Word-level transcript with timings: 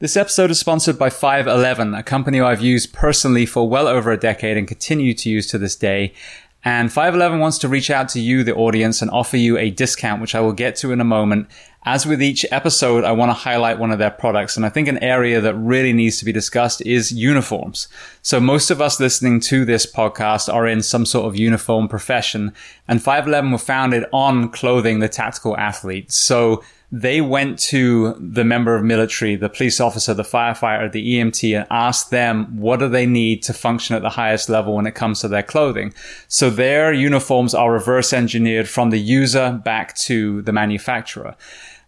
This 0.00 0.16
episode 0.16 0.50
is 0.50 0.58
sponsored 0.58 0.98
by 0.98 1.10
511, 1.10 1.92
a 1.92 2.02
company 2.02 2.40
I've 2.40 2.62
used 2.62 2.94
personally 2.94 3.44
for 3.44 3.68
well 3.68 3.86
over 3.86 4.10
a 4.10 4.16
decade 4.16 4.56
and 4.56 4.66
continue 4.66 5.12
to 5.12 5.28
use 5.28 5.46
to 5.48 5.58
this 5.58 5.76
day. 5.76 6.14
And 6.64 6.90
511 6.90 7.38
wants 7.38 7.58
to 7.58 7.68
reach 7.68 7.90
out 7.90 8.08
to 8.10 8.20
you, 8.20 8.42
the 8.42 8.54
audience, 8.54 9.02
and 9.02 9.10
offer 9.10 9.36
you 9.36 9.58
a 9.58 9.68
discount, 9.68 10.22
which 10.22 10.34
I 10.34 10.40
will 10.40 10.54
get 10.54 10.74
to 10.76 10.92
in 10.92 11.02
a 11.02 11.04
moment. 11.04 11.48
As 11.84 12.06
with 12.06 12.22
each 12.22 12.46
episode, 12.50 13.04
I 13.04 13.12
want 13.12 13.28
to 13.28 13.34
highlight 13.34 13.78
one 13.78 13.90
of 13.90 13.98
their 13.98 14.10
products. 14.10 14.56
And 14.56 14.64
I 14.64 14.70
think 14.70 14.88
an 14.88 15.02
area 15.04 15.38
that 15.42 15.54
really 15.54 15.92
needs 15.92 16.18
to 16.20 16.24
be 16.24 16.32
discussed 16.32 16.80
is 16.86 17.12
uniforms. 17.12 17.86
So 18.22 18.40
most 18.40 18.70
of 18.70 18.80
us 18.80 19.00
listening 19.00 19.40
to 19.40 19.66
this 19.66 19.84
podcast 19.84 20.50
are 20.50 20.66
in 20.66 20.82
some 20.82 21.04
sort 21.04 21.26
of 21.26 21.36
uniform 21.36 21.88
profession. 21.88 22.54
And 22.88 23.02
511 23.02 23.52
were 23.52 23.58
founded 23.58 24.06
on 24.14 24.48
clothing 24.48 25.00
the 25.00 25.10
tactical 25.10 25.58
athlete. 25.58 26.10
So 26.10 26.62
they 26.92 27.20
went 27.20 27.58
to 27.58 28.14
the 28.18 28.44
member 28.44 28.74
of 28.74 28.82
military, 28.82 29.36
the 29.36 29.48
police 29.48 29.80
officer, 29.80 30.12
the 30.12 30.24
firefighter, 30.24 30.90
the 30.90 31.16
EMT, 31.16 31.56
and 31.56 31.66
asked 31.70 32.10
them 32.10 32.56
what 32.56 32.80
do 32.80 32.88
they 32.88 33.06
need 33.06 33.42
to 33.44 33.52
function 33.52 33.94
at 33.94 34.02
the 34.02 34.10
highest 34.10 34.48
level 34.48 34.74
when 34.74 34.86
it 34.86 34.94
comes 34.94 35.20
to 35.20 35.28
their 35.28 35.42
clothing. 35.42 35.94
So 36.26 36.50
their 36.50 36.92
uniforms 36.92 37.54
are 37.54 37.72
reverse 37.72 38.12
engineered 38.12 38.68
from 38.68 38.90
the 38.90 38.98
user 38.98 39.60
back 39.64 39.94
to 39.98 40.42
the 40.42 40.52
manufacturer. 40.52 41.36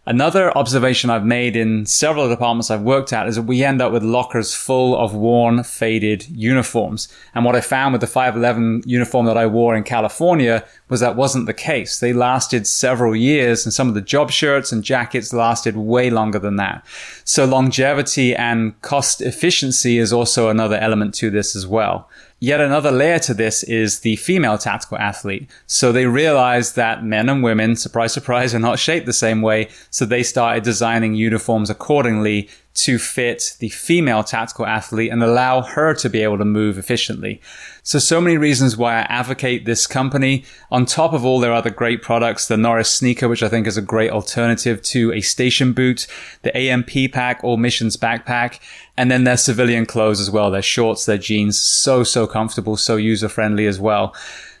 Another 0.05 0.55
observation 0.57 1.09
I've 1.09 1.25
made 1.25 1.55
in 1.55 1.85
several 1.85 2.27
departments 2.27 2.69
I've 2.69 2.81
worked 2.81 3.13
at 3.13 3.25
is 3.29 3.37
that 3.37 3.43
we 3.43 3.63
end 3.63 3.81
up 3.81 3.93
with 3.93 4.03
lockers 4.03 4.53
full 4.53 4.97
of 4.97 5.15
worn, 5.15 5.63
faded 5.63 6.27
uniforms. 6.27 7.07
And 7.33 7.45
what 7.45 7.55
I 7.55 7.61
found 7.61 7.93
with 7.93 8.01
the 8.01 8.07
511 8.07 8.83
uniform 8.85 9.25
that 9.27 9.37
I 9.37 9.45
wore 9.45 9.77
in 9.77 9.83
California 9.85 10.65
was 10.89 10.99
that 10.99 11.15
wasn't 11.15 11.45
the 11.45 11.53
case. 11.53 12.01
They 12.01 12.11
lasted 12.11 12.67
several 12.67 13.15
years 13.15 13.65
and 13.65 13.73
some 13.73 13.87
of 13.87 13.93
the 13.93 14.01
job 14.01 14.29
shirts 14.29 14.73
and 14.73 14.83
jackets 14.83 15.31
lasted 15.31 15.77
way 15.77 16.09
longer 16.09 16.37
than 16.37 16.57
that. 16.57 16.85
So 17.23 17.45
longevity 17.45 18.35
and 18.35 18.79
cost 18.81 19.21
efficiency 19.21 19.99
is 19.99 20.11
also 20.11 20.49
another 20.49 20.75
element 20.75 21.13
to 21.15 21.29
this 21.29 21.55
as 21.55 21.65
well. 21.65 22.09
Yet 22.43 22.59
another 22.59 22.91
layer 22.91 23.19
to 23.19 23.33
this 23.33 23.63
is 23.63 24.01
the 24.01 24.17
female 24.17 24.57
tactical 24.57 24.97
athlete. 24.97 25.49
So 25.65 25.93
they 25.93 26.07
realized 26.07 26.75
that 26.75 27.01
men 27.01 27.29
and 27.29 27.41
women, 27.41 27.77
surprise, 27.77 28.11
surprise, 28.11 28.53
are 28.53 28.59
not 28.59 28.79
shaped 28.79 29.05
the 29.05 29.13
same 29.13 29.41
way. 29.41 29.69
So 29.91 30.03
they 30.03 30.23
started 30.23 30.65
designing 30.65 31.15
uniforms 31.15 31.69
accordingly 31.69 32.49
to 32.73 32.99
fit 32.99 33.55
the 33.59 33.69
female 33.69 34.25
tactical 34.25 34.65
athlete 34.65 35.09
and 35.09 35.23
allow 35.23 35.61
her 35.61 35.93
to 35.93 36.09
be 36.09 36.21
able 36.21 36.37
to 36.37 36.43
move 36.43 36.77
efficiently. 36.77 37.39
So, 37.85 37.99
so 37.99 38.21
many 38.21 38.37
reasons 38.37 38.77
why 38.77 38.93
I 38.93 39.01
advocate 39.01 39.65
this 39.65 39.87
company. 39.87 40.45
On 40.71 40.85
top 40.85 41.11
of 41.11 41.25
all 41.25 41.41
their 41.41 41.51
other 41.51 41.69
great 41.69 42.01
products, 42.01 42.47
the 42.47 42.55
Norris 42.55 42.89
sneaker, 42.89 43.27
which 43.27 43.43
I 43.43 43.49
think 43.49 43.67
is 43.67 43.75
a 43.75 43.81
great 43.81 44.09
alternative 44.09 44.81
to 44.83 45.11
a 45.11 45.19
station 45.19 45.73
boot, 45.73 46.07
the 46.43 46.55
AMP 46.57 47.11
pack 47.11 47.43
or 47.43 47.57
missions 47.57 47.97
backpack, 47.97 48.61
and 48.95 49.11
then 49.11 49.25
their 49.25 49.35
civilian 49.35 49.85
clothes 49.85 50.21
as 50.21 50.31
well. 50.31 50.49
Their 50.49 50.61
shorts, 50.61 51.05
their 51.05 51.17
jeans, 51.17 51.59
so, 51.59 52.05
so 52.05 52.25
comfortable, 52.25 52.77
so 52.77 52.95
user 52.95 53.27
friendly 53.27 53.67
as 53.67 53.81
well. 53.81 54.15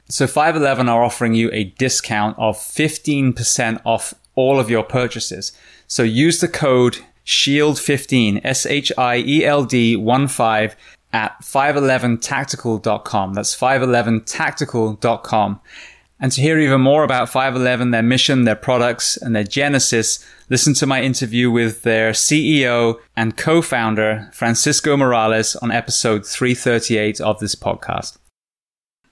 So 0.09 0.27
511 0.27 0.89
are 0.89 1.01
offering 1.01 1.33
you 1.33 1.49
a 1.53 1.63
discount 1.63 2.37
of 2.37 2.57
15% 2.57 3.79
off 3.85 4.13
all 4.35 4.59
of 4.59 4.69
your 4.69 4.83
purchases. 4.83 5.53
So 5.87 6.03
use 6.03 6.41
the 6.41 6.49
code 6.49 6.97
SHIELD15, 7.25 8.41
S-H-I-E-L-D 8.43 9.95
1 9.95 10.27
5 10.27 10.75
at 11.13 11.39
511tactical.com. 11.41 13.33
That's 13.33 13.55
511tactical.com. 13.55 15.61
And 16.19 16.31
to 16.31 16.41
hear 16.41 16.59
even 16.59 16.81
more 16.81 17.03
about 17.03 17.29
511, 17.29 17.91
their 17.91 18.01
mission, 18.01 18.45
their 18.45 18.55
products, 18.55 19.17
and 19.17 19.35
their 19.35 19.43
genesis, 19.43 20.25
listen 20.49 20.73
to 20.75 20.87
my 20.87 21.01
interview 21.01 21.51
with 21.51 21.83
their 21.83 22.11
CEO 22.11 22.99
and 23.15 23.35
co-founder, 23.35 24.29
Francisco 24.31 24.95
Morales, 24.95 25.55
on 25.57 25.71
episode 25.71 26.25
338 26.25 27.19
of 27.19 27.39
this 27.39 27.55
podcast. 27.55 28.17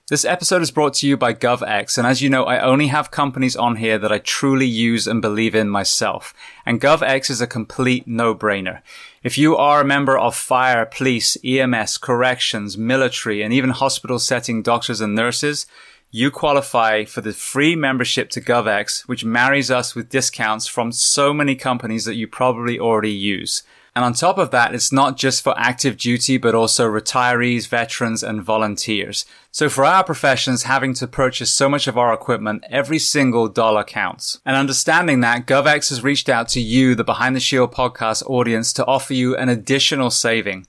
This 0.08 0.24
episode 0.24 0.62
is 0.62 0.70
brought 0.70 0.94
to 0.94 1.06
you 1.06 1.16
by 1.16 1.34
GovX, 1.34 1.98
and 1.98 2.06
as 2.06 2.22
you 2.22 2.30
know, 2.30 2.44
I 2.44 2.60
only 2.60 2.88
have 2.88 3.10
companies 3.10 3.56
on 3.56 3.76
here 3.76 3.98
that 3.98 4.12
I 4.12 4.18
truly 4.18 4.66
use 4.66 5.06
and 5.06 5.22
believe 5.22 5.54
in 5.54 5.68
myself. 5.68 6.34
And 6.66 6.80
GovX 6.80 7.30
is 7.30 7.40
a 7.40 7.46
complete 7.46 8.06
no-brainer. 8.06 8.80
If 9.22 9.38
you 9.38 9.56
are 9.56 9.82
a 9.82 9.84
member 9.84 10.18
of 10.18 10.34
fire, 10.34 10.84
police, 10.84 11.36
EMS, 11.44 11.98
corrections, 11.98 12.76
military, 12.76 13.40
and 13.40 13.52
even 13.52 13.70
hospital 13.70 14.18
setting 14.18 14.62
doctors 14.62 15.00
and 15.00 15.14
nurses, 15.14 15.64
you 16.10 16.32
qualify 16.32 17.04
for 17.04 17.20
the 17.20 17.32
free 17.32 17.76
membership 17.76 18.30
to 18.30 18.40
GovX, 18.40 19.02
which 19.02 19.24
marries 19.24 19.70
us 19.70 19.94
with 19.94 20.08
discounts 20.08 20.66
from 20.66 20.90
so 20.90 21.32
many 21.32 21.54
companies 21.54 22.04
that 22.04 22.16
you 22.16 22.26
probably 22.26 22.80
already 22.80 23.12
use. 23.12 23.62
And 23.94 24.04
on 24.06 24.14
top 24.14 24.38
of 24.38 24.50
that, 24.52 24.74
it's 24.74 24.90
not 24.90 25.18
just 25.18 25.42
for 25.42 25.54
active 25.58 25.98
duty, 25.98 26.38
but 26.38 26.54
also 26.54 26.88
retirees, 26.88 27.68
veterans, 27.68 28.22
and 28.22 28.42
volunteers. 28.42 29.26
So 29.50 29.68
for 29.68 29.84
our 29.84 30.02
professions, 30.02 30.62
having 30.62 30.94
to 30.94 31.06
purchase 31.06 31.50
so 31.50 31.68
much 31.68 31.86
of 31.86 31.98
our 31.98 32.14
equipment, 32.14 32.64
every 32.70 32.98
single 32.98 33.48
dollar 33.48 33.84
counts. 33.84 34.40
And 34.46 34.56
understanding 34.56 35.20
that, 35.20 35.46
GovX 35.46 35.90
has 35.90 36.02
reached 36.02 36.30
out 36.30 36.48
to 36.48 36.60
you, 36.60 36.94
the 36.94 37.04
Behind 37.04 37.36
the 37.36 37.40
Shield 37.40 37.72
podcast 37.72 38.22
audience, 38.26 38.72
to 38.74 38.86
offer 38.86 39.12
you 39.12 39.36
an 39.36 39.50
additional 39.50 40.10
saving. 40.10 40.66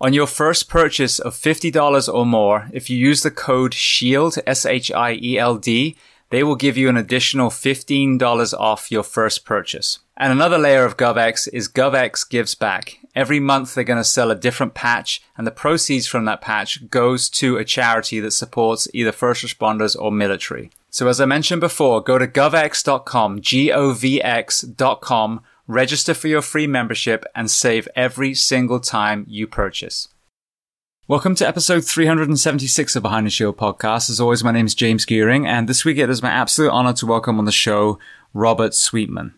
On 0.00 0.14
your 0.14 0.26
first 0.26 0.68
purchase 0.68 1.18
of 1.18 1.34
$50 1.34 2.12
or 2.12 2.24
more, 2.24 2.68
if 2.72 2.88
you 2.88 2.96
use 2.96 3.22
the 3.22 3.30
code 3.30 3.74
SHIELD, 3.74 4.38
S-H-I-E-L-D, 4.46 5.96
they 6.30 6.42
will 6.42 6.56
give 6.56 6.78
you 6.78 6.88
an 6.88 6.96
additional 6.96 7.50
$15 7.50 8.54
off 8.58 8.90
your 8.90 9.02
first 9.02 9.44
purchase. 9.44 9.98
And 10.22 10.30
another 10.30 10.56
layer 10.56 10.84
of 10.84 10.96
GovX 10.96 11.48
is 11.52 11.68
GovX 11.68 12.30
Gives 12.30 12.54
Back. 12.54 13.00
Every 13.12 13.40
month 13.40 13.74
they're 13.74 13.82
going 13.82 13.98
to 13.98 14.04
sell 14.04 14.30
a 14.30 14.36
different 14.36 14.72
patch 14.72 15.20
and 15.36 15.44
the 15.44 15.50
proceeds 15.50 16.06
from 16.06 16.26
that 16.26 16.40
patch 16.40 16.88
goes 16.88 17.28
to 17.30 17.56
a 17.56 17.64
charity 17.64 18.20
that 18.20 18.30
supports 18.30 18.86
either 18.94 19.10
first 19.10 19.44
responders 19.44 20.00
or 20.00 20.12
military. 20.12 20.70
So 20.90 21.08
as 21.08 21.20
I 21.20 21.24
mentioned 21.24 21.60
before, 21.60 22.00
go 22.00 22.18
to 22.18 22.28
govx.com, 22.28 23.40
G-O-V-X.com, 23.40 23.80
register 25.66 26.14
for 26.14 26.28
your 26.28 26.42
free 26.42 26.68
membership 26.68 27.24
and 27.34 27.50
save 27.50 27.88
every 27.96 28.32
single 28.32 28.78
time 28.78 29.26
you 29.28 29.48
purchase. 29.48 30.06
Welcome 31.08 31.34
to 31.34 31.48
episode 31.48 31.84
376 31.84 32.94
of 32.94 33.02
Behind 33.02 33.26
the 33.26 33.30
Shield 33.30 33.56
podcast. 33.56 34.08
As 34.08 34.20
always, 34.20 34.44
my 34.44 34.52
name 34.52 34.66
is 34.66 34.76
James 34.76 35.04
Geering 35.04 35.48
and 35.48 35.68
this 35.68 35.84
week 35.84 35.98
it 35.98 36.08
is 36.08 36.22
my 36.22 36.30
absolute 36.30 36.70
honor 36.70 36.92
to 36.92 37.06
welcome 37.06 37.40
on 37.40 37.44
the 37.44 37.50
show 37.50 37.98
Robert 38.34 38.72
Sweetman. 38.72 39.34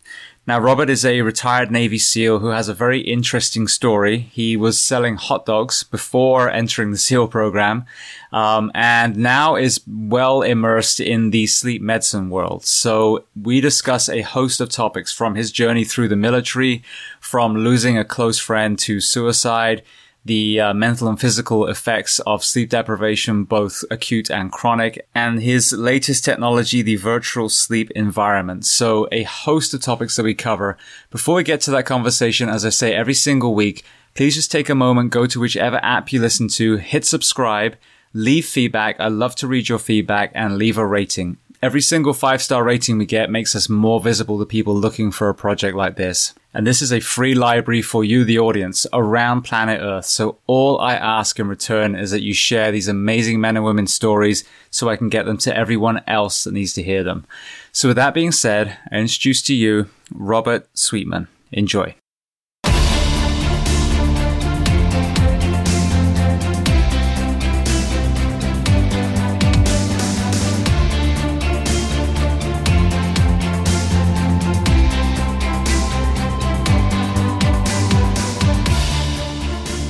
Now, 0.46 0.58
Robert 0.58 0.90
is 0.90 1.06
a 1.06 1.22
retired 1.22 1.70
Navy 1.70 1.96
SEAL 1.96 2.40
who 2.40 2.48
has 2.48 2.68
a 2.68 2.74
very 2.74 3.00
interesting 3.00 3.66
story. 3.66 4.28
He 4.30 4.58
was 4.58 4.78
selling 4.78 5.16
hot 5.16 5.46
dogs 5.46 5.84
before 5.84 6.50
entering 6.50 6.90
the 6.90 6.98
SEAL 6.98 7.28
program, 7.28 7.86
um, 8.30 8.70
and 8.74 9.16
now 9.16 9.56
is 9.56 9.80
well 9.86 10.42
immersed 10.42 11.00
in 11.00 11.30
the 11.30 11.46
sleep 11.46 11.80
medicine 11.80 12.28
world. 12.28 12.66
So 12.66 13.24
we 13.34 13.62
discuss 13.62 14.10
a 14.10 14.20
host 14.20 14.60
of 14.60 14.68
topics 14.68 15.10
from 15.10 15.34
his 15.34 15.50
journey 15.50 15.82
through 15.82 16.08
the 16.08 16.16
military, 16.16 16.82
from 17.20 17.56
losing 17.56 17.96
a 17.96 18.04
close 18.04 18.38
friend 18.38 18.78
to 18.80 19.00
suicide, 19.00 19.82
the 20.24 20.60
uh, 20.60 20.74
mental 20.74 21.08
and 21.08 21.20
physical 21.20 21.66
effects 21.66 22.18
of 22.20 22.42
sleep 22.42 22.70
deprivation, 22.70 23.44
both 23.44 23.84
acute 23.90 24.30
and 24.30 24.50
chronic, 24.50 25.06
and 25.14 25.42
his 25.42 25.72
latest 25.72 26.24
technology, 26.24 26.80
the 26.80 26.96
virtual 26.96 27.48
sleep 27.48 27.90
environment. 27.90 28.64
So 28.64 29.06
a 29.12 29.24
host 29.24 29.74
of 29.74 29.82
topics 29.82 30.16
that 30.16 30.22
we 30.22 30.34
cover. 30.34 30.78
Before 31.10 31.36
we 31.36 31.42
get 31.42 31.60
to 31.62 31.70
that 31.72 31.86
conversation, 31.86 32.48
as 32.48 32.64
I 32.64 32.70
say 32.70 32.94
every 32.94 33.14
single 33.14 33.54
week, 33.54 33.84
please 34.14 34.34
just 34.34 34.50
take 34.50 34.70
a 34.70 34.74
moment, 34.74 35.10
go 35.10 35.26
to 35.26 35.40
whichever 35.40 35.78
app 35.82 36.12
you 36.12 36.20
listen 36.20 36.48
to, 36.48 36.76
hit 36.76 37.04
subscribe, 37.04 37.76
leave 38.14 38.46
feedback. 38.46 38.98
I 38.98 39.08
love 39.08 39.34
to 39.36 39.46
read 39.46 39.68
your 39.68 39.78
feedback 39.78 40.32
and 40.34 40.56
leave 40.56 40.78
a 40.78 40.86
rating. 40.86 41.36
Every 41.64 41.80
single 41.80 42.12
five 42.12 42.42
star 42.42 42.62
rating 42.62 42.98
we 42.98 43.06
get 43.06 43.30
makes 43.30 43.56
us 43.56 43.70
more 43.70 43.98
visible 43.98 44.38
to 44.38 44.44
people 44.44 44.76
looking 44.76 45.10
for 45.10 45.30
a 45.30 45.34
project 45.34 45.74
like 45.74 45.96
this. 45.96 46.34
And 46.52 46.66
this 46.66 46.82
is 46.82 46.92
a 46.92 47.00
free 47.00 47.34
library 47.34 47.80
for 47.80 48.04
you, 48.04 48.22
the 48.22 48.38
audience, 48.38 48.86
around 48.92 49.44
planet 49.44 49.80
Earth. 49.80 50.04
So 50.04 50.36
all 50.46 50.78
I 50.78 50.92
ask 50.92 51.40
in 51.40 51.48
return 51.48 51.96
is 51.96 52.10
that 52.10 52.20
you 52.20 52.34
share 52.34 52.70
these 52.70 52.86
amazing 52.86 53.40
men 53.40 53.56
and 53.56 53.64
women 53.64 53.86
stories 53.86 54.44
so 54.68 54.90
I 54.90 54.96
can 54.96 55.08
get 55.08 55.24
them 55.24 55.38
to 55.38 55.56
everyone 55.56 56.02
else 56.06 56.44
that 56.44 56.52
needs 56.52 56.74
to 56.74 56.82
hear 56.82 57.02
them. 57.02 57.24
So 57.72 57.88
with 57.88 57.96
that 57.96 58.12
being 58.12 58.32
said, 58.32 58.76
I 58.92 58.98
introduce 58.98 59.40
to 59.44 59.54
you 59.54 59.88
Robert 60.12 60.68
Sweetman. 60.76 61.28
Enjoy. 61.50 61.94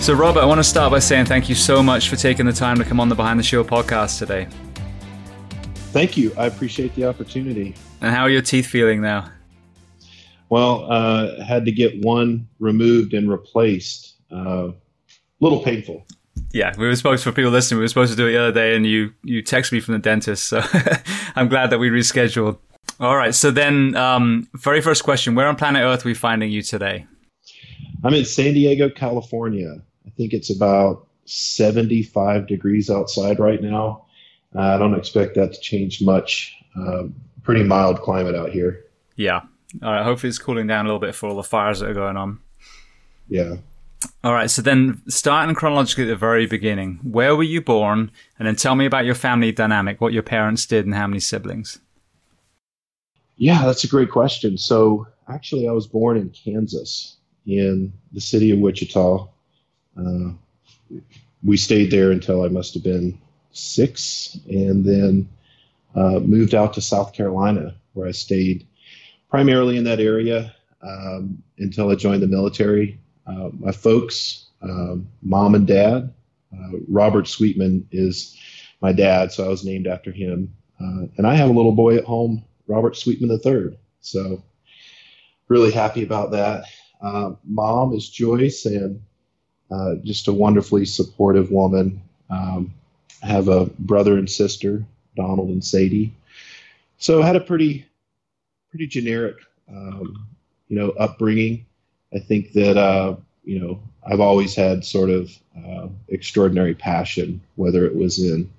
So, 0.04 0.12
Robert, 0.12 0.40
I 0.40 0.44
want 0.44 0.58
to 0.58 0.64
start 0.64 0.90
by 0.90 0.98
saying 0.98 1.24
thank 1.24 1.48
you 1.48 1.54
so 1.54 1.82
much 1.82 2.10
for 2.10 2.16
taking 2.16 2.44
the 2.44 2.52
time 2.52 2.76
to 2.76 2.84
come 2.84 3.00
on 3.00 3.08
the 3.08 3.14
Behind 3.14 3.40
the 3.40 3.42
Shield 3.42 3.68
podcast 3.68 4.18
today. 4.18 4.46
Thank 5.94 6.18
you. 6.18 6.30
I 6.36 6.44
appreciate 6.44 6.94
the 6.94 7.06
opportunity. 7.06 7.74
And 8.02 8.14
how 8.14 8.20
are 8.24 8.28
your 8.28 8.42
teeth 8.42 8.66
feeling 8.66 9.00
now? 9.00 9.32
Well, 10.50 10.92
uh, 10.92 11.42
had 11.42 11.64
to 11.64 11.72
get 11.72 12.04
one 12.04 12.46
removed 12.58 13.14
and 13.14 13.30
replaced. 13.30 14.16
A 14.30 14.36
uh, 14.36 14.72
little 15.40 15.62
painful. 15.62 16.06
Yeah, 16.52 16.74
we 16.76 16.86
were 16.86 16.96
supposed 16.96 17.24
for 17.24 17.32
people 17.32 17.50
listening. 17.50 17.78
We 17.78 17.84
were 17.84 17.88
supposed 17.88 18.12
to 18.12 18.16
do 18.18 18.26
it 18.26 18.32
the 18.32 18.42
other 18.42 18.52
day, 18.52 18.76
and 18.76 18.84
you 18.84 19.14
you 19.22 19.40
text 19.40 19.72
me 19.72 19.80
from 19.80 19.94
the 19.94 20.00
dentist. 20.00 20.48
So 20.48 20.60
I'm 21.34 21.48
glad 21.48 21.70
that 21.70 21.78
we 21.78 21.88
rescheduled. 21.88 22.58
All 23.00 23.16
right. 23.16 23.34
So 23.34 23.50
then, 23.50 23.96
um, 23.96 24.50
very 24.52 24.82
first 24.82 25.02
question: 25.02 25.34
Where 25.34 25.48
on 25.48 25.56
planet 25.56 25.80
Earth 25.80 26.04
are 26.04 26.08
we 26.10 26.14
finding 26.14 26.50
you 26.50 26.60
today? 26.60 27.06
I'm 28.04 28.12
in 28.12 28.26
San 28.26 28.52
Diego, 28.52 28.90
California. 28.90 29.80
I 30.06 30.10
think 30.10 30.32
it's 30.32 30.50
about 30.50 31.06
75 31.26 32.46
degrees 32.46 32.90
outside 32.90 33.38
right 33.38 33.62
now. 33.62 34.04
Uh, 34.54 34.60
I 34.60 34.78
don't 34.78 34.94
expect 34.94 35.34
that 35.34 35.52
to 35.52 35.60
change 35.60 36.02
much. 36.02 36.54
Uh, 36.76 37.04
pretty 37.42 37.62
mild 37.62 38.00
climate 38.00 38.34
out 38.34 38.50
here. 38.50 38.84
Yeah. 39.16 39.42
All 39.82 39.92
right. 39.92 40.04
Hopefully, 40.04 40.28
it's 40.28 40.38
cooling 40.38 40.66
down 40.66 40.86
a 40.86 40.88
little 40.88 41.00
bit 41.00 41.14
for 41.14 41.28
all 41.28 41.36
the 41.36 41.42
fires 41.42 41.80
that 41.80 41.90
are 41.90 41.94
going 41.94 42.16
on. 42.16 42.40
Yeah. 43.28 43.56
All 44.22 44.32
right. 44.32 44.50
So 44.50 44.62
then, 44.62 45.02
starting 45.08 45.54
chronologically 45.54 46.04
at 46.04 46.08
the 46.08 46.16
very 46.16 46.46
beginning, 46.46 47.00
where 47.02 47.34
were 47.34 47.42
you 47.42 47.60
born? 47.60 48.10
And 48.38 48.46
then 48.46 48.56
tell 48.56 48.74
me 48.74 48.86
about 48.86 49.04
your 49.04 49.14
family 49.14 49.52
dynamic, 49.52 50.00
what 50.00 50.12
your 50.12 50.22
parents 50.22 50.66
did, 50.66 50.84
and 50.84 50.94
how 50.94 51.06
many 51.06 51.20
siblings. 51.20 51.78
Yeah, 53.36 53.64
that's 53.66 53.84
a 53.84 53.88
great 53.88 54.10
question. 54.10 54.56
So, 54.56 55.06
actually, 55.28 55.66
I 55.68 55.72
was 55.72 55.88
born 55.88 56.16
in 56.16 56.30
Kansas, 56.30 57.16
in 57.46 57.92
the 58.12 58.20
city 58.20 58.52
of 58.52 58.60
Wichita. 58.60 59.28
Uh, 59.98 60.30
we 61.42 61.56
stayed 61.56 61.90
there 61.90 62.10
until 62.10 62.42
I 62.42 62.48
must 62.48 62.74
have 62.74 62.82
been 62.82 63.18
six, 63.52 64.38
and 64.48 64.84
then 64.84 65.28
uh, 65.94 66.18
moved 66.20 66.54
out 66.54 66.74
to 66.74 66.80
South 66.80 67.12
Carolina, 67.12 67.74
where 67.92 68.08
I 68.08 68.12
stayed 68.12 68.66
primarily 69.28 69.76
in 69.76 69.84
that 69.84 70.00
area 70.00 70.54
um, 70.82 71.42
until 71.58 71.90
I 71.90 71.94
joined 71.94 72.22
the 72.22 72.26
military. 72.26 72.98
Uh, 73.26 73.50
my 73.58 73.72
folks, 73.72 74.46
um, 74.62 75.08
mom 75.22 75.54
and 75.54 75.66
dad, 75.66 76.12
uh, 76.52 76.78
Robert 76.88 77.28
Sweetman 77.28 77.86
is 77.90 78.38
my 78.80 78.92
dad, 78.92 79.32
so 79.32 79.44
I 79.44 79.48
was 79.48 79.64
named 79.64 79.86
after 79.86 80.12
him. 80.12 80.54
Uh, 80.80 81.06
and 81.16 81.26
I 81.26 81.34
have 81.34 81.50
a 81.50 81.52
little 81.52 81.72
boy 81.72 81.96
at 81.96 82.04
home, 82.04 82.44
Robert 82.66 82.96
Sweetman 82.96 83.30
III. 83.30 83.78
So 84.00 84.42
really 85.48 85.70
happy 85.70 86.02
about 86.02 86.32
that. 86.32 86.64
Mom 87.44 87.92
is 87.92 88.08
Joyce, 88.08 88.64
and 88.64 89.00
uh, 89.70 89.96
just 90.04 90.28
a 90.28 90.32
wonderfully 90.32 90.84
supportive 90.84 91.50
woman. 91.50 92.00
Um, 92.30 92.74
I 93.22 93.26
have 93.26 93.48
a 93.48 93.66
brother 93.78 94.18
and 94.18 94.30
sister, 94.30 94.84
Donald 95.16 95.48
and 95.48 95.64
Sadie. 95.64 96.14
So 96.98 97.22
I 97.22 97.26
had 97.26 97.36
a 97.36 97.40
pretty, 97.40 97.86
pretty 98.70 98.86
generic, 98.86 99.36
um, 99.68 100.26
you 100.68 100.76
know, 100.76 100.90
upbringing. 100.90 101.66
I 102.14 102.18
think 102.18 102.52
that 102.52 102.76
uh, 102.76 103.16
you 103.44 103.58
know 103.58 103.80
I've 104.06 104.20
always 104.20 104.54
had 104.54 104.84
sort 104.84 105.10
of 105.10 105.36
uh, 105.56 105.88
extraordinary 106.08 106.74
passion, 106.74 107.40
whether 107.56 107.86
it 107.86 107.96
was 107.96 108.18
in 108.18 108.50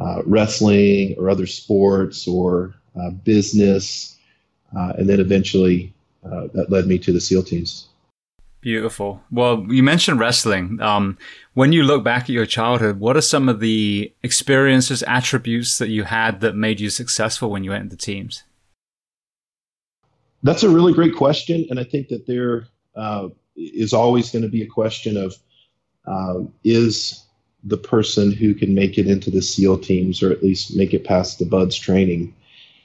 uh, 0.00 0.22
wrestling 0.26 1.14
or 1.18 1.30
other 1.30 1.46
sports 1.46 2.26
or 2.26 2.74
uh, 3.00 3.10
business, 3.10 4.18
and 4.72 5.08
then 5.08 5.20
eventually 5.20 5.92
that 6.22 6.70
led 6.70 6.86
me 6.86 6.98
to 6.98 7.12
the 7.12 7.20
SEAL 7.20 7.44
teams. 7.44 7.88
Beautiful. 8.62 9.20
Well, 9.32 9.66
you 9.68 9.82
mentioned 9.82 10.20
wrestling. 10.20 10.80
Um, 10.80 11.18
when 11.54 11.72
you 11.72 11.82
look 11.82 12.04
back 12.04 12.22
at 12.22 12.28
your 12.28 12.46
childhood, 12.46 13.00
what 13.00 13.16
are 13.16 13.20
some 13.20 13.48
of 13.48 13.58
the 13.58 14.12
experiences, 14.22 15.02
attributes 15.02 15.78
that 15.78 15.88
you 15.88 16.04
had 16.04 16.40
that 16.42 16.54
made 16.54 16.78
you 16.78 16.88
successful 16.88 17.50
when 17.50 17.64
you 17.64 17.72
entered 17.72 17.90
the 17.90 17.96
teams? 17.96 18.44
That's 20.44 20.62
a 20.62 20.68
really 20.68 20.92
great 20.92 21.16
question, 21.16 21.66
and 21.70 21.80
I 21.80 21.84
think 21.84 22.06
that 22.08 22.28
there 22.28 22.68
uh, 22.94 23.30
is 23.56 23.92
always 23.92 24.30
going 24.30 24.42
to 24.42 24.48
be 24.48 24.62
a 24.62 24.66
question 24.66 25.16
of 25.16 25.34
uh, 26.06 26.44
is 26.62 27.24
the 27.64 27.76
person 27.76 28.30
who 28.30 28.54
can 28.54 28.74
make 28.74 28.96
it 28.96 29.08
into 29.08 29.30
the 29.30 29.42
SEAL 29.42 29.78
teams, 29.78 30.22
or 30.22 30.30
at 30.30 30.42
least 30.42 30.76
make 30.76 30.94
it 30.94 31.04
past 31.04 31.40
the 31.40 31.46
BUD/S 31.46 31.74
training, 31.74 32.32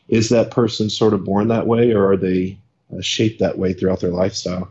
is 0.08 0.30
that 0.30 0.50
person 0.50 0.90
sort 0.90 1.14
of 1.14 1.24
born 1.24 1.50
that 1.50 1.68
way, 1.68 1.92
or 1.92 2.12
are 2.12 2.18
they 2.18 2.58
uh, 2.92 3.02
shaped 3.02 3.40
that 3.40 3.60
way 3.60 3.74
throughout 3.74 4.00
their 4.00 4.12
lifestyle? 4.12 4.70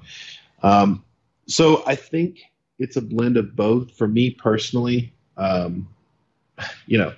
Um, 0.63 1.05
so 1.47 1.83
I 1.87 1.95
think 1.95 2.41
it's 2.79 2.97
a 2.97 3.03
blend 3.03 3.37
of 3.37 3.55
both. 3.57 3.93
For 3.93 4.09
me 4.09 4.31
personally, 4.31 5.13
um, 5.37 5.89
you 6.87 6.99
know, 6.99 7.13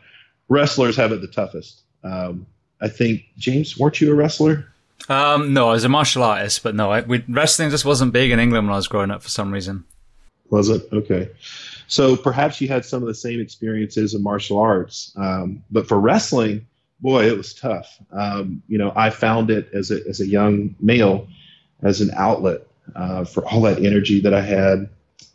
wrestlers 0.49 0.97
have 0.97 1.13
it 1.13 1.21
the 1.21 1.29
toughest. 1.29 1.83
Um, 2.05 2.47
I 2.81 2.89
think 2.89 3.23
James, 3.37 3.79
weren't 3.79 4.01
you 4.01 4.13
a 4.13 4.15
wrestler? 4.15 4.73
Um, 5.09 5.53
no, 5.53 5.69
I 5.69 5.73
was 5.73 5.85
a 5.85 5.89
martial 5.89 6.23
artist, 6.23 6.63
but 6.63 6.75
no, 6.75 6.91
I, 6.91 7.01
we, 7.01 7.25
wrestling 7.29 7.71
just 7.71 7.85
wasn't 7.85 8.13
big 8.13 8.31
in 8.31 8.39
England 8.39 8.67
when 8.67 8.75
I 8.75 8.77
was 8.77 8.89
growing 8.89 9.11
up 9.11 9.23
for 9.23 9.29
some 9.29 9.53
reason. 9.53 9.85
Was 10.51 10.69
it 10.69 10.87
okay? 10.93 11.31
So 11.87 12.17
perhaps 12.17 12.61
you 12.61 12.69
had 12.69 12.85
some 12.85 13.03
of 13.03 13.09
the 13.09 13.15
same 13.15 13.41
experiences 13.41 14.15
in 14.15 14.23
martial 14.23 14.59
arts, 14.59 15.13
um, 15.17 15.63
but 15.71 15.87
for 15.87 15.99
wrestling, 15.99 16.67
boy, 17.01 17.27
it 17.27 17.37
was 17.37 17.55
tough. 17.55 17.99
Um, 18.13 18.63
you 18.69 18.79
know, 18.79 18.93
I 18.95 19.11
found 19.11 19.51
it 19.51 19.69
as 19.73 19.91
a 19.91 20.07
as 20.09 20.21
a 20.21 20.27
young 20.27 20.75
male 20.81 21.27
as 21.83 22.01
an 22.01 22.11
outlet 22.17 22.68
uh, 22.97 23.25
for 23.25 23.47
all 23.47 23.63
that 23.63 23.85
energy 23.85 24.21
that 24.21 24.35
I 24.35 24.41
had 24.41 24.89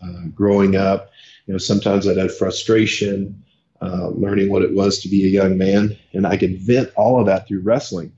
uh, 0.04 0.28
growing 0.34 0.76
up. 0.76 1.12
You 1.46 1.54
know, 1.54 1.58
sometimes 1.58 2.08
I'd 2.08 2.18
have 2.18 2.38
frustration 2.38 3.44
uh, 3.82 4.10
learning 4.10 4.50
what 4.50 4.62
it 4.62 4.74
was 4.74 5.00
to 5.00 5.10
be 5.10 5.26
a 5.26 5.30
young 5.30 5.58
man, 5.58 5.98
and 6.14 6.26
I 6.26 6.38
could 6.38 6.60
vent 6.60 6.92
all 6.96 7.20
of 7.20 7.26
that 7.26 7.48
through 7.48 7.62
wrestling. 7.62 8.14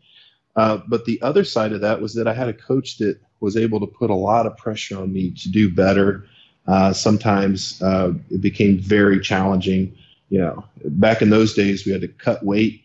Uh, 0.56 0.80
but 0.88 1.06
the 1.06 1.22
other 1.22 1.44
side 1.44 1.74
of 1.74 1.82
that 1.82 2.00
was 2.00 2.14
that 2.14 2.28
I 2.28 2.34
had 2.34 2.48
a 2.48 2.54
coach 2.54 2.98
that 3.00 3.20
was 3.40 3.58
able 3.58 3.80
to 3.80 3.88
put 3.88 4.10
a 4.10 4.16
lot 4.16 4.46
of 4.46 4.56
pressure 4.58 4.98
on 4.98 5.12
me 5.12 5.32
to 5.32 5.50
do 5.50 5.70
better. 5.70 6.26
Uh, 6.68 6.94
sometimes 6.94 7.82
uh, 7.82 8.14
it 8.30 8.42
became 8.42 8.80
very 8.80 9.20
challenging. 9.20 9.96
You 10.30 10.40
know, 10.40 10.66
back 10.86 11.22
in 11.22 11.30
those 11.30 11.54
days, 11.54 11.86
we 11.86 11.92
had 11.92 12.02
to 12.02 12.08
cut 12.08 12.44
weight. 12.44 12.84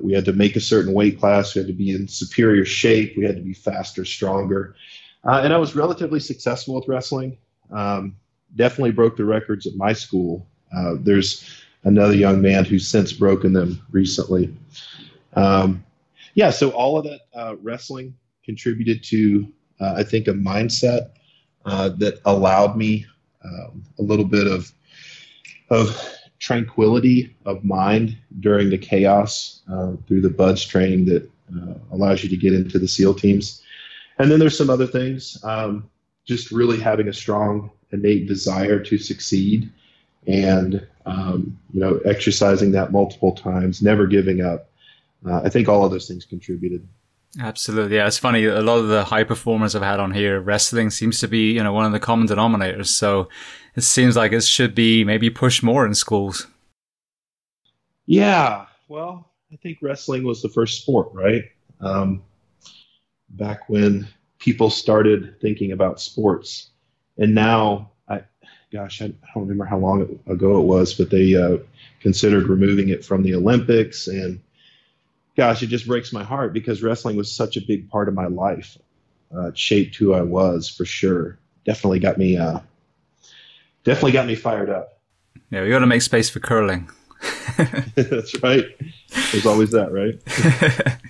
we 0.00 0.12
had 0.12 0.24
to 0.26 0.32
make 0.32 0.56
a 0.56 0.60
certain 0.60 0.94
weight 0.94 1.18
class. 1.18 1.54
We 1.54 1.60
had 1.60 1.68
to 1.68 1.74
be 1.74 1.90
in 1.90 2.08
superior 2.08 2.64
shape. 2.64 3.16
We 3.16 3.24
had 3.24 3.36
to 3.36 3.42
be 3.42 3.54
faster, 3.54 4.04
stronger. 4.04 4.76
Uh, 5.24 5.40
and 5.42 5.52
I 5.52 5.56
was 5.56 5.74
relatively 5.74 6.20
successful 6.20 6.74
with 6.74 6.88
wrestling. 6.88 7.36
Um, 7.70 8.16
definitely 8.54 8.92
broke 8.92 9.16
the 9.16 9.24
records 9.24 9.66
at 9.66 9.74
my 9.76 9.92
school. 9.92 10.46
Uh, 10.76 10.94
there's 10.98 11.48
another 11.84 12.14
young 12.14 12.40
man 12.40 12.64
who's 12.64 12.86
since 12.86 13.12
broken 13.12 13.52
them 13.52 13.80
recently. 13.90 14.54
Um, 15.34 15.84
yeah, 16.34 16.50
so 16.50 16.70
all 16.70 16.98
of 16.98 17.04
that 17.04 17.20
uh, 17.34 17.56
wrestling 17.62 18.14
contributed 18.44 19.02
to, 19.04 19.46
uh, 19.80 19.94
I 19.96 20.02
think, 20.02 20.28
a 20.28 20.32
mindset 20.32 21.10
uh, 21.64 21.90
that 21.90 22.20
allowed 22.24 22.76
me 22.76 23.06
um, 23.44 23.84
a 23.98 24.02
little 24.02 24.24
bit 24.24 24.46
of 24.46 24.72
of 25.68 26.00
tranquility 26.38 27.34
of 27.44 27.64
mind 27.64 28.16
during 28.38 28.70
the 28.70 28.78
chaos 28.78 29.62
uh, 29.72 29.92
through 30.06 30.20
the 30.20 30.30
BUD/S 30.30 30.62
training 30.64 31.06
that 31.06 31.28
allows 31.90 32.22
you 32.22 32.28
to 32.28 32.36
get 32.36 32.52
into 32.52 32.78
the 32.78 32.86
SEAL 32.86 33.14
teams. 33.14 33.62
And 34.18 34.30
then 34.30 34.38
there's 34.38 34.56
some 34.56 34.70
other 34.70 34.86
things. 34.86 35.38
Um, 35.44 35.88
just 36.24 36.50
really 36.50 36.80
having 36.80 37.08
a 37.08 37.12
strong 37.12 37.70
innate 37.92 38.26
desire 38.26 38.80
to 38.80 38.98
succeed, 38.98 39.70
and 40.26 40.86
um, 41.06 41.58
you 41.72 41.80
know, 41.80 42.00
exercising 42.04 42.72
that 42.72 42.92
multiple 42.92 43.32
times, 43.32 43.80
never 43.80 44.06
giving 44.06 44.40
up. 44.40 44.68
Uh, 45.24 45.42
I 45.44 45.48
think 45.48 45.68
all 45.68 45.84
of 45.84 45.92
those 45.92 46.08
things 46.08 46.24
contributed. 46.24 46.86
Absolutely, 47.40 47.96
yeah. 47.96 48.06
It's 48.06 48.18
funny. 48.18 48.44
A 48.44 48.62
lot 48.62 48.78
of 48.78 48.88
the 48.88 49.04
high 49.04 49.24
performers 49.24 49.74
I've 49.74 49.82
had 49.82 50.00
on 50.00 50.10
here, 50.10 50.40
wrestling 50.40 50.90
seems 50.90 51.20
to 51.20 51.28
be 51.28 51.52
you 51.52 51.62
know 51.62 51.72
one 51.72 51.84
of 51.84 51.92
the 51.92 52.00
common 52.00 52.26
denominators. 52.26 52.86
So 52.86 53.28
it 53.74 53.82
seems 53.82 54.16
like 54.16 54.32
it 54.32 54.42
should 54.42 54.74
be 54.74 55.04
maybe 55.04 55.30
pushed 55.30 55.62
more 55.62 55.86
in 55.86 55.94
schools. 55.94 56.46
Yeah, 58.06 58.66
well, 58.88 59.30
I 59.52 59.56
think 59.56 59.78
wrestling 59.82 60.24
was 60.24 60.40
the 60.42 60.48
first 60.48 60.80
sport, 60.82 61.08
right? 61.12 61.42
Um, 61.80 62.22
back 63.30 63.68
when 63.68 64.08
people 64.38 64.70
started 64.70 65.40
thinking 65.40 65.72
about 65.72 66.00
sports. 66.00 66.70
And 67.18 67.34
now, 67.34 67.90
I, 68.08 68.22
gosh, 68.72 69.02
I, 69.02 69.06
don't 69.06 69.42
remember 69.42 69.64
how 69.64 69.78
long 69.78 70.20
ago 70.26 70.60
it 70.60 70.64
was, 70.64 70.94
but 70.94 71.10
they 71.10 71.34
uh, 71.34 71.58
considered 72.00 72.48
removing 72.48 72.88
it 72.90 73.04
from 73.04 73.22
the 73.22 73.34
Olympics. 73.34 74.06
And 74.08 74.40
gosh, 75.36 75.62
it 75.62 75.68
just 75.68 75.86
breaks 75.86 76.12
my 76.12 76.22
heart 76.22 76.52
because 76.52 76.82
wrestling 76.82 77.16
was 77.16 77.30
such 77.30 77.56
a 77.56 77.60
big 77.60 77.88
part 77.90 78.08
of 78.08 78.14
my 78.14 78.26
life. 78.26 78.78
Uh, 79.36 79.50
shaped 79.54 79.96
who 79.96 80.14
I 80.14 80.22
was 80.22 80.68
for 80.68 80.84
sure. 80.84 81.38
Definitely 81.64 81.98
got 81.98 82.16
me, 82.16 82.36
uh, 82.36 82.60
definitely 83.82 84.12
got 84.12 84.26
me 84.26 84.36
fired 84.36 84.70
up. 84.70 85.00
Yeah, 85.50 85.62
we 85.62 85.70
got 85.70 85.80
to 85.80 85.86
make 85.86 86.02
space 86.02 86.30
for 86.30 86.40
curling. 86.40 86.88
That's 87.96 88.40
right. 88.42 88.66
There's 89.32 89.46
always 89.46 89.70
that, 89.72 89.90
right? 89.92 90.20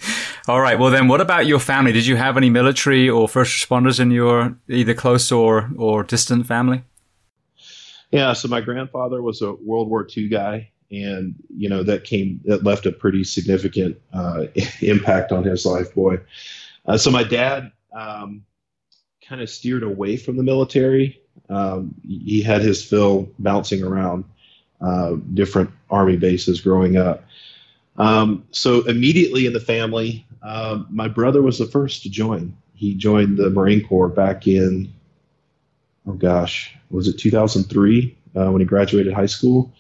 All 0.49 0.61
right. 0.61 0.79
Well, 0.79 0.91
then, 0.91 1.09
what 1.09 1.21
about 1.21 1.47
your 1.47 1.59
family? 1.59 1.91
Did 1.91 2.07
you 2.07 2.15
have 2.17 2.37
any 2.37 2.51
military 2.51 3.09
or 3.09 3.29
first 3.29 3.69
responders 3.69 3.99
in 3.99 4.13
your 4.13 4.57
either 4.69 4.95
close 4.95 5.33
or 5.33 5.71
or 5.77 6.05
distant 6.05 6.47
family? 6.47 6.85
Yeah. 8.13 8.33
So 8.33 8.47
my 8.47 8.61
grandfather 8.61 9.23
was 9.23 9.43
a 9.43 9.55
World 9.55 9.89
War 9.89 10.07
II 10.17 10.29
guy, 10.29 10.71
and 10.93 11.35
you 11.49 11.69
know 11.69 11.83
that 11.83 12.05
came 12.05 12.41
that 12.45 12.63
left 12.63 12.87
a 12.87 12.93
pretty 12.93 13.25
significant 13.25 14.01
uh, 14.13 14.45
impact 14.81 15.33
on 15.33 15.43
his 15.43 15.67
life. 15.67 15.93
Boy. 15.95 16.19
Uh, 16.87 16.97
so 16.97 17.11
my 17.11 17.25
dad 17.25 17.73
um, 17.93 18.45
kind 19.27 19.41
of 19.41 19.51
steered 19.51 19.83
away 19.83 20.17
from 20.17 20.37
the 20.37 20.45
military. 20.45 21.21
Um, 21.49 21.95
he 22.07 22.41
had 22.41 22.63
his 22.63 22.85
fill 22.85 23.29
bouncing 23.41 23.83
around 23.83 24.25
uh, 24.81 25.17
different 25.35 25.71
army 25.91 26.17
bases 26.17 26.61
growing 26.61 26.97
up. 26.97 27.25
Um, 27.99 28.45
so 28.51 28.83
immediately 28.87 29.47
in 29.47 29.53
the 29.53 29.61
family, 29.61 30.27
um, 30.43 30.87
my 30.91 31.09
brother 31.09 31.43
was 31.43 31.59
the 31.59 31.67
first 31.67 32.03
to 32.03 32.11
join. 32.11 32.57
He 32.75 32.95
joined 32.95 33.39
the 33.39 33.51
Marine 33.51 33.87
Corps 33.87 34.09
back 34.09 34.47
in, 34.47 34.93
oh 36.07 36.13
gosh, 36.13 36.75
was 36.91 37.09
it 37.09 37.19
2003 37.19 38.17
uh, 38.37 38.51
when 38.51 38.61
he 38.61 38.67
graduated 38.67 39.13
high 39.13 39.27
school? 39.27 39.73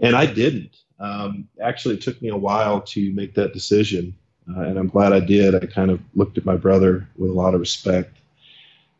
And 0.00 0.14
I 0.14 0.26
didn't. 0.26 0.76
Um, 1.00 1.48
actually, 1.60 1.96
it 1.96 2.00
took 2.00 2.20
me 2.22 2.28
a 2.28 2.36
while 2.36 2.80
to 2.80 3.12
make 3.12 3.34
that 3.34 3.52
decision, 3.52 4.14
uh, 4.56 4.60
and 4.62 4.78
I'm 4.78 4.88
glad 4.88 5.12
I 5.12 5.20
did. 5.20 5.54
I 5.54 5.66
kind 5.66 5.90
of 5.90 6.00
looked 6.14 6.38
at 6.38 6.44
my 6.44 6.56
brother 6.56 7.08
with 7.16 7.30
a 7.30 7.34
lot 7.34 7.54
of 7.54 7.60
respect. 7.60 8.16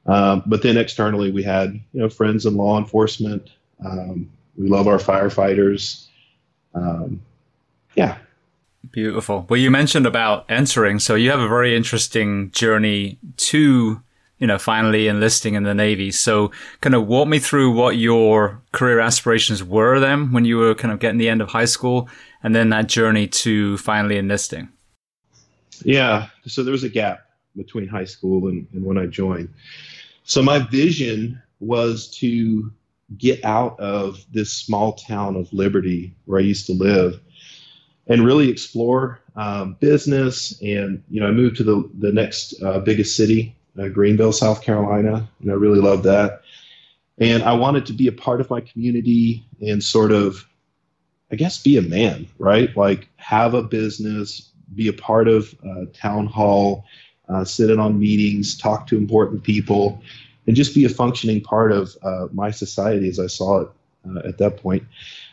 Um, 0.06 0.42
but 0.46 0.62
then 0.62 0.76
externally, 0.76 1.30
we 1.30 1.42
had 1.42 1.74
you 1.92 2.00
know 2.00 2.08
friends 2.08 2.46
in 2.46 2.56
law 2.56 2.78
enforcement. 2.78 3.50
Um, 3.84 4.30
we 4.56 4.68
love 4.68 4.86
our 4.88 4.98
firefighters. 4.98 6.06
Um, 6.74 7.20
yeah. 7.94 8.18
Beautiful. 8.90 9.46
Well, 9.48 9.60
you 9.60 9.70
mentioned 9.70 10.06
about 10.06 10.46
entering, 10.48 10.98
so 10.98 11.14
you 11.14 11.30
have 11.30 11.40
a 11.40 11.48
very 11.48 11.76
interesting 11.76 12.50
journey 12.52 13.18
to 13.36 14.02
you 14.38 14.46
know, 14.46 14.58
finally 14.58 15.08
enlisting 15.08 15.54
in 15.54 15.64
the 15.64 15.74
Navy. 15.74 16.10
So 16.10 16.52
kind 16.80 16.94
of 16.94 17.06
walk 17.06 17.28
me 17.28 17.38
through 17.38 17.72
what 17.72 17.96
your 17.96 18.62
career 18.72 19.00
aspirations 19.00 19.62
were 19.64 19.98
then 19.98 20.32
when 20.32 20.44
you 20.44 20.58
were 20.58 20.74
kind 20.74 20.92
of 20.92 21.00
getting 21.00 21.18
the 21.18 21.28
end 21.28 21.42
of 21.42 21.48
high 21.48 21.64
school 21.64 22.08
and 22.42 22.54
then 22.54 22.68
that 22.70 22.86
journey 22.86 23.26
to 23.26 23.76
finally 23.78 24.16
enlisting. 24.16 24.68
Yeah. 25.84 26.28
So 26.46 26.62
there 26.62 26.72
was 26.72 26.84
a 26.84 26.88
gap 26.88 27.26
between 27.56 27.88
high 27.88 28.04
school 28.04 28.48
and, 28.48 28.66
and 28.72 28.84
when 28.84 28.98
I 28.98 29.06
joined. 29.06 29.52
So 30.22 30.42
my 30.42 30.58
vision 30.58 31.42
was 31.60 32.08
to 32.18 32.70
get 33.16 33.44
out 33.44 33.78
of 33.80 34.24
this 34.30 34.52
small 34.52 34.92
town 34.92 35.34
of 35.34 35.52
Liberty 35.52 36.14
where 36.26 36.38
I 36.38 36.42
used 36.42 36.66
to 36.66 36.72
live 36.72 37.20
and 38.08 38.24
really 38.24 38.48
explore 38.48 39.20
um, 39.36 39.76
business. 39.80 40.60
And, 40.62 41.02
you 41.10 41.20
know, 41.20 41.28
I 41.28 41.30
moved 41.30 41.56
to 41.58 41.64
the, 41.64 41.88
the 41.98 42.12
next 42.12 42.60
uh, 42.62 42.80
biggest 42.80 43.16
city 43.16 43.54
uh, 43.78 43.88
Greenville, 43.88 44.32
South 44.32 44.62
Carolina, 44.62 45.28
and 45.40 45.50
I 45.50 45.54
really 45.54 45.80
loved 45.80 46.04
that. 46.04 46.42
And 47.18 47.42
I 47.42 47.52
wanted 47.52 47.86
to 47.86 47.92
be 47.92 48.06
a 48.06 48.12
part 48.12 48.40
of 48.40 48.50
my 48.50 48.60
community 48.60 49.44
and 49.60 49.82
sort 49.82 50.12
of, 50.12 50.46
I 51.30 51.36
guess, 51.36 51.62
be 51.62 51.76
a 51.76 51.82
man, 51.82 52.26
right? 52.38 52.76
Like 52.76 53.08
have 53.16 53.54
a 53.54 53.62
business, 53.62 54.50
be 54.74 54.88
a 54.88 54.92
part 54.92 55.28
of 55.28 55.54
uh, 55.64 55.86
town 55.92 56.26
hall, 56.26 56.84
uh, 57.28 57.44
sit 57.44 57.70
in 57.70 57.78
on 57.78 57.98
meetings, 57.98 58.56
talk 58.56 58.86
to 58.88 58.96
important 58.96 59.42
people, 59.42 60.02
and 60.46 60.56
just 60.56 60.74
be 60.74 60.84
a 60.84 60.88
functioning 60.88 61.40
part 61.40 61.72
of 61.72 61.96
uh, 62.02 62.28
my 62.32 62.50
society 62.50 63.08
as 63.08 63.18
I 63.18 63.26
saw 63.26 63.60
it 63.60 63.68
at 64.24 64.38
that 64.38 64.56
point. 64.56 64.84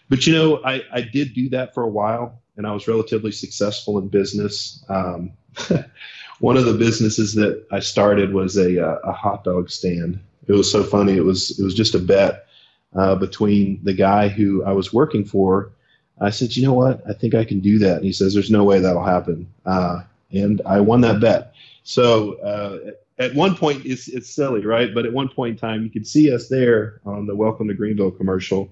But 0.09 0.27
you 0.27 0.33
know, 0.33 0.61
I, 0.65 0.83
I 0.91 1.01
did 1.01 1.33
do 1.33 1.49
that 1.49 1.73
for 1.73 1.83
a 1.83 1.87
while, 1.87 2.41
and 2.57 2.65
I 2.65 2.71
was 2.71 2.87
relatively 2.87 3.31
successful 3.31 3.97
in 3.97 4.07
business. 4.07 4.83
Um, 4.89 5.31
one 6.39 6.57
of 6.57 6.65
the 6.65 6.73
businesses 6.73 7.33
that 7.35 7.65
I 7.71 7.79
started 7.79 8.33
was 8.33 8.57
a, 8.57 8.85
uh, 8.85 8.99
a 9.03 9.11
hot 9.11 9.43
dog 9.43 9.69
stand. 9.69 10.19
It 10.47 10.53
was 10.53 10.71
so 10.71 10.83
funny. 10.83 11.17
It 11.17 11.23
was 11.23 11.59
it 11.59 11.63
was 11.63 11.73
just 11.73 11.95
a 11.95 11.99
bet 11.99 12.47
uh, 12.95 13.15
between 13.15 13.79
the 13.83 13.93
guy 13.93 14.27
who 14.27 14.63
I 14.63 14.71
was 14.71 14.93
working 14.93 15.25
for. 15.25 15.71
I 16.19 16.29
said, 16.29 16.55
you 16.55 16.65
know 16.65 16.73
what? 16.73 17.01
I 17.09 17.13
think 17.13 17.35
I 17.35 17.43
can 17.43 17.59
do 17.59 17.79
that. 17.79 17.97
And 17.97 18.05
he 18.05 18.13
says, 18.13 18.33
there's 18.33 18.51
no 18.51 18.63
way 18.63 18.79
that'll 18.79 19.03
happen. 19.03 19.51
Uh, 19.65 20.03
and 20.31 20.61
I 20.65 20.79
won 20.79 21.01
that 21.01 21.19
bet. 21.19 21.53
So 21.83 22.35
uh, 22.35 22.91
at 23.17 23.35
one 23.35 23.55
point, 23.55 23.85
it's 23.85 24.07
it's 24.07 24.29
silly, 24.29 24.65
right? 24.65 24.93
But 24.93 25.05
at 25.05 25.13
one 25.13 25.29
point 25.29 25.53
in 25.53 25.57
time, 25.57 25.83
you 25.83 25.89
could 25.89 26.07
see 26.07 26.33
us 26.33 26.47
there 26.47 27.01
on 27.05 27.25
the 27.25 27.35
Welcome 27.35 27.67
to 27.67 27.73
Greenville 27.73 28.11
commercial, 28.11 28.71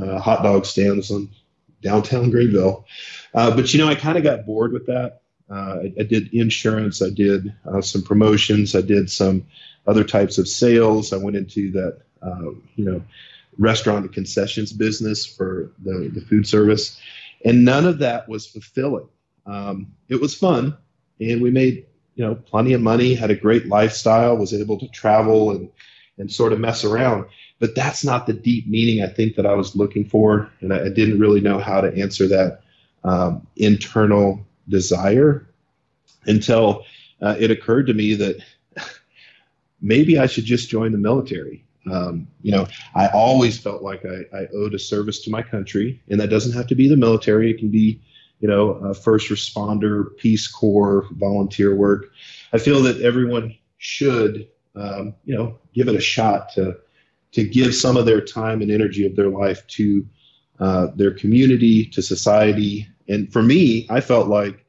uh, 0.00 0.18
hot 0.18 0.42
dog 0.42 0.66
stands 0.66 1.10
on 1.10 1.28
downtown 1.82 2.30
Greenville. 2.30 2.86
Uh, 3.34 3.54
but 3.54 3.72
you 3.72 3.80
know, 3.80 3.88
I 3.88 3.94
kind 3.94 4.16
of 4.16 4.24
got 4.24 4.46
bored 4.46 4.72
with 4.72 4.86
that. 4.86 5.22
Uh, 5.50 5.80
I, 5.82 5.92
I, 6.00 6.02
did 6.04 6.32
insurance. 6.32 7.02
I 7.02 7.10
did 7.10 7.52
uh, 7.66 7.82
some 7.82 8.02
promotions. 8.02 8.74
I 8.74 8.80
did 8.80 9.10
some 9.10 9.46
other 9.86 10.04
types 10.04 10.38
of 10.38 10.48
sales. 10.48 11.12
I 11.12 11.16
went 11.16 11.36
into 11.36 11.70
that, 11.72 11.98
uh, 12.22 12.50
you 12.76 12.84
know, 12.84 13.02
restaurant 13.58 14.06
and 14.06 14.14
concessions 14.14 14.72
business 14.72 15.26
for 15.26 15.72
the, 15.82 16.10
the 16.14 16.22
food 16.22 16.46
service, 16.46 16.98
and 17.44 17.64
none 17.64 17.86
of 17.86 17.98
that 17.98 18.28
was 18.28 18.46
fulfilling. 18.46 19.08
Um, 19.44 19.92
it 20.08 20.20
was 20.20 20.34
fun, 20.34 20.76
and 21.20 21.42
we 21.42 21.50
made 21.50 21.86
you 22.14 22.24
know 22.24 22.34
plenty 22.34 22.72
of 22.72 22.80
money. 22.80 23.14
Had 23.14 23.30
a 23.30 23.36
great 23.36 23.66
lifestyle. 23.66 24.36
Was 24.36 24.54
able 24.54 24.78
to 24.78 24.88
travel 24.88 25.50
and 25.50 25.68
and 26.18 26.32
sort 26.32 26.52
of 26.52 26.60
mess 26.60 26.84
around. 26.84 27.26
But 27.62 27.76
that's 27.76 28.04
not 28.04 28.26
the 28.26 28.32
deep 28.32 28.66
meaning 28.66 29.04
I 29.04 29.06
think 29.06 29.36
that 29.36 29.46
I 29.46 29.54
was 29.54 29.76
looking 29.76 30.04
for, 30.04 30.50
and 30.62 30.74
I, 30.74 30.86
I 30.86 30.88
didn't 30.88 31.20
really 31.20 31.40
know 31.40 31.60
how 31.60 31.80
to 31.80 31.96
answer 31.96 32.26
that 32.26 32.62
um, 33.04 33.46
internal 33.54 34.44
desire 34.68 35.46
until 36.26 36.84
uh, 37.20 37.36
it 37.38 37.52
occurred 37.52 37.86
to 37.86 37.94
me 37.94 38.14
that 38.14 38.44
maybe 39.80 40.18
I 40.18 40.26
should 40.26 40.44
just 40.44 40.70
join 40.70 40.90
the 40.90 40.98
military. 40.98 41.64
Um, 41.88 42.26
you 42.42 42.50
know, 42.50 42.66
I 42.96 43.06
always 43.10 43.58
felt 43.58 43.80
like 43.80 44.04
I, 44.04 44.36
I, 44.36 44.48
owed 44.52 44.74
a 44.74 44.78
service 44.80 45.22
to 45.22 45.30
my 45.30 45.42
country, 45.42 46.02
and 46.10 46.18
that 46.18 46.30
doesn't 46.30 46.54
have 46.54 46.66
to 46.66 46.74
be 46.74 46.88
the 46.88 46.96
military. 46.96 47.52
It 47.52 47.58
can 47.58 47.68
be, 47.68 48.02
you 48.40 48.48
know, 48.48 48.70
a 48.70 48.92
first 48.92 49.28
responder, 49.28 50.16
Peace 50.16 50.48
Corps, 50.48 51.06
volunteer 51.12 51.76
work. 51.76 52.10
I 52.52 52.58
feel 52.58 52.82
that 52.82 53.00
everyone 53.02 53.56
should, 53.78 54.48
um, 54.74 55.14
you 55.24 55.36
know, 55.36 55.60
give 55.74 55.86
it 55.86 55.94
a 55.94 56.00
shot 56.00 56.52
to 56.54 56.76
to 57.32 57.44
give 57.44 57.74
some 57.74 57.96
of 57.96 58.06
their 58.06 58.20
time 58.20 58.62
and 58.62 58.70
energy 58.70 59.06
of 59.06 59.16
their 59.16 59.28
life 59.28 59.66
to 59.66 60.06
uh, 60.60 60.88
their 60.94 61.12
community, 61.12 61.86
to 61.86 62.02
society, 62.02 62.86
and 63.08 63.32
for 63.32 63.42
me, 63.42 63.86
I 63.90 64.00
felt 64.00 64.28
like, 64.28 64.64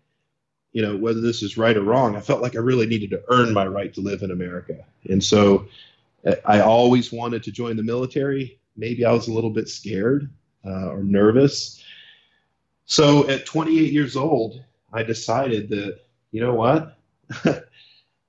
you 0.72 0.82
know, 0.82 0.98
whether 0.98 1.22
this 1.22 1.44
is 1.44 1.58
right 1.58 1.78
or 1.78 1.84
wrong, 1.84 2.16
I 2.16 2.20
felt 2.20 2.42
like 2.42 2.56
I 2.56 2.60
really 2.60 2.88
needed 2.88 3.12
to 3.12 3.24
earn 3.30 3.54
my 3.54 3.66
right 3.68 3.94
to 3.94 4.02
live 4.02 4.24
in 4.24 4.32
America. 4.32 4.84
And 5.10 5.24
so 5.24 5.68
I 6.46 6.62
always 6.62 7.12
wanted 7.12 7.44
to 7.44 7.52
join 7.52 7.78
the 7.78 7.84
military. 7.84 8.60
Maybe 8.76 9.06
I 9.06 9.12
was 9.12 9.28
a 9.28 9.34
little 9.34 9.50
bit 9.50 9.70
scared 9.70 10.30
uh, 10.66 10.90
or 10.90 11.04
nervous. 11.04 11.84
So 12.86 13.28
at 13.30 13.46
28 13.46 13.92
years 13.92 14.16
old, 14.16 14.64
I 14.92 15.04
decided 15.04 15.70
that, 15.70 16.00
you 16.32 16.42
know 16.42 16.54
what? 16.54 16.98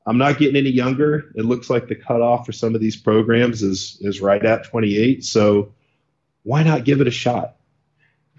I'm 0.06 0.18
not 0.18 0.38
getting 0.38 0.56
any 0.56 0.70
younger. 0.70 1.32
It 1.34 1.44
looks 1.44 1.70
like 1.70 1.88
the 1.88 1.94
cutoff 1.94 2.44
for 2.44 2.52
some 2.52 2.74
of 2.74 2.80
these 2.80 2.96
programs 2.96 3.62
is 3.62 3.98
is 4.00 4.20
right 4.20 4.44
at 4.44 4.64
28. 4.64 5.24
So 5.24 5.72
why 6.42 6.62
not 6.62 6.84
give 6.84 7.00
it 7.00 7.08
a 7.08 7.10
shot? 7.10 7.56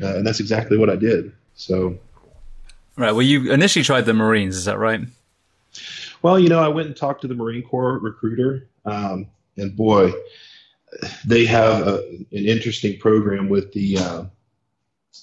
Uh, 0.01 0.17
and 0.17 0.27
that's 0.27 0.39
exactly 0.39 0.77
what 0.77 0.89
I 0.89 0.95
did. 0.95 1.31
So, 1.55 1.97
right. 2.97 3.11
Well, 3.11 3.21
you 3.21 3.51
initially 3.51 3.83
tried 3.83 4.01
the 4.01 4.13
Marines, 4.13 4.55
is 4.55 4.65
that 4.65 4.77
right? 4.77 5.01
Well, 6.21 6.39
you 6.39 6.49
know, 6.49 6.59
I 6.59 6.67
went 6.67 6.87
and 6.87 6.95
talked 6.95 7.21
to 7.21 7.27
the 7.27 7.35
Marine 7.35 7.63
Corps 7.63 7.97
recruiter, 7.99 8.67
um, 8.85 9.27
and 9.57 9.75
boy, 9.75 10.11
they 11.25 11.45
have 11.45 11.87
a, 11.87 11.99
an 12.09 12.25
interesting 12.31 12.99
program 12.99 13.49
with 13.49 13.71
the 13.73 13.97
uh, 13.97 14.23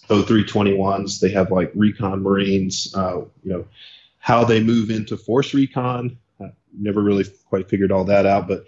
O321s. 0.08 1.20
They 1.20 1.30
have 1.30 1.50
like 1.50 1.70
recon 1.74 2.22
Marines. 2.22 2.94
Uh, 2.94 3.22
you 3.42 3.52
know, 3.52 3.66
how 4.18 4.44
they 4.44 4.62
move 4.62 4.90
into 4.90 5.16
force 5.16 5.52
recon. 5.52 6.16
I 6.42 6.52
never 6.78 7.02
really 7.02 7.24
quite 7.46 7.68
figured 7.68 7.92
all 7.92 8.04
that 8.04 8.26
out, 8.26 8.48
but 8.48 8.64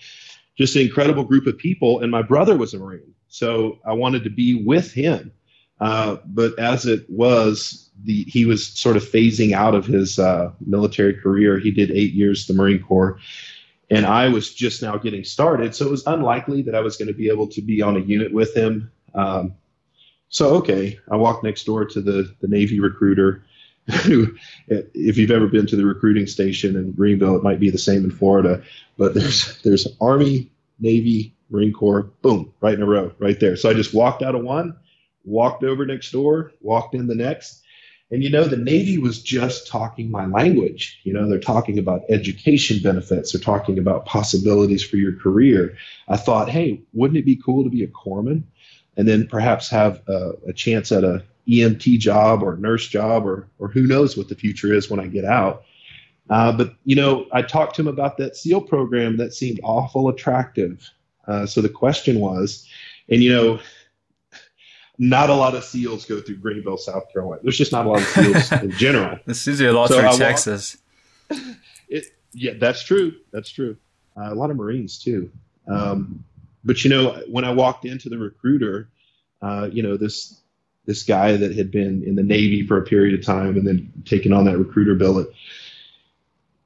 just 0.56 0.76
an 0.76 0.82
incredible 0.82 1.24
group 1.24 1.46
of 1.46 1.58
people. 1.58 2.00
And 2.00 2.10
my 2.10 2.22
brother 2.22 2.56
was 2.56 2.74
a 2.74 2.78
Marine, 2.78 3.14
so 3.28 3.78
I 3.86 3.92
wanted 3.92 4.24
to 4.24 4.30
be 4.30 4.62
with 4.64 4.92
him 4.92 5.32
uh, 5.80 6.16
but 6.26 6.58
as 6.58 6.86
it 6.86 7.08
was, 7.10 7.90
the, 8.04 8.24
he 8.24 8.44
was 8.44 8.66
sort 8.66 8.96
of 8.96 9.02
phasing 9.02 9.52
out 9.52 9.74
of 9.74 9.86
his 9.86 10.18
uh, 10.18 10.52
military 10.64 11.14
career. 11.14 11.58
He 11.58 11.70
did 11.70 11.90
eight 11.90 12.12
years 12.12 12.46
the 12.46 12.54
Marine 12.54 12.82
Corps, 12.82 13.18
and 13.90 14.06
I 14.06 14.28
was 14.28 14.54
just 14.54 14.82
now 14.82 14.96
getting 14.96 15.24
started. 15.24 15.74
So 15.74 15.86
it 15.86 15.90
was 15.90 16.06
unlikely 16.06 16.62
that 16.62 16.74
I 16.74 16.80
was 16.80 16.96
going 16.96 17.08
to 17.08 17.14
be 17.14 17.28
able 17.28 17.48
to 17.48 17.60
be 17.60 17.82
on 17.82 17.96
a 17.96 18.00
unit 18.00 18.32
with 18.32 18.54
him. 18.56 18.90
Um, 19.14 19.54
so 20.28 20.54
okay, 20.56 20.98
I 21.10 21.16
walked 21.16 21.44
next 21.44 21.64
door 21.64 21.84
to 21.84 22.00
the 22.00 22.34
the 22.40 22.48
Navy 22.48 22.80
recruiter. 22.80 23.44
If 24.66 25.18
you've 25.18 25.30
ever 25.30 25.46
been 25.46 25.66
to 25.66 25.76
the 25.76 25.84
recruiting 25.84 26.26
station 26.26 26.76
in 26.76 26.92
Greenville, 26.92 27.36
it 27.36 27.42
might 27.42 27.60
be 27.60 27.70
the 27.70 27.78
same 27.78 28.04
in 28.04 28.10
Florida. 28.10 28.62
But 28.96 29.14
there's 29.14 29.60
there's 29.62 29.86
Army, 30.00 30.50
Navy, 30.80 31.34
Marine 31.50 31.72
Corps, 31.72 32.04
boom, 32.22 32.52
right 32.60 32.74
in 32.74 32.82
a 32.82 32.86
row, 32.86 33.12
right 33.18 33.38
there. 33.38 33.56
So 33.56 33.68
I 33.68 33.74
just 33.74 33.92
walked 33.92 34.22
out 34.22 34.34
of 34.34 34.42
one 34.42 34.74
walked 35.24 35.64
over 35.64 35.86
next 35.86 36.10
door, 36.12 36.52
walked 36.60 36.94
in 36.94 37.06
the 37.06 37.14
next. 37.14 37.62
And 38.10 38.22
you 38.22 38.30
know, 38.30 38.44
the 38.44 38.56
Navy 38.56 38.98
was 38.98 39.22
just 39.22 39.66
talking 39.66 40.10
my 40.10 40.26
language. 40.26 41.00
You 41.04 41.12
know, 41.12 41.28
they're 41.28 41.40
talking 41.40 41.78
about 41.78 42.02
education 42.08 42.80
benefits, 42.82 43.32
they're 43.32 43.40
talking 43.40 43.78
about 43.78 44.06
possibilities 44.06 44.84
for 44.84 44.96
your 44.96 45.16
career. 45.16 45.76
I 46.08 46.16
thought, 46.16 46.48
hey, 46.50 46.82
wouldn't 46.92 47.18
it 47.18 47.24
be 47.24 47.36
cool 47.36 47.64
to 47.64 47.70
be 47.70 47.82
a 47.82 47.88
corpsman 47.88 48.44
and 48.96 49.08
then 49.08 49.26
perhaps 49.26 49.68
have 49.70 50.02
a, 50.06 50.32
a 50.48 50.52
chance 50.52 50.92
at 50.92 51.02
a 51.02 51.24
EMT 51.48 51.98
job 51.98 52.42
or 52.42 52.56
nurse 52.56 52.88
job 52.88 53.26
or 53.26 53.48
or 53.58 53.68
who 53.68 53.86
knows 53.86 54.16
what 54.16 54.28
the 54.28 54.34
future 54.34 54.72
is 54.72 54.90
when 54.90 55.00
I 55.00 55.06
get 55.06 55.24
out. 55.24 55.64
Uh, 56.30 56.52
but 56.52 56.74
you 56.84 56.96
know, 56.96 57.26
I 57.32 57.42
talked 57.42 57.76
to 57.76 57.82
him 57.82 57.88
about 57.88 58.16
that 58.18 58.36
SEAL 58.36 58.62
program 58.62 59.16
that 59.18 59.34
seemed 59.34 59.60
awful 59.62 60.08
attractive. 60.08 60.90
Uh, 61.26 61.46
so 61.46 61.60
the 61.60 61.68
question 61.68 62.18
was, 62.20 62.66
and 63.10 63.22
you 63.22 63.32
know, 63.32 63.60
not 64.98 65.28
a 65.28 65.34
lot 65.34 65.54
of 65.54 65.64
SEALs 65.64 66.06
go 66.06 66.20
through 66.20 66.36
Greenville, 66.36 66.78
South 66.78 67.12
Carolina. 67.12 67.42
There's 67.42 67.58
just 67.58 67.72
not 67.72 67.86
a 67.86 67.88
lot 67.88 68.00
of 68.00 68.06
SEALs 68.08 68.52
in 68.52 68.70
general. 68.72 69.18
This 69.26 69.46
is 69.46 69.60
a 69.60 69.70
lot 69.72 69.88
so 69.88 70.00
through 70.00 70.18
Texas. 70.18 70.78
it, 71.88 72.06
yeah, 72.32 72.52
that's 72.58 72.82
true. 72.84 73.14
That's 73.32 73.50
true. 73.50 73.76
Uh, 74.16 74.32
a 74.32 74.34
lot 74.34 74.50
of 74.50 74.56
Marines 74.56 74.98
too. 74.98 75.30
Um, 75.68 76.24
but 76.64 76.84
you 76.84 76.90
know, 76.90 77.22
when 77.28 77.44
I 77.44 77.52
walked 77.52 77.84
into 77.84 78.08
the 78.08 78.18
recruiter, 78.18 78.88
uh, 79.42 79.68
you 79.70 79.82
know 79.82 79.96
this 79.96 80.40
this 80.86 81.02
guy 81.02 81.36
that 81.36 81.56
had 81.56 81.70
been 81.70 82.02
in 82.04 82.14
the 82.14 82.22
Navy 82.22 82.66
for 82.66 82.76
a 82.78 82.82
period 82.82 83.18
of 83.18 83.24
time 83.24 83.56
and 83.56 83.66
then 83.66 83.92
taken 84.04 84.32
on 84.32 84.44
that 84.44 84.58
recruiter 84.58 84.94
billet, 84.94 85.28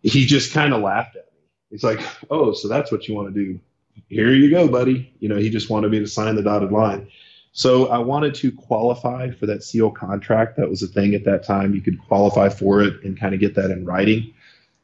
he 0.03 0.27
just 0.27 0.53
kind 0.53 0.73
of 0.73 0.83
laughed 0.83 1.17
at 1.17 1.27
me. 1.33 1.41
He's 1.71 1.85
like, 1.85 2.01
"Oh, 2.31 2.53
so 2.53 2.69
that's 2.69 2.91
what 2.91 3.09
you 3.09 3.15
want 3.15 3.35
to 3.35 3.45
do? 3.45 3.61
Here 4.09 4.33
you 4.33 4.51
go, 4.51 4.69
buddy." 4.69 5.13
You 5.21 5.29
know, 5.29 5.37
he 5.37 5.51
just 5.51 5.71
wanted 5.71 5.91
me 5.91 6.01
to 6.01 6.07
sign 6.07 6.35
the 6.37 6.43
dotted 6.43 6.73
line. 6.73 7.09
So 7.53 7.89
I 7.89 7.99
wanted 7.99 8.35
to 8.37 8.53
qualify 8.53 9.31
for 9.31 9.47
that 9.47 9.63
SEAL 9.63 9.91
contract. 9.93 10.57
That 10.57 10.69
was 10.69 10.83
a 10.83 10.87
thing 10.87 11.15
at 11.15 11.25
that 11.25 11.45
time. 11.45 11.75
You 11.75 11.81
could 11.81 11.99
qualify 12.07 12.49
for 12.49 12.83
it 12.83 13.03
and 13.03 13.19
kind 13.19 13.35
of 13.35 13.41
get 13.41 13.55
that 13.57 13.71
in 13.71 13.85
writing. 13.85 14.33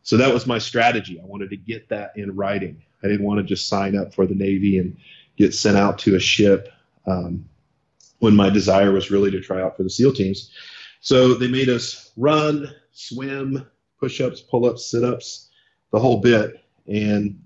So 0.03 0.17
that 0.17 0.33
was 0.33 0.47
my 0.47 0.59
strategy. 0.59 1.21
I 1.21 1.25
wanted 1.25 1.51
to 1.51 1.57
get 1.57 1.89
that 1.89 2.13
in 2.17 2.35
writing. 2.35 2.83
I 3.03 3.09
didn't 3.09 3.25
want 3.25 3.39
to 3.39 3.45
just 3.45 3.69
sign 3.69 3.97
up 3.97 4.13
for 4.13 4.27
the 4.27 4.35
Navy 4.35 4.79
and 4.79 4.97
get 5.37 5.55
sent 5.55 5.77
out 5.77 5.99
to 6.01 6.17
a 6.17 6.21
ship 6.21 6.73
um, 7.07 7.45
when 8.25 8.35
my 8.35 8.49
desire 8.49 8.91
was 8.91 9.11
really 9.11 9.31
to 9.31 9.39
try 9.39 9.61
out 9.61 9.77
for 9.77 9.83
the 9.83 9.91
SEAL 9.91 10.15
teams. 10.15 10.51
So 11.01 11.35
they 11.35 11.47
made 11.47 11.69
us 11.69 12.11
run, 12.17 12.75
swim, 12.93 13.67
push 14.01 14.19
ups, 14.23 14.41
pull 14.41 14.65
ups, 14.65 14.87
sit 14.87 15.05
ups, 15.05 15.51
the 15.93 16.01
whole 16.01 16.23
bit. 16.23 16.65
And 16.87 17.39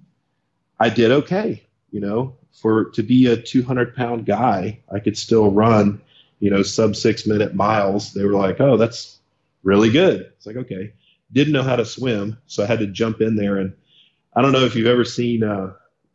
I 0.78 0.88
did 0.88 1.10
okay. 1.10 1.64
You 1.90 2.00
know, 2.00 2.36
for 2.52 2.90
to 2.90 3.02
be 3.02 3.26
a 3.26 3.36
200 3.36 3.96
pound 3.96 4.24
guy, 4.24 4.78
I 4.92 5.00
could 5.00 5.18
still 5.18 5.50
run, 5.50 6.00
you 6.38 6.48
know, 6.48 6.62
sub 6.62 6.94
six 6.94 7.26
minute 7.26 7.56
miles. 7.56 8.12
They 8.12 8.24
were 8.24 8.34
like, 8.34 8.60
oh, 8.60 8.76
that's 8.76 9.18
really 9.64 9.90
good. 9.90 10.20
It's 10.36 10.46
like, 10.46 10.56
okay. 10.56 10.92
Didn't 11.32 11.54
know 11.54 11.64
how 11.64 11.74
to 11.74 11.84
swim. 11.84 12.38
So 12.46 12.62
I 12.62 12.66
had 12.66 12.78
to 12.78 12.86
jump 12.86 13.20
in 13.20 13.34
there. 13.34 13.56
And 13.56 13.72
I 14.36 14.42
don't 14.42 14.52
know 14.52 14.64
if 14.64 14.76
you've 14.76 14.86
ever 14.86 15.04
seen, 15.04 15.42
uh, 15.42 15.72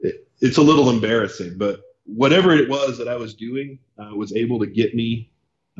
it, 0.00 0.26
it's 0.40 0.58
a 0.58 0.62
little 0.62 0.90
embarrassing, 0.90 1.58
but 1.58 1.85
whatever 2.06 2.52
it 2.52 2.68
was 2.68 2.98
that 2.98 3.08
I 3.08 3.16
was 3.16 3.34
doing 3.34 3.78
uh, 3.98 4.14
was 4.14 4.34
able 4.34 4.58
to 4.60 4.66
get 4.66 4.94
me 4.94 5.30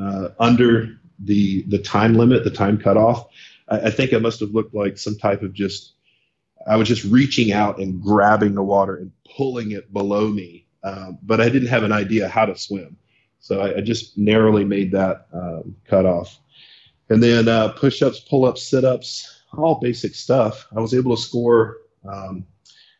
uh, 0.00 0.28
under 0.38 0.98
the 1.20 1.62
the 1.62 1.78
time 1.78 2.14
limit, 2.14 2.44
the 2.44 2.50
time 2.50 2.78
cutoff. 2.78 3.28
I, 3.68 3.82
I 3.82 3.90
think 3.90 4.12
I 4.12 4.18
must 4.18 4.40
have 4.40 4.50
looked 4.50 4.74
like 4.74 4.98
some 4.98 5.16
type 5.16 5.42
of 5.42 5.52
just 5.52 5.94
I 6.66 6.76
was 6.76 6.88
just 6.88 7.04
reaching 7.04 7.52
out 7.52 7.78
and 7.78 8.02
grabbing 8.02 8.54
the 8.54 8.62
water 8.62 8.96
and 8.96 9.12
pulling 9.36 9.70
it 9.70 9.92
below 9.92 10.28
me, 10.28 10.66
um, 10.82 11.18
but 11.22 11.40
I 11.40 11.48
didn't 11.48 11.68
have 11.68 11.84
an 11.84 11.92
idea 11.92 12.28
how 12.28 12.44
to 12.46 12.56
swim, 12.56 12.96
so 13.38 13.60
I, 13.60 13.76
I 13.76 13.80
just 13.80 14.18
narrowly 14.18 14.64
made 14.64 14.92
that 14.92 15.26
um, 15.32 15.76
cutoff. 15.86 16.38
And 17.08 17.22
then 17.22 17.46
uh, 17.46 17.68
push-ups, 17.68 18.20
pull-ups, 18.20 18.64
sit-ups, 18.64 19.44
all 19.56 19.76
basic 19.76 20.14
stuff. 20.16 20.66
I 20.76 20.80
was 20.80 20.92
able 20.92 21.14
to 21.14 21.22
score, 21.22 21.76
um, 22.04 22.44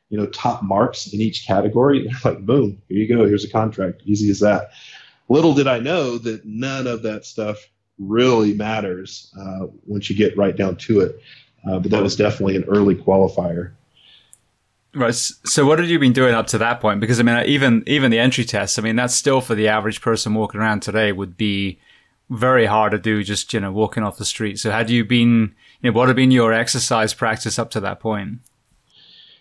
you 0.09 0.19
know, 0.19 0.27
top 0.27 0.63
marks 0.63 1.13
in 1.13 1.21
each 1.21 1.47
category. 1.47 2.07
They're 2.07 2.33
like, 2.33 2.47
boom, 2.47 2.81
here 2.89 2.99
you 2.99 3.09
go. 3.09 3.27
Here's 3.27 3.45
a 3.45 3.51
contract. 3.51 4.03
Easy 4.05 4.31
as 4.31 4.41
that. 4.41 4.71
Little 5.29 5.55
did 5.55 5.67
I 5.67 5.81
know 5.81 6.19
that 6.19 6.45
none 6.45 6.87
of 6.87 7.03
that 7.03 7.25
stuff 7.25 7.59
really 7.99 8.55
matters 8.55 9.33
uh, 9.39 9.67
once 9.87 10.09
you 10.09 10.17
get 10.17 10.37
right 10.37 10.57
down 10.57 10.77
to 10.77 11.01
it. 11.01 11.21
Uh, 11.69 11.81
but 11.81 11.91
that 11.91 12.03
was 12.03 12.15
definitely 12.15 12.57
an 12.57 12.65
early 12.65 12.95
qualifier. 12.95 13.73
Right. 14.95 15.15
So, 15.15 15.67
what 15.67 15.79
had 15.79 15.89
you 15.89 15.99
been 15.99 16.13
doing 16.13 16.33
up 16.33 16.47
to 16.49 16.59
that 16.59 16.81
point? 16.81 17.01
Because 17.01 17.21
I 17.21 17.23
mean, 17.23 17.45
even 17.47 17.83
even 17.87 18.11
the 18.11 18.19
entry 18.19 18.45
test, 18.45 18.79
I 18.79 18.83
mean, 18.83 18.97
that's 18.97 19.15
still 19.15 19.41
for 19.43 19.55
the 19.55 19.69
average 19.69 20.01
person 20.01 20.33
walking 20.33 20.61
around 20.61 20.81
today 20.81 21.13
would 21.13 21.37
be 21.37 21.79
very 22.31 22.64
hard 22.64 22.92
to 22.92 22.99
do. 22.99 23.23
Just 23.23 23.53
you 23.53 23.61
know, 23.61 23.73
walking 23.73 24.03
off 24.05 24.16
the 24.16 24.25
street. 24.25 24.59
So, 24.59 24.71
had 24.71 24.88
you 24.88 25.05
been? 25.05 25.55
You 25.83 25.90
know, 25.90 25.99
what 25.99 26.09
had 26.09 26.16
been 26.16 26.31
your 26.31 26.53
exercise 26.53 27.12
practice 27.12 27.59
up 27.59 27.71
to 27.73 27.81
that 27.81 28.01
point? 28.01 28.38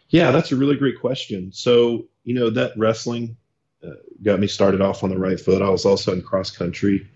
Yeah, 0.10 0.32
that's 0.32 0.52
a 0.52 0.56
really 0.56 0.76
great 0.76 1.00
question. 1.00 1.52
So, 1.52 2.06
you 2.24 2.34
know, 2.34 2.50
that 2.52 2.78
wrestling 2.78 3.38
uh, 3.84 3.92
got 4.24 4.40
me 4.40 4.48
started 4.48 4.82
off 4.82 5.04
on 5.04 5.10
the 5.10 5.18
right 5.18 5.40
foot. 5.40 5.62
I 5.62 5.70
was 5.70 5.86
also 5.86 6.14
in 6.14 6.22
cross 6.22 6.52
country. 6.52 7.08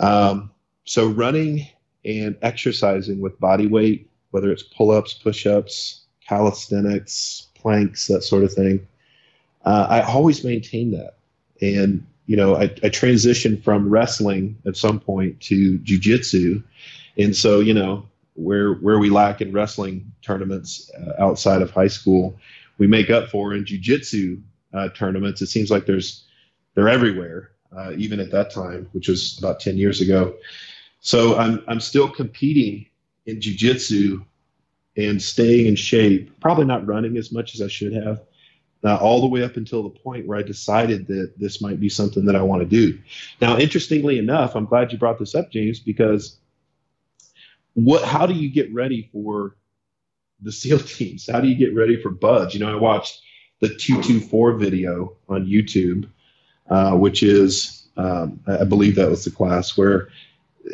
Um, 0.00 0.50
so, 0.84 1.08
running 1.08 1.66
and 2.04 2.36
exercising 2.42 3.20
with 3.20 3.38
body 3.40 3.66
weight, 3.66 4.10
whether 4.30 4.50
it's 4.50 4.62
pull 4.62 4.90
ups, 4.90 5.14
push 5.14 5.46
ups, 5.46 6.02
calisthenics, 6.28 7.48
planks, 7.54 8.06
that 8.08 8.22
sort 8.22 8.44
of 8.44 8.52
thing. 8.52 8.86
Uh, 9.64 9.86
I 9.88 10.02
always 10.02 10.44
maintain 10.44 10.90
that. 10.90 11.16
And, 11.62 12.06
you 12.26 12.36
know, 12.36 12.56
I, 12.56 12.64
I 12.64 12.90
transitioned 12.90 13.62
from 13.62 13.88
wrestling 13.88 14.58
at 14.66 14.76
some 14.76 15.00
point 15.00 15.40
to 15.42 15.78
jujitsu. 15.78 16.62
And 17.16 17.34
so, 17.34 17.60
you 17.60 17.72
know, 17.72 18.06
where, 18.34 18.74
where 18.74 18.98
we 18.98 19.10
lack 19.10 19.40
in 19.40 19.52
wrestling 19.52 20.12
tournaments 20.22 20.90
uh, 20.98 21.22
outside 21.22 21.62
of 21.62 21.70
high 21.70 21.88
school, 21.88 22.36
we 22.78 22.86
make 22.86 23.10
up 23.10 23.28
for 23.28 23.54
in 23.54 23.64
jujitsu 23.64 24.40
uh, 24.72 24.88
tournaments. 24.90 25.40
It 25.40 25.46
seems 25.46 25.70
like 25.70 25.86
there's, 25.86 26.24
they're 26.74 26.88
everywhere, 26.88 27.50
uh, 27.76 27.92
even 27.96 28.20
at 28.20 28.30
that 28.32 28.50
time, 28.50 28.88
which 28.92 29.08
was 29.08 29.38
about 29.38 29.60
10 29.60 29.76
years 29.76 30.00
ago. 30.00 30.34
So 31.04 31.36
I'm 31.36 31.62
I'm 31.68 31.80
still 31.80 32.08
competing 32.08 32.86
in 33.26 33.38
jujitsu 33.38 34.24
and 34.96 35.20
staying 35.20 35.66
in 35.66 35.76
shape. 35.76 36.40
Probably 36.40 36.64
not 36.64 36.86
running 36.86 37.18
as 37.18 37.30
much 37.30 37.54
as 37.54 37.60
I 37.60 37.68
should 37.68 37.92
have. 37.92 38.22
Uh, 38.82 38.96
all 38.96 39.20
the 39.20 39.26
way 39.26 39.42
up 39.42 39.56
until 39.56 39.82
the 39.82 39.90
point 39.90 40.26
where 40.26 40.38
I 40.38 40.42
decided 40.42 41.06
that 41.08 41.32
this 41.38 41.60
might 41.60 41.78
be 41.78 41.90
something 41.90 42.24
that 42.24 42.36
I 42.36 42.42
want 42.42 42.62
to 42.62 42.66
do. 42.66 42.98
Now, 43.40 43.58
interestingly 43.58 44.18
enough, 44.18 44.54
I'm 44.54 44.64
glad 44.64 44.92
you 44.92 44.98
brought 44.98 45.18
this 45.18 45.34
up, 45.34 45.50
James, 45.50 45.78
because 45.78 46.38
what? 47.74 48.04
How 48.04 48.26
do 48.26 48.34
you 48.34 48.48
get 48.48 48.72
ready 48.72 49.08
for 49.12 49.56
the 50.40 50.52
SEAL 50.52 50.78
teams? 50.80 51.28
How 51.30 51.40
do 51.40 51.48
you 51.48 51.54
get 51.54 51.74
ready 51.74 52.00
for 52.00 52.10
BUD/S? 52.10 52.54
You 52.54 52.60
know, 52.60 52.72
I 52.72 52.80
watched 52.80 53.20
the 53.60 53.68
224 53.68 54.54
video 54.54 55.16
on 55.28 55.46
YouTube, 55.46 56.08
uh, 56.68 56.96
which 56.96 57.22
is, 57.22 57.86
um, 57.96 58.40
I 58.46 58.64
believe 58.64 58.96
that 58.96 59.10
was 59.10 59.24
the 59.24 59.30
class 59.30 59.76
where 59.76 60.08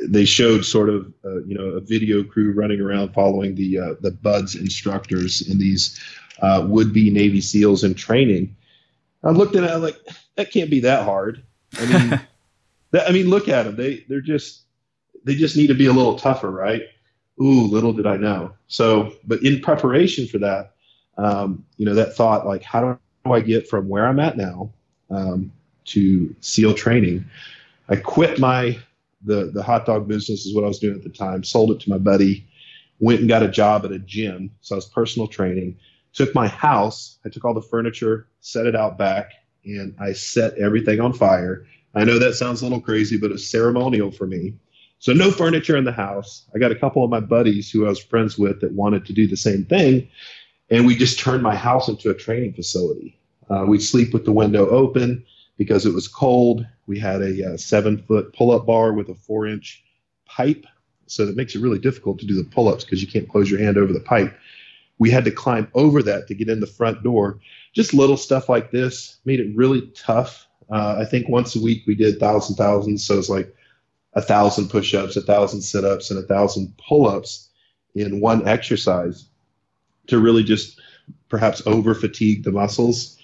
they 0.03 0.25
showed 0.25 0.65
sort 0.65 0.89
of 0.89 1.13
uh, 1.25 1.43
you 1.45 1.57
know 1.57 1.65
a 1.65 1.81
video 1.81 2.23
crew 2.23 2.53
running 2.53 2.81
around 2.81 3.13
following 3.13 3.55
the 3.55 3.79
uh, 3.79 3.95
the 4.01 4.11
BUD/S 4.11 4.55
instructors 4.55 5.43
and 5.49 5.61
these 5.61 6.01
uh, 6.41 6.65
would 6.69 6.93
be 6.93 7.11
Navy 7.11 7.41
SEALs 7.41 7.85
in 7.85 7.95
training. 7.95 8.57
I 9.23 9.31
looked 9.31 9.57
at 9.57 9.65
it 9.65 9.71
I'm 9.71 9.83
like 9.83 9.99
that 10.37 10.53
can't 10.53 10.71
be 10.71 10.81
that 10.81 11.05
hard. 11.05 11.43
I 11.79 11.87
mean, 11.87 12.21
that, 12.93 13.09
I 13.09 13.13
mean, 13.13 13.29
look 13.29 13.49
at 13.49 13.65
them. 13.65 13.77
They 13.77 14.05
they're 14.09 14.21
just 14.21 14.63
they 15.25 15.35
just 15.35 15.57
need 15.57 15.69
to 15.69 15.75
be 15.75 15.87
a 15.87 15.93
little 15.93 16.17
tougher, 16.17 16.51
right? 16.51 16.83
Ooh, 17.41 17.63
little 17.63 17.93
did 17.93 18.07
I 18.07 18.17
know. 18.17 18.53
So, 18.69 19.15
but 19.27 19.43
in 19.43 19.61
preparation 19.61 20.27
for 20.27 20.39
that, 20.39 20.73
um, 21.17 21.65
you 21.77 21.87
know, 21.87 21.95
that 21.95 22.15
thought 22.17 22.47
like, 22.47 22.63
how 22.63 22.99
do 23.25 23.33
I 23.33 23.41
get 23.41 23.69
from 23.69 23.89
where 23.89 24.07
I'm 24.07 24.21
at 24.21 24.37
now 24.37 24.71
um, 25.11 25.53
to 25.87 26.35
SEAL 26.41 26.75
training? 26.75 27.25
I 27.89 27.97
quit 27.97 28.39
my 28.39 28.79
the 29.25 29.51
the 29.53 29.63
hot 29.63 29.85
dog 29.87 30.09
business 30.09 30.47
is 30.47 30.55
what 30.55 30.65
I 30.65 30.69
was 30.69 30.79
doing 30.79 30.97
at 30.97 31.03
the 31.03 31.11
time. 31.11 31.45
Sold 31.45 31.71
it 31.73 31.81
to 31.81 31.91
my 31.91 31.99
buddy. 31.99 32.47
Went 33.01 33.21
and 33.21 33.29
got 33.29 33.43
a 33.43 33.49
job 33.49 33.85
at 33.85 33.93
a 33.93 33.99
gym. 33.99 34.51
So 34.61 34.75
I 34.75 34.77
was 34.77 34.87
personal 34.87 35.27
training. 35.27 35.77
Took 36.13 36.35
my 36.35 36.49
house. 36.49 37.19
I 37.25 37.29
took 37.29 37.45
all 37.45 37.55
the 37.55 37.63
furniture, 37.63 38.27
set 38.41 38.67
it 38.67 38.77
out 38.77 38.99
back, 38.99 39.33
and 39.65 39.95
I 39.99 40.13
set 40.13 40.59
everything 40.59 41.01
on 41.01 41.13
fire. 41.13 41.67
I 41.95 42.05
know 42.05 42.19
that 42.19 42.35
sounds 42.35 42.61
a 42.61 42.65
little 42.65 42.81
crazy, 42.81 43.17
but 43.17 43.31
it's 43.31 43.47
ceremonial 43.47 44.11
for 44.11 44.27
me. 44.27 44.55
So 45.01 45.15
no 45.15 45.31
furniture 45.31 45.79
in 45.79 45.85
the 45.85 45.93
house. 45.93 46.45
I 46.55 46.59
got 46.59 46.73
a 46.73 46.77
couple 46.77 47.03
of 47.03 47.11
my 47.11 47.21
buddies 47.21 47.71
who 47.71 47.87
I 47.87 47.89
was 47.89 47.99
friends 47.99 48.39
with 48.39 48.61
that 48.61 48.73
wanted 48.73 49.07
to 49.07 49.15
do 49.15 49.27
the 49.27 49.37
same 49.37 49.65
thing, 49.65 50.07
and 50.69 50.87
we 50.87 50.95
just 50.95 51.19
turned 51.19 51.43
my 51.43 51.57
house 51.57 51.89
into 51.89 52.11
a 52.11 52.15
training 52.15 52.53
facility. 52.53 53.19
Uh, 53.49 53.65
we'd 53.67 53.83
sleep 53.83 54.13
with 54.13 54.27
the 54.27 54.33
window 54.33 54.69
open 54.69 55.25
because 55.57 55.87
it 55.87 55.95
was 55.95 56.07
cold. 56.07 56.67
We 56.87 56.99
had 56.99 57.23
a, 57.23 57.55
uh, 57.55 57.57
seven 57.57 57.99
foot 57.99 58.35
pull 58.35 58.51
up 58.51 58.67
bar 58.67 58.93
with 58.93 59.09
a 59.09 59.15
four 59.15 59.47
inch 59.47 59.83
pipe. 60.27 60.67
So 61.07 61.27
that 61.27 61.35
makes 61.35 61.55
it 61.55 61.63
really 61.63 61.79
difficult 61.79 62.21
to 62.21 62.27
do 62.27 62.35
the 62.35 62.45
pull 62.45 62.69
ups 62.69 62.85
because 62.85 63.03
you 63.03 63.09
can't 63.09 63.29
close 63.29 63.51
your 63.51 63.59
hand 63.59 63.79
over 63.79 63.93
the 63.93 64.01
pipe. 64.01 64.33
We 64.99 65.11
had 65.11 65.25
to 65.25 65.31
climb 65.31 65.67
over 65.75 66.03
that 66.03 66.29
to 66.29 66.35
get 66.35 66.51
in 66.51 66.61
the 66.61 66.67
front 66.67 67.03
door. 67.03 67.41
Just 67.73 67.95
little 67.95 68.19
stuff 68.19 68.51
like 68.51 68.71
this 68.71 69.17
made 69.25 69.41
it 69.41 69.57
really 69.57 69.91
tough. 69.95 70.47
Uh, 70.71 70.97
I 71.01 71.05
think 71.07 71.29
once 71.29 71.57
a 71.57 71.61
week 71.61 71.85
we 71.87 71.95
did 71.95 72.21
thousand 72.21 72.57
thousands. 72.57 73.05
So 73.05 73.19
it's 73.19 73.31
like 73.31 73.53
a 74.15 74.23
thousand 74.23 74.69
push 74.69 74.95
ups, 74.95 75.17
a 75.17 75.21
thousand 75.21 75.63
sit 75.63 75.85
ups, 75.85 76.11
and 76.11 76.19
a 76.19 76.27
thousand 76.27 76.75
pull 76.77 77.07
ups 77.07 77.49
in 77.95 78.21
one 78.21 78.47
exercise 78.47 79.27
to 80.09 80.19
really 80.19 80.43
just 80.43 80.81
perhaps 81.29 81.63
over 81.67 81.95
fatigue 81.95 82.45
the 82.45 82.53
muscles. 82.53 83.17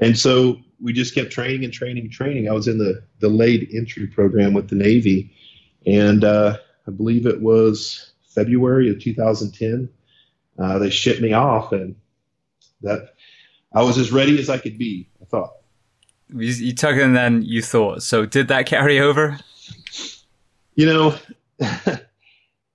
And 0.00 0.18
so 0.18 0.58
we 0.80 0.92
just 0.92 1.14
kept 1.14 1.30
training 1.30 1.64
and 1.64 1.72
training 1.72 2.04
and 2.04 2.12
training. 2.12 2.48
I 2.48 2.52
was 2.52 2.68
in 2.68 2.78
the 2.78 3.02
delayed 3.20 3.70
entry 3.72 4.06
program 4.06 4.52
with 4.52 4.68
the 4.68 4.76
Navy, 4.76 5.32
and 5.86 6.24
uh, 6.24 6.56
I 6.86 6.90
believe 6.90 7.26
it 7.26 7.40
was 7.40 8.12
February 8.28 8.90
of 8.90 9.00
2010. 9.00 9.88
Uh, 10.58 10.78
they 10.78 10.90
shipped 10.90 11.20
me 11.20 11.32
off, 11.32 11.72
and 11.72 11.96
that 12.82 13.14
I 13.72 13.82
was 13.82 13.98
as 13.98 14.12
ready 14.12 14.38
as 14.38 14.50
I 14.50 14.58
could 14.58 14.78
be. 14.78 15.08
I 15.22 15.24
thought. 15.24 15.52
You, 16.28 16.48
you 16.52 16.74
took 16.74 16.96
and 16.96 17.14
then 17.14 17.42
you 17.42 17.62
thought. 17.62 18.02
So 18.02 18.26
did 18.26 18.48
that 18.48 18.66
carry 18.66 18.98
over? 19.00 19.38
You 20.74 20.86
know, 20.86 21.14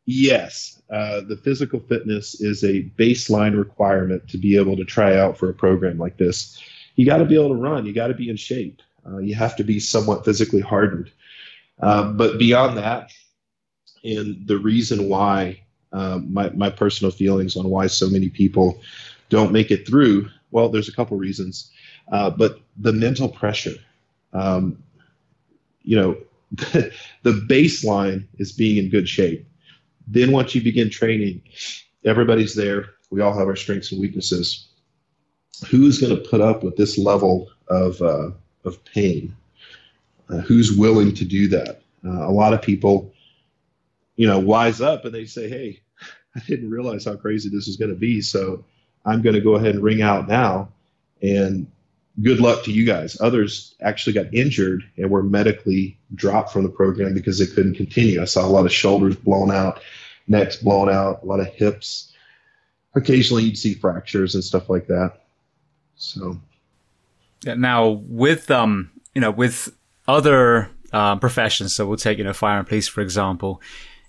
yes. 0.05 0.81
Uh, 0.89 1.21
the 1.21 1.37
physical 1.37 1.79
fitness 1.79 2.41
is 2.41 2.63
a 2.63 2.83
baseline 2.97 3.57
requirement 3.57 4.27
to 4.29 4.37
be 4.37 4.55
able 4.55 4.75
to 4.75 4.85
try 4.85 5.17
out 5.17 5.37
for 5.37 5.49
a 5.49 5.53
program 5.53 5.97
like 5.97 6.17
this. 6.17 6.61
You 6.95 7.05
got 7.05 7.17
to 7.17 7.25
be 7.25 7.35
able 7.35 7.49
to 7.49 7.61
run. 7.61 7.85
You 7.85 7.93
got 7.93 8.07
to 8.07 8.13
be 8.13 8.29
in 8.29 8.35
shape. 8.35 8.81
Uh, 9.05 9.17
you 9.19 9.35
have 9.35 9.55
to 9.57 9.63
be 9.63 9.79
somewhat 9.79 10.25
physically 10.25 10.61
hardened. 10.61 11.11
Uh, 11.79 12.11
but 12.11 12.39
beyond 12.39 12.77
that, 12.77 13.11
and 14.03 14.47
the 14.47 14.57
reason 14.57 15.07
why 15.07 15.61
uh, 15.93 16.19
my, 16.27 16.49
my 16.51 16.69
personal 16.69 17.11
feelings 17.11 17.55
on 17.55 17.69
why 17.69 17.87
so 17.87 18.09
many 18.09 18.29
people 18.29 18.81
don't 19.29 19.51
make 19.51 19.71
it 19.71 19.87
through, 19.87 20.29
well, 20.51 20.69
there's 20.69 20.89
a 20.89 20.93
couple 20.93 21.17
reasons. 21.17 21.71
Uh, 22.11 22.29
but 22.29 22.59
the 22.77 22.93
mental 22.93 23.29
pressure, 23.29 23.75
um, 24.33 24.81
you 25.83 25.95
know, 25.95 26.17
the 26.51 26.91
baseline 27.47 28.27
is 28.37 28.51
being 28.51 28.77
in 28.83 28.89
good 28.89 29.07
shape. 29.07 29.47
Then 30.07 30.31
once 30.31 30.55
you 30.55 30.63
begin 30.63 30.89
training, 30.89 31.41
everybody's 32.03 32.55
there. 32.55 32.89
We 33.11 33.21
all 33.21 33.37
have 33.37 33.47
our 33.47 33.55
strengths 33.55 33.91
and 33.91 34.01
weaknesses. 34.01 34.67
Who's 35.69 35.99
going 35.99 36.15
to 36.15 36.29
put 36.29 36.41
up 36.41 36.63
with 36.63 36.75
this 36.75 36.97
level 36.97 37.49
of 37.67 38.01
uh, 38.01 38.31
of 38.63 38.83
pain? 38.85 39.35
Uh, 40.29 40.37
who's 40.37 40.71
willing 40.71 41.13
to 41.15 41.25
do 41.25 41.47
that? 41.49 41.81
Uh, 42.05 42.27
a 42.27 42.31
lot 42.31 42.53
of 42.53 42.61
people, 42.61 43.13
you 44.15 44.27
know, 44.27 44.39
wise 44.39 44.81
up 44.81 45.05
and 45.05 45.13
they 45.13 45.25
say, 45.25 45.49
"Hey, 45.49 45.81
I 46.35 46.39
didn't 46.47 46.69
realize 46.69 47.05
how 47.05 47.15
crazy 47.15 47.49
this 47.49 47.67
is 47.67 47.77
going 47.77 47.91
to 47.91 47.97
be, 47.97 48.21
so 48.21 48.63
I'm 49.05 49.21
going 49.21 49.35
to 49.35 49.41
go 49.41 49.55
ahead 49.55 49.75
and 49.75 49.83
ring 49.83 50.01
out 50.01 50.27
now." 50.27 50.69
And 51.21 51.67
good 52.21 52.39
luck 52.39 52.63
to 52.63 52.71
you 52.71 52.85
guys. 52.85 53.19
Others 53.21 53.75
actually 53.81 54.13
got 54.13 54.33
injured 54.33 54.83
and 54.97 55.09
were 55.09 55.23
medically 55.23 55.97
dropped 56.15 56.51
from 56.51 56.63
the 56.63 56.69
program 56.69 57.13
because 57.13 57.39
they 57.39 57.45
couldn't 57.45 57.75
continue. 57.75 58.21
I 58.21 58.25
saw 58.25 58.45
a 58.45 58.47
lot 58.49 58.65
of 58.65 58.73
shoulders 58.73 59.15
blown 59.15 59.51
out, 59.51 59.81
necks 60.27 60.57
blown 60.57 60.89
out, 60.89 61.23
a 61.23 61.25
lot 61.25 61.39
of 61.39 61.47
hips. 61.47 62.11
Occasionally, 62.95 63.43
you'd 63.43 63.57
see 63.57 63.73
fractures 63.73 64.35
and 64.35 64.43
stuff 64.43 64.69
like 64.69 64.87
that. 64.87 65.21
So, 65.95 66.39
now 67.45 67.89
with 68.07 68.49
um, 68.49 68.89
you 69.13 69.21
know, 69.21 69.31
with 69.31 69.75
other 70.07 70.71
uh, 70.91 71.17
professions, 71.17 71.73
so 71.73 71.87
we'll 71.87 71.97
take 71.97 72.17
you 72.17 72.23
know 72.23 72.33
fire 72.33 72.57
and 72.57 72.67
police 72.67 72.87
for 72.87 73.01
example. 73.01 73.61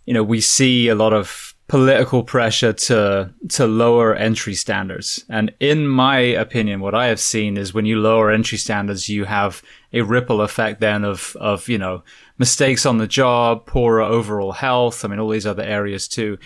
You 0.07 0.15
know, 0.15 0.25
we 0.25 0.41
see 0.41 0.89
a 0.89 0.95
lot 0.95 1.13
of 1.13 1.50
political 1.71 2.25
pressure 2.25 2.73
to 2.73 3.33
to 3.49 3.65
lower 3.65 4.13
entry 4.17 4.55
standards. 4.55 5.25
And 5.29 5.55
in 5.61 5.87
my 5.87 6.19
opinion, 6.19 6.81
what 6.81 6.97
I 6.97 7.07
have 7.07 7.21
seen 7.21 7.57
is 7.57 7.73
when 7.73 7.87
you 7.87 8.01
lower 8.01 8.33
entry 8.33 8.59
standards, 8.59 9.09
you 9.09 9.25
have 9.25 9.63
a 9.93 10.01
ripple 10.01 10.41
effect 10.41 10.81
then 10.81 11.05
of 11.05 11.37
of 11.41 11.69
you 11.69 11.79
know 11.79 12.03
mistakes 12.39 12.85
on 12.85 12.99
the 12.99 13.07
job, 13.07 13.67
poorer 13.67 14.03
overall 14.03 14.51
health. 14.51 15.05
I 15.05 15.09
mean, 15.09 15.21
all 15.21 15.29
these 15.29 15.47
other 15.47 15.63
areas 15.63 16.09
too. 16.09 16.39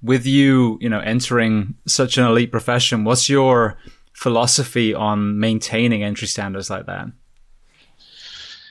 With 0.00 0.24
you, 0.26 0.78
you 0.80 0.88
know, 0.88 1.00
entering 1.00 1.74
such 1.88 2.16
an 2.16 2.24
elite 2.24 2.52
profession, 2.52 3.02
what's 3.02 3.28
your 3.28 3.78
philosophy 4.12 4.94
on 4.94 5.40
maintaining 5.40 6.04
entry 6.04 6.28
standards 6.28 6.70
like 6.70 6.86
that? 6.86 7.08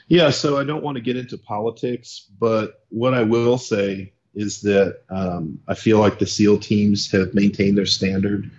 Yeah, 0.07 0.29
so 0.29 0.57
I 0.57 0.63
don't 0.63 0.83
want 0.83 0.95
to 0.95 1.01
get 1.01 1.17
into 1.17 1.37
politics, 1.37 2.29
but 2.39 2.85
what 2.87 3.13
I 3.13 3.23
will 3.23 3.57
say 3.57 4.13
is 4.37 4.61
that 4.61 4.99
um, 5.09 5.59
I 5.67 5.73
feel 5.73 5.99
like 5.99 6.19
the 6.19 6.27
SEAL 6.27 6.59
teams 6.59 7.11
have 7.11 7.33
maintained 7.33 7.75
their 7.75 7.87
standard 7.87 8.51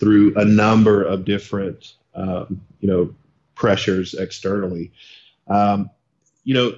through 0.00 0.34
a 0.36 0.46
number 0.46 1.02
of 1.02 1.26
different, 1.26 1.92
um, 2.14 2.62
you 2.80 2.88
know, 2.88 3.14
pressures 3.54 4.14
externally. 4.14 4.92
Um, 5.46 5.90
you 6.44 6.54
know, 6.54 6.72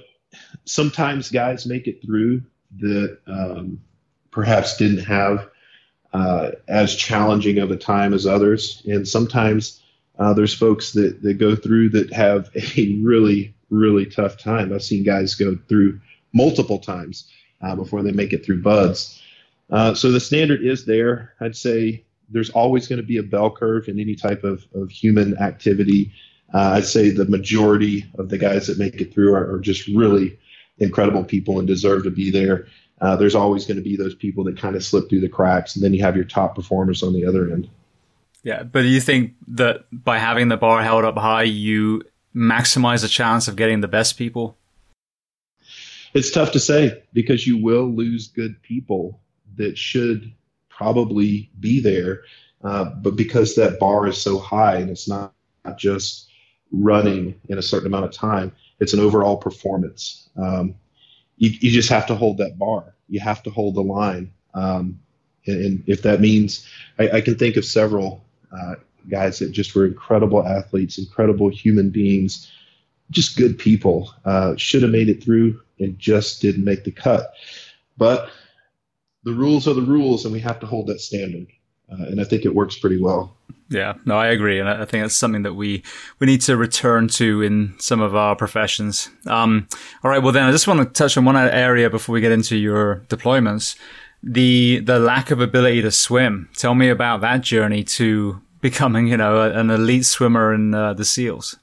sometimes 0.65 1.31
guys 1.31 1.65
make 1.65 1.87
it 1.87 2.01
through 2.01 2.43
that 2.79 3.17
um, 3.27 3.79
perhaps 4.29 4.75
didn't 4.75 5.05
have 5.05 5.49
uh, 6.11 6.51
as 6.67 6.93
challenging 6.95 7.59
of 7.59 7.71
a 7.71 7.77
time 7.77 8.13
as 8.13 8.27
others, 8.27 8.81
and 8.85 9.07
sometimes 9.07 9.81
uh, 10.17 10.33
there's 10.33 10.53
folks 10.53 10.91
that 10.93 11.21
that 11.21 11.35
go 11.35 11.55
through 11.55 11.89
that 11.89 12.11
have 12.11 12.49
a 12.55 12.99
really 13.03 13.53
really 13.69 14.05
tough 14.05 14.37
time. 14.37 14.73
I've 14.73 14.83
seen 14.83 15.03
guys 15.03 15.35
go 15.35 15.57
through 15.69 16.01
multiple 16.33 16.79
times 16.79 17.31
uh, 17.61 17.75
before 17.75 18.03
they 18.03 18.11
make 18.11 18.33
it 18.33 18.45
through 18.45 18.61
BUD/S. 18.61 19.21
Uh, 19.69 19.93
so 19.93 20.11
the 20.11 20.19
standard 20.19 20.61
is 20.61 20.85
there. 20.85 21.33
I'd 21.39 21.55
say 21.55 22.03
there's 22.29 22.49
always 22.51 22.87
going 22.87 22.97
to 22.97 23.05
be 23.05 23.17
a 23.17 23.23
bell 23.23 23.51
curve 23.51 23.87
in 23.87 23.99
any 23.99 24.15
type 24.15 24.43
of, 24.43 24.65
of 24.73 24.89
human 24.89 25.37
activity. 25.37 26.11
Uh, 26.53 26.71
I'd 26.75 26.85
say 26.85 27.09
the 27.09 27.25
majority 27.25 28.05
of 28.17 28.29
the 28.29 28.37
guys 28.37 28.67
that 28.67 28.79
make 28.79 28.99
it 29.01 29.13
through 29.13 29.33
are, 29.33 29.53
are 29.53 29.59
just 29.59 29.87
really 29.87 30.37
incredible 30.79 31.23
people 31.23 31.59
and 31.59 31.67
deserve 31.67 32.03
to 32.03 32.09
be 32.09 32.31
there. 32.31 32.67
Uh, 33.01 33.15
there's 33.15 33.35
always 33.35 33.65
going 33.65 33.77
to 33.77 33.83
be 33.83 33.95
those 33.95 34.15
people 34.15 34.43
that 34.43 34.57
kind 34.57 34.75
of 34.75 34.83
slip 34.83 35.09
through 35.09 35.21
the 35.21 35.29
cracks, 35.29 35.75
and 35.75 35.83
then 35.83 35.93
you 35.93 36.01
have 36.01 36.15
your 36.15 36.25
top 36.25 36.55
performers 36.55 37.03
on 37.03 37.13
the 37.13 37.25
other 37.25 37.51
end. 37.51 37.69
Yeah, 38.43 38.63
but 38.63 38.81
do 38.81 38.87
you 38.87 39.01
think 39.01 39.33
that 39.49 39.85
by 39.91 40.17
having 40.17 40.47
the 40.47 40.57
bar 40.57 40.81
held 40.81 41.05
up 41.05 41.17
high, 41.17 41.43
you 41.43 42.03
maximize 42.35 43.01
the 43.01 43.07
chance 43.07 43.47
of 43.47 43.55
getting 43.55 43.81
the 43.81 43.87
best 43.87 44.17
people? 44.17 44.57
It's 46.13 46.31
tough 46.31 46.51
to 46.53 46.59
say 46.59 47.03
because 47.13 47.45
you 47.45 47.57
will 47.57 47.85
lose 47.85 48.27
good 48.27 48.61
people 48.61 49.19
that 49.55 49.77
should 49.77 50.33
probably 50.69 51.49
be 51.59 51.79
there. 51.79 52.23
Uh, 52.63 52.85
but 52.85 53.15
because 53.15 53.55
that 53.55 53.79
bar 53.79 54.07
is 54.07 54.19
so 54.19 54.37
high 54.37 54.77
and 54.77 54.89
it's 54.89 55.07
not, 55.07 55.33
not 55.65 55.77
just 55.77 56.29
running 56.71 57.39
in 57.49 57.57
a 57.57 57.61
certain 57.61 57.87
amount 57.87 58.05
of 58.05 58.11
time, 58.11 58.51
it's 58.79 58.93
an 58.93 58.99
overall 58.99 59.37
performance. 59.37 60.29
Um, 60.37 60.75
you, 61.37 61.51
you 61.59 61.71
just 61.71 61.89
have 61.89 62.05
to 62.07 62.15
hold 62.15 62.37
that 62.37 62.57
bar. 62.57 62.95
You 63.07 63.19
have 63.19 63.43
to 63.43 63.49
hold 63.49 63.75
the 63.75 63.81
line. 63.81 64.31
Um, 64.53 64.99
and, 65.45 65.65
and, 65.65 65.83
if 65.87 66.01
that 66.03 66.21
means, 66.21 66.67
I, 66.97 67.09
I, 67.09 67.21
can 67.21 67.35
think 67.35 67.55
of 67.55 67.63
several 67.65 68.23
uh, 68.51 68.75
guys 69.09 69.39
that 69.39 69.51
just 69.51 69.75
were 69.75 69.85
incredible 69.85 70.45
athletes, 70.45 70.97
incredible 70.97 71.49
human 71.49 71.91
beings, 71.91 72.51
just 73.11 73.37
good 73.37 73.57
people. 73.57 74.13
Uh, 74.25 74.55
should 74.57 74.81
have 74.81 74.91
made 74.91 75.07
it 75.07 75.23
through 75.23 75.59
and 75.79 75.97
just 75.97 76.41
didn't 76.41 76.63
make 76.63 76.83
the 76.83 76.91
cut. 76.91 77.33
But 77.97 78.29
the 79.23 79.33
rules 79.33 79.67
are 79.67 79.73
the 79.73 79.81
rules, 79.81 80.25
and 80.25 80.33
we 80.33 80.39
have 80.39 80.59
to 80.59 80.65
hold 80.65 80.87
that 80.87 81.01
standard. 81.01 81.47
Uh, 81.91 82.03
and 82.03 82.21
I 82.21 82.23
think 82.23 82.45
it 82.45 82.53
works 82.53 82.77
pretty 82.77 83.01
well. 83.01 83.35
Yeah, 83.69 83.93
no, 84.05 84.17
I 84.17 84.27
agree, 84.27 84.59
and 84.59 84.67
I 84.67 84.85
think 84.85 85.03
that's 85.03 85.15
something 85.15 85.43
that 85.43 85.53
we 85.53 85.83
we 86.19 86.25
need 86.25 86.41
to 86.41 86.57
return 86.57 87.07
to 87.09 87.43
in 87.43 87.75
some 87.77 88.01
of 88.01 88.15
our 88.15 88.35
professions. 88.35 89.09
Um, 89.27 89.67
all 90.03 90.09
right, 90.09 90.23
well 90.23 90.31
then, 90.31 90.43
I 90.43 90.51
just 90.51 90.67
want 90.67 90.79
to 90.79 90.85
touch 90.85 91.17
on 91.17 91.25
one 91.25 91.37
area 91.37 91.89
before 91.89 92.13
we 92.13 92.21
get 92.21 92.31
into 92.31 92.57
your 92.57 93.03
deployments 93.09 93.75
the 94.21 94.79
the 94.79 94.99
lack 94.99 95.31
of 95.31 95.39
ability 95.39 95.81
to 95.81 95.91
swim. 95.91 96.49
Tell 96.55 96.75
me 96.75 96.89
about 96.89 97.21
that 97.21 97.41
journey 97.41 97.83
to 97.83 98.41
becoming, 98.61 99.07
you 99.07 99.17
know, 99.17 99.41
an 99.41 99.69
elite 99.69 100.05
swimmer 100.05 100.53
in 100.53 100.73
uh, 100.73 100.93
the 100.93 101.05
SEALs. 101.05 101.57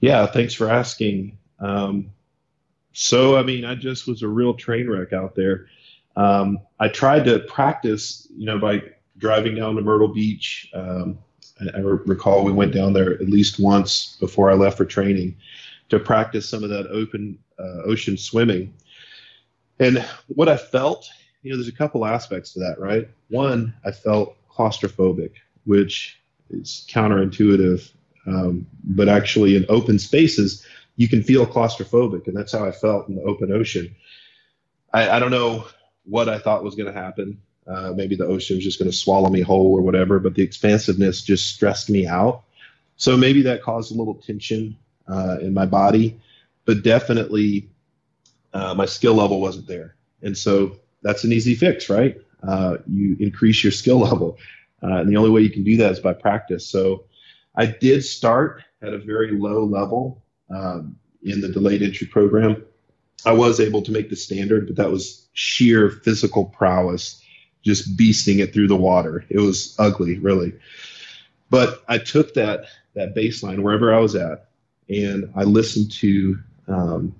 Yeah, 0.00 0.26
thanks 0.26 0.54
for 0.54 0.68
asking. 0.68 1.38
Um, 1.60 2.10
so, 3.00 3.34
I 3.34 3.42
mean, 3.42 3.64
I 3.64 3.74
just 3.76 4.06
was 4.06 4.20
a 4.20 4.28
real 4.28 4.52
train 4.52 4.86
wreck 4.86 5.14
out 5.14 5.34
there. 5.34 5.68
Um, 6.16 6.58
I 6.78 6.88
tried 6.88 7.24
to 7.24 7.38
practice, 7.38 8.28
you 8.36 8.44
know, 8.44 8.58
by 8.58 8.82
driving 9.16 9.54
down 9.54 9.76
to 9.76 9.80
Myrtle 9.80 10.08
Beach. 10.08 10.70
Um, 10.74 11.18
I, 11.74 11.78
recall 11.78 12.44
we 12.44 12.52
went 12.52 12.74
down 12.74 12.92
there 12.92 13.14
at 13.14 13.22
least 13.22 13.58
once 13.58 14.18
before 14.20 14.50
I 14.50 14.54
left 14.54 14.76
for 14.76 14.84
training 14.84 15.34
to 15.88 15.98
practice 15.98 16.46
some 16.46 16.62
of 16.62 16.68
that 16.68 16.88
open 16.88 17.38
uh, 17.58 17.84
ocean 17.86 18.18
swimming. 18.18 18.74
And 19.78 20.06
what 20.26 20.50
I 20.50 20.58
felt, 20.58 21.08
you 21.40 21.50
know, 21.50 21.56
there's 21.56 21.68
a 21.68 21.72
couple 21.72 22.04
aspects 22.04 22.52
to 22.52 22.60
that, 22.60 22.78
right? 22.78 23.08
One, 23.30 23.72
I 23.82 23.92
felt 23.92 24.36
claustrophobic, 24.50 25.32
which 25.64 26.20
is 26.50 26.86
counterintuitive, 26.90 27.90
um, 28.26 28.66
but 28.84 29.08
actually 29.08 29.56
in 29.56 29.64
open 29.70 29.98
spaces, 29.98 30.66
you 31.00 31.08
can 31.08 31.22
feel 31.22 31.46
claustrophobic, 31.46 32.26
and 32.26 32.36
that's 32.36 32.52
how 32.52 32.62
I 32.62 32.72
felt 32.72 33.08
in 33.08 33.14
the 33.14 33.22
open 33.22 33.50
ocean. 33.50 33.96
I, 34.92 35.08
I 35.08 35.18
don't 35.18 35.30
know 35.30 35.64
what 36.04 36.28
I 36.28 36.38
thought 36.38 36.62
was 36.62 36.74
going 36.74 36.92
to 36.92 37.00
happen. 37.00 37.40
Uh, 37.66 37.94
maybe 37.96 38.16
the 38.16 38.26
ocean 38.26 38.58
was 38.58 38.64
just 38.64 38.78
going 38.78 38.90
to 38.90 38.94
swallow 38.94 39.30
me 39.30 39.40
whole 39.40 39.72
or 39.72 39.80
whatever, 39.80 40.18
but 40.18 40.34
the 40.34 40.42
expansiveness 40.42 41.22
just 41.22 41.46
stressed 41.54 41.88
me 41.88 42.06
out. 42.06 42.42
So 42.96 43.16
maybe 43.16 43.40
that 43.44 43.62
caused 43.62 43.94
a 43.94 43.96
little 43.96 44.12
tension 44.12 44.76
uh, 45.08 45.38
in 45.40 45.54
my 45.54 45.64
body, 45.64 46.20
but 46.66 46.82
definitely 46.82 47.70
uh, 48.52 48.74
my 48.74 48.84
skill 48.84 49.14
level 49.14 49.40
wasn't 49.40 49.68
there. 49.68 49.94
And 50.20 50.36
so 50.36 50.76
that's 51.00 51.24
an 51.24 51.32
easy 51.32 51.54
fix, 51.54 51.88
right? 51.88 52.20
Uh, 52.46 52.76
you 52.86 53.16
increase 53.20 53.64
your 53.64 53.72
skill 53.72 54.00
level. 54.10 54.36
Uh, 54.82 54.96
and 54.96 55.08
the 55.08 55.16
only 55.16 55.30
way 55.30 55.40
you 55.40 55.50
can 55.50 55.64
do 55.64 55.78
that 55.78 55.92
is 55.92 56.00
by 56.00 56.12
practice. 56.12 56.66
So 56.66 57.04
I 57.56 57.64
did 57.64 58.04
start 58.04 58.64
at 58.82 58.92
a 58.92 58.98
very 58.98 59.30
low 59.30 59.64
level 59.64 60.22
um, 60.54 60.96
in 61.22 61.40
the 61.40 61.48
delayed 61.48 61.82
entry 61.82 62.06
program. 62.06 62.64
I 63.26 63.32
was 63.32 63.60
able 63.60 63.82
to 63.82 63.92
make 63.92 64.08
the 64.08 64.16
standard, 64.16 64.66
but 64.66 64.76
that 64.76 64.90
was 64.90 65.26
sheer 65.34 65.90
physical 65.90 66.46
prowess, 66.46 67.22
just 67.62 67.96
beasting 67.96 68.38
it 68.38 68.52
through 68.52 68.68
the 68.68 68.76
water. 68.76 69.24
It 69.28 69.40
was 69.40 69.76
ugly, 69.78 70.18
really. 70.18 70.54
But 71.50 71.82
I 71.88 71.98
took 71.98 72.34
that 72.34 72.64
that 72.94 73.14
baseline 73.14 73.62
wherever 73.62 73.94
I 73.94 73.98
was 73.98 74.16
at, 74.16 74.48
and 74.88 75.30
I 75.36 75.44
listened 75.44 75.92
to 75.92 76.38
um, 76.66 77.14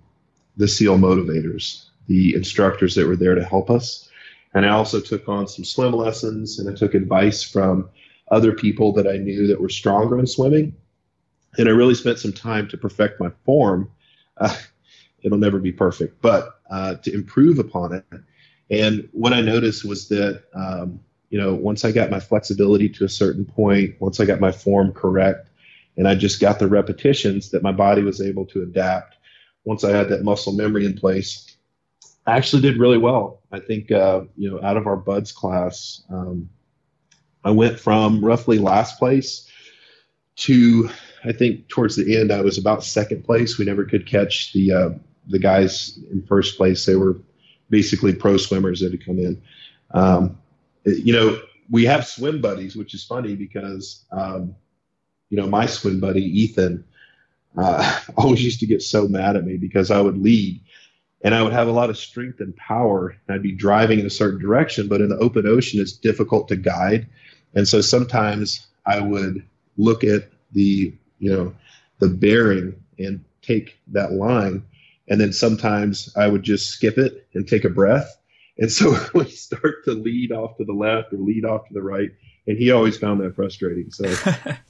the 0.56 0.66
SEAL 0.66 0.98
motivators, 0.98 1.84
the 2.06 2.34
instructors 2.34 2.94
that 2.94 3.06
were 3.06 3.16
there 3.16 3.34
to 3.34 3.44
help 3.44 3.70
us. 3.70 4.08
And 4.52 4.66
I 4.66 4.70
also 4.70 5.00
took 5.00 5.28
on 5.28 5.46
some 5.46 5.64
swim 5.64 5.92
lessons, 5.92 6.58
and 6.58 6.68
I 6.68 6.74
took 6.74 6.94
advice 6.94 7.42
from 7.42 7.88
other 8.30 8.52
people 8.52 8.92
that 8.94 9.06
I 9.06 9.16
knew 9.16 9.46
that 9.46 9.60
were 9.60 9.68
stronger 9.68 10.18
in 10.18 10.26
swimming. 10.26 10.74
And 11.58 11.68
I 11.68 11.72
really 11.72 11.94
spent 11.94 12.18
some 12.18 12.32
time 12.32 12.68
to 12.68 12.76
perfect 12.76 13.20
my 13.20 13.30
form. 13.44 13.90
Uh, 14.36 14.56
it'll 15.22 15.38
never 15.38 15.58
be 15.58 15.72
perfect, 15.72 16.22
but 16.22 16.60
uh, 16.70 16.94
to 16.96 17.12
improve 17.12 17.58
upon 17.58 17.92
it. 17.92 18.04
And 18.70 19.08
what 19.12 19.32
I 19.32 19.40
noticed 19.40 19.84
was 19.84 20.08
that, 20.08 20.44
um, 20.54 21.00
you 21.28 21.38
know, 21.40 21.54
once 21.54 21.84
I 21.84 21.92
got 21.92 22.10
my 22.10 22.20
flexibility 22.20 22.88
to 22.90 23.04
a 23.04 23.08
certain 23.08 23.44
point, 23.44 23.96
once 24.00 24.20
I 24.20 24.24
got 24.24 24.40
my 24.40 24.52
form 24.52 24.92
correct, 24.92 25.50
and 25.96 26.08
I 26.08 26.14
just 26.14 26.40
got 26.40 26.58
the 26.58 26.68
repetitions 26.68 27.50
that 27.50 27.62
my 27.62 27.72
body 27.72 28.02
was 28.02 28.20
able 28.20 28.46
to 28.46 28.62
adapt. 28.62 29.16
Once 29.64 29.84
I 29.84 29.90
had 29.90 30.08
that 30.08 30.22
muscle 30.22 30.52
memory 30.52 30.86
in 30.86 30.94
place, 30.96 31.56
I 32.26 32.36
actually 32.36 32.62
did 32.62 32.78
really 32.78 32.98
well. 32.98 33.42
I 33.52 33.60
think, 33.60 33.90
uh, 33.90 34.22
you 34.36 34.50
know, 34.50 34.62
out 34.62 34.76
of 34.76 34.86
our 34.86 34.96
BUD/S 34.96 35.32
class, 35.32 36.02
um, 36.10 36.48
I 37.44 37.50
went 37.50 37.80
from 37.80 38.24
roughly 38.24 38.58
last 38.58 38.98
place 38.98 39.48
to 40.36 40.90
I 41.24 41.32
think 41.32 41.68
towards 41.68 41.96
the 41.96 42.16
end 42.18 42.32
I 42.32 42.40
was 42.40 42.58
about 42.58 42.84
second 42.84 43.24
place. 43.24 43.58
We 43.58 43.64
never 43.64 43.84
could 43.84 44.06
catch 44.06 44.52
the 44.52 44.72
uh, 44.72 44.90
the 45.28 45.38
guys 45.38 45.98
in 46.10 46.22
first 46.26 46.56
place. 46.56 46.84
They 46.86 46.96
were 46.96 47.18
basically 47.68 48.14
pro 48.14 48.36
swimmers 48.36 48.80
that 48.80 48.92
had 48.92 49.04
come 49.04 49.18
in. 49.18 49.40
Um, 49.92 50.38
you 50.84 51.12
know, 51.12 51.40
we 51.70 51.84
have 51.84 52.06
swim 52.06 52.40
buddies, 52.40 52.76
which 52.76 52.94
is 52.94 53.04
funny 53.04 53.36
because 53.36 54.04
um, 54.12 54.54
you 55.28 55.36
know 55.36 55.46
my 55.46 55.66
swim 55.66 56.00
buddy 56.00 56.22
Ethan 56.22 56.84
uh, 57.56 58.00
always 58.16 58.42
used 58.42 58.60
to 58.60 58.66
get 58.66 58.82
so 58.82 59.08
mad 59.08 59.36
at 59.36 59.44
me 59.44 59.56
because 59.56 59.90
I 59.90 60.00
would 60.00 60.18
lead 60.18 60.60
and 61.22 61.34
I 61.34 61.42
would 61.42 61.52
have 61.52 61.68
a 61.68 61.72
lot 61.72 61.90
of 61.90 61.98
strength 61.98 62.40
and 62.40 62.56
power 62.56 63.16
and 63.26 63.34
I'd 63.34 63.42
be 63.42 63.52
driving 63.52 64.00
in 64.00 64.06
a 64.06 64.10
certain 64.10 64.40
direction, 64.40 64.88
but 64.88 65.00
in 65.00 65.08
the 65.08 65.18
open 65.18 65.46
ocean 65.46 65.80
it's 65.80 65.92
difficult 65.92 66.48
to 66.48 66.56
guide. 66.56 67.06
And 67.54 67.66
so 67.66 67.80
sometimes 67.80 68.66
I 68.86 69.00
would 69.00 69.44
look 69.76 70.04
at 70.04 70.28
the, 70.52 70.94
you 71.20 71.32
know, 71.32 71.54
the 72.00 72.08
bearing 72.08 72.74
and 72.98 73.24
take 73.42 73.78
that 73.88 74.12
line. 74.12 74.64
And 75.08 75.20
then 75.20 75.32
sometimes 75.32 76.12
I 76.16 76.26
would 76.26 76.42
just 76.42 76.70
skip 76.70 76.98
it 76.98 77.26
and 77.34 77.46
take 77.46 77.64
a 77.64 77.70
breath. 77.70 78.16
And 78.58 78.70
so 78.70 78.94
we 79.14 79.26
start 79.26 79.84
to 79.84 79.92
lead 79.92 80.32
off 80.32 80.56
to 80.56 80.64
the 80.64 80.72
left 80.72 81.12
or 81.12 81.18
lead 81.18 81.44
off 81.44 81.68
to 81.68 81.74
the 81.74 81.82
right. 81.82 82.10
And 82.46 82.58
he 82.58 82.72
always 82.72 82.96
found 82.96 83.20
that 83.20 83.36
frustrating. 83.36 83.90
So, 83.90 84.12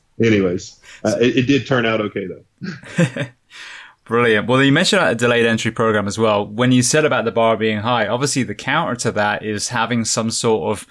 anyways, 0.23 0.79
uh, 1.05 1.17
it, 1.21 1.39
it 1.39 1.47
did 1.47 1.67
turn 1.67 1.87
out 1.87 2.01
okay 2.01 2.27
though. 2.27 3.25
Brilliant. 4.05 4.49
Well, 4.49 4.63
you 4.63 4.73
mentioned 4.73 5.03
a 5.05 5.15
delayed 5.15 5.47
entry 5.47 5.71
program 5.71 6.09
as 6.09 6.19
well. 6.19 6.45
When 6.45 6.73
you 6.73 6.83
said 6.83 7.05
about 7.05 7.25
the 7.25 7.31
bar 7.31 7.57
being 7.57 7.79
high, 7.79 8.09
obviously 8.09 8.43
the 8.43 8.57
counter 8.57 8.97
to 8.97 9.13
that 9.13 9.45
is 9.45 9.69
having 9.69 10.05
some 10.05 10.33
sort 10.33 10.77
of 10.77 10.85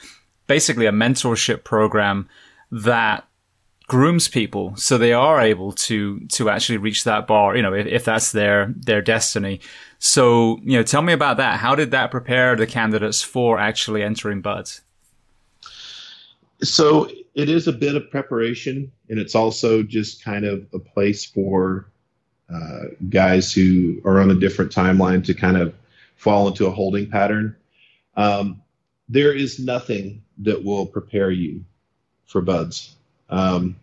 basically 0.48 0.86
a 0.86 0.92
mentorship 0.92 1.66
program 1.66 2.30
that 2.72 3.29
grooms 3.90 4.28
people 4.28 4.76
so 4.76 4.98
they 4.98 5.12
are 5.12 5.42
able 5.42 5.72
to 5.74 6.20
to 6.28 6.48
actually 6.50 6.78
reach 6.78 7.04
that 7.04 7.26
bar 7.26 7.58
you 7.58 7.62
know 7.62 7.74
if, 7.74 7.88
if 7.88 8.06
that's 8.06 8.32
their 8.32 8.74
their 8.78 9.02
destiny. 9.02 9.60
So 9.98 10.60
you 10.64 10.78
know 10.78 10.84
tell 10.84 11.02
me 11.02 11.12
about 11.12 11.38
that. 11.38 11.60
How 11.60 11.76
did 11.76 11.92
that 11.92 12.12
prepare 12.12 12.56
the 12.56 12.68
candidates 12.68 13.22
for 13.22 13.60
actually 13.60 14.04
entering 14.04 14.42
BUD/S? 14.42 14.82
So 16.62 17.10
it 17.36 17.50
is 17.50 17.68
a 17.68 17.74
bit 17.74 17.96
of 17.96 18.10
preparation 18.10 18.92
and 19.10 19.20
it's 19.20 19.36
also 19.36 19.84
just 19.84 20.24
kind 20.24 20.46
of 20.46 20.66
a 20.74 20.80
place 20.80 21.26
for 21.26 21.88
uh, 22.54 22.86
guys 23.10 23.52
who 23.52 24.02
are 24.06 24.20
on 24.20 24.32
a 24.32 24.36
different 24.36 24.72
timeline 24.72 25.24
to 25.26 25.34
kind 25.34 25.58
of 25.58 25.74
fall 26.16 26.48
into 26.48 26.68
a 26.68 26.72
holding 26.72 27.10
pattern. 27.10 27.56
Um, 28.16 28.62
there 29.08 29.34
is 29.34 29.60
nothing 29.60 30.22
that 30.40 30.64
will 30.64 30.86
prepare 30.86 31.32
you 31.32 31.66
for 32.26 32.42
BUD/S. 32.42 32.96
Um, 33.30 33.76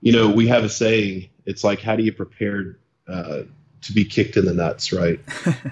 you 0.00 0.12
know, 0.12 0.28
we 0.28 0.46
have 0.48 0.64
a 0.64 0.68
saying. 0.68 1.28
It's 1.46 1.64
like, 1.64 1.80
how 1.80 1.96
do 1.96 2.02
you 2.02 2.12
prepare 2.12 2.78
uh, 3.08 3.42
to 3.82 3.92
be 3.92 4.04
kicked 4.04 4.36
in 4.36 4.44
the 4.44 4.54
nuts, 4.54 4.92
right? 4.92 5.20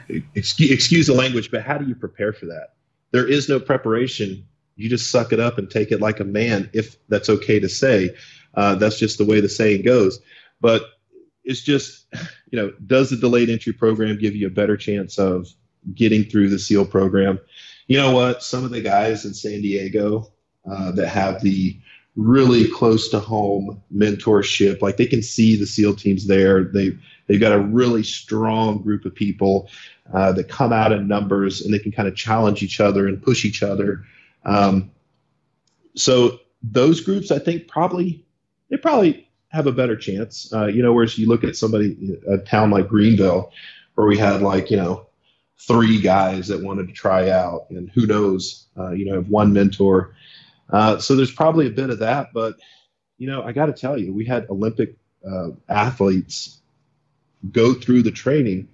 excuse, 0.34 0.70
excuse 0.70 1.06
the 1.06 1.14
language, 1.14 1.50
but 1.50 1.62
how 1.62 1.78
do 1.78 1.86
you 1.86 1.94
prepare 1.94 2.32
for 2.32 2.46
that? 2.46 2.74
There 3.10 3.26
is 3.26 3.48
no 3.48 3.60
preparation. 3.60 4.46
You 4.76 4.88
just 4.88 5.10
suck 5.10 5.32
it 5.32 5.40
up 5.40 5.58
and 5.58 5.70
take 5.70 5.92
it 5.92 6.00
like 6.00 6.20
a 6.20 6.24
man, 6.24 6.70
if 6.72 6.96
that's 7.08 7.28
okay 7.28 7.60
to 7.60 7.68
say. 7.68 8.14
Uh, 8.54 8.74
that's 8.76 8.98
just 8.98 9.18
the 9.18 9.24
way 9.24 9.40
the 9.40 9.48
saying 9.48 9.82
goes. 9.82 10.20
But 10.60 10.82
it's 11.44 11.62
just, 11.62 12.06
you 12.50 12.58
know, 12.58 12.72
does 12.86 13.10
the 13.10 13.16
delayed 13.16 13.50
entry 13.50 13.72
program 13.72 14.18
give 14.18 14.34
you 14.34 14.46
a 14.46 14.50
better 14.50 14.76
chance 14.76 15.18
of 15.18 15.48
getting 15.94 16.24
through 16.24 16.48
the 16.48 16.58
SEAL 16.58 16.86
program? 16.86 17.38
you 17.86 17.98
know 17.98 18.12
what? 18.12 18.42
Some 18.42 18.64
of 18.64 18.70
the 18.70 18.80
guys 18.80 19.24
in 19.24 19.34
San 19.34 19.60
Diego 19.60 20.32
uh, 20.70 20.92
that 20.92 21.08
have 21.08 21.42
the 21.42 21.78
really 22.16 22.68
close 22.68 23.08
to 23.08 23.18
home 23.18 23.82
mentorship, 23.94 24.80
like 24.82 24.96
they 24.96 25.06
can 25.06 25.22
see 25.22 25.56
the 25.56 25.66
SEAL 25.66 25.96
teams 25.96 26.26
there. 26.26 26.64
They 26.64 26.96
they've 27.26 27.40
got 27.40 27.52
a 27.52 27.60
really 27.60 28.02
strong 28.02 28.82
group 28.82 29.04
of 29.04 29.14
people 29.14 29.68
uh, 30.12 30.32
that 30.32 30.48
come 30.48 30.72
out 30.72 30.92
in 30.92 31.08
numbers, 31.08 31.62
and 31.62 31.72
they 31.72 31.78
can 31.78 31.92
kind 31.92 32.08
of 32.08 32.14
challenge 32.14 32.62
each 32.62 32.80
other 32.80 33.08
and 33.08 33.22
push 33.22 33.44
each 33.44 33.62
other. 33.62 34.04
Um, 34.44 34.90
so 35.96 36.40
those 36.62 37.00
groups, 37.00 37.30
I 37.30 37.38
think, 37.38 37.68
probably 37.68 38.24
they 38.70 38.76
probably 38.76 39.28
have 39.48 39.66
a 39.66 39.72
better 39.72 39.96
chance. 39.96 40.52
Uh, 40.52 40.66
you 40.66 40.82
know, 40.82 40.92
whereas 40.92 41.18
you 41.18 41.26
look 41.26 41.44
at 41.44 41.56
somebody, 41.56 42.18
a 42.28 42.38
town 42.38 42.70
like 42.70 42.88
Greenville, 42.88 43.52
where 43.94 44.06
we 44.06 44.18
had 44.18 44.42
like 44.42 44.70
you 44.70 44.76
know 44.76 45.06
three 45.58 46.00
guys 46.00 46.48
that 46.48 46.62
wanted 46.62 46.86
to 46.88 46.92
try 46.92 47.30
out, 47.30 47.66
and 47.70 47.90
who 47.90 48.06
knows, 48.06 48.66
uh, 48.78 48.90
you 48.90 49.04
know, 49.04 49.14
have 49.14 49.28
one 49.28 49.52
mentor. 49.52 50.14
Uh, 50.70 50.98
so 50.98 51.14
there's 51.14 51.32
probably 51.32 51.66
a 51.66 51.70
bit 51.70 51.90
of 51.90 51.98
that, 52.00 52.32
but 52.32 52.56
you 53.18 53.28
know, 53.28 53.42
I 53.42 53.52
got 53.52 53.66
to 53.66 53.72
tell 53.72 53.98
you, 53.98 54.12
we 54.12 54.24
had 54.24 54.48
Olympic 54.50 54.96
uh, 55.28 55.50
athletes 55.68 56.58
go 57.52 57.74
through 57.74 58.02
the 58.02 58.10
training, 58.10 58.68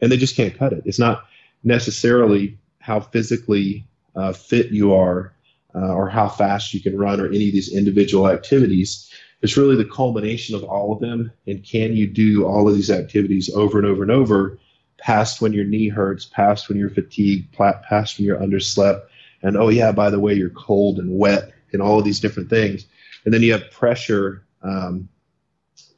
and 0.00 0.10
they 0.10 0.16
just 0.16 0.36
can't 0.36 0.56
cut 0.56 0.72
it. 0.72 0.82
It's 0.86 0.98
not 0.98 1.24
necessarily 1.62 2.58
how 2.78 3.00
physically 3.00 3.86
uh, 4.16 4.32
fit 4.32 4.70
you 4.70 4.94
are, 4.94 5.32
uh, 5.74 5.92
or 5.94 6.08
how 6.08 6.28
fast 6.28 6.74
you 6.74 6.80
can 6.80 6.96
run, 6.96 7.20
or 7.20 7.26
any 7.26 7.48
of 7.48 7.52
these 7.52 7.74
individual 7.74 8.28
activities. 8.28 9.10
It's 9.42 9.56
really 9.56 9.76
the 9.76 9.84
culmination 9.84 10.54
of 10.54 10.64
all 10.64 10.92
of 10.92 11.00
them, 11.00 11.32
and 11.46 11.64
can 11.64 11.94
you 11.94 12.06
do 12.06 12.46
all 12.46 12.68
of 12.68 12.74
these 12.74 12.90
activities 12.90 13.50
over 13.54 13.78
and 13.78 13.86
over 13.86 14.02
and 14.02 14.12
over? 14.12 14.58
past 15.02 15.40
when 15.40 15.52
your 15.52 15.64
knee 15.64 15.88
hurts, 15.88 16.24
past 16.24 16.68
when 16.68 16.78
you're 16.78 16.88
fatigued, 16.88 17.52
past 17.52 18.18
when 18.18 18.26
you're 18.26 18.38
underslept, 18.38 19.02
and 19.42 19.56
oh 19.56 19.68
yeah, 19.68 19.92
by 19.92 20.10
the 20.10 20.20
way, 20.20 20.34
you're 20.34 20.50
cold 20.50 20.98
and 20.98 21.18
wet, 21.18 21.52
and 21.72 21.82
all 21.82 21.98
of 21.98 22.04
these 22.04 22.20
different 22.20 22.50
things. 22.50 22.86
And 23.24 23.32
then 23.32 23.42
you 23.42 23.52
have 23.52 23.70
pressure 23.70 24.44
um, 24.62 25.08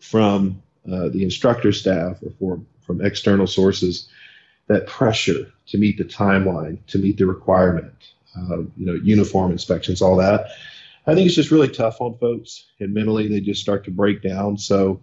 from 0.01 0.63
uh, 0.91 1.09
the 1.09 1.23
instructor 1.23 1.73
staff 1.73 2.23
or 2.23 2.31
for, 2.39 2.61
from 2.81 3.05
external 3.05 3.47
sources. 3.47 4.09
That 4.67 4.87
pressure 4.87 5.53
to 5.67 5.79
meet 5.79 5.99
the 5.99 6.05
timeline, 6.05 6.79
to 6.87 6.99
meet 6.99 7.19
the 7.19 7.27
requirement, 7.27 7.93
uh, 8.35 8.59
you 8.59 8.87
know, 8.87 8.95
uniform 8.95 9.53
inspections, 9.53 10.01
all 10.01 10.17
that. 10.17 10.47
I 11.07 11.15
think 11.15 11.27
it's 11.27 11.35
just 11.35 11.51
really 11.51 11.69
tough 11.69 12.01
on 12.01 12.17
folks, 12.17 12.65
and 12.81 12.95
mentally 12.95 13.29
they 13.29 13.41
just 13.41 13.61
start 13.61 13.85
to 13.85 13.91
break 13.91 14.23
down. 14.23 14.57
So, 14.57 15.03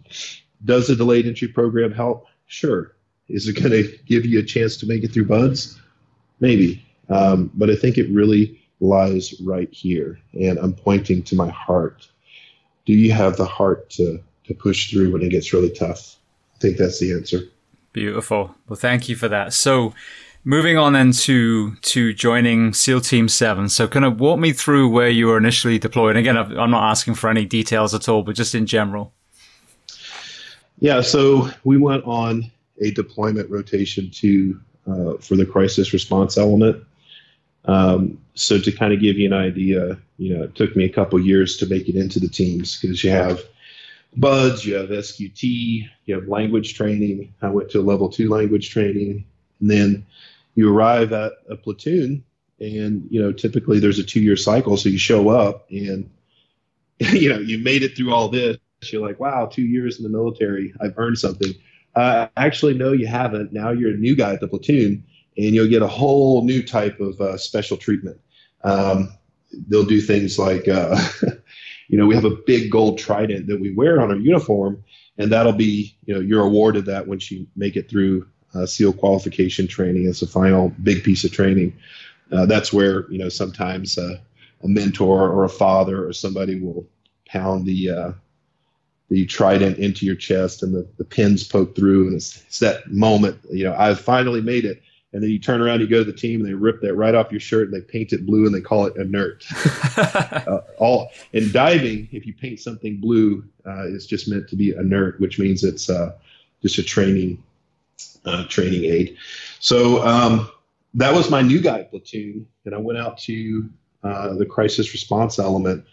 does 0.66 0.88
the 0.88 0.96
delayed 0.96 1.28
entry 1.28 1.48
program 1.48 1.92
help? 1.92 2.26
Sure, 2.48 2.96
is 3.30 3.48
it 3.48 3.54
going 3.54 3.72
to 3.72 3.98
give 4.06 4.26
you 4.26 4.40
a 4.40 4.44
chance 4.44 4.78
to 4.78 4.88
make 4.88 5.04
it 5.04 5.12
through 5.14 5.26
BUD/S? 5.26 5.80
Maybe. 6.40 6.84
Um, 7.10 7.52
but 7.54 7.70
I 7.70 7.76
think 7.76 7.98
it 7.98 8.10
really 8.10 8.62
lies 8.80 9.40
right 9.42 9.72
here. 9.72 10.20
And 10.34 10.58
I'm 10.60 10.74
pointing 10.74 11.24
to 11.24 11.36
my 11.36 11.50
heart. 11.50 12.08
Do 12.86 12.94
you 12.94 13.12
have 13.12 13.38
the 13.38 13.46
heart 13.46 13.90
to, 13.92 14.22
to 14.46 14.54
push 14.54 14.92
through 14.92 15.12
when 15.12 15.22
it 15.22 15.30
gets 15.30 15.54
really 15.54 15.72
tough? 15.72 16.16
I 16.56 16.60
think 16.60 16.78
that's 16.78 17.00
the 17.00 17.14
answer. 17.14 17.42
Beautiful. 17.94 18.56
Well, 18.68 18.78
thank 18.78 19.10
you 19.10 19.16
for 19.16 19.28
that. 19.28 19.54
So, 19.54 19.94
moving 20.44 20.78
on 20.78 20.94
then 20.94 21.12
to, 21.12 21.76
to 21.76 22.14
joining 22.14 22.74
SEAL 22.74 23.02
Team 23.02 23.28
7. 23.28 23.70
So, 23.70 23.88
kind 23.88 24.06
of 24.06 24.20
walk 24.20 24.40
me 24.40 24.54
through 24.54 24.90
where 24.90 25.10
you 25.10 25.28
were 25.28 25.38
initially 25.38 25.78
deployed. 25.78 26.16
Again, 26.16 26.38
I'm 26.38 26.72
not 26.72 26.90
asking 26.90 27.16
for 27.16 27.30
any 27.30 27.46
details 27.46 27.94
at 27.94 28.08
all, 28.08 28.24
but 28.24 28.36
just 28.36 28.56
in 28.56 28.66
general. 28.66 29.14
Yeah, 30.80 31.02
so 31.02 31.50
we 31.64 31.78
went 31.78 32.04
on 32.06 32.50
a 32.82 32.92
deployment 32.92 33.50
rotation 33.50 34.10
to 34.10 34.60
uh, 34.88 35.18
for 35.18 35.36
the 35.36 35.46
crisis 35.46 35.94
response 35.94 36.38
element. 36.38 36.84
Um, 37.66 38.20
so 38.34 38.60
to 38.60 38.72
kind 38.72 38.94
of 38.94 39.00
give 39.00 39.18
you 39.18 39.28
an 39.28 39.34
idea, 39.34 39.98
you 40.18 40.36
know, 40.36 40.44
it 40.44 40.56
took 40.56 40.76
me 40.76 40.86
a 40.86 40.90
couple 40.90 41.20
years 41.20 41.58
to 41.58 41.68
make 41.68 41.88
it 41.88 41.96
into 41.96 42.20
the 42.20 42.28
teams 42.28 42.80
because 42.80 43.04
you 43.04 43.12
have 43.12 43.42
BUD/S, 44.18 44.66
you 44.66 44.76
have 44.76 44.90
SQT, 44.90 45.90
you 46.06 46.16
have 46.16 46.28
language 46.28 46.74
training. 46.74 47.34
I 47.42 47.50
went 47.50 47.70
to 47.72 47.82
level 47.82 48.10
two 48.10 48.30
language 48.30 48.70
training. 48.70 49.26
And 49.60 49.70
then 49.70 50.06
you 50.56 50.74
arrive 50.74 51.14
at 51.14 51.34
a 51.50 51.56
platoon, 51.56 52.24
and 52.60 53.08
you 53.10 53.22
know 53.22 53.32
typically 53.32 53.80
there's 53.80 54.00
a 54.00 54.04
two 54.04 54.20
year 54.20 54.36
cycle, 54.36 54.76
so 54.76 54.90
you 54.90 54.98
show 54.98 55.30
up 55.30 55.68
and 55.70 56.10
you 57.00 57.30
know 57.30 57.40
you 57.40 57.60
made 57.60 57.84
it 57.84 57.96
through 57.96 58.14
all 58.14 58.28
this. 58.28 58.58
You're 58.84 59.06
like, 59.06 59.20
wow, 59.20 59.46
two 59.46 59.62
years 59.62 59.98
in 59.98 60.04
the 60.04 60.10
military, 60.10 60.74
I've 60.82 60.98
earned 60.98 61.20
something. 61.20 61.54
Uh, 61.96 62.28
actually, 62.36 62.74
no, 62.74 62.94
you 62.94 63.06
haven't. 63.06 63.54
Now 63.54 63.70
you're 63.72 63.92
a 63.92 63.98
new 63.98 64.16
guy 64.16 64.34
at 64.34 64.40
the 64.40 64.48
platoon, 64.48 65.04
and 65.38 65.56
you'll 65.56 65.68
get 65.68 65.82
a 65.82 65.88
whole 65.88 66.44
new 66.44 66.62
type 66.64 67.00
of 67.00 67.20
uh, 67.22 67.38
special 67.38 67.78
treatment. 67.78 68.20
Um, 68.64 69.14
they'll 69.68 69.86
do 69.86 70.02
things 70.02 70.38
like, 70.38 70.68
uh, 70.68 71.00
you 71.88 71.98
know, 71.98 72.06
we 72.06 72.16
have 72.16 72.26
a 72.26 72.38
big 72.46 72.72
gold 72.72 72.98
trident 72.98 73.48
that 73.48 73.60
we 73.60 73.74
wear 73.74 74.02
on 74.02 74.12
our 74.12 74.18
uniform, 74.18 74.84
and 75.18 75.32
that'll 75.32 75.54
be, 75.54 75.96
you 76.06 76.14
know, 76.14 76.20
you're 76.20 76.44
awarded 76.44 76.86
that 76.86 77.08
once 77.08 77.32
you 77.32 77.48
make 77.56 77.76
it 77.76 77.90
through 77.90 78.28
uh, 78.54 78.66
SEAL 78.66 78.94
qualification 78.94 79.68
training. 79.68 80.08
It's 80.08 80.22
a 80.22 80.28
final 80.28 80.70
big 80.84 81.04
piece 81.04 81.24
of 81.24 81.32
training. 81.32 81.74
Uh, 82.32 82.46
that's 82.46 82.72
where, 82.74 83.10
you 83.12 83.18
know, 83.18 83.30
sometimes 83.30 83.98
uh, 83.98 84.18
a 84.64 84.68
mentor 84.68 85.30
or 85.30 85.44
a 85.44 85.50
father 85.50 86.06
or 86.06 86.14
somebody 86.14 86.60
will 86.60 86.86
pound 87.26 87.66
the 87.66 87.90
uh, 87.90 88.12
the 89.10 89.26
trident 89.26 89.78
into 89.78 90.06
your 90.06 90.16
chest 90.16 90.64
and 90.64 90.74
the, 90.74 90.88
the 90.98 91.04
pins 91.04 91.44
poke 91.44 91.76
through 91.76 92.08
and 92.08 92.16
it's, 92.16 92.42
it's 92.48 92.60
that 92.60 92.90
moment 92.92 93.38
you 93.52 93.64
know 93.64 93.76
i've 93.78 94.00
finally 94.00 94.42
made 94.42 94.64
it 94.64 94.82
and 95.14 95.22
then 95.22 95.30
you 95.30 95.40
turn 95.40 95.62
around, 95.62 95.82
you 95.82 95.88
go 95.88 96.04
to 96.04 96.10
the 96.10 96.18
team, 96.18 96.40
and 96.40 96.50
they 96.50 96.54
rip 96.54 96.82
that 96.82 96.96
right 96.96 97.14
off 97.14 97.32
your 97.32 97.42
shirt, 97.42 97.68
and 97.68 97.74
they 97.74 97.82
paint 97.82 98.14
it 98.14 98.26
blue, 98.26 98.46
and 98.46 98.56
they 98.56 98.62
call 98.62 98.86
it 98.86 98.96
inert. 98.96 99.46
uh, 99.98 100.62
all 100.78 101.10
in 101.34 101.52
diving, 101.52 102.08
if 102.12 102.26
you 102.26 102.34
paint 102.34 102.60
something 102.60 102.98
blue, 102.98 103.44
uh, 103.66 103.88
it's 103.88 104.06
just 104.06 104.30
meant 104.30 104.48
to 104.50 104.56
be 104.56 104.72
inert, 104.72 105.20
which 105.20 105.38
means 105.38 105.64
it's 105.64 105.90
uh, 105.90 106.14
just 106.62 106.78
a 106.78 106.84
training 106.84 107.44
uh, 108.26 108.46
training 108.48 108.86
aid. 108.86 109.18
So 109.60 110.06
um, 110.06 110.50
that 110.94 111.14
was 111.14 111.30
my 111.30 111.42
new 111.42 111.60
guy 111.60 111.84
platoon, 111.84 112.48
and 112.66 112.74
I 112.74 112.78
went 112.78 112.98
out 112.98 113.18
to 113.20 113.70
uh, 114.04 114.34
the 114.36 114.46
crisis 114.46 114.94
response 114.94 115.40
element 115.40 115.84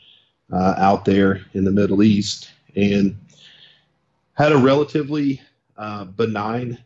uh, 0.53 0.75
out 0.79 1.05
there 1.05 1.43
in 1.55 1.65
the 1.65 1.73
Middle 1.73 2.05
East, 2.05 2.51
and 2.77 3.17
had 4.35 4.53
a 4.53 4.59
relatively 4.59 5.43
benign 6.17 6.79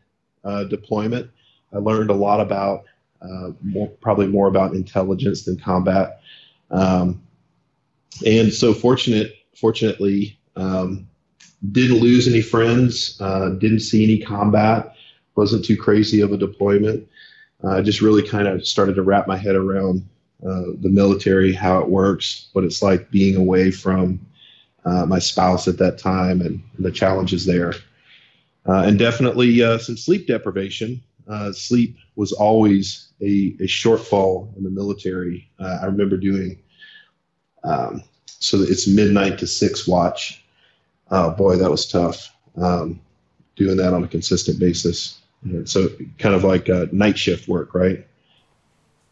deployment 0.68 1.30
I 1.72 1.78
learned 1.78 2.10
a 2.10 2.14
lot 2.14 2.40
about 2.40 2.84
uh, 3.22 3.50
more, 3.62 3.88
probably 4.00 4.26
more 4.26 4.48
about 4.48 4.74
intelligence 4.74 5.44
than 5.44 5.56
combat. 5.56 6.20
Um, 6.70 7.22
and 8.26 8.52
so 8.52 8.74
fortunate, 8.74 9.36
fortunately, 9.54 10.38
um, 10.56 11.08
didn't 11.70 12.00
lose 12.00 12.26
any 12.26 12.42
friends, 12.42 13.20
uh, 13.20 13.50
didn't 13.50 13.80
see 13.80 14.02
any 14.04 14.18
combat, 14.18 14.94
wasn't 15.36 15.64
too 15.64 15.76
crazy 15.76 16.20
of 16.20 16.32
a 16.32 16.36
deployment. 16.36 17.08
I 17.64 17.78
uh, 17.78 17.82
just 17.82 18.00
really 18.00 18.26
kind 18.26 18.48
of 18.48 18.66
started 18.66 18.96
to 18.96 19.02
wrap 19.02 19.28
my 19.28 19.36
head 19.36 19.54
around 19.54 20.08
uh, 20.44 20.74
the 20.80 20.88
military, 20.88 21.52
how 21.52 21.78
it 21.78 21.88
works, 21.88 22.48
what 22.52 22.64
it's 22.64 22.82
like 22.82 23.10
being 23.10 23.36
away 23.36 23.70
from 23.70 24.20
uh, 24.84 25.06
my 25.06 25.20
spouse 25.20 25.68
at 25.68 25.78
that 25.78 25.96
time, 25.98 26.40
and 26.40 26.60
the 26.80 26.90
challenges 26.90 27.46
there. 27.46 27.74
Uh, 28.66 28.82
and 28.82 28.98
definitely 28.98 29.58
some 29.78 29.96
sleep 29.96 30.26
deprivation 30.26 31.00
uh, 31.32 31.52
sleep 31.52 31.96
was 32.14 32.32
always 32.32 33.08
a, 33.22 33.56
a, 33.60 33.66
shortfall 33.66 34.54
in 34.56 34.64
the 34.64 34.70
military. 34.70 35.48
Uh, 35.58 35.78
I 35.82 35.86
remember 35.86 36.16
doing 36.18 36.58
um, 37.64 38.02
so 38.26 38.60
it's 38.60 38.86
midnight 38.86 39.38
to 39.38 39.46
six 39.46 39.86
watch. 39.86 40.44
Oh 41.10 41.30
boy, 41.30 41.56
that 41.56 41.70
was 41.70 41.86
tough. 41.86 42.34
Um, 42.56 43.00
doing 43.56 43.76
that 43.76 43.94
on 43.94 44.04
a 44.04 44.08
consistent 44.08 44.58
basis. 44.58 45.20
And 45.42 45.68
so 45.68 45.88
kind 46.18 46.34
of 46.34 46.44
like 46.44 46.68
night 46.92 47.18
shift 47.18 47.48
work, 47.48 47.74
right? 47.74 48.06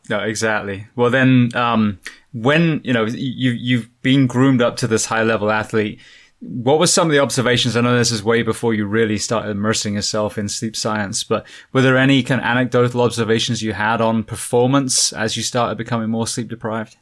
No, 0.08 0.18
exactly. 0.18 0.88
Well, 0.96 1.10
then, 1.10 1.50
um, 1.54 2.00
when 2.32 2.80
you 2.84 2.92
know 2.92 3.06
you 3.06 3.52
you've 3.52 3.88
been 4.02 4.26
groomed 4.26 4.60
up 4.60 4.76
to 4.78 4.86
this 4.86 5.06
high 5.06 5.22
level 5.22 5.50
athlete, 5.50 6.00
what 6.40 6.78
were 6.78 6.86
some 6.86 7.08
of 7.08 7.12
the 7.12 7.18
observations? 7.18 7.76
I 7.76 7.82
know 7.82 7.96
this 7.96 8.10
is 8.10 8.22
way 8.22 8.42
before 8.42 8.72
you 8.72 8.86
really 8.86 9.18
started 9.18 9.50
immersing 9.50 9.94
yourself 9.94 10.38
in 10.38 10.48
sleep 10.48 10.74
science, 10.74 11.22
but 11.22 11.46
were 11.72 11.82
there 11.82 11.98
any 11.98 12.22
kind 12.22 12.40
of 12.40 12.46
anecdotal 12.46 13.02
observations 13.02 13.62
you 13.62 13.74
had 13.74 14.00
on 14.00 14.24
performance 14.24 15.12
as 15.12 15.36
you 15.36 15.42
started 15.42 15.76
becoming 15.76 16.08
more 16.08 16.26
sleep 16.26 16.48
deprived? 16.48 16.96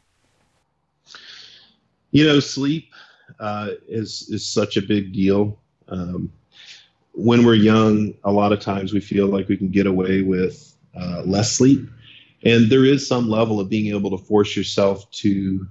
You 2.11 2.27
know, 2.27 2.41
sleep 2.41 2.93
uh, 3.39 3.71
is 3.87 4.29
is 4.29 4.45
such 4.45 4.77
a 4.77 4.83
big 4.83 5.13
deal. 5.13 5.59
Um, 5.89 6.33
when 7.13 7.45
we're 7.45 7.55
young, 7.55 8.15
a 8.25 8.33
lot 8.33 8.53
of 8.53 8.61
times 8.61 8.93
we 8.93 9.01
feel 9.01 9.27
like 9.27 9.49
we 9.49 9.57
can 9.57 9.69
get 9.69 9.87
away 9.87 10.23
with 10.23 10.75
uh, 10.99 11.23
less 11.25 11.53
sleep, 11.53 11.89
and 12.45 12.71
there 12.71 12.85
is 12.85 13.07
some 13.07 13.29
level 13.29 13.61
of 13.61 13.69
being 13.69 13.95
able 13.95 14.11
to 14.11 14.25
force 14.25 14.57
yourself 14.57 15.09
to 15.13 15.67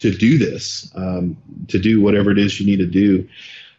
to 0.00 0.10
do 0.14 0.38
this, 0.38 0.90
um, 0.94 1.36
to 1.68 1.78
do 1.78 2.00
whatever 2.00 2.30
it 2.30 2.38
is 2.38 2.58
you 2.58 2.66
need 2.66 2.78
to 2.78 2.86
do. 2.86 3.28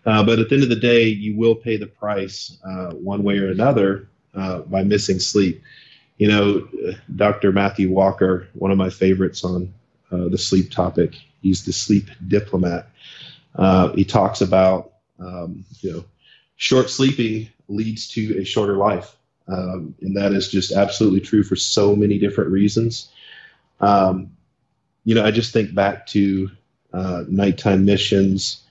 Uh, 0.06 0.24
but 0.24 0.40
at 0.40 0.50
the 0.50 0.56
end 0.56 0.64
of 0.64 0.70
the 0.70 0.76
day, 0.76 1.04
you 1.04 1.36
will 1.36 1.56
pay 1.56 1.78
the 1.78 1.88
price 1.88 2.58
uh, 2.64 2.92
one 2.92 3.24
way 3.24 3.38
or 3.38 3.50
another 3.50 4.08
uh, 4.34 4.60
by 4.62 4.84
missing 4.84 5.20
sleep. 5.20 5.62
You 6.18 6.28
know, 6.28 6.68
Dr. 7.16 7.52
Matthew 7.52 7.92
Walker, 7.92 8.48
one 8.54 8.72
of 8.72 8.78
my 8.78 8.90
favorites 8.90 9.44
on 9.44 9.74
uh, 10.12 10.28
the 10.30 10.38
sleep 10.38 10.72
topic, 10.72 11.16
he's 11.42 11.66
the 11.66 11.74
sleep 11.74 12.10
diplomat. 12.28 12.90
Uh, 13.56 13.92
he 13.94 14.06
talks 14.06 14.42
about, 14.42 14.94
um, 15.20 15.66
you 15.82 15.92
know, 15.92 16.06
short 16.56 16.90
sleeping 16.90 17.50
leads 17.68 18.08
to 18.10 18.40
a 18.40 18.44
shorter 18.46 18.78
life. 18.78 19.16
Um, 19.48 19.96
and 20.02 20.16
that 20.16 20.34
is 20.34 20.50
just 20.50 20.72
absolutely 20.72 21.22
true 21.22 21.44
for 21.44 21.56
so 21.56 21.96
many 21.96 22.20
different 22.20 22.52
reasons. 22.52 23.10
Um, 23.80 24.32
you 25.04 25.16
know, 25.16 25.26
I 25.26 25.32
just 25.32 25.54
think 25.54 25.74
back 25.74 26.06
to 26.08 26.50
uh, 26.94 27.24
nighttime 27.28 27.86
missions. 27.86 28.64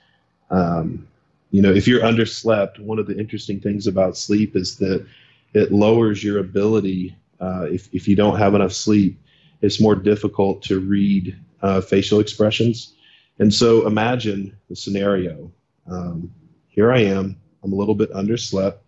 Um, 0.50 1.06
you 1.50 1.62
know, 1.62 1.72
if 1.72 1.88
you're 1.88 2.02
underslept, 2.02 2.78
one 2.78 2.98
of 2.98 3.06
the 3.06 3.18
interesting 3.18 3.60
things 3.60 3.86
about 3.86 4.16
sleep 4.16 4.56
is 4.56 4.76
that 4.76 5.06
it 5.54 5.72
lowers 5.72 6.22
your 6.22 6.38
ability. 6.38 7.16
Uh, 7.40 7.66
if, 7.70 7.92
if 7.92 8.06
you 8.06 8.14
don't 8.14 8.38
have 8.38 8.54
enough 8.54 8.72
sleep, 8.72 9.20
it's 9.60 9.80
more 9.80 9.94
difficult 9.94 10.62
to 10.62 10.78
read 10.78 11.36
uh, 11.62 11.80
facial 11.80 12.20
expressions. 12.20 12.94
And 13.38 13.52
so 13.52 13.86
imagine 13.86 14.56
the 14.68 14.76
scenario. 14.76 15.50
Um, 15.90 16.32
here 16.68 16.92
I 16.92 17.00
am. 17.00 17.36
I'm 17.62 17.72
a 17.72 17.76
little 17.76 17.94
bit 17.94 18.12
underslept. 18.12 18.78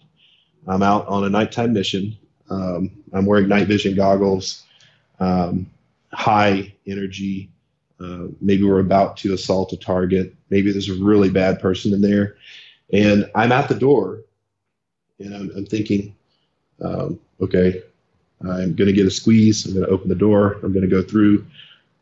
I'm 0.67 0.83
out 0.83 1.07
on 1.09 1.25
a 1.25 1.29
nighttime 1.31 1.73
mission. 1.73 2.17
Um, 2.49 2.91
I'm 3.13 3.27
wearing 3.27 3.49
night 3.49 3.67
vision 3.67 3.97
goggles. 3.97 4.65
Um, 5.19 5.71
high 6.13 6.75
energy. 6.87 7.51
Uh, 8.01 8.27
maybe 8.41 8.65
we're 8.65 8.81
about 8.81 9.17
to 9.19 9.33
assault 9.33 9.73
a 9.73 9.77
target. 9.77 10.35
Maybe 10.51 10.73
there's 10.73 10.89
a 10.89 11.03
really 11.03 11.31
bad 11.31 11.61
person 11.61 11.93
in 11.93 12.01
there. 12.01 12.37
And 12.93 13.31
I'm 13.35 13.53
at 13.53 13.69
the 13.69 13.75
door 13.75 14.23
and 15.19 15.35
I'm, 15.35 15.51
I'm 15.57 15.67
thinking, 15.67 16.15
um, 16.81 17.21
okay, 17.41 17.83
I'm 18.43 18.75
going 18.75 18.89
to 18.89 18.93
get 18.93 19.07
a 19.07 19.11
squeeze. 19.11 19.65
I'm 19.67 19.75
going 19.75 19.87
to 19.87 19.93
open 19.93 20.09
the 20.09 20.15
door. 20.15 20.55
I'm 20.63 20.73
going 20.73 20.89
to 20.89 20.89
go 20.89 21.03
through. 21.03 21.47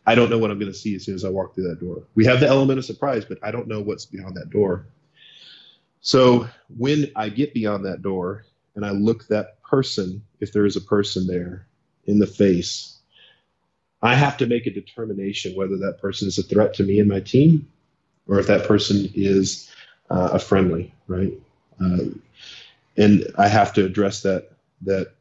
I 0.07 0.15
don't 0.15 0.31
know 0.31 0.39
what 0.39 0.51
I'm 0.51 0.59
going 0.59 0.73
to 0.73 0.79
see 0.79 0.97
as 0.97 1.05
soon 1.05 1.15
as 1.15 1.25
I 1.25 1.29
walk 1.29 1.55
through 1.55 1.69
that 1.69 1.81
door. 1.81 2.03
We 2.15 2.25
have 2.25 2.41
the 2.41 2.49
element 2.49 2.79
of 2.79 2.85
surprise, 2.85 3.25
but 3.25 3.39
I 3.43 3.51
don't 3.51 3.69
know 3.69 3.81
what's 3.81 4.07
behind 4.07 4.35
that 4.37 4.51
door. 4.51 4.87
So 6.01 6.49
when 6.79 7.13
I 7.15 7.29
get 7.29 7.53
beyond 7.53 7.85
that 7.85 8.01
door 8.01 8.47
and 8.75 8.87
I 8.87 8.91
look 8.91 9.29
that 9.29 9.63
person, 9.63 10.23
if 10.41 10.53
there 10.53 10.65
is 10.65 10.77
a 10.77 10.81
person 10.81 11.27
there, 11.27 11.67
in 12.07 12.19
the 12.19 12.27
face, 12.27 13.00
I 14.03 14.15
have 14.15 14.37
to 14.39 14.47
make 14.47 14.67
a 14.67 14.71
determination 14.71 15.55
whether 15.55 15.77
that 15.79 15.99
person 16.01 16.29
is 16.29 16.39
a 16.39 16.43
threat 16.43 16.75
to 16.75 16.83
me 16.83 17.01
and 17.01 17.09
my 17.09 17.21
team, 17.21 17.71
or 18.27 18.39
if 18.39 18.47
that 18.47 18.67
person 18.67 19.11
is 19.15 19.71
uh, 20.11 20.31
a 20.33 20.39
friendly, 20.39 20.95
right? 21.07 21.33
Uh, 21.81 21.99
and 22.97 23.27
I 23.39 23.49
have 23.49 23.73
to 23.75 23.85
address 23.85 24.23
that 24.23 24.53
that 24.83 25.15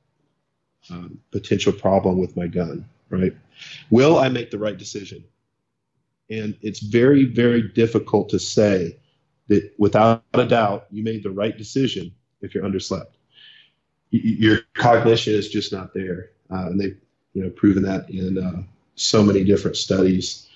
um, 0.90 1.20
potential 1.32 1.74
problem 1.74 2.18
with 2.18 2.36
my 2.36 2.48
gun, 2.48 2.86
right? 3.10 3.36
Will 3.90 4.18
I 4.18 4.30
make 4.30 4.52
the 4.52 4.58
right 4.58 4.78
decision? 4.78 5.24
And 6.30 6.56
it's 6.62 6.80
very, 6.80 7.26
very 7.26 7.62
difficult 7.62 8.30
to 8.30 8.40
say 8.40 8.98
that 9.48 9.74
without 9.78 10.24
a 10.34 10.46
doubt 10.46 10.88
you 10.92 11.04
made 11.04 11.24
the 11.24 11.32
right 11.32 11.58
decision 11.58 12.14
if 12.42 12.54
you're 12.54 12.64
underslept. 12.64 13.12
Y- 14.14 14.22
your 14.24 14.60
cognition 14.76 15.34
is 15.34 15.50
just 15.50 15.72
not 15.72 15.94
there, 15.94 16.32
uh, 16.52 16.68
and 16.68 16.80
they 16.80 16.96
you 17.34 17.44
know 17.44 17.50
proven 17.50 17.84
that 17.84 18.10
in 18.10 18.38
uh, 18.38 18.64
so 18.96 19.24
many 19.24 19.44
different 19.44 19.78
studies. 19.78 20.48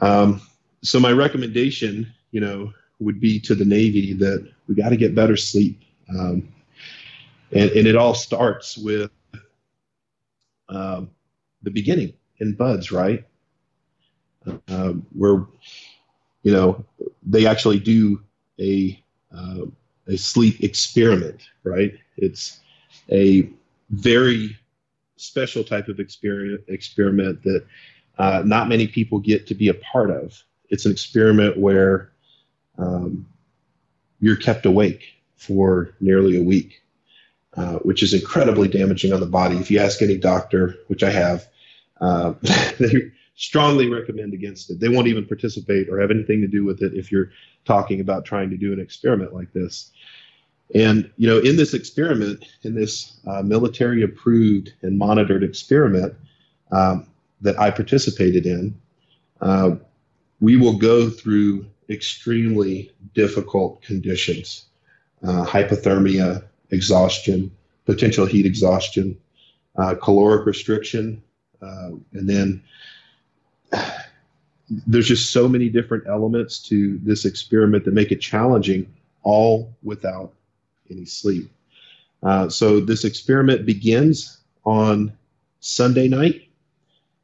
Um, 0.00 0.40
so 0.82 0.98
my 0.98 1.12
recommendation, 1.12 2.12
you 2.30 2.40
know, 2.40 2.72
would 3.00 3.20
be 3.20 3.38
to 3.40 3.54
the 3.54 3.64
Navy 3.64 4.14
that 4.14 4.50
we 4.66 4.74
got 4.74 4.90
to 4.90 4.96
get 4.96 5.14
better 5.14 5.36
sleep, 5.36 5.80
um, 6.08 6.48
and, 7.52 7.70
and 7.70 7.86
it 7.86 7.96
all 7.96 8.14
starts 8.14 8.78
with 8.78 9.10
um, 10.68 11.10
the 11.62 11.70
beginning 11.70 12.14
in 12.38 12.54
BUD/S, 12.54 12.90
right? 12.90 13.24
Uh, 14.68 14.94
where 15.14 15.44
you 16.42 16.52
know 16.52 16.84
they 17.22 17.46
actually 17.46 17.78
do 17.78 18.22
a 18.58 19.02
uh, 19.36 19.66
a 20.08 20.16
sleep 20.16 20.62
experiment, 20.62 21.50
right? 21.62 21.92
It's 22.16 22.60
a 23.10 23.50
very 23.90 24.56
special 25.20 25.64
type 25.64 25.88
of 25.88 26.00
experiment, 26.00 26.62
experiment 26.68 27.42
that 27.42 27.64
uh, 28.18 28.42
not 28.44 28.68
many 28.68 28.86
people 28.86 29.18
get 29.18 29.46
to 29.46 29.54
be 29.54 29.68
a 29.68 29.74
part 29.74 30.10
of. 30.10 30.42
It's 30.68 30.86
an 30.86 30.92
experiment 30.92 31.56
where 31.56 32.12
um, 32.78 33.26
you're 34.20 34.36
kept 34.36 34.66
awake 34.66 35.02
for 35.36 35.94
nearly 36.00 36.38
a 36.38 36.42
week, 36.42 36.82
uh, 37.56 37.78
which 37.78 38.02
is 38.02 38.14
incredibly 38.14 38.68
damaging 38.68 39.12
on 39.12 39.20
the 39.20 39.26
body. 39.26 39.56
If 39.56 39.70
you 39.70 39.78
ask 39.78 40.02
any 40.02 40.18
doctor, 40.18 40.76
which 40.88 41.02
I 41.02 41.10
have, 41.10 41.46
uh, 42.00 42.34
they 42.78 43.10
strongly 43.36 43.88
recommend 43.88 44.34
against 44.34 44.70
it. 44.70 44.80
They 44.80 44.90
won't 44.90 45.06
even 45.06 45.26
participate 45.26 45.88
or 45.88 45.98
have 45.98 46.10
anything 46.10 46.42
to 46.42 46.46
do 46.46 46.64
with 46.64 46.82
it 46.82 46.92
if 46.94 47.10
you're 47.10 47.30
talking 47.64 48.00
about 48.00 48.26
trying 48.26 48.50
to 48.50 48.56
do 48.56 48.72
an 48.72 48.80
experiment 48.80 49.32
like 49.32 49.52
this. 49.52 49.90
And 50.74 51.10
you 51.16 51.26
know, 51.26 51.38
in 51.38 51.56
this 51.56 51.74
experiment, 51.74 52.44
in 52.62 52.74
this 52.74 53.18
uh, 53.26 53.42
military-approved 53.42 54.72
and 54.82 54.98
monitored 54.98 55.42
experiment 55.42 56.14
um, 56.70 57.06
that 57.40 57.58
I 57.58 57.70
participated 57.70 58.46
in, 58.46 58.78
uh, 59.40 59.76
we 60.40 60.56
will 60.56 60.76
go 60.78 61.10
through 61.10 61.66
extremely 61.88 62.92
difficult 63.14 63.82
conditions: 63.82 64.66
uh, 65.24 65.44
hypothermia, 65.44 66.44
exhaustion, 66.70 67.50
potential 67.84 68.26
heat 68.26 68.46
exhaustion, 68.46 69.18
uh, 69.76 69.96
caloric 70.00 70.46
restriction, 70.46 71.20
uh, 71.60 71.90
and 72.12 72.28
then 72.28 72.62
there's 74.86 75.08
just 75.08 75.32
so 75.32 75.48
many 75.48 75.68
different 75.68 76.04
elements 76.06 76.60
to 76.60 76.98
this 76.98 77.24
experiment 77.24 77.84
that 77.84 77.94
make 77.94 78.12
it 78.12 78.20
challenging, 78.20 78.86
all 79.24 79.74
without 79.82 80.32
any 80.90 81.04
sleep. 81.04 81.50
Uh, 82.22 82.48
so 82.48 82.80
this 82.80 83.04
experiment 83.04 83.64
begins 83.64 84.38
on 84.64 85.12
Sunday 85.60 86.08
night, 86.08 86.48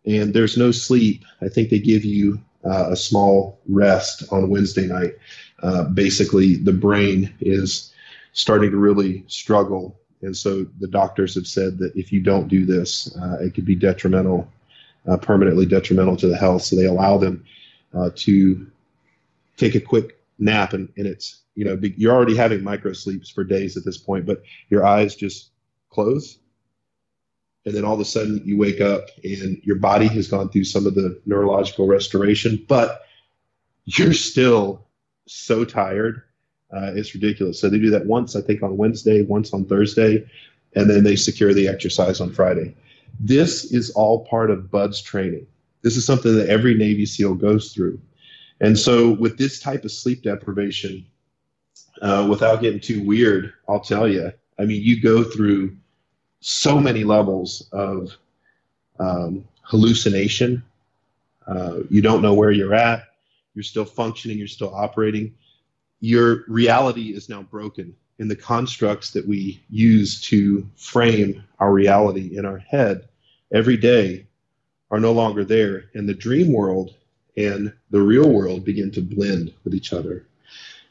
and 0.05 0.33
there's 0.33 0.57
no 0.57 0.71
sleep. 0.71 1.25
I 1.43 1.49
think 1.49 1.69
they 1.69 1.79
give 1.79 2.05
you 2.05 2.41
uh, 2.65 2.91
a 2.91 2.97
small 2.97 3.59
rest 3.69 4.25
on 4.33 4.49
Wednesday 4.49 4.87
night. 4.87 5.15
Uh, 5.63 5.85
basically, 5.85 6.57
the 6.57 6.73
brain 6.73 7.35
is 7.41 7.93
starting 8.33 8.71
to 8.71 8.77
really 8.77 9.25
struggle, 9.27 9.99
and 10.23 10.37
so 10.37 10.67
the 10.81 10.89
doctors 10.89 11.35
have 11.35 11.47
said 11.47 11.79
that 11.79 11.95
if 11.95 12.13
you 12.13 12.21
don't 12.21 12.49
do 12.49 12.65
this, 12.65 13.15
uh, 13.17 13.39
it 13.41 13.55
could 13.55 13.65
be 13.65 13.75
detrimental, 13.75 14.49
uh, 15.07 15.17
permanently 15.17 15.67
detrimental 15.67 16.17
to 16.17 16.29
the 16.29 16.37
health. 16.37 16.63
So 16.63 16.77
they 16.77 16.87
allow 16.87 17.19
them 17.19 17.45
uh, 17.95 18.11
to 18.17 18.67
take 19.57 19.75
a 19.75 19.81
quick 19.81 20.16
nap, 20.39 20.73
and, 20.73 20.93
and 20.97 21.07
it's 21.07 21.43
you 21.55 21.65
know 21.65 21.79
you're 21.97 22.15
already 22.15 22.37
having 22.37 22.63
micro 22.63 22.93
sleeps 22.93 23.31
for 23.31 23.45
days 23.45 23.77
at 23.77 23.85
this 23.85 23.99
point, 23.99 24.27
but 24.27 24.43
your 24.69 24.85
eyes 24.85 25.15
just 25.15 25.51
close, 25.91 26.39
and 27.65 27.75
then 27.75 27.85
all 27.85 27.95
of 27.95 28.01
a 28.01 28.05
sudden 28.05 28.41
you 28.45 28.59
wake 28.59 28.81
up 28.81 29.07
and 29.25 29.61
your 29.63 29.77
body 29.77 30.07
has 30.09 30.29
gone 30.29 30.49
through 30.49 30.65
some 30.65 30.87
of 30.87 30.95
the 30.95 31.21
neurological 31.27 31.87
restoration, 31.87 32.65
but 32.69 33.03
you're 33.85 34.13
still 34.13 34.87
so 35.27 35.65
tired. 35.65 36.23
Uh, 36.73 36.93
it's 36.95 37.15
ridiculous. 37.15 37.61
So 37.61 37.71
they 37.71 37.79
do 37.79 37.91
that 37.91 38.07
once, 38.07 38.35
I 38.35 38.41
think, 38.41 38.63
on 38.63 38.77
Wednesday, 38.77 39.23
once 39.23 39.53
on 39.53 39.65
Thursday, 39.65 40.29
and 40.75 40.91
then 40.91 41.05
they 41.05 41.17
secure 41.17 41.55
the 41.55 41.69
exercise 41.69 42.21
on 42.21 42.33
Friday. 42.33 42.75
This 43.21 43.73
is 43.73 43.91
all 43.91 44.27
part 44.27 44.51
of 44.51 44.71
BUD/S 44.71 45.01
training. 45.01 45.47
This 45.83 45.97
is 45.97 46.05
something 46.05 46.35
that 46.37 46.49
every 46.49 46.75
Navy 46.75 47.07
SEAL 47.07 47.35
goes 47.35 47.73
through. 47.73 48.01
And 48.61 48.79
so, 48.79 49.13
with 49.13 49.37
this 49.37 49.61
type 49.61 49.85
of 49.85 49.93
sleep 49.93 50.23
deprivation, 50.23 51.07
uh, 52.01 52.27
without 52.29 52.61
getting 52.61 52.81
too 52.81 53.03
weird, 53.05 53.53
I'll 53.69 53.81
tell 53.81 54.09
you, 54.09 54.33
I 54.59 54.65
mean, 54.65 54.83
you 54.83 55.01
go 55.01 55.23
through 55.25 55.77
so 56.41 56.81
many 56.81 57.05
levels 57.05 57.69
of 57.73 58.17
um, 58.99 59.47
hallucination. 59.63 60.63
Uh, 61.47 61.81
you 61.91 62.01
don't 62.01 62.23
know 62.23 62.35
where 62.35 62.51
you're 62.51 62.75
at. 62.75 63.05
You're 63.55 63.63
still 63.63 63.85
functioning. 63.85 64.39
You're 64.39 64.47
still 64.47 64.75
operating. 64.75 65.35
Your 66.01 66.45
reality 66.49 67.15
is 67.15 67.29
now 67.29 67.43
broken. 67.43 67.95
And 68.19 68.31
the 68.31 68.37
constructs 68.37 69.11
that 69.11 69.27
we 69.27 69.63
use 69.69 70.21
to 70.23 70.67
frame 70.77 71.45
our 71.59 71.73
reality 71.73 72.37
in 72.37 72.47
our 72.47 72.59
head 72.59 73.09
every 73.53 73.77
day 73.77 74.27
are 74.91 75.01
no 75.01 75.13
longer 75.13 75.45
there. 75.45 75.85
And 75.95 76.09
the 76.09 76.15
dream 76.15 76.53
world 76.53 76.95
and 77.37 77.73
the 77.91 78.01
real 78.01 78.29
world 78.29 78.65
begin 78.65 78.91
to 78.93 79.03
blend 79.03 79.53
with 79.65 79.75
each 79.75 79.93
other. 79.93 80.27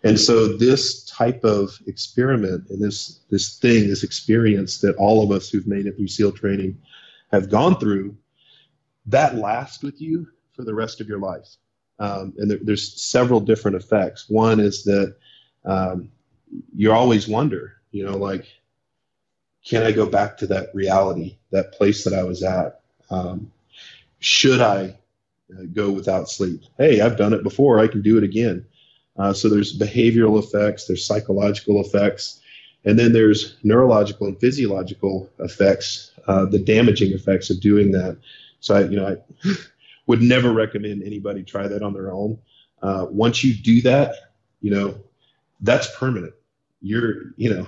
And 0.04 0.20
so 0.20 0.56
this 0.56 1.04
type 1.06 1.44
of 1.44 1.80
experiment 1.88 2.70
and 2.70 2.82
this 2.82 3.22
this 3.32 3.58
thing, 3.58 3.88
this 3.88 4.04
experience 4.04 4.80
that 4.82 4.96
all 4.98 5.24
of 5.24 5.32
us 5.32 5.50
who've 5.50 5.68
made 5.68 5.88
it 5.88 5.98
through 5.98 6.08
SEAL 6.08 6.34
training 6.34 6.78
have 7.32 7.50
gone 7.50 7.80
through, 7.80 8.16
that 9.08 9.36
lasts 9.36 9.84
with 9.84 10.00
you 10.00 10.28
for 10.54 10.64
the 10.64 10.76
rest 10.76 11.02
of 11.02 11.08
your 11.08 11.20
life. 11.20 11.48
Um, 11.98 12.34
and 12.38 12.52
there, 12.52 12.60
there's 12.62 13.02
several 13.02 13.40
different 13.40 13.78
effects. 13.78 14.30
One 14.30 14.60
is 14.60 14.84
that 14.84 15.16
um, 15.64 16.12
you 16.76 16.92
always 16.92 17.28
wonder, 17.28 17.78
you 17.92 18.06
know, 18.06 18.18
like, 18.18 18.46
can 19.66 19.82
I 19.82 19.92
go 19.92 20.06
back 20.06 20.38
to 20.38 20.48
that 20.48 20.70
reality, 20.76 21.38
that 21.50 21.72
place 21.72 22.04
that 22.04 22.14
I 22.14 22.24
was 22.24 22.44
at? 22.44 22.82
Um, 23.10 23.52
should 24.20 24.62
I 24.62 24.98
go 25.74 25.92
without 25.92 26.30
sleep? 26.30 26.62
Hey, 26.78 27.02
I've 27.02 27.18
done 27.18 27.34
it 27.34 27.44
before. 27.44 27.80
I 27.80 27.88
can 27.88 28.02
do 28.02 28.18
it 28.18 28.24
again. 28.24 28.66
Uh, 29.18 29.34
so 29.34 29.48
there's 29.50 29.78
behavioral 29.78 30.40
effects, 30.40 30.88
there's 30.88 31.06
psychological 31.06 31.80
effects, 31.80 32.42
and 32.84 33.00
then 33.00 33.14
there's 33.14 33.56
neurological 33.64 34.28
and 34.28 34.40
physiological 34.40 35.30
effects, 35.40 36.12
uh, 36.28 36.46
the 36.46 36.60
damaging 36.60 37.14
effects 37.14 37.50
of 37.50 37.62
doing 37.62 37.92
that. 37.92 38.18
So 38.60 38.76
I, 38.76 38.82
you 38.82 38.98
know, 38.98 39.08
I 39.08 39.50
would 40.08 40.22
never 40.22 40.52
recommend 40.52 41.04
anybody 41.04 41.44
try 41.44 41.68
that 41.68 41.82
on 41.82 41.94
their 41.94 42.12
own. 42.12 42.38
Uh, 42.82 43.08
once 43.10 43.44
you 43.44 43.56
do 43.56 43.82
that, 43.84 44.16
you 44.62 44.72
know, 44.72 44.96
that's 45.62 45.96
permanent. 45.98 46.34
You're, 46.82 47.34
you 47.38 47.54
know, 47.54 47.68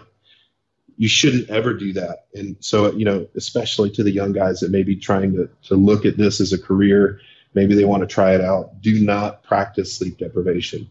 you 0.97 1.07
shouldn't 1.07 1.49
ever 1.49 1.73
do 1.73 1.93
that. 1.93 2.25
And 2.33 2.55
so, 2.59 2.91
you 2.91 3.05
know, 3.05 3.27
especially 3.35 3.89
to 3.91 4.03
the 4.03 4.11
young 4.11 4.33
guys 4.33 4.59
that 4.59 4.71
may 4.71 4.83
be 4.83 4.95
trying 4.95 5.33
to, 5.35 5.49
to 5.63 5.75
look 5.75 6.05
at 6.05 6.17
this 6.17 6.41
as 6.41 6.53
a 6.53 6.61
career, 6.61 7.19
maybe 7.57 7.73
they 7.73 7.85
want 7.85 8.01
to 8.01 8.07
try 8.07 8.35
it 8.35 8.41
out, 8.41 8.79
do 8.81 9.03
not 9.03 9.43
practice 9.43 9.91
sleep 9.97 10.19
deprivation. 10.19 10.87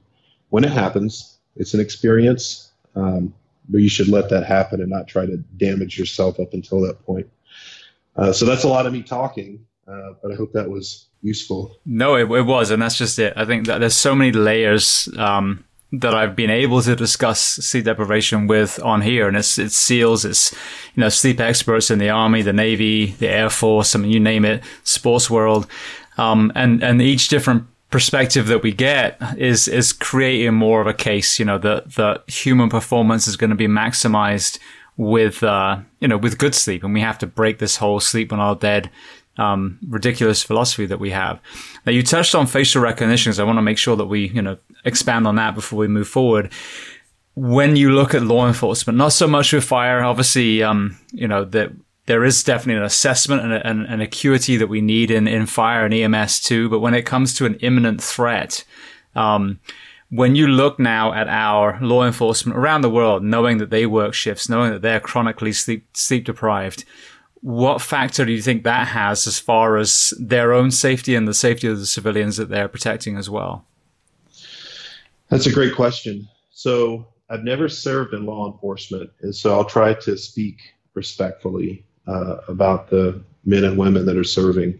When 0.51 0.64
it 0.64 0.73
happens, 0.73 1.39
it's 1.55 1.75
an 1.75 1.81
experience, 1.81 2.73
um, 2.97 3.33
but 3.69 3.79
you 3.79 3.89
should 3.89 4.09
let 4.09 4.29
that 4.31 4.45
happen 4.45 4.81
and 4.81 4.91
not 4.91 5.07
try 5.07 5.27
to 5.27 5.37
damage 5.59 5.97
yourself 5.97 6.41
up 6.41 6.55
until 6.55 6.81
that 6.81 7.07
point. 7.07 7.29
Uh, 8.17 8.33
so 8.33 8.45
that's 8.45 8.64
a 8.64 8.69
lot 8.69 8.85
of 8.85 8.93
me 8.93 9.03
talking, 9.03 9.64
uh, 9.87 10.14
but 10.21 10.33
I 10.33 10.35
hope 10.35 10.53
that 10.55 10.69
was 10.69 11.07
useful. 11.23 11.79
No, 11.87 12.17
it, 12.17 12.29
it, 12.31 12.43
was, 12.43 12.73
and 12.73 12.83
that's 12.83 12.99
just 12.99 13.17
it. 13.21 13.33
I 13.37 13.45
think 13.45 13.67
that 13.67 13.79
there's 13.79 13.97
so 13.97 14.17
many 14.17 14.33
layers 14.33 15.09
um, 15.19 15.64
that 15.93 16.14
I've 16.14 16.35
been 16.35 16.51
able 16.51 16.83
to 16.83 16.97
discuss 16.97 17.41
sleep 17.41 17.85
deprivation 17.85 18.49
with 18.49 18.83
on 18.83 19.03
here. 19.03 19.29
And 19.29 19.37
it's, 19.37 19.57
it's 19.59 19.77
SEALs, 19.77 20.25
it's, 20.25 20.53
you 20.95 21.01
know, 21.01 21.09
sleep 21.11 21.39
experts 21.39 21.91
in 21.91 21.99
the 22.01 22.11
army, 22.11 22.43
the 22.43 22.53
navy, 22.53 23.12
the 23.12 23.29
air 23.29 23.51
force. 23.51 23.95
I 23.95 24.01
mean, 24.01 24.11
you 24.11 24.21
name 24.21 24.45
it, 24.45 24.64
sports 24.83 25.31
world. 25.31 25.67
Um, 26.17 26.53
and, 26.55 26.83
and 26.83 27.03
each 27.03 27.29
different 27.29 27.64
perspective 27.91 28.47
that 28.49 28.62
we 28.62 28.73
get 28.73 29.21
is, 29.37 29.69
is 29.69 29.93
creating 29.93 30.55
more 30.55 30.81
of 30.81 30.87
a 30.87 30.95
case, 30.95 31.39
you 31.39 31.45
know, 31.45 31.59
that, 31.59 31.95
that 31.95 32.29
human 32.29 32.69
performance 32.69 33.29
is 33.29 33.37
going 33.37 33.51
to 33.51 33.57
be 33.57 33.69
maximized 33.69 34.59
with, 34.97 35.43
uh, 35.43 35.79
you 36.01 36.09
know, 36.09 36.17
with 36.17 36.39
good 36.39 36.55
sleep. 36.55 36.83
And 36.83 36.95
we 36.95 37.01
have 37.01 37.19
to 37.19 37.27
break 37.27 37.59
this 37.59 37.77
whole 37.77 38.01
sleep 38.01 38.31
when 38.31 38.41
our 38.41 38.57
dead 38.57 38.91
um, 39.39 39.79
ridiculous 39.89 40.43
philosophy 40.43 40.87
that 40.87 40.99
we 40.99 41.11
have. 41.11 41.41
Now, 41.85 41.93
you 41.93 42.03
touched 42.03 42.35
on 42.35 42.47
facial 42.47 42.83
recognition, 42.83 43.33
so 43.33 43.43
I 43.43 43.47
want 43.47 43.59
to 43.59 43.62
make 43.62 43.79
sure 43.79 43.97
that 43.97 44.07
we, 44.07 44.29
you 44.29 44.43
know, 44.43 44.57
expand 44.85 45.27
on 45.27 45.37
that 45.37 45.55
before 45.55 45.79
we 45.79 45.89
move 45.89 46.09
forward. 46.09 46.53
When 47.35 47.77
you 47.77 47.91
look 47.91 48.14
at 48.14 48.23
law 48.23 48.47
enforcement, 48.47 48.97
not 48.97 49.12
so 49.12 49.27
much 49.27 49.53
with 49.53 49.64
fire, 49.64 50.03
obviously, 50.03 50.62
um, 50.62 50.99
you 51.12 51.29
know, 51.29 51.45
that 51.45 51.73
there 52.07 52.25
is 52.25 52.43
definitely 52.43 52.79
an 52.79 52.85
assessment 52.85 53.43
and 53.43 53.53
an, 53.53 53.87
an 53.87 54.01
acuity 54.01 54.57
that 54.57 54.69
we 54.69 54.81
need 54.81 55.11
in, 55.11 55.27
in 55.29 55.47
fire 55.47 55.85
and 55.85 55.93
EMS 55.93 56.41
too. 56.41 56.69
But 56.69 56.81
when 56.81 56.95
it 56.95 57.03
comes 57.03 57.35
to 57.35 57.47
an 57.47 57.57
imminent 57.57 58.03
threat, 58.03 58.65
um, 59.15 59.61
when 60.11 60.37
you 60.37 60.47
look 60.47 60.79
now 60.79 61.13
at 61.13 61.29
our 61.29 61.81
law 61.81 62.05
enforcement 62.05 62.57
around 62.57 62.83
the 62.83 62.91
world, 62.91 63.25
knowing 63.25 63.59
that 63.59 63.71
they 63.71 63.87
work 63.87 64.15
shifts, 64.15 64.49
knowing 64.49 64.71
that 64.71 64.83
they're 64.83 65.01
chronically 65.01 65.53
sleep, 65.53 65.85
sleep 65.97 66.25
deprived, 66.25 66.85
what 67.41 67.81
factor 67.81 68.25
do 68.25 68.33
you 68.33 68.43
think 68.43 68.63
that 68.65 68.89
has 68.89 69.27
as 69.27 69.39
far 69.39 69.77
as 69.77 70.15
their 70.19 70.53
own 70.53 70.71
safety 70.71 71.15
and 71.15 71.27
the 71.27 71.35
safety 71.35 71.67
of 71.67 71.79
the 71.79 71.87
civilians 71.87 72.37
that 72.37 72.49
they're 72.49 72.69
protecting 72.69 73.17
as 73.17 73.29
well? 73.29 73.65
That's 75.29 75.47
a 75.47 75.53
great 75.53 75.75
question. 75.75 76.29
So 76.53 77.07
I've 77.29 77.43
never 77.43 77.69
served 77.69 78.15
in 78.15 78.27
law 78.27 78.51
enforcement, 78.51 79.11
and 79.23 79.35
so 79.35 79.53
I'll 79.55 79.65
try 79.65 79.95
to 79.95 80.17
speak 80.17 80.61
respectfully 80.95 81.85
uh, 82.07 82.37
about 82.49 82.91
the 82.91 83.21
men 83.45 83.65
and 83.65 83.79
women 83.79 84.07
that 84.07 84.17
are 84.17 84.25
serving. 84.25 84.79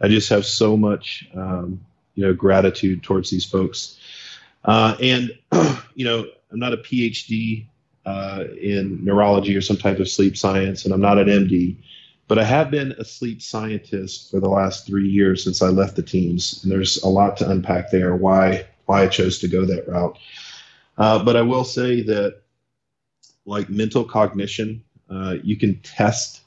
I 0.00 0.08
just 0.08 0.28
have 0.28 0.44
so 0.44 0.76
much, 0.76 1.28
um, 1.34 1.80
you 2.14 2.24
know, 2.24 2.34
gratitude 2.34 3.02
towards 3.02 3.30
these 3.30 3.44
folks. 3.44 3.98
Uh, 4.64 4.96
and 5.00 5.30
you 5.94 6.04
know, 6.04 6.26
I'm 6.50 6.58
not 6.58 6.72
a 6.72 6.78
PhD 6.78 7.66
uh, 8.04 8.44
in 8.60 9.04
neurology 9.04 9.56
or 9.56 9.60
some 9.60 9.76
type 9.76 9.98
of 9.98 10.08
sleep 10.08 10.36
science, 10.36 10.84
and 10.84 10.94
I'm 10.94 11.00
not 11.00 11.18
an 11.18 11.26
MD, 11.26 11.76
but 12.28 12.38
I 12.38 12.44
have 12.44 12.70
been 12.70 12.92
a 12.92 13.04
sleep 13.04 13.42
scientist 13.42 14.30
for 14.30 14.40
the 14.40 14.48
last 14.48 14.86
three 14.86 15.08
years 15.08 15.42
since 15.42 15.60
I 15.62 15.68
left 15.68 15.96
the 15.96 16.02
teams, 16.02 16.62
and 16.62 16.70
there's 16.70 17.02
a 17.02 17.08
lot 17.08 17.36
to 17.38 17.50
unpack 17.50 17.90
there. 17.90 18.14
Why 18.14 18.66
why 18.86 19.02
I 19.02 19.08
chose 19.08 19.40
to 19.40 19.48
go 19.48 19.64
that 19.64 19.88
route, 19.88 20.16
uh, 20.98 21.24
but 21.24 21.36
I 21.36 21.42
will 21.42 21.64
say 21.64 22.02
that 22.02 22.42
like 23.44 23.68
mental 23.68 24.04
cognition, 24.04 24.82
uh, 25.10 25.36
you 25.42 25.56
can 25.56 25.76
test, 25.80 26.42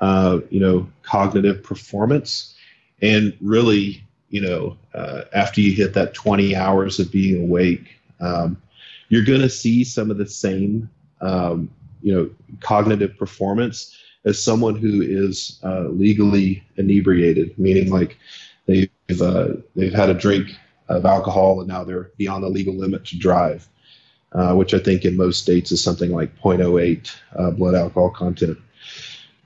uh, 0.00 0.40
you 0.50 0.60
know, 0.60 0.86
cognitive 1.02 1.62
performance, 1.62 2.54
and 3.02 3.36
really, 3.40 4.02
you 4.30 4.40
know, 4.40 4.76
uh, 4.94 5.22
after 5.32 5.60
you 5.60 5.72
hit 5.72 5.94
that 5.94 6.14
20 6.14 6.54
hours 6.56 6.98
of 7.00 7.10
being 7.12 7.42
awake. 7.42 7.96
Um, 8.20 8.56
you're 9.08 9.24
going 9.24 9.40
to 9.40 9.48
see 9.48 9.84
some 9.84 10.10
of 10.10 10.18
the 10.18 10.26
same, 10.26 10.88
um, 11.20 11.70
you 12.02 12.14
know, 12.14 12.30
cognitive 12.60 13.16
performance 13.18 13.96
as 14.24 14.42
someone 14.42 14.76
who 14.76 15.02
is 15.02 15.58
uh, 15.62 15.88
legally 15.88 16.62
inebriated, 16.76 17.56
meaning 17.58 17.90
like 17.90 18.16
they've 18.66 18.88
uh, 19.20 19.48
they've 19.76 19.92
had 19.92 20.10
a 20.10 20.14
drink 20.14 20.50
of 20.88 21.04
alcohol 21.04 21.60
and 21.60 21.68
now 21.68 21.84
they're 21.84 22.10
beyond 22.16 22.42
the 22.44 22.48
legal 22.48 22.74
limit 22.74 23.04
to 23.06 23.18
drive, 23.18 23.68
uh, 24.32 24.54
which 24.54 24.74
I 24.74 24.78
think 24.78 25.04
in 25.04 25.16
most 25.16 25.42
states 25.42 25.72
is 25.72 25.82
something 25.82 26.10
like 26.12 26.36
0.08 26.40 27.14
uh, 27.36 27.50
blood 27.50 27.74
alcohol 27.74 28.10
content. 28.10 28.58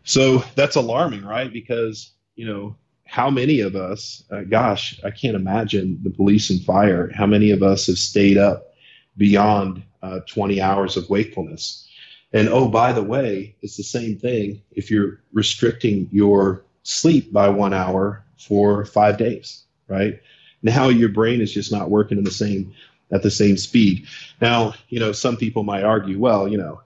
So 0.09 0.43
that's 0.55 0.77
alarming, 0.77 1.25
right? 1.25 1.53
Because 1.53 2.13
you 2.35 2.47
know 2.47 2.77
how 3.05 3.29
many 3.31 3.61
of 3.61 3.77
us, 3.77 4.25
uh, 4.31 4.43
gosh, 4.43 4.99
I 5.05 5.11
can't 5.11 5.37
imagine 5.37 5.99
the 6.03 6.11
police 6.11 6.51
and 6.51 6.63
fire. 6.63 7.11
How 7.15 7.27
many 7.27 7.51
of 7.51 7.63
us 7.63 7.87
have 7.87 7.99
stayed 7.99 8.39
up 8.39 8.75
beyond 9.19 9.83
uh, 10.03 10.21
20 10.21 10.63
hours 10.63 10.97
of 10.97 11.11
wakefulness. 11.11 11.87
And 12.33 12.49
oh, 12.49 12.69
by 12.69 12.93
the 12.93 13.03
way, 13.03 13.57
it's 13.61 13.77
the 13.77 13.83
same 13.83 14.17
thing 14.19 14.63
if 14.71 14.91
you're 14.91 15.21
restricting 15.33 16.09
your 16.11 16.65
sleep 16.85 17.33
by 17.33 17.49
one 17.49 17.75
hour 17.75 18.25
for 18.39 18.85
five 18.87 19.19
days, 19.19 19.65
right? 19.89 20.21
Now 20.63 20.89
your 20.89 21.09
brain 21.09 21.41
is 21.41 21.53
just 21.53 21.73
not 21.73 21.91
working 21.91 22.17
in 22.17 22.25
the 22.25 22.31
same 22.31 22.73
at 23.11 23.23
the 23.23 23.31
same 23.31 23.57
speed. 23.57 24.07
Now, 24.41 24.75
you 24.89 25.01
know, 25.01 25.13
some 25.13 25.37
people 25.37 25.65
might 25.65 25.83
argue, 25.83 26.19
well, 26.19 26.47
you 26.47 26.59
know, 26.59 26.83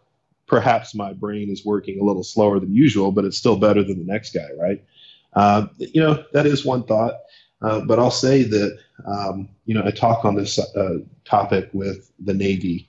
perhaps 0.53 0.95
my 0.95 1.15
brain 1.15 1.49
is 1.49 1.65
working 1.65 1.99
a 1.99 2.05
little 2.05 2.23
slower 2.23 2.61
than 2.61 2.75
usual, 2.75 3.11
but 3.11 3.25
it's 3.25 3.39
still 3.39 3.57
better 3.57 3.83
than 3.83 3.99
the 3.99 4.13
next 4.13 4.35
guy, 4.35 4.51
right? 4.61 4.85
Uh, 5.33 5.67
you 5.79 5.99
know, 5.99 6.23
that 6.35 6.45
is 6.45 6.63
one 6.63 6.85
thought. 6.85 7.15
Uh, 7.63 7.81
but 7.81 7.99
I'll 7.99 8.11
say 8.11 8.43
that 8.43 8.79
um, 9.07 9.49
you 9.65 9.75
know 9.75 9.83
I 9.83 9.93
talk 9.93 10.27
on 10.27 10.35
this 10.35 10.59
uh, 10.59 10.99
topic 11.25 11.71
with 11.73 12.13
the 12.19 12.35
Navy. 12.35 12.87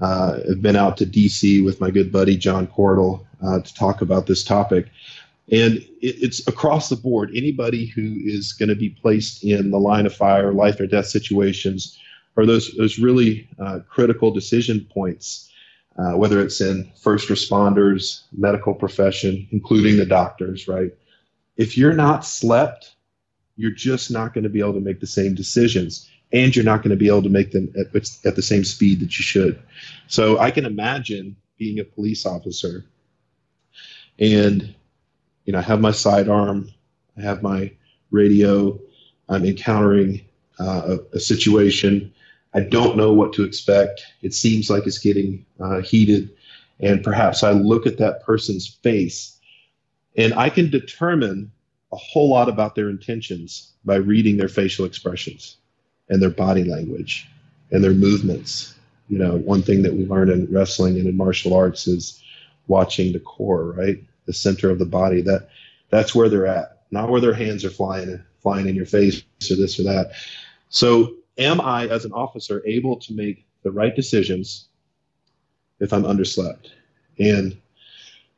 Uh, 0.00 0.38
I've 0.50 0.62
been 0.62 0.74
out 0.74 0.96
to 0.98 1.06
D.C. 1.06 1.60
with 1.60 1.82
my 1.82 1.90
good 1.90 2.10
buddy 2.10 2.34
John 2.34 2.66
Cordell 2.66 3.26
uh, 3.44 3.60
to 3.60 3.74
talk 3.74 4.00
about 4.00 4.26
this 4.26 4.42
topic, 4.42 4.86
and 5.50 5.74
it, 5.76 5.86
it's 6.00 6.46
across 6.48 6.88
the 6.88 6.96
board. 6.96 7.30
Anybody 7.34 7.84
who 7.84 8.16
is 8.24 8.54
going 8.54 8.70
to 8.70 8.74
be 8.74 8.88
placed 8.88 9.44
in 9.44 9.70
the 9.70 9.78
line 9.78 10.06
of 10.06 10.14
fire, 10.14 10.54
life 10.54 10.80
or 10.80 10.86
death 10.86 11.08
situations, 11.08 11.98
or 12.36 12.46
those 12.46 12.72
those 12.76 12.98
really 12.98 13.50
uh, 13.58 13.80
critical 13.86 14.30
decision 14.30 14.88
points. 14.94 15.51
Whether 15.96 16.40
it's 16.40 16.60
in 16.60 16.90
first 16.96 17.28
responders, 17.28 18.22
medical 18.32 18.74
profession, 18.74 19.46
including 19.50 19.96
the 19.96 20.06
doctors, 20.06 20.68
right? 20.68 20.92
If 21.56 21.76
you're 21.76 21.92
not 21.92 22.24
slept 22.24 22.94
you're 23.56 23.70
just 23.70 24.10
not 24.10 24.34
going 24.34 24.44
to 24.44 24.50
be 24.50 24.60
able 24.60 24.74
to 24.74 24.80
make 24.80 25.00
the 25.00 25.06
same 25.06 25.34
decisions 25.34 26.10
and 26.32 26.54
you're 26.54 26.64
not 26.64 26.78
going 26.78 26.90
to 26.90 26.96
be 26.96 27.08
able 27.08 27.22
to 27.22 27.28
make 27.28 27.52
them 27.52 27.72
at, 27.78 27.94
at 28.24 28.36
the 28.36 28.42
same 28.42 28.64
speed 28.64 29.00
that 29.00 29.18
you 29.18 29.22
should. 29.22 29.62
So 30.06 30.38
I 30.38 30.50
can 30.50 30.64
imagine 30.64 31.36
being 31.58 31.78
a 31.78 31.84
police 31.84 32.24
officer 32.24 32.84
and 34.18 34.74
you 35.44 35.52
know 35.52 35.58
I 35.58 35.62
have 35.62 35.80
my 35.80 35.90
sidearm, 35.90 36.70
I 37.16 37.22
have 37.22 37.42
my 37.42 37.72
radio, 38.10 38.78
I'm 39.28 39.44
encountering 39.44 40.22
uh, 40.58 40.96
a, 41.12 41.16
a, 41.16 41.20
situation. 41.20 42.12
I 42.54 42.60
don't 42.60 42.96
know 42.96 43.12
what 43.12 43.32
to 43.34 43.44
expect. 43.44 44.04
It 44.22 44.34
seems 44.34 44.68
like 44.68 44.86
it's 44.86 44.98
getting 44.98 45.44
uh, 45.60 45.80
heated, 45.80 46.30
and 46.80 47.02
perhaps 47.02 47.42
I 47.42 47.52
look 47.52 47.86
at 47.86 47.98
that 47.98 48.22
person's 48.22 48.66
face, 48.66 49.38
and 50.16 50.34
I 50.34 50.50
can 50.50 50.70
determine 50.70 51.50
a 51.92 51.96
whole 51.96 52.30
lot 52.30 52.48
about 52.48 52.74
their 52.74 52.90
intentions 52.90 53.72
by 53.84 53.96
reading 53.96 54.36
their 54.36 54.48
facial 54.48 54.84
expressions 54.84 55.56
and 56.08 56.20
their 56.20 56.30
body 56.30 56.64
language 56.64 57.28
and 57.70 57.82
their 57.82 57.92
movements. 57.92 58.74
You 59.08 59.18
know, 59.18 59.36
one 59.38 59.62
thing 59.62 59.82
that 59.82 59.94
we 59.94 60.06
learn 60.06 60.30
in 60.30 60.50
wrestling 60.50 60.96
and 60.96 61.06
in 61.06 61.16
martial 61.16 61.54
arts 61.54 61.86
is 61.86 62.22
watching 62.66 63.12
the 63.12 63.20
core, 63.20 63.72
right? 63.72 64.02
The 64.26 64.32
center 64.32 64.70
of 64.70 64.78
the 64.78 64.86
body. 64.86 65.20
That 65.20 65.48
that's 65.90 66.14
where 66.14 66.28
they're 66.28 66.46
at, 66.46 66.82
not 66.90 67.10
where 67.10 67.20
their 67.20 67.34
hands 67.34 67.64
are 67.64 67.70
flying 67.70 68.22
flying 68.42 68.68
in 68.68 68.74
your 68.74 68.86
face 68.86 69.22
or 69.50 69.56
this 69.56 69.78
or 69.78 69.84
that. 69.84 70.12
So, 70.68 71.14
am 71.38 71.60
I 71.60 71.86
as 71.88 72.04
an 72.04 72.12
officer 72.12 72.62
able 72.66 72.96
to 72.96 73.12
make 73.12 73.46
the 73.62 73.70
right 73.70 73.94
decisions 73.94 74.68
if 75.80 75.92
I'm 75.92 76.04
underslept? 76.04 76.70
And 77.18 77.56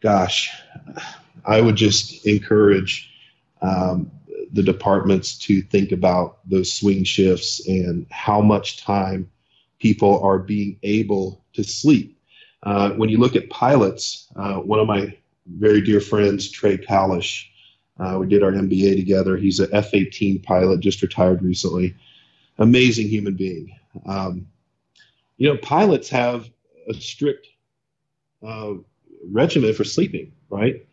gosh, 0.00 0.50
I 1.44 1.60
would 1.60 1.76
just 1.76 2.26
encourage 2.26 3.10
um, 3.62 4.10
the 4.52 4.62
departments 4.62 5.38
to 5.38 5.62
think 5.62 5.92
about 5.92 6.38
those 6.48 6.72
swing 6.72 7.04
shifts 7.04 7.66
and 7.66 8.06
how 8.10 8.40
much 8.40 8.82
time 8.82 9.30
people 9.78 10.22
are 10.22 10.38
being 10.38 10.78
able 10.82 11.44
to 11.54 11.64
sleep. 11.64 12.18
Uh, 12.62 12.90
when 12.90 13.08
you 13.08 13.18
look 13.18 13.36
at 13.36 13.50
pilots, 13.50 14.28
uh, 14.36 14.54
one 14.54 14.78
of 14.78 14.86
my 14.86 15.14
very 15.46 15.80
dear 15.80 16.00
friends, 16.00 16.50
Trey 16.50 16.78
Kalish, 16.78 17.46
uh, 17.98 18.16
we 18.18 18.26
did 18.26 18.42
our 18.42 18.52
MBA 18.52 18.96
together. 18.96 19.36
He's 19.36 19.60
an 19.60 19.68
F 19.72 19.92
18 19.92 20.40
pilot, 20.40 20.80
just 20.80 21.02
retired 21.02 21.42
recently. 21.42 21.94
Amazing 22.58 23.08
human 23.08 23.34
being. 23.34 23.76
Um, 24.06 24.46
you 25.36 25.48
know, 25.48 25.58
pilots 25.58 26.08
have 26.10 26.48
a 26.88 26.94
strict 26.94 27.48
uh, 28.46 28.74
regimen 29.30 29.74
for 29.74 29.84
sleeping, 29.84 30.32
right? 30.50 30.86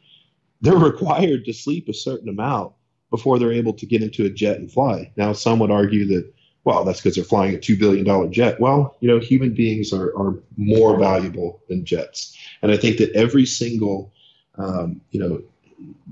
they're 0.61 0.77
required 0.91 1.45
to 1.45 1.53
sleep 1.53 1.89
a 1.89 1.93
certain 1.93 2.29
amount 2.29 2.73
before 3.09 3.37
they're 3.37 3.51
able 3.51 3.73
to 3.73 3.85
get 3.85 4.01
into 4.01 4.25
a 4.25 4.29
jet 4.29 4.57
and 4.57 4.71
fly. 4.71 5.11
Now, 5.17 5.33
some 5.33 5.59
would 5.59 5.71
argue 5.71 6.05
that, 6.07 6.31
well, 6.63 6.85
that's 6.85 7.01
because 7.01 7.15
they're 7.15 7.25
flying 7.25 7.55
a 7.55 7.57
$2 7.57 7.77
billion 7.77 8.31
jet. 8.31 8.59
Well, 8.59 8.95
you 9.01 9.09
know, 9.09 9.19
human 9.19 9.53
beings 9.53 9.91
are, 9.91 10.15
are 10.17 10.39
more 10.55 10.97
valuable 10.97 11.61
than 11.67 11.83
jets. 11.83 12.37
And 12.61 12.71
I 12.71 12.77
think 12.77 12.97
that 12.97 13.11
every 13.11 13.45
single, 13.45 14.13
um, 14.57 15.01
you 15.09 15.19
know, 15.19 15.41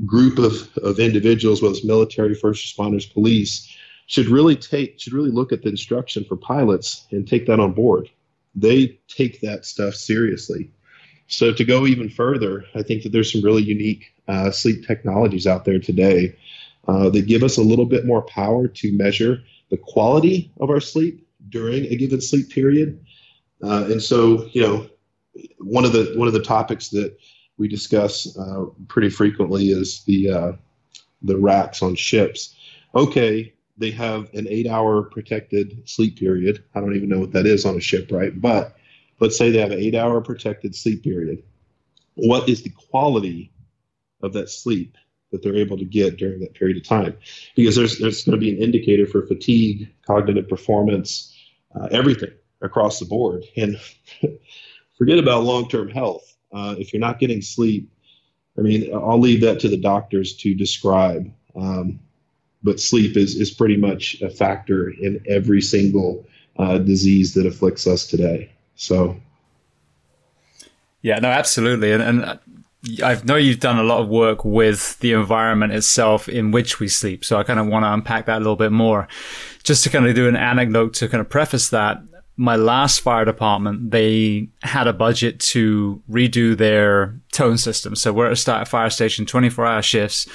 group 0.05 0.39
of, 0.39 0.75
of 0.83 0.99
individuals, 0.99 1.61
whether 1.61 1.75
it's 1.75 1.85
military, 1.85 2.33
first 2.33 2.65
responders, 2.65 3.11
police, 3.11 3.73
should 4.09 4.25
really 4.27 4.55
take 4.55 4.99
should 4.99 5.13
really 5.13 5.29
look 5.29 5.53
at 5.53 5.61
the 5.61 5.69
instruction 5.69 6.25
for 6.25 6.35
pilots 6.35 7.05
and 7.11 7.27
take 7.27 7.45
that 7.45 7.59
on 7.59 7.71
board. 7.73 8.09
They 8.55 8.99
take 9.07 9.39
that 9.41 9.65
stuff 9.65 9.93
seriously. 9.93 10.71
So 11.27 11.53
to 11.53 11.63
go 11.63 11.85
even 11.85 12.09
further, 12.09 12.65
I 12.73 12.81
think 12.81 13.03
that 13.03 13.11
there's 13.11 13.31
some 13.31 13.43
really 13.43 13.61
unique 13.61 14.11
uh, 14.27 14.49
sleep 14.49 14.85
technologies 14.85 15.45
out 15.45 15.63
there 15.63 15.77
today 15.77 16.35
uh, 16.87 17.11
that 17.11 17.27
give 17.27 17.43
us 17.43 17.57
a 17.57 17.61
little 17.61 17.85
bit 17.85 18.07
more 18.07 18.23
power 18.23 18.67
to 18.67 18.97
measure 18.97 19.43
the 19.69 19.77
quality 19.77 20.51
of 20.59 20.71
our 20.71 20.79
sleep 20.79 21.27
during 21.49 21.85
a 21.85 21.95
given 21.95 22.19
sleep 22.19 22.49
period. 22.49 22.99
Uh, 23.61 23.85
and 23.91 24.01
so, 24.01 24.49
you 24.53 24.63
know, 24.63 24.89
one 25.59 25.85
of 25.85 25.93
the 25.93 26.13
one 26.15 26.27
of 26.27 26.33
the 26.33 26.41
topics 26.41 26.89
that 26.89 27.15
we 27.59 27.67
discuss 27.67 28.35
uh, 28.39 28.65
pretty 28.87 29.09
frequently 29.09 29.69
is 29.69 30.03
the 30.05 30.31
uh, 30.31 30.51
the 31.21 31.37
racks 31.37 31.83
on 31.83 31.93
ships. 31.93 32.55
Okay, 32.95 33.53
they 33.79 33.91
have 33.91 34.33
an 34.33 34.47
eight-hour 34.49 35.03
protected 35.03 35.87
sleep 35.89 36.17
period. 36.17 36.63
I 36.75 36.79
don't 36.79 36.95
even 36.95 37.09
know 37.09 37.19
what 37.19 37.33
that 37.33 37.45
is 37.45 37.65
on 37.65 37.75
a 37.75 37.81
ship, 37.81 38.11
right? 38.11 38.39
But 38.39 38.75
let's 39.19 39.37
say 39.37 39.49
they 39.49 39.59
have 39.59 39.71
an 39.71 39.79
eight-hour 39.79 40.21
protected 40.21 40.75
sleep 40.75 41.03
period. 41.03 41.43
What 42.15 42.49
is 42.49 42.61
the 42.63 42.71
quality 42.71 43.51
of 44.21 44.33
that 44.33 44.49
sleep 44.49 44.97
that 45.31 45.43
they're 45.43 45.55
able 45.55 45.77
to 45.77 45.85
get 45.85 46.17
during 46.17 46.39
that 46.39 46.53
period 46.53 46.77
of 46.77 46.83
time 46.83 47.15
because 47.55 47.75
there's, 47.75 47.99
there's 47.99 48.23
going 48.23 48.37
to 48.37 48.43
be 48.43 48.51
an 48.51 48.61
indicator 48.61 49.05
for 49.05 49.25
fatigue 49.27 49.89
cognitive 50.05 50.49
performance 50.49 51.35
uh, 51.75 51.87
everything 51.91 52.31
across 52.61 52.99
the 52.99 53.05
board 53.05 53.43
and 53.55 53.79
forget 54.97 55.19
about 55.19 55.43
long-term 55.43 55.89
health 55.89 56.35
uh, 56.53 56.75
if 56.77 56.91
you're 56.91 56.99
not 56.99 57.19
getting 57.19 57.41
sleep 57.41 57.91
i 58.57 58.61
mean 58.61 58.93
i'll 58.93 59.19
leave 59.19 59.41
that 59.41 59.59
to 59.59 59.69
the 59.69 59.77
doctors 59.77 60.35
to 60.35 60.55
describe 60.55 61.31
um, 61.55 61.99
but 62.63 62.79
sleep 62.79 63.15
is, 63.15 63.35
is 63.35 63.51
pretty 63.51 63.77
much 63.77 64.21
a 64.21 64.29
factor 64.29 64.89
in 64.89 65.21
every 65.27 65.61
single 65.61 66.25
uh, 66.57 66.77
disease 66.77 67.33
that 67.33 67.45
afflicts 67.45 67.87
us 67.87 68.05
today 68.07 68.51
so 68.75 69.15
yeah 71.01 71.19
no 71.19 71.29
absolutely 71.29 71.91
and, 71.91 72.03
and 72.03 72.39
I 73.03 73.19
know 73.25 73.35
you've 73.35 73.59
done 73.59 73.77
a 73.77 73.83
lot 73.83 74.01
of 74.01 74.07
work 74.07 74.45
with 74.45 74.97
the 74.99 75.11
environment 75.11 75.73
itself 75.73 76.29
in 76.29 76.51
which 76.51 76.79
we 76.79 76.87
sleep. 76.87 77.25
So 77.25 77.37
I 77.37 77.43
kind 77.43 77.59
of 77.59 77.67
want 77.67 77.83
to 77.83 77.93
unpack 77.93 78.25
that 78.27 78.37
a 78.37 78.39
little 78.39 78.55
bit 78.55 78.71
more. 78.71 79.07
Just 79.63 79.83
to 79.83 79.89
kind 79.89 80.07
of 80.07 80.15
do 80.15 80.29
an 80.29 80.37
anecdote 80.37 80.93
to 80.95 81.09
kind 81.09 81.21
of 81.21 81.29
preface 81.29 81.69
that. 81.69 82.01
my 82.37 82.55
last 82.55 83.01
fire 83.01 83.25
department, 83.25 83.91
they 83.91 84.47
had 84.63 84.87
a 84.87 84.93
budget 84.93 85.41
to 85.41 86.01
redo 86.09 86.55
their 86.55 87.19
tone 87.33 87.57
system. 87.57 87.95
So 87.95 88.13
we're 88.13 88.31
at 88.31 88.47
a 88.47 88.65
fire 88.65 88.89
station, 88.89 89.25
24 89.25 89.65
hour 89.65 89.81
shifts. 89.81 90.25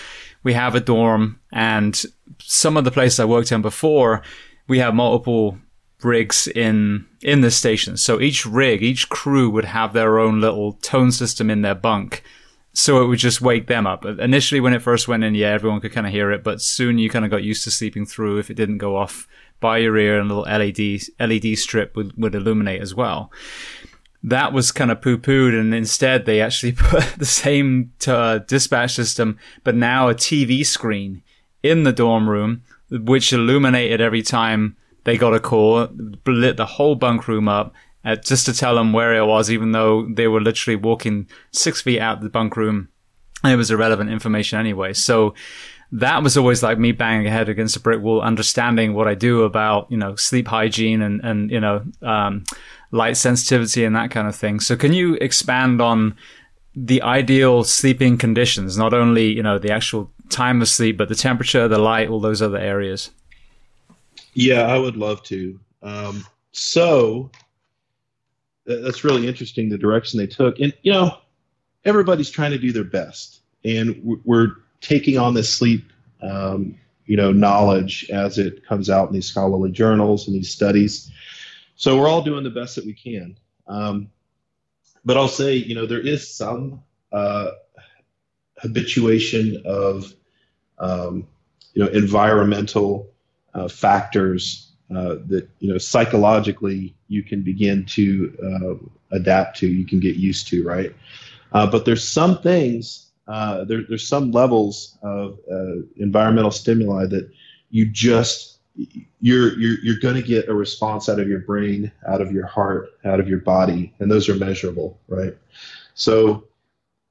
We 0.45 0.53
have 0.53 0.77
a 0.77 0.81
dorm 0.81 1.41
and 1.53 2.01
some 2.39 2.77
of 2.77 2.85
the 2.85 2.91
places 2.91 3.19
I 3.19 3.25
worked 3.25 3.51
in 3.51 3.63
before, 3.63 4.23
we 4.69 4.79
have 4.79 4.95
multiple 4.95 5.59
rigs 6.03 6.47
in 6.47 7.07
in 7.23 7.41
the 7.41 7.51
station. 7.51 7.97
So 7.97 8.21
each 8.21 8.45
rig, 8.47 8.83
each 8.83 9.09
crew 9.09 9.51
would 9.51 9.65
have 9.65 9.93
their 9.93 10.19
own 10.19 10.41
little 10.41 10.75
tone 10.75 11.11
system 11.11 11.51
in 11.51 11.63
their 11.63 11.75
bunk. 11.75 12.23
So 12.75 13.03
it 13.03 13.07
would 13.07 13.21
just 13.21 13.41
wake 13.41 13.69
them 13.69 13.87
up. 13.87 14.05
Initially, 14.05 14.61
when 14.61 14.75
it 14.75 14.83
first 14.83 15.07
went 15.07 15.23
in, 15.23 15.37
yeah, 15.37 15.51
everyone 15.51 15.81
could 15.81 15.93
kind 15.93 16.07
of 16.07 16.13
hear 16.13 16.33
it, 16.33 16.43
but 16.43 16.61
soon 16.61 16.99
you 16.99 17.09
kind 17.09 17.25
of 17.25 17.31
got 17.31 17.45
used 17.45 17.63
to 17.65 17.71
sleeping 17.71 18.05
through 18.05 18.39
if 18.39 18.51
it 18.51 18.55
didn't 18.55 18.79
go 18.79 18.97
off 18.97 19.29
by 19.61 19.79
your 19.79 19.97
ear 19.97 20.19
and 20.19 20.31
a 20.31 20.35
little 20.35 20.53
LED 20.53 21.03
LED 21.21 21.57
strip 21.57 21.95
would, 21.97 22.13
would 22.17 22.35
illuminate 22.35 22.83
as 22.83 22.95
well. 22.95 23.31
That 24.25 24.55
was 24.55 24.73
kind 24.73 24.91
of 24.91 25.03
poo 25.03 25.19
pooed, 25.19 25.59
and 25.59 25.75
instead 25.75 26.25
they 26.25 26.41
actually 26.41 26.73
put 26.91 27.05
the 27.19 27.27
same 27.27 27.93
uh, 28.07 28.39
dispatch 28.39 28.95
system, 28.95 29.39
but 29.63 29.75
now 29.75 30.09
a 30.09 30.15
TV 30.15 30.65
screen 30.65 31.23
in 31.63 31.85
the 31.85 31.93
dorm 31.93 32.29
room, 32.29 32.63
which 32.91 33.33
illuminated 33.33 34.01
every 34.01 34.23
time 34.23 34.77
they 35.05 35.19
got 35.19 35.35
a 35.35 35.41
call, 35.41 35.89
lit 36.27 36.57
the 36.57 36.67
whole 36.67 36.95
bunk 36.95 37.29
room 37.29 37.49
up, 37.49 37.75
uh, 38.05 38.17
just 38.17 38.47
to 38.47 38.53
tell 38.53 38.75
them 38.75 38.93
where 38.93 39.15
it 39.15 39.27
was, 39.27 39.51
even 39.51 39.73
though 39.73 40.07
they 40.09 40.27
were 40.27 40.41
literally 40.41 40.77
walking 40.77 41.29
six 41.53 41.83
feet 41.83 42.01
out 42.01 42.21
the 42.21 42.29
bunk 42.29 42.57
room. 42.57 42.89
It 43.45 43.57
was 43.57 43.71
irrelevant 43.71 44.11
information 44.11 44.59
anyway. 44.59 44.95
So 44.95 45.35
that 45.93 46.23
was 46.23 46.37
always 46.37 46.63
like 46.63 46.79
me 46.79 46.93
banging 46.93 47.31
head 47.31 47.49
against 47.49 47.77
a 47.77 47.81
brick 47.81 48.01
wall, 48.01 48.21
understanding 48.21 48.95
what 48.95 49.07
I 49.07 49.15
do 49.15 49.43
about, 49.43 49.91
you 49.91 49.97
know, 49.97 50.17
sleep 50.17 50.49
hygiene 50.49 51.03
and, 51.03 51.21
and, 51.23 51.51
you 51.51 51.61
know, 51.61 51.85
um, 52.03 52.45
light 52.95 53.17
sensitivity 53.17 53.85
and 53.85 53.97
that 53.97 54.11
kind 54.13 54.29
of 54.29 54.37
thing. 54.37 54.61
So 54.61 54.77
can 54.77 54.93
you 54.93 55.15
expand 55.15 55.83
on 55.83 56.17
the 56.77 57.03
ideal 57.03 57.65
sleeping 57.65 58.17
conditions, 58.17 58.79
not 58.79 58.95
only, 58.95 59.27
you 59.27 59.43
know, 59.43 59.59
the 59.59 59.73
actual 59.73 60.11
time 60.29 60.63
of 60.63 60.69
sleep, 60.69 60.97
but 60.97 61.09
the 61.09 61.15
temperature, 61.15 61.67
the 61.67 61.79
light, 61.79 62.09
all 62.09 62.21
those 62.21 62.41
other 62.41 62.57
areas? 62.59 63.11
Yeah, 64.35 64.63
I 64.63 64.79
would 64.79 64.97
love 64.97 65.23
to. 65.25 65.59
Um, 65.83 66.25
so 66.53 67.31
that's 68.65 69.03
really 69.03 69.27
interesting, 69.27 69.69
the 69.69 69.79
direction 69.79 70.19
they 70.19 70.27
took. 70.29 70.61
And, 70.61 70.73
you 70.83 70.93
know, 70.93 71.19
everybody's 71.85 72.31
trying 72.31 72.53
to 72.53 72.59
do 72.59 72.73
their 72.73 72.85
best. 72.85 73.41
And 73.65 74.21
we're 74.25 74.53
taking 74.81 75.19
on 75.19 75.35
this 75.35 75.53
sleep, 75.53 75.85
um, 76.23 76.77
you 77.07 77.17
know, 77.17 77.33
knowledge 77.33 78.09
as 78.11 78.39
it 78.39 78.65
comes 78.65 78.89
out 78.89 79.09
in 79.09 79.15
these 79.15 79.27
scholarly 79.27 79.73
journals 79.73 80.29
and 80.29 80.37
these 80.37 80.51
studies. 80.51 81.11
So 81.77 81.99
we're 81.99 82.09
all 82.09 82.23
doing 82.23 82.45
the 82.45 82.51
best 82.51 82.77
that 82.77 82.87
we 82.87 82.95
can. 82.95 83.37
Um, 83.67 84.11
but 85.05 85.17
I'll 85.17 85.29
say, 85.29 85.57
you 85.57 85.75
know, 85.75 85.87
there 85.87 86.01
is 86.01 86.29
some 86.29 86.83
uh, 87.13 87.51
habituation 88.59 89.63
of, 89.65 90.13
um, 90.79 91.27
you 91.75 91.85
know, 91.85 91.91
environmental 91.91 93.11
uh, 93.55 93.69
factors 93.69 94.73
uh, 94.95 95.17
that 95.27 95.49
you 95.61 95.73
know 95.73 95.79
psychologically 95.79 96.95
you 97.09 97.23
can 97.23 97.43
begin 97.43 97.85
to 97.87 98.37
uh, 98.43 99.17
adapt 99.17 99.57
to, 99.59 99.67
you 99.67 99.87
can 99.87 100.01
get 100.01 100.17
used 100.17 100.49
to, 100.49 100.65
right? 100.65 100.95
Uh, 101.53 101.67
but 101.71 101.85
there's 101.85 102.07
some 102.07 102.41
things 102.43 103.11
uh, 103.27 103.65
there, 103.65 103.83
there's 103.89 104.07
some 104.07 104.31
levels 104.33 104.99
of 105.03 105.39
environmental 105.97 106.51
stimuli 106.51 107.07
that 107.07 107.31
you 107.71 107.87
just 107.87 108.54
you're 109.21 109.59
you're 109.59 109.79
you're 109.81 109.99
going 110.01 110.17
to 110.17 110.23
get 110.23 110.49
a 110.49 110.55
response 110.55 111.09
out 111.09 111.21
of 111.21 111.29
your 111.29 111.41
brain, 111.41 111.91
out 112.07 112.21
of 112.21 112.33
your 112.33 112.47
heart, 112.47 112.91
out 113.05 113.21
of 113.21 113.29
your 113.29 113.39
body, 113.39 113.93
and 113.99 114.11
those 114.11 114.29
are 114.29 114.35
measurable, 114.35 114.99
right? 115.09 115.37
So 115.95 116.45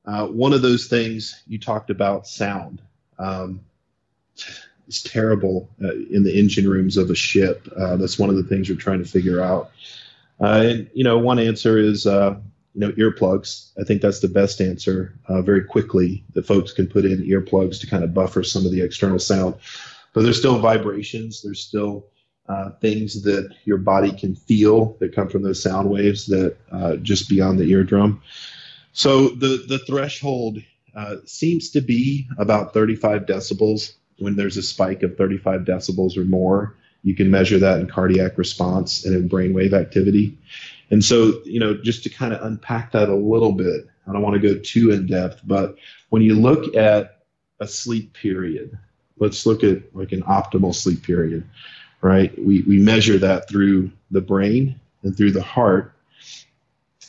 uh, 0.06 0.28
one 0.28 0.54
of 0.54 0.62
those 0.62 0.88
things 0.88 1.42
you 1.48 1.60
talked 1.60 1.90
about 1.90 2.28
sound. 2.28 2.82
Um, 3.20 3.62
terrible 5.06 5.68
uh, 5.84 5.94
in 6.12 6.24
the 6.24 6.38
engine 6.38 6.70
rooms 6.70 6.98
of 6.98 7.10
a 7.10 7.16
ship. 7.16 7.68
Uh, 7.76 7.96
that's 7.96 8.20
one 8.20 8.30
of 8.30 8.36
the 8.36 8.44
things 8.44 8.70
we're 8.70 8.76
trying 8.76 9.04
to 9.04 9.10
figure 9.10 9.42
out. 9.42 9.72
Uh, 10.40 10.62
and 10.66 10.90
you 10.94 11.04
know, 11.04 11.18
one 11.18 11.40
answer 11.40 11.80
is 11.80 12.06
you 12.74 12.82
know, 12.82 12.92
earplugs. 12.94 13.70
I 13.80 13.84
think 13.84 14.02
that's 14.02 14.20
the 14.20 14.28
best 14.28 14.60
answer 14.60 15.14
uh, 15.28 15.42
very 15.42 15.64
quickly 15.64 16.24
that 16.34 16.46
folks 16.46 16.74
can 16.74 16.88
put 16.88 17.06
in 17.06 17.24
earplugs 17.24 17.80
to 17.82 17.88
kind 17.88 18.04
of 18.04 18.14
buffer 18.14 18.44
some 18.44 18.66
of 18.66 18.72
the 18.72 18.82
external 18.82 19.20
sound. 19.20 19.56
But 20.14 20.24
there's 20.24 20.40
still 20.40 20.60
vibrations. 20.60 21.42
There's 21.42 21.62
still 21.62 22.08
uh, 22.48 22.72
things 22.82 23.24
that 23.24 23.54
your 23.66 23.78
body 23.78 24.12
can 24.12 24.36
feel 24.36 24.98
that 25.00 25.16
come 25.16 25.30
from 25.30 25.44
those 25.44 25.62
sound 25.62 25.90
waves 25.90 26.26
that 26.28 26.58
uh, 26.72 26.98
just 26.98 27.30
beyond 27.30 27.60
the 27.60 27.70
eardrum. 27.72 28.22
So 28.92 29.30
the 29.30 29.66
the 29.68 29.80
threshold 29.80 30.60
uh, 30.96 31.18
seems 31.26 31.72
to 31.72 31.82
be 31.82 32.28
about 32.38 32.74
35 32.74 33.26
decibels. 33.26 33.94
When 34.20 34.36
there's 34.36 34.58
a 34.58 34.62
spike 34.62 35.02
of 35.04 35.18
35 35.18 35.62
decibels 35.62 36.18
or 36.18 36.24
more, 36.24 36.76
you 37.02 37.16
can 37.16 37.32
measure 37.32 37.58
that 37.60 37.80
in 37.80 37.88
cardiac 37.88 38.38
response 38.38 39.06
and 39.06 39.16
in 39.16 39.30
brainwave 39.30 39.74
activity. 39.74 40.38
And 40.92 41.04
so, 41.04 41.42
you 41.46 41.60
know, 41.60 41.76
just 41.76 42.04
to 42.04 42.10
kind 42.10 42.34
of 42.34 42.46
unpack 42.46 42.92
that 42.92 43.10
a 43.10 43.16
little 43.16 43.52
bit, 43.52 43.88
I 44.08 44.14
don't 44.14 44.22
want 44.22 44.40
to 44.40 44.48
go 44.48 44.60
too 44.60 44.92
in 44.92 45.08
depth, 45.08 45.42
but 45.44 45.76
when 46.10 46.22
you 46.22 46.36
look 46.36 46.76
at 46.76 47.24
a 47.60 47.68
sleep 47.68 48.14
period, 48.14 48.78
let's 49.18 49.46
look 49.46 49.64
at 49.64 49.96
like 49.96 50.12
an 50.12 50.24
optimal 50.24 50.74
sleep 50.74 51.04
period, 51.04 51.48
right? 52.02 52.38
We, 52.38 52.62
we 52.64 52.80
measure 52.80 53.18
that 53.20 53.48
through 53.50 53.92
the 54.12 54.22
brain 54.22 54.80
and 55.04 55.16
through 55.16 55.32
the 55.32 55.44
heart 55.44 55.94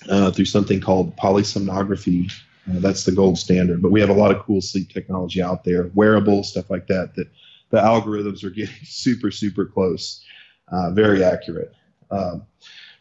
uh, 0.08 0.30
through 0.30 0.44
something 0.44 0.80
called 0.80 1.16
polysomnography. 1.16 2.30
Uh, 2.68 2.80
that's 2.80 3.04
the 3.04 3.12
gold 3.12 3.38
standard. 3.38 3.82
But 3.82 3.90
we 3.90 4.00
have 4.00 4.10
a 4.10 4.14
lot 4.14 4.34
of 4.34 4.42
cool 4.42 4.60
sleep 4.60 4.90
technology 4.90 5.42
out 5.42 5.64
there, 5.64 5.90
wearables, 5.94 6.50
stuff 6.50 6.70
like 6.70 6.86
that, 6.88 7.14
that 7.16 7.28
the 7.70 7.78
algorithms 7.78 8.44
are 8.44 8.50
getting 8.50 8.74
super, 8.84 9.30
super 9.30 9.66
close, 9.66 10.24
uh, 10.68 10.90
very 10.90 11.24
accurate. 11.24 11.74
Um, 12.10 12.46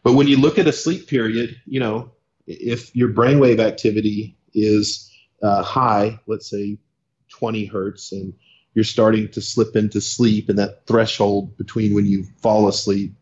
but 0.03 0.13
when 0.13 0.27
you 0.27 0.37
look 0.37 0.59
at 0.59 0.67
a 0.67 0.73
sleep 0.73 1.07
period, 1.07 1.59
you 1.65 1.79
know, 1.79 2.11
if 2.45 2.93
your 2.95 3.09
brainwave 3.09 3.59
activity 3.59 4.35
is 4.53 5.09
uh, 5.41 5.63
high, 5.63 6.19
let's 6.27 6.49
say 6.49 6.77
20 7.29 7.65
hertz, 7.65 8.11
and 8.11 8.33
you're 8.73 8.83
starting 8.83 9.29
to 9.29 9.41
slip 9.41 9.75
into 9.75 10.01
sleep, 10.01 10.49
and 10.49 10.57
that 10.59 10.85
threshold 10.87 11.55
between 11.57 11.93
when 11.93 12.05
you 12.05 12.25
fall 12.41 12.67
asleep 12.67 13.13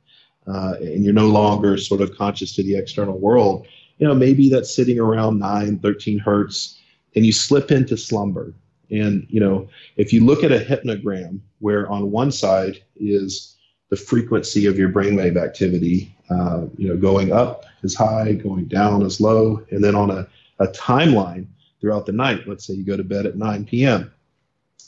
uh, 0.47 0.73
and 0.79 1.03
you're 1.03 1.13
no 1.13 1.27
longer 1.27 1.77
sort 1.77 2.01
of 2.01 2.15
conscious 2.17 2.55
to 2.55 2.63
the 2.63 2.75
external 2.75 3.19
world, 3.19 3.67
you 3.97 4.07
know, 4.07 4.15
maybe 4.15 4.49
that's 4.49 4.73
sitting 4.73 4.99
around 4.99 5.39
9, 5.39 5.79
13 5.79 6.19
hertz, 6.19 6.79
and 7.15 7.25
you 7.25 7.31
slip 7.31 7.71
into 7.71 7.95
slumber. 7.95 8.53
And, 8.89 9.25
you 9.29 9.39
know, 9.39 9.69
if 9.95 10.11
you 10.11 10.25
look 10.25 10.43
at 10.43 10.51
a 10.51 10.59
hypnogram 10.59 11.41
where 11.59 11.89
on 11.89 12.11
one 12.11 12.31
side 12.31 12.81
is 12.95 13.55
the 13.89 13.95
frequency 13.95 14.65
of 14.65 14.77
your 14.77 14.89
brainwave 14.89 15.37
activity, 15.37 16.15
uh, 16.29 16.65
you 16.77 16.87
know, 16.87 16.97
going 16.97 17.31
up 17.31 17.65
is 17.83 17.95
high, 17.95 18.33
going 18.33 18.65
down 18.65 19.01
is 19.03 19.21
low, 19.21 19.63
and 19.69 19.83
then 19.83 19.95
on 19.95 20.09
a, 20.09 20.27
a 20.59 20.67
timeline 20.69 21.45
throughout 21.79 22.05
the 22.05 22.11
night, 22.11 22.47
let's 22.47 22.65
say 22.65 22.73
you 22.73 22.83
go 22.83 22.97
to 22.97 23.03
bed 23.03 23.25
at 23.25 23.37
9 23.37 23.65
p.m., 23.65 24.11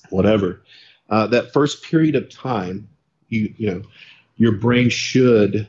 whatever, 0.09 0.61
uh, 1.09 1.27
that 1.27 1.53
first 1.53 1.83
period 1.83 2.15
of 2.15 2.29
time, 2.29 2.87
you, 3.29 3.53
you 3.57 3.71
know, 3.71 3.81
your 4.37 4.53
brain 4.53 4.89
should 4.89 5.67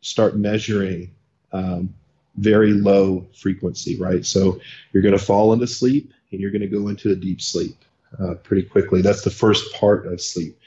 start 0.00 0.36
measuring 0.36 1.10
um, 1.52 1.94
very 2.36 2.72
low 2.72 3.26
frequency, 3.34 3.98
right? 3.98 4.24
So 4.24 4.60
you're 4.92 5.02
going 5.02 5.16
to 5.16 5.24
fall 5.24 5.52
into 5.52 5.66
sleep 5.66 6.12
and 6.30 6.40
you're 6.40 6.50
going 6.50 6.62
to 6.62 6.68
go 6.68 6.88
into 6.88 7.10
a 7.10 7.16
deep 7.16 7.40
sleep 7.40 7.76
uh, 8.20 8.34
pretty 8.34 8.62
quickly. 8.62 9.02
That's 9.02 9.22
the 9.22 9.30
first 9.30 9.72
part 9.74 10.06
of 10.06 10.20
sleep. 10.20 10.58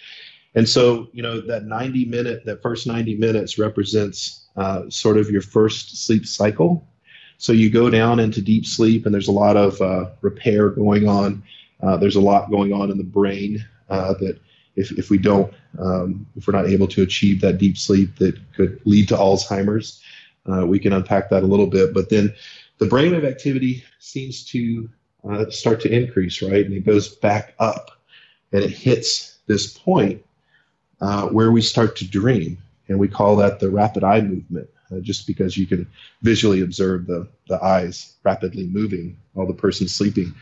And 0.54 0.68
so, 0.68 1.10
you 1.12 1.22
know, 1.22 1.42
that 1.42 1.66
90 1.66 2.06
minute, 2.06 2.46
that 2.46 2.62
first 2.62 2.88
90 2.88 3.16
minutes 3.16 3.58
represents 3.58 4.46
uh, 4.56 4.90
sort 4.90 5.18
of 5.18 5.30
your 5.30 5.42
first 5.42 6.06
sleep 6.06 6.26
cycle. 6.26 6.88
So 7.38 7.52
you 7.52 7.70
go 7.70 7.90
down 7.90 8.22
into 8.22 8.42
deep 8.42 8.66
sleep, 8.66 9.06
and 9.06 9.14
there's 9.14 9.28
a 9.28 9.34
lot 9.34 9.58
of 9.58 9.82
uh, 9.82 10.12
repair 10.22 10.70
going 10.70 11.10
on. 11.10 11.44
Uh, 11.82 11.98
there's 11.98 12.16
a 12.16 12.22
lot 12.22 12.50
going 12.50 12.74
on 12.74 12.92
in 12.92 12.98
the 12.98 13.04
brain 13.04 13.64
uh, 13.90 14.14
that 14.16 14.40
if, 14.76 14.92
if 14.98 15.10
we 15.10 15.18
don't, 15.18 15.54
um, 15.80 16.26
if 16.36 16.48
we're 16.48 16.54
not 16.54 16.68
able 16.68 16.88
to 16.88 17.02
achieve 17.02 17.42
that 17.42 17.58
deep 17.58 17.78
sleep, 17.78 18.16
that 18.18 18.38
could 18.54 18.80
lead 18.86 19.08
to 19.10 19.16
Alzheimer's. 19.16 20.02
Uh, 20.52 20.66
we 20.66 20.80
can 20.80 20.94
unpack 20.94 21.30
that 21.30 21.44
a 21.44 21.48
little 21.48 21.68
bit. 21.68 21.94
But 21.94 22.10
then 22.10 22.34
the 22.78 22.86
brainwave 22.86 23.26
activity 23.26 23.84
seems 24.00 24.46
to 24.46 24.90
uh, 25.30 25.50
start 25.50 25.82
to 25.82 25.92
increase, 25.92 26.42
right? 26.42 26.66
And 26.66 26.74
it 26.74 26.86
goes 26.86 27.16
back 27.16 27.56
up 27.60 27.92
and 28.52 28.64
it 28.64 28.72
hits 28.72 29.40
this 29.48 29.78
point 29.78 30.24
uh, 31.02 31.28
where 31.28 31.52
we 31.52 31.62
start 31.62 31.96
to 31.98 32.08
dream. 32.08 32.58
And 32.88 33.00
we 33.00 33.08
call 33.08 33.36
that 33.38 33.60
the 33.60 33.70
rapid 33.70 34.04
eye 34.04 34.22
movement, 34.22 34.70
uh, 34.92 35.00
just 35.00 35.26
because 35.26 35.58
you 35.58 35.66
can 35.66 35.88
visually 36.22 36.62
observe 36.62 37.08
the, 37.08 37.28
the 37.48 37.64
eyes 37.64 38.14
rapidly 38.24 38.68
moving 38.68 39.18
while 39.34 39.48
the 39.48 39.54
person's 39.54 39.96
sleeping. 39.96 40.36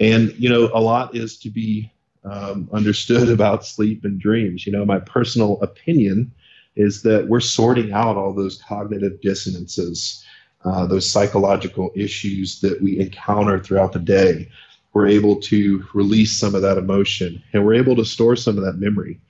And, 0.00 0.32
you 0.38 0.48
know, 0.48 0.70
a 0.74 0.80
lot 0.80 1.14
is 1.14 1.38
to 1.38 1.50
be 1.50 1.92
um, 2.24 2.68
understood 2.72 3.28
about 3.28 3.64
sleep 3.64 4.04
and 4.04 4.18
dreams. 4.18 4.66
You 4.66 4.72
know, 4.72 4.84
my 4.84 4.98
personal 4.98 5.60
opinion 5.62 6.32
is 6.76 7.02
that 7.02 7.28
we're 7.28 7.40
sorting 7.40 7.92
out 7.92 8.16
all 8.16 8.32
those 8.32 8.60
cognitive 8.60 9.20
dissonances, 9.20 10.24
uh, 10.64 10.86
those 10.86 11.08
psychological 11.08 11.92
issues 11.94 12.60
that 12.60 12.80
we 12.82 12.98
encounter 12.98 13.60
throughout 13.60 13.92
the 13.92 13.98
day. 13.98 14.48
We're 14.92 15.06
able 15.08 15.40
to 15.42 15.84
release 15.92 16.38
some 16.38 16.54
of 16.54 16.62
that 16.62 16.78
emotion 16.78 17.42
and 17.52 17.64
we're 17.64 17.74
able 17.74 17.96
to 17.96 18.04
store 18.04 18.36
some 18.36 18.58
of 18.58 18.64
that 18.64 18.76
memory. 18.76 19.20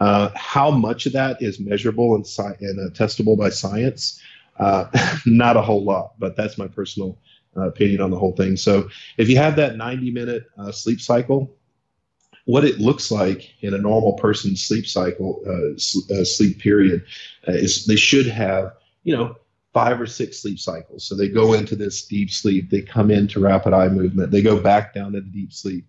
Uh, 0.00 0.30
how 0.36 0.70
much 0.70 1.06
of 1.06 1.12
that 1.14 1.42
is 1.42 1.58
measurable 1.58 2.14
and, 2.14 2.24
sci- 2.24 2.56
and 2.60 2.78
uh, 2.78 2.90
testable 2.94 3.36
by 3.36 3.48
science? 3.48 4.22
Uh, 4.58 4.86
not 5.26 5.56
a 5.56 5.62
whole 5.62 5.82
lot, 5.82 6.12
but 6.18 6.36
that's 6.36 6.56
my 6.56 6.68
personal 6.68 7.18
opinion 7.66 8.00
on 8.00 8.10
the 8.10 8.18
whole 8.18 8.32
thing. 8.32 8.56
So 8.56 8.88
if 9.16 9.28
you 9.28 9.36
have 9.36 9.56
that 9.56 9.76
90 9.76 10.10
minute 10.10 10.44
uh, 10.58 10.72
sleep 10.72 11.00
cycle, 11.00 11.54
what 12.44 12.64
it 12.64 12.78
looks 12.78 13.10
like 13.10 13.52
in 13.60 13.74
a 13.74 13.78
normal 13.78 14.14
person's 14.14 14.62
sleep 14.62 14.86
cycle, 14.86 15.42
uh, 15.46 15.76
sleep 16.24 16.58
period, 16.60 17.04
is 17.46 17.84
they 17.84 17.96
should 17.96 18.26
have, 18.26 18.74
you 19.02 19.14
know, 19.14 19.36
five 19.74 20.00
or 20.00 20.06
six 20.06 20.40
sleep 20.40 20.58
cycles. 20.58 21.04
So 21.04 21.14
they 21.14 21.28
go 21.28 21.52
into 21.52 21.76
this 21.76 22.06
deep 22.06 22.30
sleep, 22.30 22.70
they 22.70 22.80
come 22.80 23.10
into 23.10 23.40
rapid 23.40 23.74
eye 23.74 23.88
movement, 23.88 24.30
they 24.30 24.40
go 24.40 24.58
back 24.58 24.94
down 24.94 25.14
into 25.14 25.28
deep 25.28 25.52
sleep. 25.52 25.84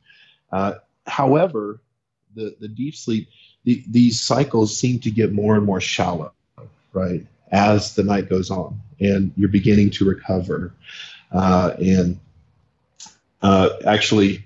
however, 1.05 1.81
the, 2.35 2.55
the 2.59 2.67
deep 2.67 2.95
sleep 2.95 3.29
the, 3.63 3.83
these 3.87 4.19
cycles 4.19 4.77
seem 4.77 4.99
to 4.99 5.11
get 5.11 5.33
more 5.33 5.55
and 5.55 5.65
more 5.65 5.81
shallow, 5.81 6.31
right, 6.93 7.25
as 7.51 7.95
the 7.95 8.03
night 8.03 8.29
goes 8.29 8.49
on, 8.49 8.79
and 8.99 9.33
you're 9.35 9.49
beginning 9.49 9.89
to 9.91 10.05
recover. 10.05 10.73
Uh, 11.31 11.73
and 11.79 12.19
uh, 13.41 13.69
actually, 13.85 14.45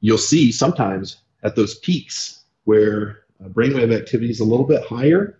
you'll 0.00 0.18
see 0.18 0.52
sometimes 0.52 1.18
at 1.42 1.56
those 1.56 1.78
peaks 1.78 2.44
where 2.64 3.20
uh, 3.44 3.48
brainwave 3.48 3.96
activity 3.96 4.30
is 4.30 4.40
a 4.40 4.44
little 4.44 4.66
bit 4.66 4.84
higher. 4.84 5.38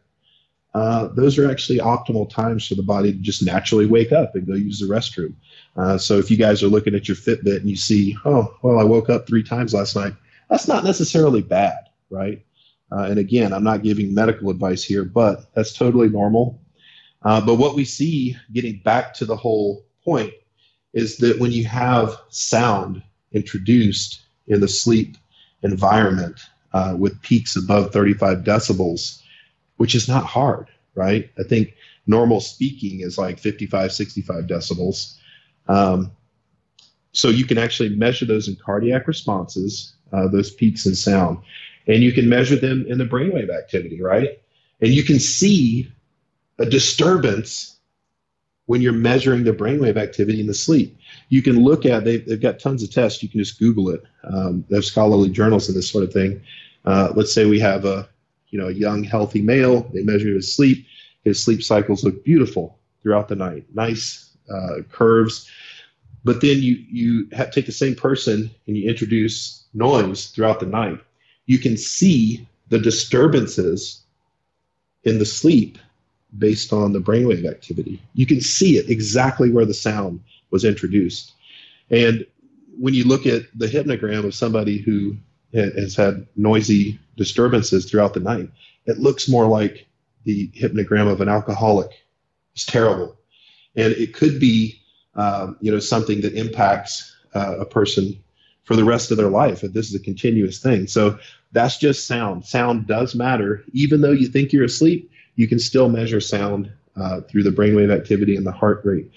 Uh, 0.74 1.08
those 1.08 1.38
are 1.38 1.50
actually 1.50 1.78
optimal 1.78 2.28
times 2.28 2.66
for 2.66 2.74
the 2.74 2.82
body 2.82 3.12
to 3.12 3.18
just 3.18 3.42
naturally 3.42 3.86
wake 3.86 4.12
up 4.12 4.34
and 4.34 4.46
go 4.46 4.54
use 4.54 4.78
the 4.78 4.86
restroom. 4.86 5.34
Uh, 5.76 5.96
so 5.98 6.18
if 6.18 6.30
you 6.30 6.36
guys 6.36 6.62
are 6.62 6.68
looking 6.68 6.94
at 6.94 7.08
your 7.08 7.16
Fitbit 7.16 7.56
and 7.56 7.70
you 7.70 7.76
see, 7.76 8.16
oh, 8.24 8.54
well, 8.62 8.78
I 8.78 8.84
woke 8.84 9.10
up 9.10 9.26
three 9.26 9.42
times 9.42 9.74
last 9.74 9.96
night, 9.96 10.14
that's 10.48 10.68
not 10.68 10.84
necessarily 10.84 11.42
bad, 11.42 11.88
right? 12.10 12.44
Uh, 12.90 13.02
and 13.02 13.18
again, 13.18 13.52
I'm 13.52 13.64
not 13.64 13.82
giving 13.82 14.14
medical 14.14 14.50
advice 14.50 14.82
here, 14.82 15.04
but 15.04 15.52
that's 15.54 15.72
totally 15.72 16.08
normal. 16.08 16.60
But 17.22 17.56
what 17.56 17.74
we 17.74 17.84
see, 17.84 18.36
getting 18.52 18.78
back 18.78 19.14
to 19.14 19.24
the 19.26 19.36
whole 19.36 19.84
point, 20.04 20.32
is 20.92 21.18
that 21.18 21.38
when 21.38 21.52
you 21.52 21.64
have 21.64 22.16
sound 22.28 23.02
introduced 23.32 24.22
in 24.46 24.60
the 24.60 24.68
sleep 24.68 25.16
environment 25.62 26.40
uh, 26.72 26.94
with 26.98 27.20
peaks 27.22 27.56
above 27.56 27.92
35 27.92 28.38
decibels, 28.38 29.22
which 29.76 29.94
is 29.94 30.08
not 30.08 30.24
hard, 30.24 30.68
right? 30.94 31.30
I 31.38 31.42
think 31.42 31.74
normal 32.06 32.40
speaking 32.40 33.00
is 33.00 33.18
like 33.18 33.38
55, 33.38 33.92
65 33.92 34.44
decibels. 34.44 35.16
Um, 35.66 36.10
so 37.12 37.28
you 37.28 37.44
can 37.44 37.58
actually 37.58 37.90
measure 37.90 38.24
those 38.24 38.48
in 38.48 38.56
cardiac 38.56 39.06
responses, 39.06 39.94
uh, 40.12 40.28
those 40.28 40.50
peaks 40.50 40.86
in 40.86 40.94
sound 40.94 41.38
and 41.88 42.02
you 42.02 42.12
can 42.12 42.28
measure 42.28 42.56
them 42.56 42.84
in 42.86 42.98
the 42.98 43.04
brainwave 43.04 43.50
activity, 43.50 44.00
right? 44.00 44.40
And 44.80 44.92
you 44.92 45.02
can 45.02 45.18
see 45.18 45.90
a 46.58 46.66
disturbance 46.66 47.77
when 48.68 48.80
you're 48.80 48.92
measuring 48.92 49.44
the 49.44 49.52
brainwave 49.52 49.96
activity 49.96 50.40
in 50.40 50.46
the 50.46 50.54
sleep. 50.54 50.96
You 51.28 51.42
can 51.42 51.64
look 51.64 51.84
at 51.84 52.04
they've, 52.04 52.24
they've 52.24 52.40
got 52.40 52.58
tons 52.58 52.82
of 52.82 52.90
tests. 52.90 53.22
You 53.22 53.28
can 53.28 53.40
just 53.40 53.58
Google 53.58 53.90
it. 53.90 54.02
Um, 54.24 54.64
they 54.68 54.76
have 54.76 54.84
scholarly 54.84 55.30
journals 55.30 55.68
and 55.68 55.76
this 55.76 55.90
sort 55.90 56.04
of 56.04 56.12
thing. 56.12 56.40
Uh, 56.84 57.12
let's 57.14 57.32
say 57.32 57.44
we 57.46 57.60
have 57.60 57.84
a 57.84 58.08
you 58.50 58.58
know 58.58 58.68
a 58.68 58.72
young 58.72 59.02
healthy 59.04 59.42
male. 59.42 59.90
They 59.92 60.02
measure 60.02 60.34
his 60.34 60.54
sleep. 60.54 60.86
His 61.24 61.42
sleep 61.42 61.62
cycles 61.62 62.04
look 62.04 62.24
beautiful 62.24 62.78
throughout 63.02 63.28
the 63.28 63.36
night. 63.36 63.64
Nice 63.74 64.36
uh, 64.52 64.82
curves. 64.90 65.50
But 66.24 66.40
then 66.40 66.58
you 66.58 66.74
you 66.90 67.28
have, 67.32 67.50
take 67.50 67.66
the 67.66 67.72
same 67.72 67.94
person 67.94 68.50
and 68.66 68.76
you 68.76 68.88
introduce 68.88 69.64
noise 69.74 70.26
throughout 70.28 70.60
the 70.60 70.66
night 70.66 71.00
you 71.48 71.58
can 71.58 71.76
see 71.76 72.46
the 72.68 72.78
disturbances 72.78 74.02
in 75.02 75.18
the 75.18 75.26
sleep 75.26 75.78
based 76.36 76.72
on 76.72 76.92
the 76.92 77.00
brainwave 77.00 77.48
activity. 77.48 78.02
You 78.14 78.26
can 78.26 78.40
see 78.40 78.76
it 78.76 78.90
exactly 78.90 79.50
where 79.50 79.64
the 79.64 79.74
sound 79.74 80.20
was 80.50 80.64
introduced. 80.64 81.32
And 81.90 82.26
when 82.78 82.94
you 82.94 83.04
look 83.04 83.26
at 83.26 83.42
the 83.56 83.66
hypnogram 83.66 84.24
of 84.24 84.34
somebody 84.34 84.78
who 84.78 85.16
has 85.54 85.96
had 85.96 86.26
noisy 86.36 86.98
disturbances 87.16 87.86
throughout 87.86 88.14
the 88.14 88.20
night, 88.20 88.50
it 88.86 88.98
looks 88.98 89.28
more 89.28 89.46
like 89.46 89.86
the 90.24 90.50
hypnogram 90.52 91.08
of 91.08 91.20
an 91.20 91.28
alcoholic. 91.28 91.90
It's 92.54 92.66
terrible. 92.66 93.16
And 93.76 93.92
it 93.94 94.12
could 94.12 94.38
be, 94.38 94.80
um, 95.14 95.56
you 95.60 95.72
know, 95.72 95.78
something 95.78 96.20
that 96.20 96.34
impacts 96.34 97.16
uh, 97.34 97.58
a 97.58 97.64
person 97.64 98.22
for 98.64 98.76
the 98.76 98.84
rest 98.84 99.10
of 99.10 99.16
their 99.16 99.30
life. 99.30 99.64
If 99.64 99.72
this 99.72 99.88
is 99.88 99.94
a 99.94 100.04
continuous 100.04 100.58
thing. 100.58 100.86
So 100.86 101.18
that's 101.52 101.78
just 101.78 102.06
sound. 102.06 102.44
Sound 102.44 102.86
does 102.86 103.14
matter. 103.14 103.64
Even 103.72 104.02
though 104.02 104.12
you 104.12 104.28
think 104.28 104.52
you're 104.52 104.64
asleep, 104.64 105.10
you 105.38 105.46
can 105.46 105.60
still 105.60 105.88
measure 105.88 106.20
sound 106.20 106.70
uh, 106.96 107.20
through 107.20 107.44
the 107.44 107.50
brainwave 107.50 107.94
activity 107.94 108.34
and 108.34 108.44
the 108.44 108.50
heart 108.50 108.80
rate 108.84 109.08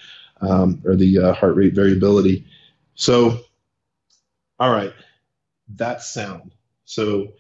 um, 0.42 0.80
or 0.86 0.96
the 0.96 1.18
uh, 1.18 1.34
heart 1.34 1.56
rate 1.56 1.74
variability. 1.74 2.46
So, 2.94 3.40
all 4.60 4.72
right, 4.72 4.94
that's 5.76 6.14
sound. 6.14 6.52
So, 6.86 7.34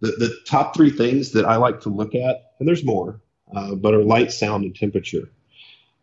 the, 0.00 0.08
the 0.18 0.36
top 0.46 0.76
three 0.76 0.90
things 0.90 1.32
that 1.32 1.46
I 1.46 1.56
like 1.56 1.80
to 1.80 1.88
look 1.88 2.14
at, 2.14 2.52
and 2.58 2.68
there's 2.68 2.84
more, 2.84 3.18
uh, 3.56 3.74
but 3.74 3.94
are 3.94 4.04
light, 4.04 4.30
sound, 4.30 4.64
and 4.64 4.76
temperature. 4.76 5.30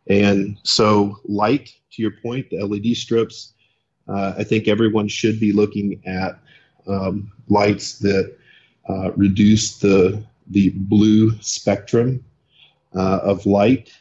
And 0.07 0.57
so, 0.63 1.19
light, 1.25 1.71
to 1.91 2.01
your 2.01 2.13
point, 2.23 2.49
the 2.49 2.65
LED 2.65 2.97
strips, 2.97 3.53
uh, 4.07 4.33
I 4.35 4.43
think 4.43 4.67
everyone 4.67 5.07
should 5.07 5.39
be 5.39 5.53
looking 5.53 6.01
at 6.07 6.39
um, 6.87 7.31
lights 7.47 7.99
that 7.99 8.35
uh, 8.89 9.11
reduce 9.11 9.77
the 9.77 10.25
the 10.47 10.71
blue 10.75 11.37
spectrum 11.41 12.23
uh, 12.95 13.19
of 13.23 13.45
light. 13.45 13.91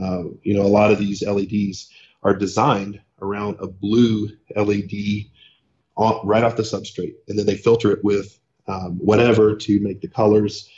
Uh, 0.00 0.24
you 0.42 0.54
know, 0.54 0.62
a 0.62 0.68
lot 0.68 0.90
of 0.90 0.98
these 0.98 1.22
LEDs 1.22 1.90
are 2.22 2.34
designed 2.34 3.00
around 3.20 3.56
a 3.60 3.66
blue 3.66 4.28
LED 4.54 5.26
on, 5.96 6.26
right 6.26 6.44
off 6.44 6.56
the 6.56 6.62
substrate, 6.62 7.14
and 7.28 7.38
then 7.38 7.46
they 7.46 7.56
filter 7.56 7.92
it 7.92 8.04
with 8.04 8.38
um, 8.68 8.98
whatever 8.98 9.56
to 9.56 9.80
make 9.80 10.00
the 10.00 10.08
colors. 10.08 10.70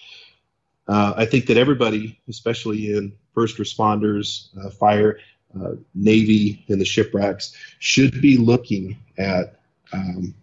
Uh, 0.88 1.12
I 1.16 1.26
think 1.26 1.46
that 1.46 1.56
everybody, 1.56 2.20
especially 2.28 2.92
in 2.94 3.12
first 3.34 3.58
responders, 3.58 4.48
uh, 4.64 4.70
fire, 4.70 5.18
uh, 5.60 5.72
Navy, 5.94 6.64
and 6.68 6.80
the 6.80 6.84
ship 6.84 7.12
racks, 7.12 7.54
should 7.78 8.20
be 8.20 8.36
looking 8.36 8.96
at 9.18 9.60
um, 9.92 10.34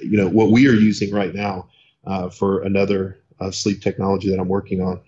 you 0.00 0.16
know 0.16 0.28
what 0.28 0.50
we 0.50 0.68
are 0.68 0.74
using 0.74 1.14
right 1.14 1.34
now 1.34 1.68
uh, 2.06 2.28
for 2.28 2.62
another 2.62 3.18
uh, 3.40 3.50
sleep 3.50 3.80
technology 3.80 4.30
that 4.30 4.40
I'm 4.40 4.48
working 4.48 4.80
on 4.80 5.00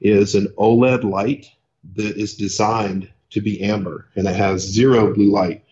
is 0.00 0.34
an 0.34 0.48
OLED 0.58 1.04
light 1.04 1.46
that 1.94 2.16
is 2.16 2.36
designed 2.36 3.10
to 3.30 3.40
be 3.40 3.62
amber 3.62 4.08
and 4.16 4.26
it 4.26 4.34
has 4.34 4.60
zero 4.62 5.12
blue 5.12 5.30
light 5.30 5.64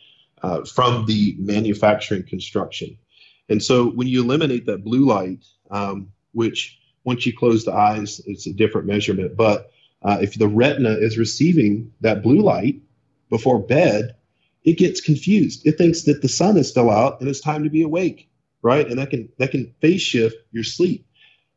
uh, 0.43 0.65
from 0.65 1.07
the 1.07 1.37
manufacturing 1.39 2.25
construction. 2.25 2.99
And 3.49 3.63
so 3.63 3.91
when 3.91 4.09
you 4.09 4.23
eliminate 4.23 4.67
that 4.67 4.85
blue 4.85 5.07
light, 5.07 5.45
um, 5.71 6.13
which 6.33 6.79
once 7.05 7.27
you 7.27 7.37
close 7.37 7.65
the 7.65 7.73
eyes, 7.73 8.21
it's 8.27 8.47
a 8.47 8.53
different 8.53 8.87
measurement. 8.87 9.37
But 9.37 9.71
uh, 10.03 10.19
if 10.21 10.39
the 10.39 10.49
retina 10.49 10.91
is 10.91 11.19
receiving 11.19 11.93
that 12.01 12.23
blue 12.23 12.41
light 12.41 12.81
before 13.31 13.59
bed, 13.59 14.17
it 14.65 14.79
gets 14.79 15.01
confused. 15.01 15.67
It 15.67 15.79
thinks 15.79 16.03
that 16.03 16.23
the 16.23 16.29
sun 16.29 16.57
is 16.57 16.69
still 16.69 16.91
out 16.91 17.21
and 17.21 17.29
it's 17.29 17.41
time 17.41 17.65
to 17.65 17.71
be 17.71 17.83
awake 17.83 18.29
right? 18.63 18.89
And 18.89 18.99
that 18.99 19.11
can 19.11 19.29
that 19.39 19.51
can 19.51 19.75
phase 19.81 20.01
shift 20.01 20.37
your 20.53 20.65
sleep. 20.65 21.07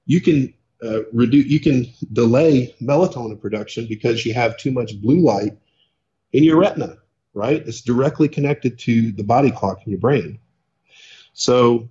You 0.05 0.21
can 0.21 0.53
uh, 0.83 1.03
reduce, 1.11 1.45
you 1.45 1.59
can 1.59 1.87
delay 2.13 2.75
melatonin 2.81 3.39
production 3.39 3.87
because 3.87 4.25
you 4.25 4.33
have 4.33 4.57
too 4.57 4.71
much 4.71 4.99
blue 5.01 5.19
light 5.19 5.57
in 6.33 6.43
your 6.43 6.57
retina, 6.59 6.97
right? 7.33 7.65
It's 7.65 7.81
directly 7.81 8.27
connected 8.27 8.77
to 8.79 9.11
the 9.11 9.23
body 9.23 9.51
clock 9.51 9.79
in 9.85 9.91
your 9.91 9.99
brain. 9.99 10.39
So, 11.33 11.89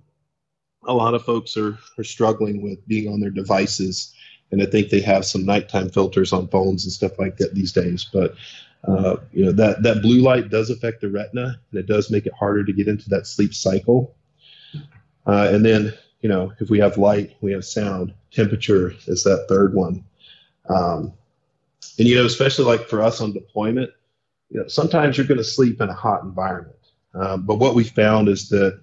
a 0.87 0.93
lot 0.93 1.15
of 1.15 1.25
folks 1.25 1.57
are 1.57 1.77
are 1.97 2.03
struggling 2.03 2.61
with 2.61 2.87
being 2.87 3.11
on 3.11 3.19
their 3.19 3.31
devices, 3.31 4.13
and 4.51 4.61
I 4.61 4.65
think 4.65 4.89
they 4.89 5.01
have 5.01 5.25
some 5.25 5.45
nighttime 5.45 5.89
filters 5.89 6.31
on 6.31 6.47
phones 6.47 6.85
and 6.85 6.93
stuff 6.93 7.17
like 7.17 7.37
that 7.37 7.55
these 7.55 7.71
days. 7.71 8.07
But 8.11 8.35
uh, 8.87 9.17
you 9.31 9.45
know 9.45 9.51
that 9.51 9.81
that 9.83 10.01
blue 10.01 10.21
light 10.21 10.49
does 10.49 10.69
affect 10.69 11.01
the 11.01 11.09
retina, 11.09 11.59
and 11.71 11.79
it 11.79 11.87
does 11.87 12.11
make 12.11 12.25
it 12.25 12.33
harder 12.33 12.63
to 12.63 12.73
get 12.73 12.87
into 12.87 13.09
that 13.09 13.27
sleep 13.27 13.53
cycle. 13.53 14.15
Uh, 15.25 15.49
and 15.51 15.65
then, 15.65 15.93
you 16.25 16.31
know, 16.33 16.51
if 16.59 16.67
we 16.71 16.79
have 16.79 16.97
light, 16.97 17.29
we 17.45 17.51
have 17.53 17.63
sound. 17.63 18.13
Temperature 18.31 18.93
is 19.05 19.21
that 19.23 19.45
third 19.47 19.75
one. 19.75 20.03
Um, 20.75 21.13
and, 21.99 22.07
you 22.07 22.15
know, 22.15 22.25
especially 22.25 22.65
like 22.65 22.89
for 22.89 22.99
us 23.07 23.21
on 23.21 23.31
deployment, 23.31 23.91
you 24.49 24.59
know, 24.59 24.67
sometimes 24.67 25.17
you're 25.17 25.31
going 25.31 25.43
to 25.45 25.55
sleep 25.57 25.81
in 25.81 25.89
a 25.89 25.93
hot 26.05 26.23
environment. 26.23 26.83
Um, 27.13 27.45
but 27.45 27.59
what 27.59 27.75
we 27.75 27.83
found 27.83 28.27
is 28.27 28.49
that 28.49 28.81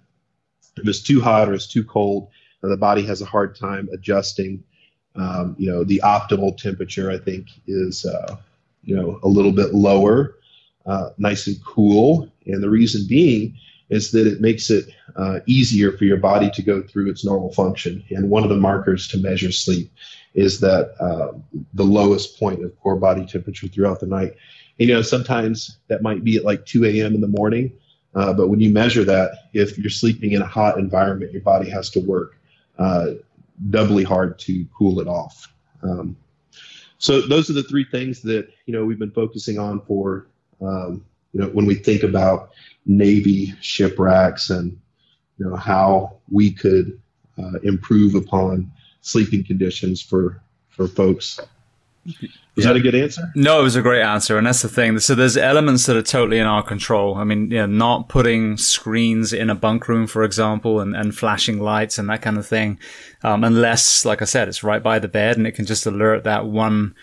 if 0.76 0.86
it's 0.86 1.02
too 1.02 1.20
hot 1.20 1.48
or 1.48 1.54
it's 1.54 1.66
too 1.66 1.84
cold, 1.84 2.28
the 2.60 2.76
body 2.76 3.04
has 3.06 3.22
a 3.22 3.32
hard 3.34 3.56
time 3.56 3.88
adjusting 3.92 4.62
Um, 5.14 5.56
you 5.58 5.70
know, 5.70 5.84
the 5.84 6.00
optimal 6.04 6.56
temperature 6.56 7.10
I 7.10 7.18
think 7.18 7.48
is 7.66 8.06
uh, 8.06 8.36
you 8.82 8.96
know 8.96 9.20
a 9.22 9.28
little 9.28 9.52
bit 9.52 9.74
lower, 9.74 10.36
uh, 10.86 11.10
nice 11.18 11.46
and 11.46 11.62
cool, 11.64 12.32
and 12.46 12.62
the 12.62 12.70
reason 12.70 13.06
being 13.08 13.54
is 13.92 14.10
that 14.10 14.26
it 14.26 14.40
makes 14.40 14.70
it 14.70 14.86
uh, 15.16 15.40
easier 15.44 15.92
for 15.92 16.04
your 16.06 16.16
body 16.16 16.50
to 16.50 16.62
go 16.62 16.80
through 16.80 17.10
its 17.10 17.26
normal 17.26 17.52
function. 17.52 18.02
And 18.08 18.30
one 18.30 18.42
of 18.42 18.48
the 18.48 18.56
markers 18.56 19.06
to 19.08 19.18
measure 19.18 19.52
sleep 19.52 19.92
is 20.32 20.60
that 20.60 20.94
uh, 20.98 21.38
the 21.74 21.84
lowest 21.84 22.38
point 22.40 22.64
of 22.64 22.74
core 22.80 22.96
body 22.96 23.26
temperature 23.26 23.68
throughout 23.68 24.00
the 24.00 24.06
night. 24.06 24.34
And, 24.78 24.88
you 24.88 24.94
know, 24.94 25.02
sometimes 25.02 25.76
that 25.88 26.00
might 26.00 26.24
be 26.24 26.38
at 26.38 26.44
like 26.44 26.64
2 26.64 26.86
a.m. 26.86 27.14
in 27.14 27.20
the 27.20 27.28
morning, 27.28 27.70
uh, 28.14 28.32
but 28.32 28.48
when 28.48 28.60
you 28.60 28.70
measure 28.70 29.04
that, 29.04 29.50
if 29.52 29.76
you're 29.76 29.90
sleeping 29.90 30.32
in 30.32 30.40
a 30.40 30.46
hot 30.46 30.78
environment, 30.78 31.32
your 31.32 31.42
body 31.42 31.68
has 31.68 31.90
to 31.90 32.00
work 32.00 32.38
uh, 32.78 33.08
doubly 33.68 34.04
hard 34.04 34.38
to 34.38 34.64
cool 34.74 35.00
it 35.00 35.06
off. 35.06 35.52
Um, 35.82 36.16
so 36.96 37.20
those 37.20 37.50
are 37.50 37.54
the 37.54 37.62
three 37.64 37.84
things 37.84 38.22
that 38.22 38.48
you 38.64 38.72
know 38.72 38.86
we've 38.86 38.98
been 38.98 39.10
focusing 39.10 39.58
on 39.58 39.80
for 39.82 40.28
um, 40.62 41.04
you 41.32 41.40
know 41.40 41.48
when 41.48 41.66
we 41.66 41.74
think 41.74 42.02
about 42.02 42.50
Navy 42.86 43.54
ship 43.60 43.98
racks 43.98 44.50
and 44.50 44.78
you 45.38 45.46
know 45.48 45.56
how 45.56 46.16
we 46.30 46.52
could 46.52 47.00
uh, 47.38 47.58
improve 47.62 48.14
upon 48.14 48.70
sleeping 49.00 49.44
conditions 49.44 50.02
for 50.02 50.40
for 50.68 50.88
folks. 50.88 51.40
Was 52.54 52.66
yeah. 52.66 52.72
that 52.72 52.76
a 52.76 52.80
good 52.80 52.94
answer? 52.94 53.32
No, 53.34 53.60
it 53.60 53.62
was 53.62 53.76
a 53.76 53.82
great 53.82 54.02
answer, 54.02 54.36
and 54.36 54.46
that's 54.46 54.60
the 54.60 54.68
thing. 54.68 54.98
So 54.98 55.14
there's 55.14 55.36
elements 55.36 55.86
that 55.86 55.96
are 55.96 56.02
totally 56.02 56.38
in 56.38 56.46
our 56.46 56.62
control. 56.62 57.14
I 57.14 57.24
mean, 57.24 57.48
not 57.78 58.08
putting 58.08 58.56
screens 58.56 59.32
in 59.32 59.48
a 59.48 59.54
bunk 59.54 59.88
room, 59.88 60.06
for 60.06 60.24
example, 60.24 60.80
and, 60.80 60.94
and 60.94 61.14
flashing 61.14 61.60
lights 61.60 61.98
and 61.98 62.10
that 62.10 62.20
kind 62.20 62.36
of 62.36 62.46
thing, 62.46 62.78
um, 63.22 63.44
unless, 63.44 64.04
like 64.04 64.20
I 64.20 64.26
said, 64.26 64.48
it's 64.48 64.64
right 64.64 64.82
by 64.82 64.98
the 64.98 65.08
bed 65.08 65.38
and 65.38 65.46
it 65.46 65.52
can 65.52 65.64
just 65.64 65.86
alert 65.86 66.24
that 66.24 66.44
one 66.44 66.94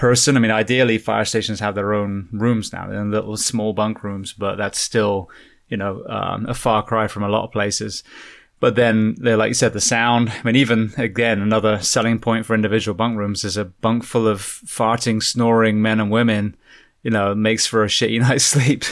person. 0.00 0.34
I 0.34 0.40
mean, 0.40 0.50
ideally, 0.50 0.96
fire 0.96 1.26
stations 1.26 1.60
have 1.60 1.74
their 1.74 1.92
own 1.92 2.30
rooms 2.32 2.72
now, 2.72 2.90
in 2.90 3.10
little 3.10 3.36
small 3.36 3.74
bunk 3.74 4.02
rooms, 4.02 4.32
but 4.32 4.56
that's 4.56 4.80
still, 4.80 5.30
you 5.68 5.76
know, 5.76 6.02
um, 6.08 6.46
a 6.46 6.54
far 6.54 6.82
cry 6.82 7.06
from 7.06 7.22
a 7.22 7.28
lot 7.28 7.44
of 7.44 7.52
places. 7.52 8.02
But 8.60 8.76
then, 8.76 9.16
like 9.20 9.48
you 9.48 9.54
said, 9.54 9.74
the 9.74 9.80
sound. 9.80 10.30
I 10.30 10.42
mean, 10.42 10.56
even 10.56 10.92
again, 10.96 11.40
another 11.40 11.80
selling 11.80 12.18
point 12.18 12.46
for 12.46 12.54
individual 12.54 12.94
bunk 12.94 13.18
rooms 13.18 13.44
is 13.44 13.58
a 13.58 13.66
bunk 13.66 14.02
full 14.04 14.26
of 14.26 14.40
farting, 14.40 15.22
snoring 15.22 15.82
men 15.82 16.00
and 16.00 16.10
women. 16.10 16.56
You 17.02 17.10
know, 17.10 17.34
makes 17.34 17.66
for 17.66 17.84
a 17.84 17.88
shitty 17.88 18.20
night's 18.26 18.44
sleep. 18.44 18.84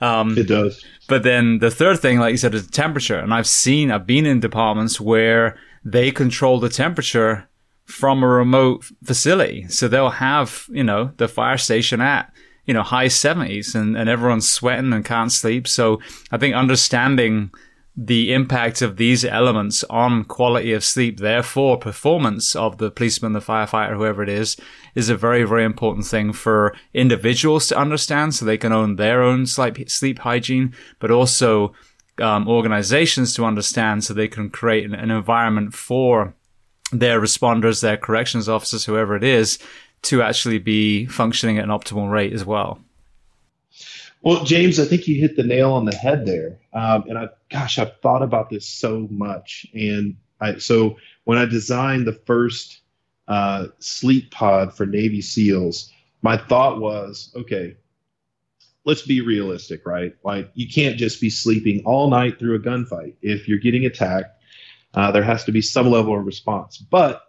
Um, 0.00 0.36
it 0.38 0.48
does. 0.48 0.82
But 1.06 1.22
then 1.22 1.58
the 1.58 1.70
third 1.70 2.00
thing, 2.00 2.18
like 2.18 2.32
you 2.32 2.38
said, 2.38 2.54
is 2.54 2.66
the 2.66 2.72
temperature. 2.72 3.18
And 3.18 3.32
I've 3.32 3.46
seen, 3.46 3.90
I've 3.90 4.06
been 4.06 4.26
in 4.26 4.40
departments 4.40 5.00
where 5.00 5.58
they 5.84 6.10
control 6.10 6.60
the 6.60 6.68
temperature 6.68 7.48
from 7.86 8.22
a 8.22 8.28
remote 8.28 8.84
facility. 9.04 9.66
So 9.68 9.88
they'll 9.88 10.10
have, 10.10 10.66
you 10.70 10.84
know, 10.84 11.12
the 11.16 11.28
fire 11.28 11.56
station 11.56 12.00
at, 12.00 12.32
you 12.64 12.74
know, 12.74 12.82
high 12.82 13.06
70s 13.06 13.74
and, 13.74 13.96
and 13.96 14.08
everyone's 14.08 14.50
sweating 14.50 14.92
and 14.92 15.04
can't 15.04 15.32
sleep. 15.32 15.68
So 15.68 16.00
I 16.32 16.38
think 16.38 16.54
understanding 16.54 17.52
the 17.96 18.34
impact 18.34 18.82
of 18.82 18.98
these 18.98 19.24
elements 19.24 19.82
on 19.84 20.24
quality 20.24 20.72
of 20.72 20.84
sleep, 20.84 21.18
therefore 21.18 21.78
performance 21.78 22.54
of 22.54 22.76
the 22.76 22.90
policeman, 22.90 23.32
the 23.32 23.40
firefighter, 23.40 23.96
whoever 23.96 24.22
it 24.22 24.28
is, 24.28 24.56
is 24.94 25.08
a 25.08 25.16
very, 25.16 25.44
very 25.44 25.64
important 25.64 26.04
thing 26.04 26.32
for 26.32 26.74
individuals 26.92 27.68
to 27.68 27.78
understand 27.78 28.34
so 28.34 28.44
they 28.44 28.58
can 28.58 28.72
own 28.72 28.96
their 28.96 29.22
own 29.22 29.46
sleep, 29.46 30.18
hygiene, 30.18 30.74
but 30.98 31.10
also 31.10 31.72
um, 32.20 32.46
organizations 32.48 33.32
to 33.34 33.44
understand 33.44 34.04
so 34.04 34.12
they 34.12 34.28
can 34.28 34.50
create 34.50 34.84
an, 34.84 34.94
an 34.94 35.10
environment 35.10 35.72
for 35.72 36.34
their 36.92 37.20
responders, 37.20 37.82
their 37.82 37.96
corrections 37.96 38.48
officers, 38.48 38.84
whoever 38.84 39.16
it 39.16 39.24
is, 39.24 39.58
to 40.02 40.22
actually 40.22 40.58
be 40.58 41.06
functioning 41.06 41.58
at 41.58 41.64
an 41.64 41.70
optimal 41.70 42.10
rate 42.10 42.32
as 42.32 42.44
well. 42.44 42.78
Well, 44.22 44.44
James, 44.44 44.80
I 44.80 44.84
think 44.84 45.06
you 45.06 45.20
hit 45.20 45.36
the 45.36 45.42
nail 45.42 45.72
on 45.72 45.84
the 45.84 45.94
head 45.94 46.26
there. 46.26 46.58
Um, 46.72 47.04
and 47.08 47.18
I, 47.18 47.28
gosh, 47.50 47.78
I've 47.78 47.96
thought 48.00 48.22
about 48.22 48.50
this 48.50 48.66
so 48.66 49.06
much. 49.10 49.66
And 49.74 50.16
I, 50.40 50.58
so 50.58 50.96
when 51.24 51.38
I 51.38 51.44
designed 51.44 52.06
the 52.06 52.12
first 52.12 52.80
uh, 53.28 53.66
sleep 53.78 54.30
pod 54.30 54.76
for 54.76 54.86
Navy 54.86 55.20
SEALs, 55.20 55.92
my 56.22 56.36
thought 56.36 56.80
was, 56.80 57.32
okay, 57.36 57.76
let's 58.84 59.02
be 59.02 59.20
realistic, 59.20 59.84
right? 59.86 60.14
Like 60.24 60.50
you 60.54 60.68
can't 60.68 60.96
just 60.96 61.20
be 61.20 61.30
sleeping 61.30 61.82
all 61.84 62.08
night 62.08 62.38
through 62.38 62.54
a 62.56 62.60
gunfight. 62.60 63.14
If 63.22 63.46
you're 63.48 63.58
getting 63.58 63.84
attacked, 63.84 64.35
uh, 64.94 65.10
there 65.12 65.22
has 65.22 65.44
to 65.44 65.52
be 65.52 65.60
some 65.60 65.90
level 65.90 66.18
of 66.18 66.24
response. 66.24 66.78
But 66.78 67.22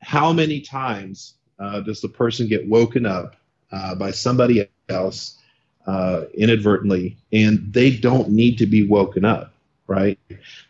how 0.00 0.32
many 0.32 0.60
times 0.60 1.34
uh, 1.58 1.80
does 1.80 2.00
the 2.00 2.08
person 2.08 2.48
get 2.48 2.68
woken 2.68 3.04
up 3.06 3.36
uh, 3.72 3.94
by 3.94 4.10
somebody 4.10 4.68
else 4.88 5.38
uh, 5.86 6.24
inadvertently, 6.34 7.16
and 7.32 7.72
they 7.72 7.90
don't 7.90 8.30
need 8.30 8.58
to 8.58 8.66
be 8.66 8.86
woken 8.86 9.24
up, 9.24 9.54
right? 9.86 10.18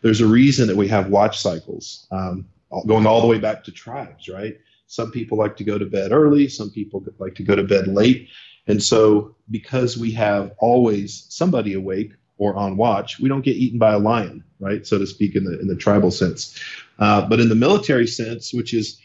There's 0.01 0.21
a 0.21 0.27
reason 0.27 0.67
that 0.67 0.77
we 0.77 0.87
have 0.87 1.09
watch 1.09 1.39
cycles 1.39 2.07
um, 2.11 2.47
going 2.87 3.05
all 3.05 3.21
the 3.21 3.27
way 3.27 3.37
back 3.37 3.63
to 3.65 3.71
tribes, 3.71 4.29
right? 4.29 4.57
Some 4.87 5.11
people 5.11 5.37
like 5.37 5.55
to 5.57 5.63
go 5.63 5.77
to 5.77 5.85
bed 5.85 6.11
early, 6.11 6.47
some 6.47 6.71
people 6.71 7.03
like 7.19 7.35
to 7.35 7.43
go 7.43 7.55
to 7.55 7.63
bed 7.63 7.87
late. 7.87 8.29
And 8.67 8.81
so, 8.81 9.35
because 9.51 9.97
we 9.97 10.11
have 10.11 10.53
always 10.59 11.25
somebody 11.29 11.73
awake, 11.73 12.13
or 12.39 12.55
on 12.55 12.77
watch, 12.77 13.19
we 13.19 13.29
don't 13.29 13.43
get 13.43 13.57
eaten 13.57 13.77
by 13.77 13.91
a 13.91 13.99
lion, 13.99 14.43
right, 14.59 14.87
so 14.87 14.97
to 14.97 15.05
speak, 15.05 15.35
in 15.35 15.43
the 15.43 15.59
in 15.59 15.67
the 15.67 15.75
tribal 15.75 16.09
sense. 16.09 16.59
Uh, 16.97 17.21
but 17.27 17.39
in 17.39 17.49
the 17.49 17.55
military 17.55 18.07
sense, 18.07 18.53
which 18.53 18.73
is 18.73 18.99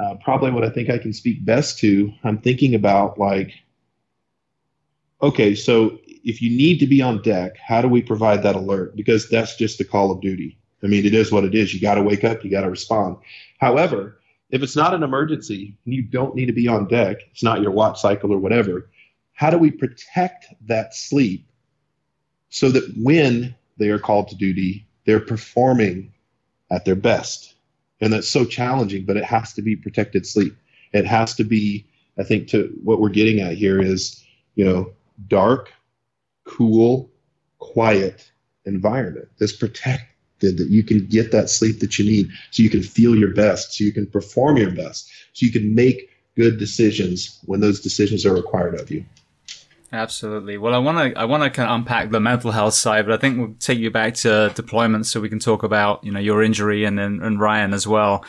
uh, 0.00 0.16
probably 0.24 0.50
what 0.50 0.64
I 0.64 0.70
think 0.70 0.90
I 0.90 0.98
can 0.98 1.12
speak 1.12 1.44
best 1.44 1.78
to, 1.80 2.12
I'm 2.24 2.38
thinking 2.38 2.74
about 2.74 3.18
like, 3.18 3.52
okay, 5.22 5.54
so 5.54 5.98
if 6.06 6.40
you 6.42 6.50
need 6.50 6.80
to 6.80 6.86
be 6.86 7.02
on 7.02 7.22
deck, 7.22 7.56
how 7.58 7.82
do 7.82 7.88
we 7.88 8.02
provide 8.02 8.42
that 8.42 8.56
alert? 8.56 8.96
Because 8.96 9.28
that's 9.28 9.56
just 9.56 9.78
the 9.78 9.84
call 9.84 10.10
of 10.10 10.20
duty. 10.20 10.58
I 10.82 10.86
mean, 10.86 11.04
it 11.04 11.14
is 11.14 11.30
what 11.30 11.44
it 11.44 11.54
is. 11.54 11.74
You 11.74 11.80
got 11.80 11.96
to 11.96 12.02
wake 12.02 12.24
up, 12.24 12.44
you 12.44 12.50
got 12.50 12.62
to 12.62 12.70
respond. 12.70 13.16
However, 13.58 14.20
if 14.50 14.62
it's 14.62 14.76
not 14.76 14.94
an 14.94 15.02
emergency 15.02 15.76
and 15.84 15.92
you 15.92 16.02
don't 16.02 16.34
need 16.34 16.46
to 16.46 16.52
be 16.52 16.68
on 16.68 16.88
deck, 16.88 17.18
it's 17.32 17.42
not 17.42 17.60
your 17.60 17.72
watch 17.72 18.00
cycle 18.00 18.32
or 18.32 18.38
whatever, 18.38 18.88
how 19.32 19.50
do 19.50 19.58
we 19.58 19.70
protect 19.70 20.46
that 20.66 20.94
sleep 20.94 21.47
so 22.50 22.70
that 22.70 22.94
when 22.96 23.54
they 23.78 23.88
are 23.88 23.98
called 23.98 24.28
to 24.28 24.36
duty, 24.36 24.86
they're 25.06 25.20
performing 25.20 26.12
at 26.70 26.84
their 26.84 26.96
best. 26.96 27.54
And 28.00 28.12
that's 28.12 28.28
so 28.28 28.44
challenging, 28.44 29.04
but 29.04 29.16
it 29.16 29.24
has 29.24 29.52
to 29.54 29.62
be 29.62 29.76
protected 29.76 30.26
sleep. 30.26 30.54
It 30.92 31.06
has 31.06 31.34
to 31.34 31.44
be, 31.44 31.86
I 32.18 32.22
think, 32.22 32.48
to 32.48 32.72
what 32.82 33.00
we're 33.00 33.08
getting 33.08 33.40
at 33.40 33.56
here 33.56 33.80
is, 33.80 34.24
you 34.54 34.64
know, 34.64 34.92
dark, 35.26 35.72
cool, 36.44 37.10
quiet 37.58 38.30
environment 38.64 39.28
that's 39.38 39.56
protected, 39.56 40.06
that 40.40 40.68
you 40.68 40.84
can 40.84 41.04
get 41.06 41.32
that 41.32 41.50
sleep 41.50 41.80
that 41.80 41.98
you 41.98 42.04
need 42.04 42.30
so 42.52 42.62
you 42.62 42.70
can 42.70 42.82
feel 42.82 43.16
your 43.16 43.34
best, 43.34 43.72
so 43.72 43.84
you 43.84 43.92
can 43.92 44.06
perform 44.06 44.56
your 44.56 44.70
best, 44.70 45.10
so 45.32 45.44
you 45.44 45.50
can 45.50 45.74
make 45.74 46.10
good 46.36 46.58
decisions 46.58 47.40
when 47.46 47.60
those 47.60 47.80
decisions 47.80 48.24
are 48.24 48.34
required 48.34 48.78
of 48.78 48.90
you. 48.90 49.04
Absolutely. 49.90 50.58
Well, 50.58 50.74
I 50.74 50.78
want 50.78 51.14
to 51.14 51.18
I 51.18 51.24
want 51.24 51.42
to 51.44 51.50
kind 51.50 51.68
of 51.68 51.74
unpack 51.74 52.10
the 52.10 52.20
mental 52.20 52.50
health 52.50 52.74
side, 52.74 53.06
but 53.06 53.14
I 53.14 53.16
think 53.16 53.38
we'll 53.38 53.54
take 53.58 53.78
you 53.78 53.90
back 53.90 54.14
to 54.16 54.52
deployment 54.54 55.06
so 55.06 55.18
we 55.18 55.30
can 55.30 55.38
talk 55.38 55.62
about 55.62 56.04
you 56.04 56.12
know 56.12 56.20
your 56.20 56.42
injury 56.42 56.84
and 56.84 56.98
then 56.98 57.20
and 57.22 57.40
Ryan 57.40 57.72
as 57.72 57.86
well. 57.86 58.22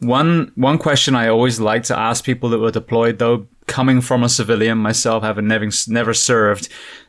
One 0.00 0.52
one 0.54 0.76
question 0.76 1.14
I 1.14 1.28
always 1.28 1.60
like 1.60 1.84
to 1.84 1.98
ask 1.98 2.24
people 2.24 2.50
that 2.50 2.58
were 2.58 2.70
deployed, 2.70 3.18
though, 3.18 3.46
coming 3.66 4.02
from 4.02 4.22
a 4.22 4.28
civilian 4.28 4.76
myself, 4.76 5.22
having 5.22 5.48
never 5.48 5.68
never 5.88 6.12
served, 6.12 6.68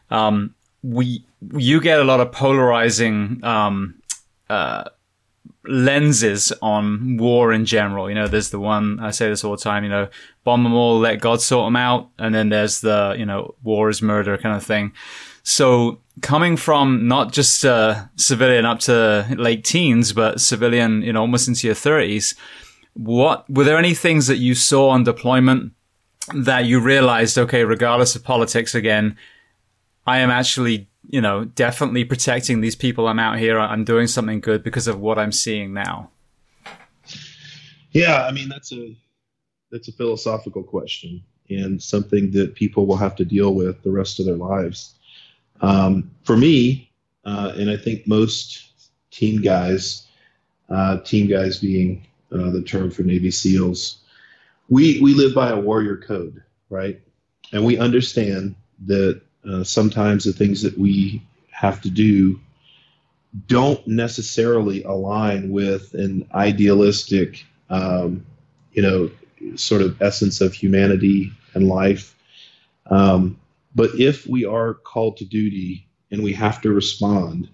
um, 0.09 0.55
we 0.81 1.25
you 1.57 1.81
get 1.81 1.99
a 1.99 2.05
lot 2.05 2.21
of 2.21 2.31
polarizing 2.31 3.43
um, 3.43 3.95
uh, 4.49 4.85
lenses 5.65 6.51
on 6.61 7.17
war 7.17 7.51
in 7.53 7.65
general. 7.65 8.09
You 8.09 8.15
know, 8.15 8.27
there's 8.27 8.49
the 8.49 8.59
one 8.59 8.99
I 8.99 9.11
say 9.11 9.29
this 9.29 9.43
all 9.43 9.51
the 9.51 9.61
time. 9.61 9.83
You 9.83 9.89
know, 9.89 10.09
bomb 10.43 10.63
them 10.63 10.73
all, 10.73 10.99
let 10.99 11.21
God 11.21 11.41
sort 11.41 11.67
them 11.67 11.75
out, 11.75 12.09
and 12.17 12.33
then 12.33 12.49
there's 12.49 12.81
the 12.81 13.15
you 13.17 13.25
know 13.25 13.55
war 13.63 13.89
is 13.89 14.01
murder 14.01 14.37
kind 14.37 14.55
of 14.55 14.63
thing. 14.63 14.93
So 15.43 15.99
coming 16.21 16.57
from 16.57 17.07
not 17.07 17.31
just 17.31 17.63
a 17.63 18.09
civilian 18.15 18.65
up 18.65 18.79
to 18.81 19.25
late 19.37 19.63
teens, 19.63 20.13
but 20.13 20.41
civilian, 20.41 21.01
you 21.01 21.13
know, 21.13 21.21
almost 21.21 21.47
into 21.47 21.67
your 21.67 21.75
thirties, 21.75 22.35
what 22.93 23.49
were 23.49 23.63
there 23.63 23.77
any 23.77 23.93
things 23.93 24.27
that 24.27 24.37
you 24.37 24.55
saw 24.55 24.89
on 24.89 25.03
deployment 25.03 25.73
that 26.33 26.65
you 26.65 26.79
realized, 26.79 27.37
okay, 27.37 27.63
regardless 27.63 28.15
of 28.15 28.23
politics, 28.23 28.75
again, 28.75 29.17
I 30.05 30.19
am 30.19 30.29
actually 30.29 30.89
you 31.09 31.19
know, 31.19 31.43
definitely 31.43 32.05
protecting 32.05 32.61
these 32.61 32.75
people 32.75 33.07
I'm 33.07 33.19
out 33.19 33.39
here. 33.39 33.59
I'm 33.59 33.83
doing 33.83 34.05
something 34.05 34.39
good 34.39 34.63
because 34.63 34.87
of 34.87 34.99
what 34.99 35.17
I'm 35.17 35.31
seeing 35.31 35.73
now. 35.73 36.11
Yeah, 37.91 38.25
I 38.25 38.31
mean 38.31 38.47
that's 38.47 38.71
a 38.71 38.95
that's 39.71 39.87
a 39.87 39.91
philosophical 39.91 40.63
question 40.63 41.23
and 41.49 41.81
something 41.81 42.29
that 42.31 42.53
people 42.53 42.85
will 42.85 42.95
have 42.97 43.15
to 43.15 43.25
deal 43.25 43.55
with 43.55 43.81
the 43.81 43.91
rest 43.91 44.19
of 44.19 44.27
their 44.27 44.35
lives. 44.35 44.93
Um, 45.61 46.11
for 46.23 46.37
me, 46.37 46.91
uh, 47.25 47.53
and 47.55 47.71
I 47.71 47.77
think 47.77 48.07
most 48.07 48.91
team 49.09 49.41
guys, 49.41 50.05
uh, 50.69 50.99
team 50.99 51.27
guys 51.27 51.57
being 51.57 52.05
uh, 52.31 52.51
the 52.51 52.61
term 52.61 52.91
for 52.91 53.01
Navy 53.01 53.31
SEALs. 53.31 53.97
We 54.69 55.01
we 55.01 55.15
live 55.15 55.33
by 55.33 55.49
a 55.49 55.59
warrior 55.59 55.97
code, 55.97 56.43
right? 56.69 57.01
And 57.51 57.65
we 57.65 57.79
understand 57.79 58.53
that 58.85 59.21
uh, 59.47 59.63
sometimes 59.63 60.23
the 60.23 60.33
things 60.33 60.61
that 60.61 60.77
we 60.77 61.21
have 61.51 61.81
to 61.81 61.89
do 61.89 62.39
don't 63.47 63.85
necessarily 63.87 64.83
align 64.83 65.51
with 65.51 65.93
an 65.93 66.27
idealistic, 66.33 67.45
um, 67.69 68.25
you 68.73 68.81
know, 68.81 69.09
sort 69.55 69.81
of 69.81 70.01
essence 70.01 70.41
of 70.41 70.53
humanity 70.53 71.31
and 71.53 71.67
life. 71.67 72.15
Um, 72.87 73.39
but 73.75 73.91
if 73.99 74.25
we 74.27 74.45
are 74.45 74.73
called 74.73 75.17
to 75.17 75.25
duty 75.25 75.87
and 76.11 76.23
we 76.23 76.33
have 76.33 76.61
to 76.61 76.71
respond, 76.71 77.49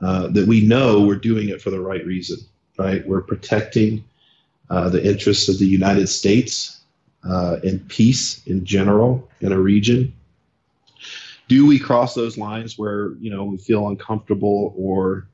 uh, 0.00 0.28
that 0.28 0.48
we 0.48 0.62
know 0.62 1.02
we're 1.02 1.16
doing 1.16 1.50
it 1.50 1.60
for 1.60 1.70
the 1.70 1.80
right 1.80 2.04
reason, 2.06 2.38
right? 2.78 3.06
We're 3.06 3.20
protecting 3.20 4.02
uh, 4.70 4.88
the 4.88 5.06
interests 5.06 5.48
of 5.48 5.58
the 5.58 5.66
United 5.66 6.08
States 6.08 6.80
uh, 7.28 7.56
and 7.62 7.86
peace 7.88 8.46
in 8.46 8.64
general 8.64 9.28
in 9.42 9.52
a 9.52 9.60
region. 9.60 10.14
Do 11.50 11.66
we 11.66 11.80
cross 11.80 12.14
those 12.14 12.38
lines 12.38 12.78
where 12.78 13.14
you 13.14 13.28
know 13.28 13.42
we 13.42 13.58
feel 13.58 13.88
uncomfortable 13.88 14.72
or 14.76 15.26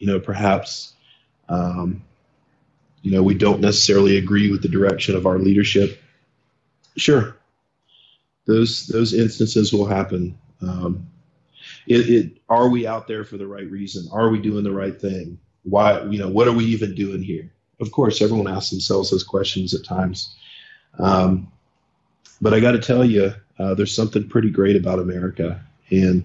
you 0.00 0.08
know 0.08 0.18
perhaps 0.18 0.94
um, 1.48 2.02
you 3.02 3.12
know 3.12 3.22
we 3.22 3.34
don't 3.34 3.60
necessarily 3.60 4.16
agree 4.16 4.50
with 4.50 4.60
the 4.60 4.68
direction 4.68 5.14
of 5.14 5.26
our 5.26 5.38
leadership? 5.38 6.02
Sure, 6.96 7.36
those 8.46 8.88
those 8.88 9.14
instances 9.14 9.72
will 9.72 9.86
happen. 9.86 10.36
Um, 10.62 11.06
it, 11.86 12.10
it, 12.10 12.32
are 12.48 12.68
we 12.68 12.88
out 12.88 13.06
there 13.06 13.22
for 13.22 13.36
the 13.36 13.46
right 13.46 13.70
reason? 13.70 14.08
Are 14.12 14.30
we 14.30 14.40
doing 14.40 14.64
the 14.64 14.72
right 14.72 15.00
thing? 15.00 15.38
Why 15.62 16.02
you 16.06 16.18
know 16.18 16.28
what 16.28 16.48
are 16.48 16.52
we 16.52 16.64
even 16.64 16.96
doing 16.96 17.22
here? 17.22 17.52
Of 17.80 17.92
course, 17.92 18.20
everyone 18.20 18.48
asks 18.48 18.70
themselves 18.70 19.12
those 19.12 19.22
questions 19.22 19.74
at 19.74 19.84
times. 19.84 20.34
Um, 20.98 21.52
but 22.40 22.52
I 22.52 22.58
got 22.58 22.72
to 22.72 22.80
tell 22.80 23.04
you, 23.04 23.32
uh, 23.60 23.74
there's 23.74 23.94
something 23.94 24.28
pretty 24.28 24.50
great 24.50 24.76
about 24.76 24.98
America, 24.98 25.60
and 25.90 26.24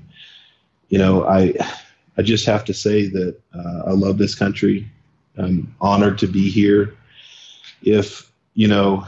you 0.90 0.98
know 0.98 1.26
I 1.28 1.54
I 2.18 2.22
just 2.22 2.46
have 2.46 2.66
to 2.66 2.74
say 2.74 3.08
that 3.08 3.40
uh, 3.54 3.84
I 3.88 3.92
love 3.92 4.18
this 4.18 4.36
country. 4.36 4.90
I'm 5.38 5.76
honored 5.82 6.18
to 6.20 6.28
be 6.28 6.50
here. 6.50 6.96
If 7.84 8.32
you 8.54 8.68
know, 8.68 9.06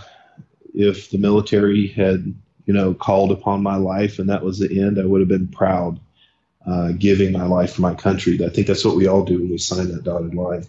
if 0.73 1.09
the 1.09 1.17
military 1.17 1.88
had 1.88 2.34
you 2.67 2.73
know, 2.73 2.93
called 2.93 3.32
upon 3.32 3.63
my 3.63 3.78
life 3.78 4.19
and 4.19 4.30
that 4.30 4.43
was 4.43 4.59
the 4.59 4.82
end, 4.82 4.99
I 4.99 5.05
would 5.05 5.21
have 5.21 5.30
been 5.30 5.47
proud 5.47 5.99
uh, 6.67 6.91
giving 6.91 7.32
my 7.32 7.45
life 7.45 7.73
for 7.73 7.82
my 7.82 7.95
country. 7.95 8.38
I 8.45 8.49
think 8.49 8.67
that's 8.67 8.84
what 8.84 8.97
we 8.97 9.07
all 9.07 9.23
do 9.23 9.39
when 9.39 9.49
we 9.49 9.57
sign 9.57 9.88
that 9.88 10.03
dotted 10.03 10.36
line. 10.36 10.67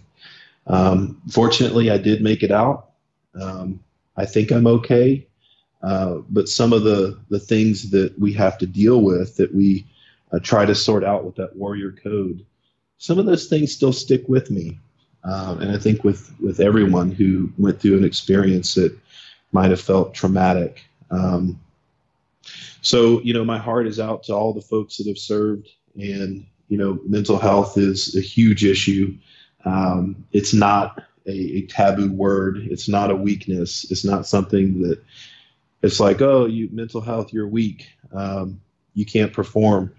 Um, 0.65 1.21
fortunately, 1.29 1.91
I 1.91 1.97
did 1.97 2.23
make 2.23 2.41
it 2.41 2.51
out. 2.51 2.91
Um, 3.39 3.81
I 4.15 4.25
think 4.25 4.51
I'm 4.51 4.65
okay. 4.65 5.27
Uh, 5.81 6.17
but 6.29 6.49
some 6.49 6.73
of 6.73 6.83
the, 6.83 7.17
the 7.29 7.39
things 7.39 7.89
that 7.91 8.17
we 8.19 8.33
have 8.33 8.57
to 8.57 8.65
deal 8.65 9.01
with 9.01 9.37
that 9.37 9.53
we 9.53 9.85
uh, 10.31 10.39
try 10.39 10.65
to 10.65 10.75
sort 10.75 11.03
out 11.03 11.23
with 11.23 11.35
that 11.35 11.55
warrior 11.55 11.91
code, 11.91 12.45
some 12.97 13.17
of 13.17 13.25
those 13.25 13.47
things 13.47 13.73
still 13.73 13.93
stick 13.93 14.27
with 14.27 14.51
me. 14.51 14.77
Um, 15.23 15.61
and 15.61 15.71
I 15.71 15.77
think 15.77 16.03
with, 16.03 16.33
with 16.39 16.59
everyone 16.59 17.11
who 17.11 17.51
went 17.57 17.79
through 17.79 17.97
an 17.97 18.03
experience 18.03 18.75
that 18.75 18.97
might 19.51 19.69
have 19.69 19.81
felt 19.81 20.13
traumatic. 20.13 20.83
Um, 21.11 21.59
so, 22.81 23.21
you 23.21 23.33
know, 23.33 23.43
my 23.43 23.57
heart 23.57 23.87
is 23.87 23.99
out 23.99 24.23
to 24.23 24.33
all 24.33 24.53
the 24.53 24.61
folks 24.61 24.97
that 24.97 25.07
have 25.07 25.17
served, 25.17 25.67
and 25.95 26.45
you 26.69 26.77
know, 26.77 26.99
mental 27.05 27.37
health 27.37 27.77
is 27.77 28.15
a 28.15 28.21
huge 28.21 28.63
issue. 28.63 29.17
Um, 29.65 30.23
it's 30.31 30.53
not 30.53 31.03
a, 31.25 31.31
a, 31.31 31.61
taboo 31.63 32.11
word. 32.11 32.57
It's 32.69 32.87
not 32.87 33.11
a 33.11 33.15
weakness. 33.15 33.89
It's 33.91 34.05
not 34.05 34.25
something 34.25 34.81
that 34.83 35.03
it's 35.81 35.99
like, 35.99 36.21
oh, 36.21 36.45
you 36.45 36.69
mental 36.71 37.01
health, 37.01 37.33
you're 37.33 37.47
weak. 37.47 37.87
Um, 38.13 38.59
you 38.93 39.05
can't 39.05 39.33
perform. 39.33 39.93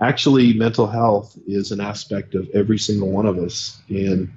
Actually, 0.00 0.52
mental 0.54 0.86
health 0.86 1.38
is 1.46 1.72
an 1.72 1.80
aspect 1.80 2.34
of 2.34 2.48
every 2.54 2.78
single 2.78 3.10
one 3.10 3.26
of 3.26 3.38
us, 3.38 3.80
and 3.88 4.30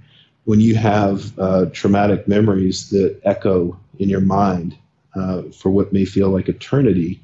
when 0.45 0.59
you 0.59 0.75
have 0.75 1.37
uh, 1.37 1.65
traumatic 1.73 2.27
memories 2.27 2.89
that 2.89 3.19
echo 3.23 3.77
in 3.99 4.09
your 4.09 4.21
mind 4.21 4.77
uh, 5.15 5.43
for 5.43 5.69
what 5.69 5.93
may 5.93 6.05
feel 6.05 6.29
like 6.29 6.49
eternity, 6.49 7.21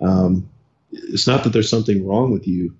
um, 0.00 0.48
it's 0.92 1.26
not 1.26 1.42
that 1.44 1.52
there's 1.52 1.70
something 1.70 2.06
wrong 2.06 2.30
with 2.30 2.46
you. 2.46 2.74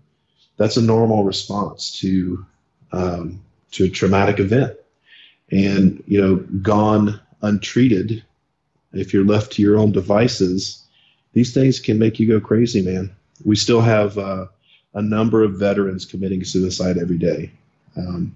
That's 0.56 0.76
a 0.76 0.82
normal 0.82 1.24
response 1.24 1.98
to 2.00 2.46
um, 2.92 3.40
to 3.72 3.84
a 3.84 3.88
traumatic 3.88 4.38
event, 4.38 4.76
and 5.50 6.02
you 6.06 6.20
know, 6.20 6.36
gone 6.36 7.18
untreated, 7.40 8.22
if 8.92 9.12
you're 9.12 9.24
left 9.24 9.52
to 9.52 9.62
your 9.62 9.78
own 9.78 9.92
devices, 9.92 10.82
these 11.32 11.54
things 11.54 11.80
can 11.80 11.98
make 11.98 12.20
you 12.20 12.28
go 12.28 12.40
crazy, 12.40 12.82
man. 12.82 13.14
We 13.44 13.56
still 13.56 13.80
have 13.80 14.18
uh, 14.18 14.46
a 14.94 15.02
number 15.02 15.42
of 15.42 15.58
veterans 15.58 16.04
committing 16.04 16.44
suicide 16.44 16.98
every 16.98 17.18
day. 17.18 17.50
Um, 17.96 18.34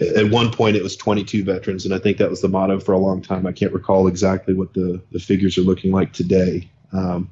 at 0.00 0.30
one 0.30 0.50
point, 0.50 0.76
it 0.76 0.82
was 0.82 0.96
22 0.96 1.44
veterans, 1.44 1.84
and 1.84 1.94
I 1.94 1.98
think 1.98 2.16
that 2.18 2.30
was 2.30 2.40
the 2.40 2.48
motto 2.48 2.80
for 2.80 2.92
a 2.92 2.98
long 2.98 3.20
time. 3.20 3.46
I 3.46 3.52
can't 3.52 3.72
recall 3.72 4.06
exactly 4.06 4.54
what 4.54 4.72
the, 4.72 5.02
the 5.12 5.18
figures 5.18 5.58
are 5.58 5.62
looking 5.62 5.92
like 5.92 6.12
today. 6.12 6.68
Um, 6.92 7.30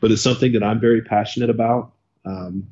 but 0.00 0.12
it's 0.12 0.22
something 0.22 0.52
that 0.52 0.62
I'm 0.62 0.80
very 0.80 1.02
passionate 1.02 1.50
about. 1.50 1.92
Um, 2.24 2.68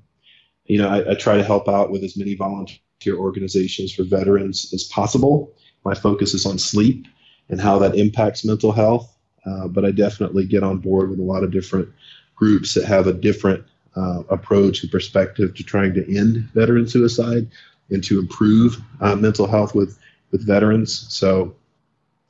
you 0.67 0.79
know, 0.79 0.89
I, 0.89 1.11
I, 1.11 1.15
try 1.15 1.37
to 1.37 1.45
help 1.45 1.69
out 1.69 1.91
with 1.91 2.05
as 2.05 2.17
many 2.17 2.35
volunteer 2.35 3.17
organizations 3.17 3.93
for 3.93 4.05
veterans 4.05 4.73
as 4.73 4.85
possible. 4.85 5.53
My 5.85 5.95
focus 5.95 6.33
is 6.33 6.47
on 6.47 6.59
sleep 6.59 7.07
and 7.49 7.61
how 7.61 7.79
that 7.79 7.95
impacts 7.95 8.45
mental 8.45 8.73
health, 8.73 9.15
uh, 9.47 9.69
but 9.69 9.85
I 9.85 9.91
definitely 9.91 10.47
get 10.47 10.63
on 10.63 10.79
board 10.79 11.11
with 11.11 11.19
a 11.19 11.25
lot 11.25 11.45
of 11.45 11.51
different 11.51 11.89
groups 12.35 12.75
that 12.75 12.85
have 12.85 13.07
a 13.07 13.13
different 13.13 13.65
uh, 13.97 14.23
approach 14.31 14.83
and 14.83 14.91
perspective 14.91 15.55
to 15.55 15.63
trying 15.63 15.95
to 15.95 16.17
end 16.17 16.49
veteran 16.55 16.89
suicide 16.89 17.49
and 17.91 18.03
to 18.05 18.19
improve 18.19 18.81
uh, 19.01 19.15
mental 19.15 19.47
health 19.47 19.75
with 19.75 19.99
with 20.31 20.47
veterans. 20.47 21.07
So 21.11 21.55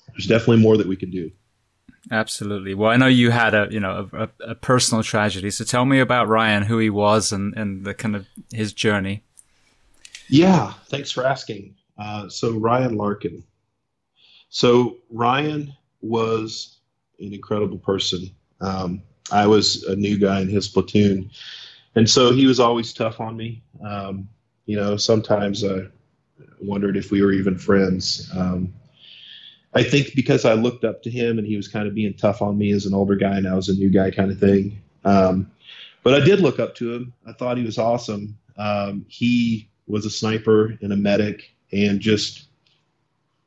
there's 0.09 0.27
definitely 0.27 0.63
more 0.63 0.77
that 0.77 0.87
we 0.87 0.97
can 0.97 1.11
do. 1.11 1.31
Absolutely. 2.11 2.75
Well, 2.75 2.91
I 2.91 2.97
know 2.97 3.07
you 3.07 3.31
had 3.31 3.55
a 3.55 3.69
you 3.71 3.79
know 3.79 4.09
a, 4.13 4.29
a, 4.41 4.55
personal 4.57 5.05
tragedy. 5.05 5.51
So 5.51 5.65
tell 5.65 5.85
me 5.85 6.01
about 6.01 6.29
Ryan, 6.29 6.65
who 6.65 6.79
he 6.79 6.91
was, 6.91 7.31
and 7.31 7.57
and 7.57 7.85
the 7.85 7.95
kind 7.95 8.17
of 8.17 8.27
his 8.53 8.73
journey. 8.73 9.23
Yeah, 10.29 10.73
thanks 10.87 11.11
for 11.11 11.25
asking. 11.25 11.77
Uh, 11.99 12.29
so 12.29 12.53
Ryan 12.53 12.97
Larkin. 12.97 13.45
So 14.53 14.99
Ryan 15.09 15.75
was 16.03 16.77
an 17.19 17.33
incredible 17.33 17.79
person. 17.79 18.31
Um, 18.61 19.03
I 19.33 19.47
was 19.47 19.83
a 19.85 19.97
new 19.97 20.19
guy 20.19 20.41
in 20.43 20.49
his 20.49 20.69
platoon, 20.69 21.31
and 21.95 22.09
so 22.09 22.35
he 22.35 22.47
was 22.47 22.61
always 22.61 22.93
tough 22.93 23.19
on 23.19 23.35
me. 23.35 23.63
Um, 23.83 24.29
you 24.67 24.77
know, 24.77 24.99
sometimes 24.99 25.65
I 25.65 25.87
wondered 26.61 26.99
if 26.99 27.11
we 27.11 27.23
were 27.23 27.33
even 27.33 27.57
friends. 27.57 28.31
Um, 28.37 28.75
I 29.73 29.83
think 29.83 30.15
because 30.15 30.45
I 30.45 30.53
looked 30.53 30.85
up 30.85 31.03
to 31.05 31.11
him 31.11 31.39
and 31.39 31.47
he 31.47 31.57
was 31.57 31.67
kind 31.67 31.89
of 31.89 31.95
being 31.95 32.13
tough 32.13 32.43
on 32.43 32.59
me 32.59 32.73
as 32.73 32.85
an 32.85 32.93
older 32.93 33.17
guy 33.17 33.39
and 33.39 33.49
I 33.49 33.55
was 33.55 33.71
a 33.71 33.75
new 33.75 33.89
guy 33.89 34.11
kind 34.11 34.31
of 34.31 34.39
thing. 34.39 34.83
Um, 35.07 35.51
but 36.03 36.13
I 36.13 36.21
did 36.23 36.41
look 36.41 36.61
up 36.61 36.75
to 36.75 36.93
him. 36.93 37.15
I 37.27 37.33
thought 37.33 37.57
he 37.57 37.65
was 37.65 37.79
awesome. 37.79 38.37
Um, 38.59 39.07
he 39.09 39.71
was 39.87 40.05
a 40.05 40.11
sniper 40.11 40.77
and 40.83 40.93
a 40.93 40.97
medic 40.97 41.55
and 41.73 42.01
just 42.01 42.49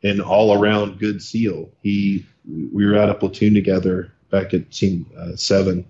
an 0.05 0.21
all 0.21 0.53
around 0.53 0.99
good 0.99 1.21
SEAL. 1.21 1.69
He, 1.81 2.25
we 2.73 2.85
were 2.85 2.95
at 2.95 3.09
a 3.09 3.15
platoon 3.15 3.53
together 3.53 4.11
back 4.29 4.53
at 4.53 4.71
team 4.71 5.05
uh, 5.17 5.35
seven. 5.35 5.85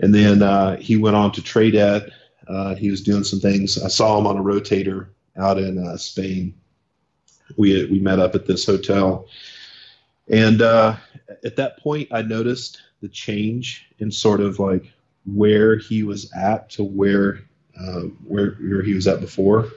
And 0.00 0.14
then 0.14 0.42
uh, 0.42 0.76
he 0.76 0.96
went 0.96 1.16
on 1.16 1.32
to 1.32 1.42
TRADET. 1.42 2.10
Uh, 2.48 2.74
he 2.74 2.90
was 2.90 3.02
doing 3.02 3.24
some 3.24 3.40
things. 3.40 3.82
I 3.82 3.88
saw 3.88 4.18
him 4.18 4.26
on 4.26 4.36
a 4.36 4.42
rotator 4.42 5.08
out 5.36 5.58
in 5.58 5.78
uh, 5.78 5.96
Spain 5.96 6.54
we 7.56 7.86
we 7.86 8.00
met 8.00 8.18
up 8.18 8.34
at 8.34 8.46
this 8.46 8.66
hotel, 8.66 9.26
and 10.28 10.62
uh, 10.62 10.96
at 11.44 11.56
that 11.56 11.78
point, 11.78 12.08
I 12.10 12.22
noticed 12.22 12.82
the 13.00 13.08
change 13.08 13.86
in 13.98 14.10
sort 14.10 14.40
of 14.40 14.58
like 14.58 14.92
where 15.24 15.76
he 15.76 16.02
was 16.02 16.32
at 16.32 16.70
to 16.70 16.84
where 16.84 17.40
uh, 17.80 18.02
where 18.26 18.52
where 18.52 18.82
he 18.82 18.94
was 18.94 19.06
at 19.06 19.20
before. 19.20 19.68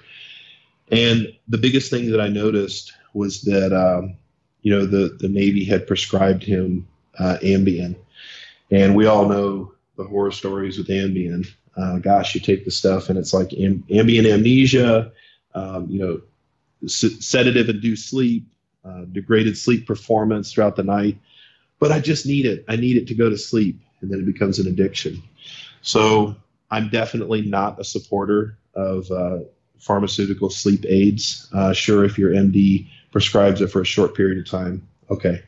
And 0.91 1.27
the 1.47 1.57
biggest 1.57 1.91
thing 1.91 2.09
that 2.11 2.19
I 2.19 2.29
noticed 2.29 2.93
was 3.13 3.41
that 3.43 3.73
um, 3.73 4.15
you 4.61 4.71
know 4.73 4.85
the 4.85 5.17
the 5.19 5.29
Navy 5.29 5.63
had 5.63 5.87
prescribed 5.87 6.43
him 6.43 6.87
uh, 7.17 7.37
Ambien, 7.41 7.95
and 8.71 8.95
we 8.95 9.05
all 9.05 9.27
know 9.27 9.73
the 9.97 10.03
horror 10.03 10.31
stories 10.31 10.77
with 10.77 10.87
Ambien. 10.87 11.47
Uh, 11.77 11.99
gosh, 11.99 12.35
you 12.35 12.41
take 12.41 12.65
the 12.65 12.71
stuff 12.71 13.09
and 13.09 13.17
it's 13.17 13.33
like 13.33 13.53
Am- 13.53 13.83
Ambien 13.89 14.31
amnesia. 14.31 15.11
Um, 15.55 15.87
you 15.89 15.99
know, 15.99 16.21
sedative 16.87 17.69
induced 17.69 18.09
sleep, 18.09 18.45
uh, 18.85 19.05
degraded 19.11 19.57
sleep 19.57 19.87
performance 19.87 20.53
throughout 20.53 20.75
the 20.75 20.83
night. 20.83 21.17
But 21.79 21.91
I 21.91 21.99
just 21.99 22.25
need 22.25 22.45
it. 22.45 22.65
I 22.67 22.75
need 22.75 22.97
it 22.97 23.07
to 23.07 23.15
go 23.15 23.29
to 23.29 23.37
sleep, 23.37 23.79
and 24.01 24.11
then 24.11 24.19
it 24.19 24.25
becomes 24.25 24.59
an 24.59 24.67
addiction. 24.67 25.21
So 25.81 26.35
I'm 26.71 26.89
definitely 26.89 27.41
not 27.41 27.79
a 27.79 27.83
supporter 27.83 28.57
of 28.73 29.09
uh, 29.11 29.39
pharmaceutical 29.79 30.49
sleep 30.49 30.85
aids. 30.87 31.47
Uh, 31.53 31.73
sure, 31.73 32.03
if 32.03 32.17
your 32.17 32.31
MD 32.31 32.87
prescribes 33.11 33.61
it 33.61 33.67
for 33.67 33.81
a 33.81 33.85
short 33.85 34.15
period 34.15 34.39
of 34.39 34.49
time. 34.49 34.87
Okay, 35.09 35.41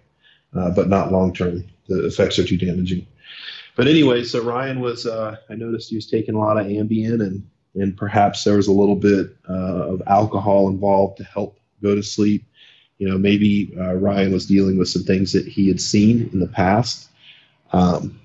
uh, 0.56 0.72
but 0.72 0.90
not 0.90 1.12
long 1.12 1.34
term. 1.34 1.64
The 1.88 2.06
effects 2.06 2.40
are 2.40 2.46
too 2.46 2.58
damaging. 2.58 3.06
But 3.76 3.88
anyway, 3.88 4.24
so 4.24 4.44
Ryan 4.44 4.80
was. 4.80 5.06
Uh, 5.06 5.38
I 5.50 5.56
noticed 5.56 5.90
he 5.90 5.96
was 5.96 6.10
taking 6.10 6.36
a 6.36 6.40
lot 6.40 6.58
of 6.58 6.68
Ambien, 6.68 7.22
and 7.26 7.48
and 7.76 7.96
perhaps 7.96 8.44
there 8.44 8.58
was 8.58 8.68
a 8.68 8.72
little 8.72 8.96
bit 8.96 9.36
uh, 9.50 9.94
of 9.94 10.04
alcohol 10.08 10.70
involved 10.70 11.18
to 11.18 11.24
help 11.24 11.60
go 11.82 11.96
to 11.96 12.04
sleep. 12.04 12.46
You 12.98 13.10
know, 13.10 13.18
maybe 13.18 13.74
uh, 13.80 13.94
Ryan 13.94 14.32
was 14.32 14.46
dealing 14.46 14.78
with 14.78 14.90
some 14.90 15.04
things 15.04 15.34
that 15.34 15.48
he 15.48 15.68
had 15.68 15.82
seen 15.82 16.30
in 16.34 16.40
the 16.40 16.48
past. 16.48 17.10
Um, 17.74 18.20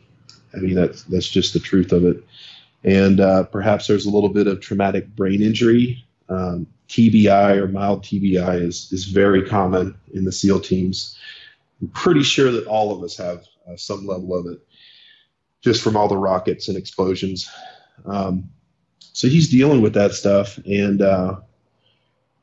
I 0.54 0.58
mean, 0.58 0.74
that's 0.74 1.02
that's 1.04 1.28
just 1.28 1.52
the 1.52 1.60
truth 1.60 1.92
of 1.92 2.04
it. 2.04 2.22
And 2.84 3.20
uh, 3.20 3.44
perhaps 3.44 3.86
there's 3.86 4.06
a 4.06 4.10
little 4.10 4.28
bit 4.28 4.46
of 4.46 4.60
traumatic 4.60 5.08
brain 5.14 5.42
injury. 5.42 6.04
Um, 6.28 6.66
TBI 6.88 7.56
or 7.56 7.68
mild 7.68 8.04
TBI 8.04 8.62
is 8.62 8.92
is 8.92 9.06
very 9.06 9.42
common 9.42 9.94
in 10.12 10.24
the 10.24 10.32
SEAL 10.32 10.60
teams. 10.60 11.18
I'm 11.80 11.88
pretty 11.88 12.22
sure 12.22 12.50
that 12.52 12.66
all 12.66 12.94
of 12.96 13.02
us 13.02 13.16
have 13.16 13.44
uh, 13.68 13.76
some 13.76 14.06
level 14.06 14.34
of 14.34 14.46
it, 14.46 14.60
just 15.60 15.82
from 15.82 15.96
all 15.96 16.08
the 16.08 16.16
rockets 16.16 16.68
and 16.68 16.76
explosions. 16.76 17.48
Um, 18.04 18.48
so 19.00 19.28
he's 19.28 19.48
dealing 19.48 19.82
with 19.82 19.94
that 19.94 20.12
stuff, 20.12 20.58
and 20.58 21.02
uh, 21.02 21.40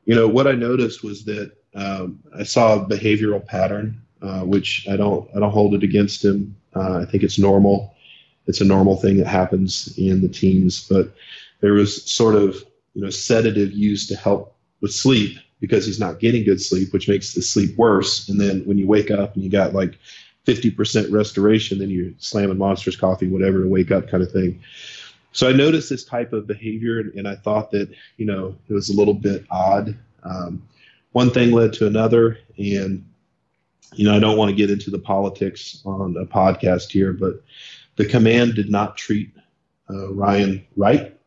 you 0.04 0.14
know 0.14 0.28
what 0.28 0.46
I 0.46 0.52
noticed 0.52 1.02
was 1.02 1.24
that 1.24 1.52
um, 1.74 2.20
I 2.36 2.42
saw 2.42 2.74
a 2.74 2.86
behavioral 2.86 3.44
pattern, 3.44 4.02
uh, 4.22 4.40
which 4.40 4.86
I 4.90 4.96
don't 4.96 5.28
I 5.34 5.40
don't 5.40 5.52
hold 5.52 5.74
it 5.74 5.82
against 5.82 6.24
him. 6.24 6.56
Uh, 6.76 6.98
I 6.98 7.04
think 7.04 7.22
it's 7.22 7.38
normal. 7.38 7.94
It's 8.46 8.60
a 8.60 8.64
normal 8.64 8.96
thing 8.96 9.16
that 9.16 9.26
happens 9.26 9.96
in 9.96 10.20
the 10.20 10.28
teams, 10.28 10.86
but 10.86 11.14
there 11.60 11.72
was 11.72 12.04
sort 12.10 12.34
of 12.34 12.62
you 12.94 13.02
know 13.02 13.10
sedative 13.10 13.72
used 13.72 14.08
to 14.08 14.16
help 14.16 14.56
with 14.80 14.92
sleep 14.92 15.38
because 15.60 15.86
he's 15.86 16.00
not 16.00 16.18
getting 16.18 16.44
good 16.44 16.60
sleep, 16.60 16.92
which 16.92 17.08
makes 17.08 17.32
the 17.32 17.40
sleep 17.40 17.76
worse. 17.78 18.28
And 18.28 18.40
then 18.40 18.60
when 18.66 18.76
you 18.76 18.86
wake 18.86 19.10
up 19.10 19.34
and 19.34 19.42
you 19.42 19.50
got 19.50 19.72
like 19.72 19.98
50% 20.46 21.10
restoration, 21.10 21.78
then 21.78 21.88
you're 21.88 22.12
slamming 22.18 22.58
monsters 22.58 22.96
coffee, 22.96 23.28
whatever, 23.28 23.62
to 23.62 23.68
wake 23.68 23.90
up 23.90 24.08
kind 24.08 24.22
of 24.22 24.30
thing. 24.30 24.60
So 25.32 25.48
I 25.48 25.52
noticed 25.52 25.88
this 25.88 26.04
type 26.04 26.32
of 26.32 26.46
behavior 26.46 27.00
and, 27.00 27.14
and 27.14 27.26
I 27.26 27.36
thought 27.36 27.70
that, 27.70 27.88
you 28.18 28.26
know, 28.26 28.54
it 28.68 28.74
was 28.74 28.90
a 28.90 28.96
little 28.96 29.14
bit 29.14 29.46
odd. 29.50 29.96
Um, 30.22 30.62
one 31.12 31.30
thing 31.30 31.52
led 31.52 31.72
to 31.74 31.86
another. 31.86 32.38
And, 32.58 33.04
you 33.94 34.04
know, 34.04 34.14
I 34.14 34.18
don't 34.18 34.36
want 34.36 34.50
to 34.50 34.56
get 34.56 34.70
into 34.70 34.90
the 34.90 34.98
politics 34.98 35.80
on 35.86 36.16
a 36.18 36.26
podcast 36.26 36.90
here, 36.90 37.12
but 37.12 37.42
the 37.96 38.04
command 38.04 38.54
did 38.54 38.70
not 38.70 38.96
treat 38.98 39.30
uh, 39.88 40.12
Ryan 40.12 40.64
right 40.76 41.18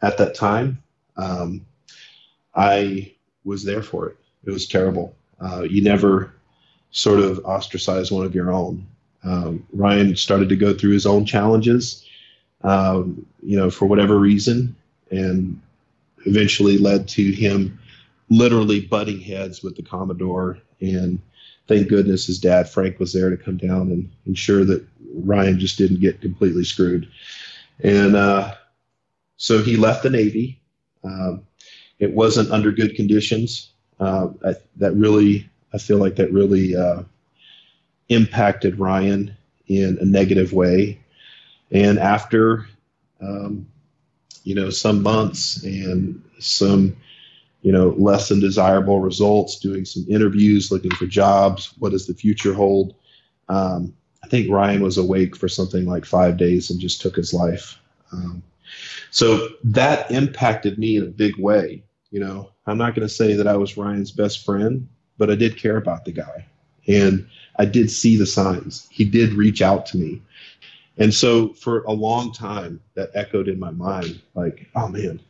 at 0.00 0.16
that 0.18 0.34
time. 0.34 0.80
Um, 1.16 1.66
I 2.54 3.12
was 3.44 3.64
there 3.64 3.82
for 3.82 4.08
it. 4.08 4.16
It 4.44 4.50
was 4.50 4.66
terrible. 4.66 5.14
Uh, 5.40 5.62
you 5.62 5.82
never 5.82 6.34
sort 6.90 7.20
of 7.20 7.44
ostracize 7.44 8.10
one 8.10 8.26
of 8.26 8.34
your 8.34 8.52
own. 8.52 8.86
Um, 9.22 9.66
Ryan 9.72 10.16
started 10.16 10.48
to 10.48 10.56
go 10.56 10.74
through 10.74 10.92
his 10.92 11.06
own 11.06 11.24
challenges, 11.24 12.06
um, 12.62 13.26
you 13.42 13.56
know, 13.56 13.70
for 13.70 13.86
whatever 13.86 14.18
reason, 14.18 14.74
and 15.10 15.60
eventually 16.26 16.78
led 16.78 17.08
to 17.08 17.32
him 17.32 17.78
literally 18.28 18.80
butting 18.80 19.20
heads 19.20 19.62
with 19.62 19.76
the 19.76 19.82
Commodore. 19.82 20.58
And 20.80 21.20
thank 21.66 21.88
goodness 21.88 22.26
his 22.26 22.38
dad, 22.38 22.68
Frank, 22.68 22.98
was 22.98 23.12
there 23.12 23.30
to 23.30 23.36
come 23.36 23.56
down 23.56 23.90
and 23.90 24.10
ensure 24.26 24.64
that 24.64 24.86
Ryan 25.14 25.58
just 25.58 25.78
didn't 25.78 26.00
get 26.00 26.20
completely 26.20 26.64
screwed. 26.64 27.10
And 27.82 28.16
uh, 28.16 28.54
so 29.36 29.62
he 29.62 29.76
left 29.76 30.02
the 30.02 30.10
Navy. 30.10 30.59
Um, 31.04 31.46
it 31.98 32.12
wasn't 32.12 32.50
under 32.50 32.72
good 32.72 32.94
conditions. 32.94 33.70
Uh, 33.98 34.28
I, 34.44 34.54
that 34.76 34.92
really, 34.94 35.48
I 35.72 35.78
feel 35.78 35.98
like 35.98 36.16
that 36.16 36.32
really 36.32 36.76
uh, 36.76 37.02
impacted 38.08 38.78
Ryan 38.78 39.36
in 39.68 39.98
a 40.00 40.04
negative 40.04 40.52
way. 40.52 40.98
And 41.70 41.98
after, 41.98 42.66
um, 43.20 43.66
you 44.42 44.54
know, 44.54 44.70
some 44.70 45.02
months 45.02 45.62
and 45.62 46.22
some, 46.38 46.96
you 47.62 47.70
know, 47.72 47.90
less 47.98 48.28
than 48.28 48.40
desirable 48.40 49.00
results, 49.00 49.60
doing 49.60 49.84
some 49.84 50.06
interviews, 50.08 50.72
looking 50.72 50.90
for 50.92 51.06
jobs, 51.06 51.74
what 51.78 51.92
does 51.92 52.06
the 52.06 52.14
future 52.14 52.54
hold? 52.54 52.94
Um, 53.48 53.94
I 54.24 54.28
think 54.28 54.50
Ryan 54.50 54.82
was 54.82 54.98
awake 54.98 55.36
for 55.36 55.48
something 55.48 55.84
like 55.84 56.04
five 56.04 56.36
days 56.36 56.70
and 56.70 56.80
just 56.80 57.00
took 57.00 57.16
his 57.16 57.34
life. 57.34 57.78
Um, 58.12 58.42
so 59.10 59.48
that 59.64 60.10
impacted 60.10 60.78
me 60.78 60.96
in 60.96 61.04
a 61.04 61.06
big 61.06 61.36
way. 61.38 61.82
You 62.10 62.20
know, 62.20 62.50
I'm 62.66 62.78
not 62.78 62.94
going 62.94 63.06
to 63.06 63.14
say 63.14 63.34
that 63.34 63.46
I 63.46 63.56
was 63.56 63.76
Ryan's 63.76 64.10
best 64.10 64.44
friend, 64.44 64.88
but 65.18 65.30
I 65.30 65.34
did 65.34 65.56
care 65.56 65.76
about 65.76 66.04
the 66.04 66.12
guy. 66.12 66.46
And 66.88 67.28
I 67.58 67.66
did 67.66 67.90
see 67.90 68.16
the 68.16 68.26
signs. 68.26 68.88
He 68.90 69.04
did 69.04 69.34
reach 69.34 69.62
out 69.62 69.86
to 69.86 69.98
me. 69.98 70.22
And 70.96 71.14
so 71.14 71.50
for 71.50 71.82
a 71.84 71.92
long 71.92 72.32
time, 72.32 72.80
that 72.94 73.10
echoed 73.14 73.48
in 73.48 73.58
my 73.58 73.70
mind 73.70 74.20
like, 74.34 74.68
oh 74.74 74.88
man, 74.88 75.20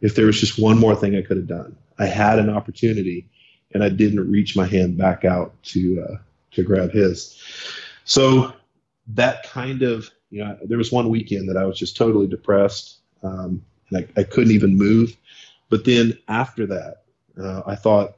if 0.00 0.14
there 0.14 0.26
was 0.26 0.40
just 0.40 0.60
one 0.60 0.78
more 0.78 0.94
thing 0.94 1.16
I 1.16 1.22
could 1.22 1.36
have 1.36 1.46
done, 1.46 1.76
I 1.98 2.06
had 2.06 2.38
an 2.38 2.50
opportunity 2.50 3.28
and 3.72 3.82
I 3.82 3.88
didn't 3.88 4.30
reach 4.30 4.56
my 4.56 4.66
hand 4.66 4.98
back 4.98 5.24
out 5.24 5.54
to, 5.64 6.06
uh, 6.08 6.16
to 6.52 6.62
grab 6.62 6.90
his. 6.90 7.40
So 8.04 8.52
that 9.08 9.44
kind 9.44 9.82
of, 9.82 10.10
you 10.32 10.42
know, 10.42 10.56
there 10.64 10.78
was 10.78 10.90
one 10.90 11.10
weekend 11.10 11.48
that 11.48 11.58
I 11.58 11.64
was 11.64 11.78
just 11.78 11.96
totally 11.96 12.26
depressed. 12.26 12.96
Um, 13.22 13.62
and 13.90 14.04
I, 14.16 14.20
I 14.20 14.24
couldn't 14.24 14.52
even 14.52 14.76
move. 14.76 15.14
But 15.68 15.84
then 15.84 16.18
after 16.26 16.66
that, 16.66 17.02
uh, 17.40 17.62
I 17.66 17.76
thought, 17.76 18.16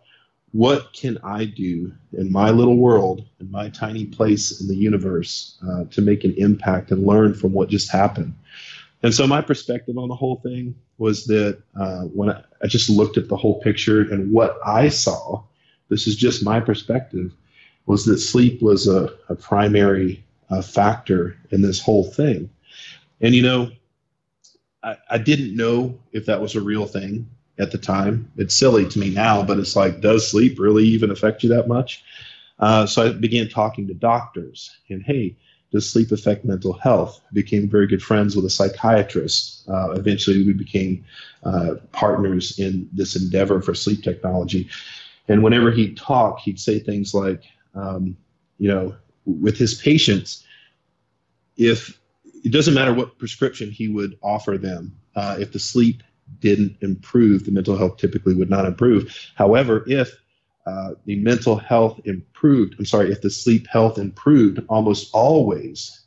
what 0.53 0.93
can 0.93 1.19
I 1.25 1.45
do 1.45 1.93
in 2.13 2.31
my 2.31 2.51
little 2.51 2.77
world, 2.77 3.25
in 3.41 3.51
my 3.51 3.69
tiny 3.71 4.07
place 4.07 4.61
in 4.61 4.69
the 4.69 4.77
universe, 4.77 5.59
uh, 5.69 5.85
to 5.91 6.01
make 6.01 6.23
an 6.23 6.33
impact 6.39 6.93
and 6.93 7.05
learn 7.05 7.35
from 7.35 7.53
what 7.53 7.69
just 7.69 7.91
happened? 7.91 8.33
And 9.03 9.13
so 9.13 9.27
my 9.27 9.43
perspective 9.43 9.99
on 9.99 10.09
the 10.09 10.15
whole 10.15 10.37
thing 10.37 10.77
was 10.99 11.27
that 11.27 11.61
uh, 11.79 12.03
when 12.03 12.31
I, 12.31 12.43
I, 12.63 12.69
just 12.69 12.89
looked 12.89 13.19
at 13.19 13.29
the 13.29 13.37
whole 13.37 13.61
picture 13.61 14.03
and 14.03 14.33
what 14.33 14.59
I 14.65 14.89
saw, 14.89 15.43
this 15.89 16.07
is 16.07 16.15
just 16.15 16.45
my 16.45 16.61
perspective, 16.61 17.33
was 17.87 18.05
that 18.07 18.19
sleep 18.19 18.63
was 18.63 18.87
a, 18.87 19.13
a 19.29 19.35
primary 19.35 20.25
uh, 20.55 20.63
factor 20.63 21.37
in 21.51 21.63
this 21.63 21.81
whole 21.81 22.05
thing. 22.05 22.51
And 23.21 23.35
you 23.35 23.43
know, 23.43 23.71
I, 24.83 24.97
I 25.11 25.19
didn't 25.19 25.57
know 25.57 25.99
if 26.13 26.27
that 26.27 26.41
was 26.41 26.55
a 26.55 26.61
real 26.61 26.87
thing 26.87 27.29
at 27.59 27.71
the 27.71 27.79
time. 27.79 28.31
It's 28.37 28.55
silly 28.55 28.89
to 28.89 28.99
me 28.99 29.11
now, 29.11 29.43
but 29.43 29.59
it's 29.59 29.77
like, 29.77 30.01
does 30.01 30.31
sleep 30.31 30.59
really 30.59 30.85
even 30.85 31.11
affect 31.11 31.43
you 31.43 31.49
that 31.51 31.69
much? 31.69 32.05
Uh, 32.59 32.87
so 32.87 33.07
I 33.07 33.13
began 33.13 33.49
talking 33.49 33.87
to 33.89 33.95
doctors, 33.95 34.71
and 34.89 35.03
hey, 35.03 35.37
does 35.73 35.91
sleep 35.91 36.13
affect 36.13 36.45
mental 36.45 36.73
health? 36.73 37.21
I 37.29 37.35
became 37.35 37.69
very 37.69 37.89
good 37.89 38.03
friends 38.03 38.37
with 38.37 38.45
a 38.45 38.51
psychiatrist. 38.51 39.69
Uh, 39.69 39.91
eventually, 39.93 40.45
we 40.47 40.53
became 40.53 41.05
uh, 41.43 41.75
partners 41.91 42.59
in 42.61 42.89
this 42.93 43.17
endeavor 43.17 43.61
for 43.61 43.75
sleep 43.75 44.03
technology. 44.03 44.69
And 45.27 45.43
whenever 45.43 45.73
he'd 45.73 45.97
talk, 45.97 46.39
he'd 46.39 46.61
say 46.61 46.79
things 46.79 47.13
like, 47.13 47.43
um, 47.75 48.17
you 48.59 48.69
know, 48.69 48.95
with 49.27 49.57
his 49.57 49.75
patients, 49.75 50.44
if 51.57 51.99
it 52.45 52.53
doesn't 52.53 52.75
matter 52.75 52.93
what 52.93 53.19
prescription 53.19 53.71
he 53.71 53.89
would 53.89 54.19
offer 54.23 54.59
them, 54.59 54.97
uh, 55.17 55.37
if 55.39 55.53
the 55.53 55.59
sleep 55.59 56.03
didn't 56.41 56.77
improve, 56.81 57.45
the 57.45 57.53
mental 57.53 57.77
health 57.77 57.97
typically 57.97 58.35
would 58.35 58.51
not 58.51 58.67
improve. 58.67 59.15
However, 59.35 59.85
if 59.87 60.11
uh, 60.67 60.93
the 61.05 61.17
mental 61.17 61.57
health 61.57 62.01
improved, 62.05 62.75
I'm 62.79 62.87
sorry, 62.87 63.13
if 63.13 63.21
the 63.21 63.31
sleep 63.31 63.67
health 63.67 63.99
improved, 63.99 64.61
almost 64.69 65.11
always 65.13 66.05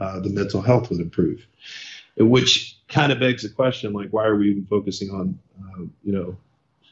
uh, 0.00 0.20
the 0.20 0.30
mental 0.30 0.62
health 0.62 0.90
would 0.90 1.00
improve. 1.00 1.46
Which 2.16 2.76
kind 2.88 3.12
of 3.12 3.20
begs 3.20 3.42
the 3.42 3.48
question, 3.48 3.92
like, 3.92 4.10
why 4.10 4.24
are 4.24 4.36
we 4.36 4.50
even 4.50 4.66
focusing 4.66 5.10
on, 5.10 5.38
uh, 5.60 5.82
you 6.02 6.12
know, 6.12 6.36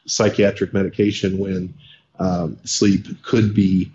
psychiatric 0.06 0.72
medication 0.72 1.38
when 1.38 1.74
um, 2.18 2.58
sleep 2.64 3.06
could 3.22 3.54
be 3.54 3.90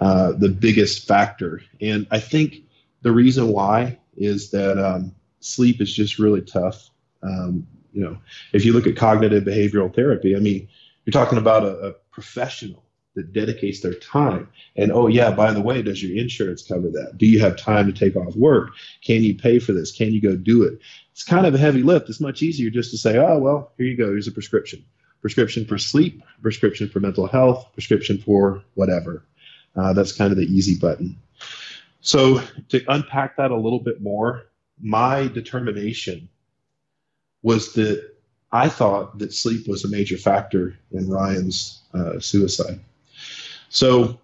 uh, 0.00 0.32
the 0.32 0.48
biggest 0.48 1.06
factor? 1.06 1.62
And 1.80 2.06
I 2.10 2.20
think 2.20 2.63
the 3.04 3.12
reason 3.12 3.48
why 3.48 3.98
is 4.16 4.50
that 4.50 4.82
um, 4.82 5.14
sleep 5.40 5.80
is 5.80 5.94
just 5.94 6.18
really 6.18 6.40
tough. 6.40 6.90
Um, 7.22 7.66
you 7.92 8.02
know, 8.02 8.18
if 8.52 8.64
you 8.64 8.72
look 8.72 8.86
at 8.86 8.96
cognitive 8.96 9.44
behavioral 9.44 9.94
therapy, 9.94 10.34
I 10.34 10.40
mean, 10.40 10.68
you're 11.04 11.12
talking 11.12 11.38
about 11.38 11.62
a, 11.62 11.88
a 11.88 11.92
professional 12.10 12.82
that 13.14 13.32
dedicates 13.32 13.80
their 13.80 13.94
time. 13.94 14.48
And 14.74 14.90
oh 14.90 15.06
yeah, 15.06 15.30
by 15.30 15.52
the 15.52 15.60
way, 15.60 15.82
does 15.82 16.02
your 16.02 16.20
insurance 16.20 16.66
cover 16.66 16.88
that? 16.90 17.16
Do 17.18 17.26
you 17.26 17.38
have 17.40 17.56
time 17.56 17.86
to 17.86 17.92
take 17.92 18.16
off 18.16 18.34
work? 18.34 18.70
Can 19.02 19.22
you 19.22 19.36
pay 19.36 19.58
for 19.58 19.72
this? 19.72 19.92
Can 19.92 20.12
you 20.12 20.20
go 20.20 20.34
do 20.34 20.64
it? 20.64 20.80
It's 21.12 21.22
kind 21.22 21.46
of 21.46 21.54
a 21.54 21.58
heavy 21.58 21.82
lift. 21.82 22.08
It's 22.08 22.20
much 22.20 22.42
easier 22.42 22.70
just 22.70 22.90
to 22.90 22.98
say, 22.98 23.18
oh 23.18 23.38
well, 23.38 23.70
here 23.76 23.86
you 23.86 23.96
go. 23.96 24.06
Here's 24.06 24.26
a 24.26 24.32
prescription. 24.32 24.84
Prescription 25.20 25.66
for 25.66 25.78
sleep, 25.78 26.22
prescription 26.42 26.88
for 26.88 27.00
mental 27.00 27.26
health, 27.26 27.70
prescription 27.74 28.18
for 28.18 28.62
whatever. 28.74 29.22
Uh, 29.76 29.92
that's 29.92 30.12
kind 30.12 30.32
of 30.32 30.38
the 30.38 30.44
easy 30.44 30.76
button. 30.76 31.16
So 32.04 32.42
to 32.68 32.84
unpack 32.88 33.38
that 33.38 33.50
a 33.50 33.56
little 33.56 33.80
bit 33.80 34.02
more, 34.02 34.44
my 34.78 35.26
determination 35.26 36.28
was 37.42 37.72
that 37.72 38.10
I 38.52 38.68
thought 38.68 39.18
that 39.18 39.32
sleep 39.32 39.66
was 39.66 39.84
a 39.84 39.88
major 39.88 40.18
factor 40.18 40.78
in 40.92 41.08
Ryan's 41.08 41.80
uh, 41.94 42.20
suicide. 42.20 42.78
So 43.70 44.20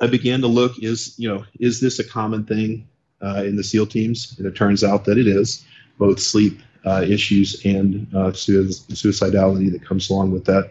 I 0.00 0.06
began 0.06 0.40
to 0.42 0.46
look 0.46 0.78
is 0.78 1.18
you 1.18 1.28
know 1.28 1.44
is 1.58 1.80
this 1.80 1.98
a 1.98 2.04
common 2.04 2.44
thing 2.44 2.88
uh, 3.20 3.42
in 3.44 3.56
the 3.56 3.64
SEAL 3.64 3.88
teams? 3.88 4.36
And 4.38 4.46
it 4.46 4.54
turns 4.54 4.84
out 4.84 5.04
that 5.06 5.18
it 5.18 5.26
is 5.26 5.64
both 5.98 6.20
sleep 6.20 6.60
uh, 6.86 7.02
issues 7.02 7.60
and 7.66 8.06
uh, 8.14 8.30
suicidality 8.30 9.70
that 9.72 9.84
comes 9.84 10.10
along 10.10 10.30
with 10.30 10.44
that. 10.44 10.70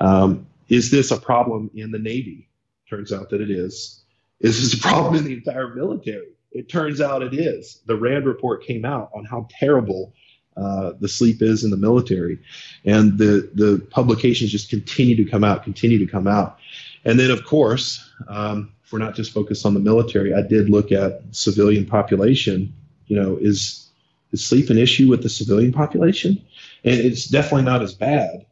Um, 0.00 0.46
is 0.70 0.90
this 0.90 1.10
a 1.10 1.20
problem 1.20 1.70
in 1.74 1.90
the 1.90 1.98
Navy? 1.98 2.48
Turns 2.88 3.12
out 3.12 3.28
that 3.28 3.42
it 3.42 3.50
is. 3.50 3.98
Is 4.40 4.60
this 4.60 4.78
a 4.78 4.82
problem 4.82 5.16
in 5.16 5.24
the 5.24 5.34
entire 5.34 5.74
military? 5.74 6.28
It 6.52 6.68
turns 6.68 7.00
out 7.00 7.22
it 7.22 7.34
is. 7.34 7.80
The 7.86 7.96
RAND 7.96 8.26
report 8.26 8.64
came 8.64 8.84
out 8.84 9.10
on 9.14 9.24
how 9.24 9.48
terrible 9.50 10.14
uh, 10.56 10.92
the 10.98 11.08
sleep 11.08 11.40
is 11.42 11.62
in 11.62 11.70
the 11.70 11.76
military, 11.76 12.38
and 12.84 13.16
the 13.16 13.50
the 13.54 13.86
publications 13.90 14.50
just 14.50 14.70
continue 14.70 15.14
to 15.16 15.24
come 15.24 15.44
out, 15.44 15.62
continue 15.62 15.98
to 15.98 16.10
come 16.10 16.26
out. 16.26 16.58
And 17.04 17.18
then, 17.18 17.30
of 17.30 17.44
course, 17.44 18.10
um, 18.26 18.72
if 18.84 18.92
we're 18.92 18.98
not 18.98 19.14
just 19.14 19.32
focused 19.32 19.64
on 19.64 19.74
the 19.74 19.80
military, 19.80 20.34
I 20.34 20.42
did 20.42 20.68
look 20.68 20.90
at 20.90 21.22
civilian 21.30 21.86
population. 21.86 22.74
You 23.06 23.20
know, 23.20 23.36
is 23.40 23.88
is 24.32 24.44
sleep 24.44 24.70
an 24.70 24.78
issue 24.78 25.08
with 25.08 25.22
the 25.22 25.28
civilian 25.28 25.72
population? 25.72 26.42
And 26.84 26.98
it's 26.98 27.26
definitely 27.26 27.64
not 27.64 27.82
as 27.82 27.94
bad, 27.94 28.46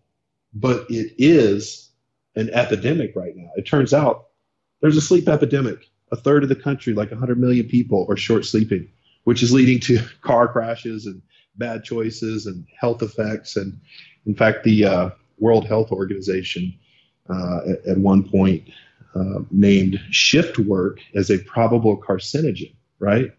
but 0.55 0.87
it 0.89 1.15
is 1.19 1.91
an 2.37 2.51
epidemic 2.51 3.17
right 3.17 3.35
now. 3.37 3.51
It 3.57 3.67
turns 3.67 3.93
out 3.93 4.26
there's 4.87 4.97
a 4.97 5.01
sleep 5.01 5.29
epidemic. 5.29 5.89
A 6.13 6.17
third 6.17 6.45
of 6.45 6.49
the 6.49 6.57
country, 6.57 6.95
like 6.95 7.11
100 7.11 7.39
million 7.39 7.67
people, 7.67 8.07
are 8.09 8.17
short 8.17 8.45
sleeping, 8.45 8.89
which 9.25 9.43
is 9.43 9.53
leading 9.53 9.81
to 9.81 9.99
car 10.23 10.47
crashes 10.47 11.07
and 11.07 11.21
bad 11.57 11.83
choices 11.83 12.47
and 12.47 12.65
health 12.79 13.03
effects. 13.03 13.57
And 13.57 13.81
in 14.27 14.35
fact, 14.35 14.63
the 14.63 14.85
uh, 14.85 15.11
World 15.39 15.67
Health 15.67 15.91
Organization 15.91 16.73
uh, 17.29 17.61
at, 17.69 17.87
at, 17.87 17.99
one 17.99 18.23
point 18.23 18.69
uh, 19.17 19.41
named 19.51 19.99
shift 20.11 20.59
work 20.61 21.01
as 21.17 21.31
a 21.31 21.39
probable 21.39 22.01
carcinogen, 22.01 22.73
right? 23.01 23.33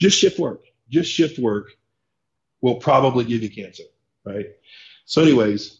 Just 0.00 0.18
shift 0.18 0.40
work 0.40 0.64
just 0.90 1.10
shift 1.10 1.38
work 1.38 1.70
will 2.60 2.74
probably 2.74 3.24
give 3.24 3.42
you 3.42 3.48
cancer, 3.48 3.84
right? 4.24 4.46
So, 5.06 5.22
anyways, 5.22 5.78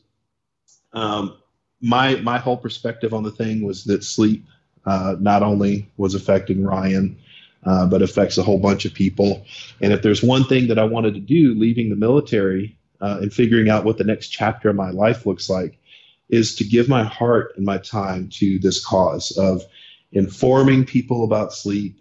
um, 0.93 1.37
my 1.83 2.17
my 2.17 2.39
whole 2.39 2.57
perspective 2.57 3.13
on 3.13 3.23
the 3.23 3.31
thing 3.31 3.63
was 3.63 3.85
that 3.85 4.05
sleep 4.05 4.47
uh, 4.87 5.17
not 5.21 5.43
only 5.43 5.91
was 5.97 6.15
affecting 6.15 6.65
Ryan, 6.65 7.19
uh, 7.65 7.87
but 7.87 8.03
affects 8.03 8.39
a 8.39 8.43
whole 8.43 8.59
bunch 8.59 8.85
of 8.85 8.95
people. 8.95 9.45
And 9.81 9.93
if 9.93 10.03
there's 10.03 10.23
one 10.23 10.45
thing 10.45 10.69
that 10.69 10.79
I 10.79 10.85
wanted 10.85 11.15
to 11.15 11.21
do, 11.21 11.55
leaving 11.55 11.91
the 11.91 11.97
military 11.97 12.77
uh, 13.01 13.19
and 13.21 13.33
figuring 13.33 13.69
out 13.69 13.85
what 13.85 13.99
the 13.99 14.05
next 14.05 14.29
chapter 14.29 14.71
of 14.71 14.77
my 14.77 14.91
life 14.91 15.27
looks 15.27 15.51
like, 15.51 15.79
is 16.29 16.55
to 16.57 16.65
give 16.65 16.89
my 16.89 17.03
heart 17.03 17.53
and 17.57 17.67
my 17.67 17.79
time 17.79 18.29
to 18.29 18.59
this 18.61 18.85
cause 18.85 19.33
of 19.37 19.63
informing 20.13 20.85
people 20.85 21.25
about 21.25 21.53
sleep, 21.53 22.01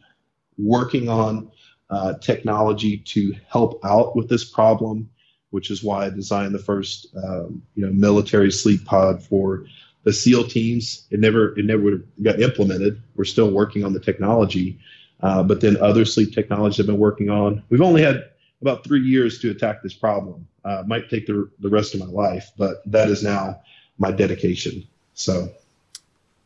working 0.58 1.10
on 1.10 1.52
uh, 1.90 2.14
technology 2.20 2.98
to 2.98 3.36
help 3.48 3.84
out 3.84 4.16
with 4.16 4.30
this 4.30 4.46
problem, 4.46 5.10
which 5.50 5.72
is 5.72 5.84
why 5.84 6.06
I 6.06 6.10
designed 6.10 6.54
the 6.54 6.60
first 6.60 7.08
um, 7.16 7.64
you 7.76 7.86
know 7.86 7.92
military 7.92 8.52
sleep 8.52 8.86
pod 8.86 9.24
for 9.24 9.66
the 10.10 10.14
SEAL 10.14 10.48
teams. 10.48 11.06
It 11.12 11.20
never 11.20 11.58
it 11.60 11.66
never 11.66 11.98
got 12.24 12.42
implemented. 12.42 13.00
We're 13.16 13.26
still 13.26 13.52
working 13.52 13.84
on 13.84 13.94
the 13.94 14.00
technology, 14.00 14.80
uh, 15.22 15.44
but 15.44 15.62
then 15.62 15.78
other 15.78 16.04
sleep 16.04 16.34
technologies 16.34 16.80
I've 16.80 16.88
been 16.88 16.98
working 16.98 17.30
on. 17.30 17.62
We've 17.70 17.82
only 17.82 18.02
had 18.02 18.32
about 18.62 18.84
three 18.84 19.02
years 19.02 19.40
to 19.42 19.52
attack 19.52 19.84
this 19.84 19.94
problem. 19.94 20.48
Uh, 20.66 20.82
might 20.88 21.12
take 21.12 21.28
the 21.28 21.48
the 21.60 21.70
rest 21.70 21.94
of 21.94 22.00
my 22.00 22.08
life, 22.08 22.50
but 22.58 22.82
that 22.88 23.08
is 23.10 23.22
now 23.24 23.62
my 24.00 24.12
dedication. 24.12 24.84
So. 25.14 25.50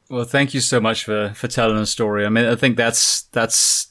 Well, 0.09 0.25
thank 0.25 0.53
you 0.53 0.59
so 0.59 0.81
much 0.81 1.05
for, 1.05 1.31
for 1.33 1.47
telling 1.47 1.77
the 1.77 1.85
story. 1.85 2.25
I 2.25 2.29
mean, 2.29 2.45
I 2.45 2.55
think 2.55 2.75
that's 2.75 3.21
that's 3.31 3.87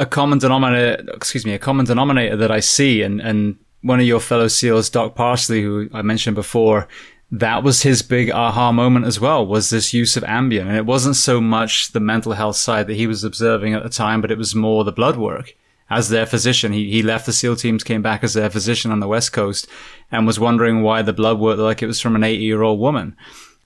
a 0.00 0.06
common 0.06 0.38
denominator, 0.38 1.04
excuse 1.14 1.46
me, 1.46 1.52
a 1.52 1.58
common 1.58 1.86
denominator 1.86 2.36
that 2.36 2.50
I 2.50 2.60
see. 2.60 3.02
And, 3.02 3.20
and 3.20 3.56
one 3.82 4.00
of 4.00 4.06
your 4.06 4.20
fellow 4.20 4.48
SEALs, 4.48 4.90
Doc 4.90 5.14
Parsley, 5.14 5.62
who 5.62 5.88
I 5.94 6.02
mentioned 6.02 6.34
before, 6.34 6.88
that 7.30 7.62
was 7.62 7.82
his 7.82 8.02
big 8.02 8.30
aha 8.30 8.72
moment 8.72 9.04
as 9.04 9.20
well, 9.20 9.46
was 9.46 9.68
this 9.68 9.92
use 9.92 10.16
of 10.16 10.22
Ambien. 10.24 10.66
And 10.66 10.76
it 10.76 10.86
wasn't 10.86 11.16
so 11.16 11.40
much 11.40 11.92
the 11.92 12.00
mental 12.00 12.32
health 12.32 12.56
side 12.56 12.86
that 12.86 12.96
he 12.96 13.06
was 13.06 13.22
observing 13.22 13.74
at 13.74 13.82
the 13.82 13.90
time, 13.90 14.20
but 14.20 14.30
it 14.30 14.38
was 14.38 14.54
more 14.54 14.84
the 14.84 14.92
blood 14.92 15.16
work. 15.16 15.54
As 15.90 16.08
their 16.08 16.26
physician, 16.26 16.72
he, 16.72 16.90
he 16.90 17.02
left 17.02 17.26
the 17.26 17.32
SEAL 17.32 17.56
teams, 17.56 17.84
came 17.84 18.02
back 18.02 18.22
as 18.22 18.34
their 18.34 18.50
physician 18.50 18.90
on 18.90 19.00
the 19.00 19.08
West 19.08 19.32
Coast 19.32 19.66
and 20.10 20.26
was 20.26 20.40
wondering 20.40 20.82
why 20.82 21.02
the 21.02 21.12
blood 21.12 21.38
worked 21.38 21.60
like 21.60 21.82
it 21.82 21.86
was 21.86 22.00
from 22.00 22.14
an 22.14 22.24
80 22.24 22.44
year 22.44 22.62
old 22.62 22.80
woman. 22.80 23.16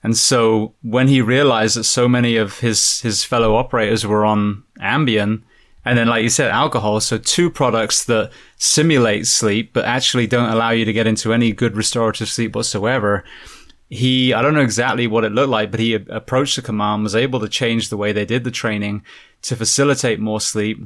And 0.03 0.17
so 0.17 0.73
when 0.81 1.07
he 1.07 1.21
realized 1.21 1.77
that 1.77 1.85
so 1.85 2.09
many 2.09 2.35
of 2.35 2.59
his, 2.59 3.01
his 3.01 3.23
fellow 3.23 3.55
operators 3.55 4.05
were 4.05 4.25
on 4.25 4.63
Ambien, 4.79 5.43
and 5.85 5.97
then, 5.97 6.07
like 6.07 6.23
you 6.23 6.29
said, 6.29 6.49
alcohol. 6.49 7.01
So 7.01 7.17
two 7.17 7.49
products 7.49 8.05
that 8.05 8.31
simulate 8.57 9.27
sleep, 9.27 9.73
but 9.73 9.85
actually 9.85 10.27
don't 10.27 10.49
allow 10.49 10.69
you 10.69 10.85
to 10.85 10.93
get 10.93 11.07
into 11.07 11.33
any 11.33 11.51
good 11.51 11.75
restorative 11.75 12.29
sleep 12.29 12.55
whatsoever. 12.55 13.23
He, 13.93 14.33
I 14.33 14.41
don't 14.41 14.55
know 14.55 14.61
exactly 14.61 15.05
what 15.05 15.23
it 15.23 15.33
looked 15.33 15.51
like, 15.51 15.69
but 15.69 15.79
he 15.79 15.93
approached 15.93 16.55
the 16.55 16.63
command, 16.63 17.03
was 17.03 17.15
able 17.15 17.39
to 17.39 17.47
change 17.47 17.89
the 17.89 17.97
way 17.97 18.11
they 18.11 18.25
did 18.25 18.43
the 18.43 18.49
training 18.49 19.03
to 19.43 19.55
facilitate 19.55 20.19
more 20.19 20.41
sleep 20.41 20.79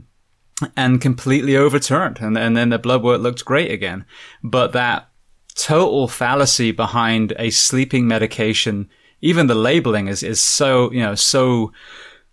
and 0.76 1.00
completely 1.00 1.56
overturned. 1.56 2.20
And, 2.20 2.38
and 2.38 2.58
then 2.58 2.70
the 2.70 2.78
blood 2.78 3.04
work 3.04 3.22
looked 3.22 3.46
great 3.46 3.72
again. 3.72 4.06
But 4.44 4.74
that 4.74 5.10
total 5.56 6.10
fallacy 6.10 6.72
behind 6.72 7.34
a 7.40 7.50
sleeping 7.50 8.08
medication, 8.08 8.90
even 9.22 9.48
the 9.48 9.56
labeling 9.56 10.10
is, 10.10 10.22
is 10.22 10.42
so, 10.42 10.92
you 10.92 11.02
know, 11.02 11.16
so, 11.16 11.72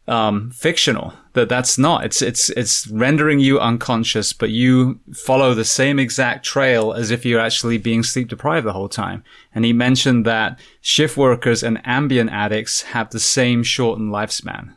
um, 0.06 0.51
fictional. 0.51 1.14
That 1.32 1.48
that's 1.48 1.78
not. 1.78 2.05
It's 2.05 2.22
it's 2.22 2.51
it's 2.51 2.86
rendering 2.89 3.40
you 3.40 3.59
unconscious, 3.59 4.32
but 4.32 4.51
you 4.51 5.01
follow 5.12 5.55
the 5.55 5.64
same 5.64 5.98
exact 5.98 6.44
trail 6.44 6.93
as 6.93 7.10
if 7.10 7.24
you're 7.24 7.40
actually 7.40 7.78
being 7.78 8.02
sleep 8.02 8.28
deprived 8.28 8.66
the 8.66 8.72
whole 8.72 8.89
time. 8.89 9.24
And 9.55 9.64
he 9.64 9.72
mentioned 9.72 10.24
that 10.26 10.59
shift 10.81 11.16
workers 11.16 11.62
and 11.62 11.82
Ambien 11.85 12.31
addicts 12.31 12.82
have 12.82 13.10
the 13.10 13.20
same 13.20 13.62
shortened 13.62 14.12
lifespan. 14.12 14.74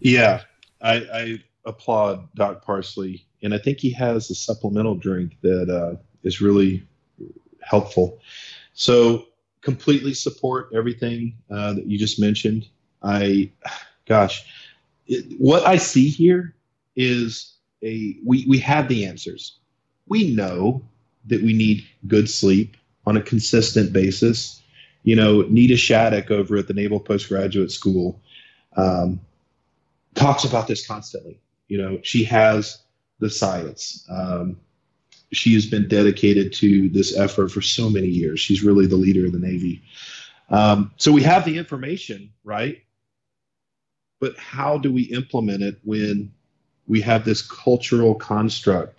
Yeah, 0.00 0.42
I, 0.82 0.94
I 0.94 1.38
applaud 1.64 2.28
Doc 2.34 2.62
Parsley, 2.62 3.24
and 3.42 3.54
I 3.54 3.58
think 3.58 3.78
he 3.78 3.90
has 3.92 4.30
a 4.30 4.34
supplemental 4.34 4.94
drink 4.94 5.38
that 5.40 5.70
uh, 5.70 5.96
is 6.22 6.42
really 6.42 6.86
helpful. 7.62 8.18
So 8.74 9.28
completely 9.62 10.12
support 10.12 10.68
everything 10.74 11.34
uh, 11.50 11.72
that 11.72 11.86
you 11.86 11.96
just 11.96 12.20
mentioned. 12.20 12.68
I, 13.04 13.50
gosh, 14.06 14.44
it, 15.06 15.26
what 15.38 15.66
I 15.66 15.76
see 15.76 16.08
here 16.08 16.54
is 16.96 17.54
a 17.82 18.16
we 18.24 18.44
we 18.48 18.58
have 18.58 18.88
the 18.88 19.04
answers. 19.06 19.58
We 20.06 20.34
know 20.34 20.82
that 21.26 21.42
we 21.42 21.52
need 21.52 21.84
good 22.06 22.28
sleep 22.28 22.76
on 23.06 23.16
a 23.16 23.22
consistent 23.22 23.92
basis. 23.92 24.62
You 25.02 25.16
know, 25.16 25.42
Nita 25.42 25.76
Shattuck 25.76 26.30
over 26.30 26.56
at 26.56 26.66
the 26.66 26.74
Naval 26.74 27.00
Postgraduate 27.00 27.70
School 27.70 28.20
um, 28.76 29.20
talks 30.14 30.44
about 30.44 30.66
this 30.66 30.86
constantly. 30.86 31.38
You 31.68 31.78
know, 31.78 32.00
she 32.02 32.24
has 32.24 32.82
the 33.18 33.30
science. 33.30 34.06
Um, 34.10 34.56
she 35.32 35.54
has 35.54 35.66
been 35.66 35.88
dedicated 35.88 36.52
to 36.54 36.88
this 36.90 37.16
effort 37.16 37.50
for 37.50 37.60
so 37.60 37.90
many 37.90 38.06
years. 38.06 38.40
She's 38.40 38.62
really 38.62 38.86
the 38.86 38.96
leader 38.96 39.26
of 39.26 39.32
the 39.32 39.38
Navy. 39.38 39.82
Um, 40.50 40.92
so 40.96 41.10
we 41.10 41.22
have 41.22 41.44
the 41.44 41.58
information, 41.58 42.30
right? 42.44 42.83
But 44.24 44.38
how 44.38 44.78
do 44.78 44.90
we 44.90 45.02
implement 45.02 45.62
it 45.62 45.78
when 45.84 46.32
we 46.86 47.02
have 47.02 47.26
this 47.26 47.42
cultural 47.42 48.14
construct, 48.14 48.98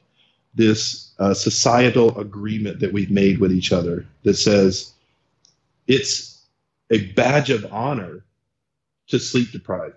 this 0.53 1.13
uh, 1.17 1.33
societal 1.33 2.15
agreement 2.19 2.79
that 2.79 2.93
we've 2.93 3.09
made 3.09 3.39
with 3.39 3.51
each 3.51 3.73
other 3.73 4.05
that 4.21 4.35
says 4.35 4.93
it's 5.87 6.45
a 6.91 7.11
badge 7.13 7.49
of 7.49 7.65
honor 7.73 8.23
to 9.07 9.17
sleep 9.17 9.51
deprived, 9.51 9.95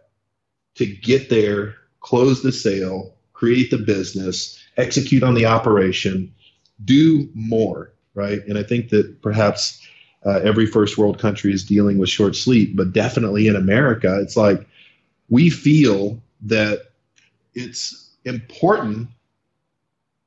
to 0.76 0.86
get 0.86 1.28
there, 1.28 1.74
close 2.00 2.42
the 2.42 2.50
sale, 2.50 3.14
create 3.34 3.70
the 3.70 3.76
business, 3.76 4.59
execute 4.78 5.22
on 5.22 5.34
the 5.34 5.44
operation, 5.44 6.32
do 6.86 7.28
more, 7.34 7.92
right? 8.14 8.40
And 8.48 8.56
I 8.56 8.62
think 8.62 8.88
that 8.88 9.20
perhaps 9.20 9.86
uh, 10.24 10.40
every 10.42 10.64
first 10.64 10.96
world 10.96 11.18
country 11.18 11.52
is 11.52 11.64
dealing 11.64 11.98
with 11.98 12.09
short 12.09 12.34
sleep, 12.34 12.74
but 12.74 12.94
definitely 12.94 13.46
in 13.46 13.56
America, 13.56 14.18
it's 14.22 14.38
like 14.38 14.66
we 15.28 15.50
feel 15.50 16.22
that 16.42 16.92
it's 17.55 18.16
important. 18.24 19.09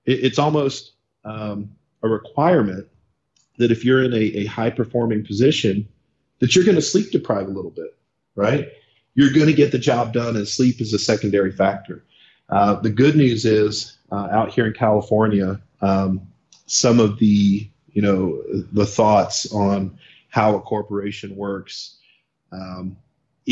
it's 0.05 0.39
almost 0.39 0.93
um, 1.23 1.75
a 2.03 2.07
requirement 2.07 2.87
that 3.57 3.71
if 3.71 3.85
you're 3.85 4.03
in 4.03 4.13
a, 4.13 4.17
a 4.17 4.45
high 4.45 4.69
performing 4.69 5.25
position, 5.25 5.87
that 6.39 6.55
you're 6.55 6.65
going 6.65 6.75
to 6.75 6.81
sleep 6.81 7.11
deprive 7.11 7.47
a 7.47 7.51
little 7.51 7.71
bit, 7.71 7.95
right? 8.35 8.69
You're 9.13 9.31
going 9.31 9.47
to 9.47 9.53
get 9.53 9.71
the 9.71 9.79
job 9.79 10.13
done, 10.13 10.35
and 10.35 10.47
sleep 10.47 10.81
is 10.81 10.93
a 10.93 10.99
secondary 10.99 11.51
factor. 11.51 12.03
Uh, 12.49 12.75
the 12.75 12.89
good 12.89 13.15
news 13.15 13.45
is 13.45 13.97
uh, 14.11 14.27
out 14.31 14.51
here 14.51 14.65
in 14.65 14.73
California, 14.73 15.61
um, 15.81 16.27
some 16.65 16.99
of 16.99 17.19
the 17.19 17.69
you 17.93 18.01
know 18.01 18.41
the 18.71 18.85
thoughts 18.85 19.51
on 19.51 19.97
how 20.29 20.55
a 20.55 20.61
corporation 20.61 21.35
works 21.35 21.97
Um, 22.51 22.97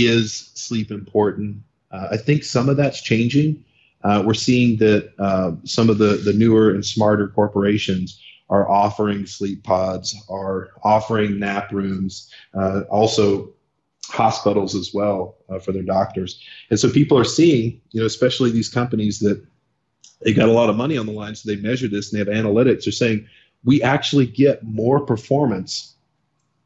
is 0.07 0.51
sleep 0.53 0.91
important? 0.91 1.57
Uh, 1.91 2.09
I 2.11 2.17
think 2.17 2.43
some 2.43 2.69
of 2.69 2.77
that's 2.77 3.01
changing. 3.01 3.63
Uh, 4.03 4.23
we're 4.25 4.33
seeing 4.33 4.77
that 4.77 5.11
uh, 5.19 5.51
some 5.65 5.89
of 5.89 5.97
the, 5.97 6.21
the 6.23 6.33
newer 6.33 6.69
and 6.69 6.85
smarter 6.85 7.27
corporations 7.27 8.21
are 8.49 8.69
offering 8.69 9.25
sleep 9.25 9.63
pods, 9.63 10.15
are 10.29 10.69
offering 10.83 11.39
nap 11.39 11.71
rooms, 11.71 12.31
uh, 12.53 12.81
also 12.89 13.53
hospitals 14.07 14.73
as 14.73 14.91
well 14.93 15.35
uh, 15.49 15.59
for 15.59 15.71
their 15.71 15.83
doctors. 15.83 16.41
And 16.69 16.79
so 16.79 16.89
people 16.89 17.17
are 17.17 17.25
seeing, 17.25 17.79
you 17.91 17.99
know, 17.99 18.07
especially 18.07 18.51
these 18.51 18.69
companies 18.69 19.19
that 19.19 19.45
they 20.21 20.33
got 20.33 20.49
a 20.49 20.53
lot 20.53 20.69
of 20.69 20.75
money 20.75 20.97
on 20.97 21.05
the 21.05 21.11
line, 21.11 21.35
so 21.35 21.49
they 21.49 21.61
measure 21.61 21.87
this 21.87 22.11
and 22.11 22.19
they 22.19 22.31
have 22.31 22.45
analytics. 22.45 22.85
They're 22.85 22.91
saying 22.91 23.27
we 23.63 23.81
actually 23.83 24.25
get 24.25 24.63
more 24.63 24.99
performance, 24.99 25.95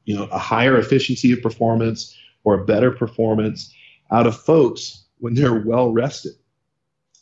you 0.06 0.16
know, 0.16 0.24
a 0.26 0.40
higher 0.40 0.78
efficiency 0.78 1.34
of 1.34 1.42
performance 1.42 2.18
or 2.44 2.56
a 2.56 2.66
better 2.66 2.92
performance 2.92 3.74
out 4.12 4.28
of 4.28 4.36
folks 4.36 5.04
when 5.20 5.34
they're 5.34 5.60
well 5.60 5.92
rested. 5.92 6.34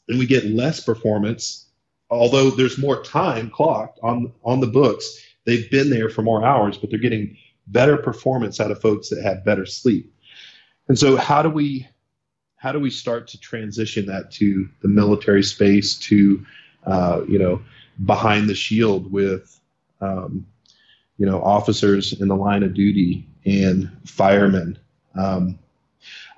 And 0.07 0.19
we 0.19 0.25
get 0.25 0.45
less 0.45 0.79
performance, 0.79 1.67
although 2.09 2.49
there's 2.49 2.77
more 2.77 3.03
time 3.03 3.49
clocked 3.49 3.99
on 4.03 4.31
on 4.43 4.59
the 4.59 4.67
books. 4.67 5.19
They've 5.45 5.69
been 5.71 5.89
there 5.89 6.09
for 6.09 6.21
more 6.21 6.45
hours, 6.45 6.77
but 6.77 6.89
they're 6.89 6.99
getting 6.99 7.37
better 7.67 7.97
performance 7.97 8.59
out 8.59 8.71
of 8.71 8.81
folks 8.81 9.09
that 9.09 9.23
have 9.23 9.45
better 9.45 9.65
sleep. 9.65 10.13
And 10.87 10.97
so 10.97 11.15
how 11.15 11.41
do 11.41 11.49
we 11.49 11.87
how 12.57 12.71
do 12.71 12.79
we 12.79 12.91
start 12.91 13.27
to 13.29 13.39
transition 13.39 14.05
that 14.05 14.29
to 14.31 14.69
the 14.81 14.87
military 14.87 15.43
space 15.43 15.97
to 15.97 16.45
uh, 16.85 17.21
you 17.27 17.39
know 17.39 17.61
behind 18.05 18.49
the 18.49 18.55
shield 18.55 19.11
with 19.11 19.59
um, 20.01 20.45
you 21.17 21.25
know 21.25 21.41
officers 21.41 22.19
in 22.19 22.27
the 22.27 22.35
line 22.35 22.63
of 22.63 22.73
duty 22.73 23.25
and 23.45 23.89
firemen 24.05 24.77
um, 25.15 25.57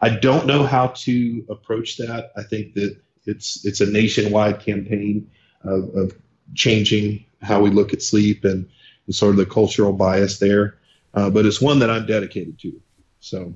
i 0.02 0.10
don't 0.10 0.46
know 0.46 0.64
how 0.64 0.88
to 0.88 1.46
approach 1.50 1.98
that. 1.98 2.32
I 2.36 2.44
think 2.44 2.74
that 2.76 2.98
it's 3.26 3.66
it's 3.66 3.82
a 3.82 3.86
nationwide 3.86 4.60
campaign 4.60 5.30
of, 5.64 5.96
of 5.96 6.14
changing 6.54 7.26
how 7.42 7.62
we 7.62 7.70
look 7.70 7.94
at 7.94 8.02
sleep 8.02 8.44
and, 8.44 8.68
and 9.06 9.16
sort 9.16 9.32
of 9.32 9.38
the 9.38 9.46
cultural 9.46 9.94
bias 9.94 10.40
there. 10.40 10.78
Uh, 11.14 11.30
but 11.30 11.46
it's 11.46 11.62
one 11.62 11.80
that 11.80 11.90
i'm 11.90 12.06
dedicated 12.06 12.60
to. 12.60 12.82
So. 13.20 13.54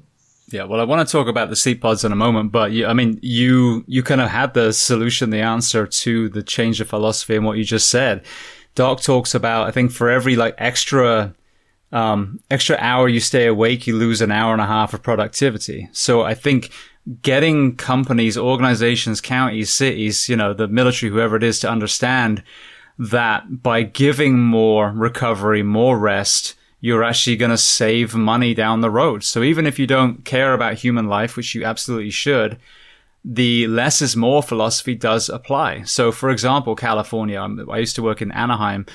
Yeah, 0.49 0.63
well, 0.63 0.79
I 0.79 0.85
want 0.85 1.05
to 1.05 1.11
talk 1.11 1.27
about 1.27 1.49
the 1.49 1.57
sleep 1.57 1.81
pods 1.81 2.05
in 2.05 2.13
a 2.13 2.15
moment, 2.15 2.53
but 2.53 2.71
you, 2.71 2.85
I 2.85 2.93
mean, 2.93 3.19
you 3.21 3.83
you 3.85 4.01
kind 4.01 4.21
of 4.21 4.29
had 4.29 4.53
the 4.53 4.71
solution, 4.71 5.29
the 5.29 5.41
answer 5.41 5.85
to 5.85 6.29
the 6.29 6.41
change 6.41 6.79
of 6.79 6.87
philosophy 6.87 7.35
and 7.35 7.45
what 7.45 7.57
you 7.57 7.65
just 7.65 7.89
said. 7.89 8.23
Doc 8.73 9.01
talks 9.01 9.35
about, 9.35 9.67
I 9.67 9.71
think, 9.71 9.91
for 9.91 10.09
every 10.09 10.37
like 10.37 10.55
extra 10.57 11.33
um, 11.91 12.39
extra 12.51 12.77
hour 12.79 13.07
you 13.07 13.19
stay 13.19 13.47
awake, 13.47 13.87
you 13.87 13.95
lose 13.95 14.21
an 14.21 14.31
hour 14.31 14.53
and 14.53 14.61
a 14.61 14.67
half 14.67 14.93
of 14.93 15.03
productivity. 15.03 15.89
So 15.91 16.23
I 16.23 16.33
think 16.33 16.71
getting 17.21 17.75
companies, 17.75 18.37
organizations, 18.37 19.21
counties, 19.21 19.71
cities, 19.71 20.27
you 20.27 20.35
know, 20.35 20.53
the 20.53 20.67
military, 20.67 21.11
whoever 21.11 21.37
it 21.37 21.43
is, 21.43 21.59
to 21.61 21.69
understand 21.69 22.43
that 22.99 23.63
by 23.63 23.83
giving 23.83 24.39
more 24.39 24.91
recovery, 24.91 25.63
more 25.63 25.97
rest, 25.97 26.55
you're 26.81 27.03
actually 27.03 27.37
going 27.37 27.51
to 27.51 27.57
save 27.57 28.13
money 28.15 28.53
down 28.53 28.81
the 28.81 28.89
road. 28.89 29.23
So 29.23 29.43
even 29.43 29.65
if 29.65 29.79
you 29.79 29.87
don't 29.87 30.25
care 30.25 30.53
about 30.53 30.75
human 30.75 31.07
life, 31.07 31.37
which 31.37 31.55
you 31.55 31.63
absolutely 31.63 32.11
should, 32.11 32.57
the 33.23 33.67
less 33.67 34.01
is 34.01 34.15
more 34.15 34.43
philosophy 34.43 34.95
does 34.95 35.29
apply. 35.29 35.83
So 35.83 36.11
for 36.11 36.29
example, 36.29 36.75
California, 36.75 37.39
I 37.69 37.77
used 37.77 37.95
to 37.95 38.03
work 38.03 38.21
in 38.21 38.31
Anaheim. 38.31 38.85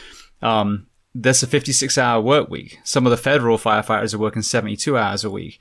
Um, 0.42 0.86
there's 1.14 1.42
a 1.42 1.46
56 1.46 1.98
hour 1.98 2.20
work 2.20 2.48
week. 2.48 2.80
Some 2.84 3.06
of 3.06 3.10
the 3.10 3.16
federal 3.16 3.58
firefighters 3.58 4.14
are 4.14 4.18
working 4.18 4.42
72 4.42 4.96
hours 4.96 5.24
a 5.24 5.30
week. 5.30 5.60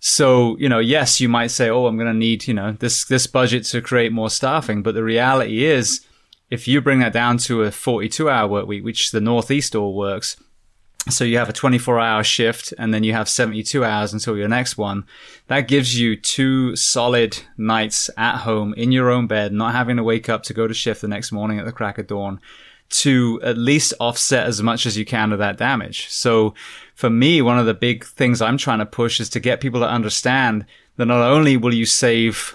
So, 0.00 0.56
you 0.58 0.68
know, 0.68 0.80
yes, 0.80 1.20
you 1.20 1.28
might 1.28 1.50
say, 1.50 1.70
Oh, 1.70 1.86
I'm 1.86 1.96
going 1.96 2.12
to 2.12 2.14
need, 2.14 2.46
you 2.46 2.54
know, 2.54 2.72
this, 2.72 3.04
this 3.04 3.26
budget 3.26 3.64
to 3.66 3.80
create 3.80 4.12
more 4.12 4.30
staffing. 4.30 4.82
But 4.82 4.94
the 4.94 5.04
reality 5.04 5.64
is, 5.64 6.04
if 6.50 6.68
you 6.68 6.80
bring 6.80 6.98
that 6.98 7.12
down 7.12 7.38
to 7.38 7.62
a 7.62 7.70
42 7.70 8.28
hour 8.28 8.48
work 8.48 8.66
week, 8.66 8.84
which 8.84 9.10
the 9.10 9.20
Northeast 9.20 9.74
all 9.74 9.94
works, 9.94 10.36
so 11.08 11.24
you 11.24 11.38
have 11.38 11.48
a 11.48 11.52
24 11.52 11.98
hour 11.98 12.22
shift 12.22 12.72
and 12.78 12.92
then 12.92 13.02
you 13.02 13.12
have 13.12 13.28
72 13.28 13.84
hours 13.84 14.12
until 14.12 14.36
your 14.36 14.48
next 14.48 14.76
one. 14.76 15.04
That 15.48 15.66
gives 15.66 15.98
you 15.98 16.14
two 16.14 16.76
solid 16.76 17.38
nights 17.56 18.10
at 18.16 18.38
home 18.38 18.74
in 18.74 18.92
your 18.92 19.10
own 19.10 19.26
bed, 19.26 19.52
not 19.52 19.72
having 19.72 19.96
to 19.96 20.04
wake 20.04 20.28
up 20.28 20.42
to 20.44 20.54
go 20.54 20.68
to 20.68 20.74
shift 20.74 21.00
the 21.00 21.08
next 21.08 21.32
morning 21.32 21.58
at 21.58 21.64
the 21.64 21.72
crack 21.72 21.98
of 21.98 22.06
dawn 22.06 22.40
to 22.92 23.40
at 23.42 23.56
least 23.56 23.94
offset 23.98 24.46
as 24.46 24.62
much 24.62 24.86
as 24.86 24.96
you 24.96 25.04
can 25.04 25.32
of 25.32 25.38
that 25.38 25.56
damage. 25.56 26.08
So 26.08 26.54
for 26.94 27.10
me, 27.10 27.42
one 27.42 27.58
of 27.58 27.66
the 27.66 27.74
big 27.74 28.04
things 28.04 28.40
I'm 28.40 28.58
trying 28.58 28.78
to 28.78 28.86
push 28.86 29.18
is 29.18 29.28
to 29.30 29.40
get 29.40 29.60
people 29.60 29.80
to 29.80 29.88
understand 29.88 30.66
that 30.96 31.06
not 31.06 31.22
only 31.22 31.56
will 31.56 31.74
you 31.74 31.86
save 31.86 32.54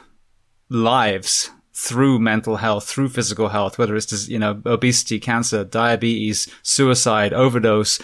lives 0.70 1.50
through 1.74 2.20
mental 2.20 2.58
health, 2.58 2.88
through 2.88 3.10
physical 3.10 3.50
health, 3.50 3.78
whether 3.78 3.96
it's, 3.96 4.28
you 4.28 4.40
know, 4.40 4.62
obesity, 4.66 5.20
cancer, 5.20 5.64
diabetes, 5.64 6.48
suicide, 6.64 7.34
overdose, 7.34 8.00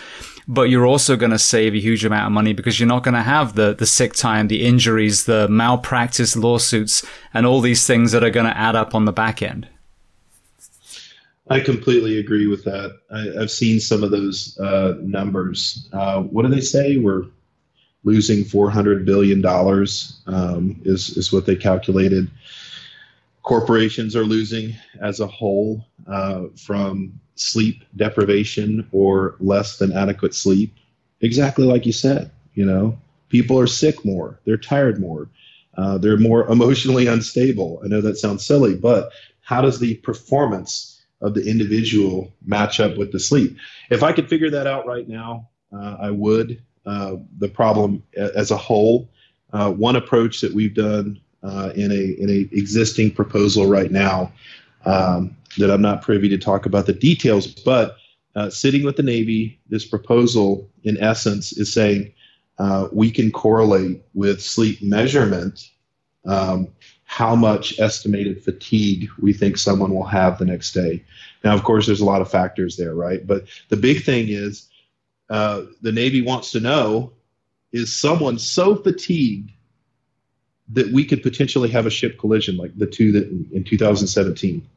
but 0.47 0.63
you're 0.63 0.85
also 0.85 1.15
going 1.15 1.31
to 1.31 1.39
save 1.39 1.73
a 1.73 1.79
huge 1.79 2.03
amount 2.03 2.27
of 2.27 2.31
money 2.31 2.53
because 2.53 2.79
you're 2.79 2.87
not 2.87 3.03
going 3.03 3.15
to 3.15 3.21
have 3.21 3.55
the, 3.55 3.73
the 3.73 3.85
sick 3.85 4.13
time, 4.13 4.47
the 4.47 4.65
injuries, 4.65 5.25
the 5.25 5.47
malpractice 5.47 6.35
lawsuits, 6.35 7.03
and 7.33 7.45
all 7.45 7.61
these 7.61 7.87
things 7.87 8.11
that 8.11 8.23
are 8.23 8.29
going 8.29 8.45
to 8.45 8.57
add 8.57 8.75
up 8.75 8.93
on 8.93 9.05
the 9.05 9.13
back 9.13 9.41
end. 9.41 9.67
I 11.53 11.59
completely 11.59 12.17
agree 12.17 12.47
with 12.47 12.63
that. 12.63 12.99
I, 13.11 13.39
have 13.39 13.51
seen 13.51 13.79
some 13.79 14.03
of 14.03 14.09
those 14.09 14.57
uh, 14.59 14.95
numbers. 15.01 15.87
Uh, 15.93 16.23
what 16.23 16.41
do 16.41 16.47
they 16.47 16.61
say? 16.61 16.97
We're 16.97 17.25
losing 18.03 18.43
$400 18.43 19.05
billion 19.05 19.45
um, 19.45 20.81
is, 20.83 21.15
is 21.15 21.31
what 21.31 21.45
they 21.45 21.55
calculated. 21.55 22.31
Corporations 23.43 24.15
are 24.15 24.23
losing 24.23 24.73
as 24.99 25.19
a 25.19 25.27
whole 25.27 25.85
uh, 26.07 26.45
from 26.57 27.19
sleep 27.35 27.83
deprivation 27.95 28.87
or 28.91 29.35
less 29.39 29.77
than 29.77 29.93
adequate 29.93 30.33
sleep, 30.33 30.73
exactly 31.21 31.65
like 31.65 31.85
you 31.85 31.93
said, 31.93 32.31
you 32.55 32.65
know, 32.65 32.97
people 33.29 33.59
are 33.59 33.67
sick 33.67 34.03
more, 34.03 34.39
they're 34.45 34.57
tired 34.57 34.99
more, 34.99 35.29
uh, 35.77 35.99
they're 35.99 36.17
more 36.17 36.47
emotionally 36.47 37.05
unstable. 37.05 37.79
I 37.85 37.89
know 37.89 38.01
that 38.01 38.17
sounds 38.17 38.43
silly, 38.43 38.73
but 38.73 39.11
how 39.41 39.61
does 39.61 39.79
the 39.79 39.95
performance 39.97 40.92
of 41.23 41.33
the 41.33 41.49
individual 41.49 42.31
match 42.45 42.79
up 42.79 42.97
with 42.97 43.11
the 43.11 43.19
sleep? 43.19 43.57
If 43.89 44.03
I 44.03 44.11
could 44.11 44.29
figure 44.29 44.51
that 44.51 44.67
out 44.67 44.85
right 44.85 45.07
now, 45.07 45.49
uh, 45.75 45.97
I 45.99 46.11
would. 46.11 46.61
Uh, 46.85 47.15
the 47.37 47.47
problem 47.47 48.03
as 48.15 48.51
a 48.51 48.57
whole, 48.57 49.09
uh, 49.53 49.71
one 49.71 49.95
approach 49.95 50.41
that 50.41 50.53
we've 50.53 50.73
done 50.73 51.19
uh, 51.41 51.71
in 51.75 51.91
a 51.91 52.21
in 52.21 52.29
a 52.29 52.55
existing 52.55 53.11
proposal 53.11 53.67
right 53.67 53.91
now 53.91 54.31
um, 54.85 55.35
that 55.57 55.71
I'm 55.71 55.81
not 55.81 56.01
privy 56.01 56.29
to 56.29 56.37
talk 56.37 56.65
about 56.65 56.85
the 56.85 56.93
details, 56.93 57.47
but 57.47 57.97
uh, 58.35 58.49
sitting 58.49 58.83
with 58.83 58.97
the 58.97 59.03
Navy, 59.03 59.59
this 59.69 59.85
proposal 59.85 60.69
in 60.83 60.97
essence 60.97 61.53
is 61.53 61.71
saying 61.71 62.13
uh, 62.57 62.87
we 62.91 63.11
can 63.11 63.31
correlate 63.31 64.01
with 64.13 64.41
sleep 64.41 64.81
measurement 64.81 65.69
um, 66.25 66.67
how 67.13 67.35
much 67.35 67.79
estimated 67.79 68.43
fatigue 68.43 69.07
we 69.21 69.31
think 69.31 69.55
someone 69.55 69.93
will 69.93 70.03
have 70.03 70.39
the 70.39 70.45
next 70.45 70.71
day. 70.71 71.03
Now, 71.43 71.53
of 71.53 71.63
course, 71.63 71.85
there's 71.85 72.01
a 72.01 72.05
lot 72.05 72.21
of 72.21 72.31
factors 72.31 72.75
there, 72.75 72.95
right? 72.95 73.25
But 73.25 73.45
the 73.69 73.77
big 73.77 74.03
thing 74.03 74.29
is 74.29 74.67
uh, 75.29 75.61
the 75.83 75.91
Navy 75.91 76.23
wants 76.23 76.49
to 76.53 76.59
know 76.59 77.13
is 77.71 77.95
someone 77.95 78.39
so 78.39 78.75
fatigued 78.75 79.51
that 80.69 80.91
we 80.91 81.05
could 81.05 81.21
potentially 81.21 81.69
have 81.69 81.85
a 81.85 81.91
ship 81.91 82.17
collision 82.17 82.57
like 82.57 82.75
the 82.79 82.87
two 82.87 83.11
that 83.11 83.29
in, 83.29 83.47
in 83.53 83.63
2017. 83.63 84.67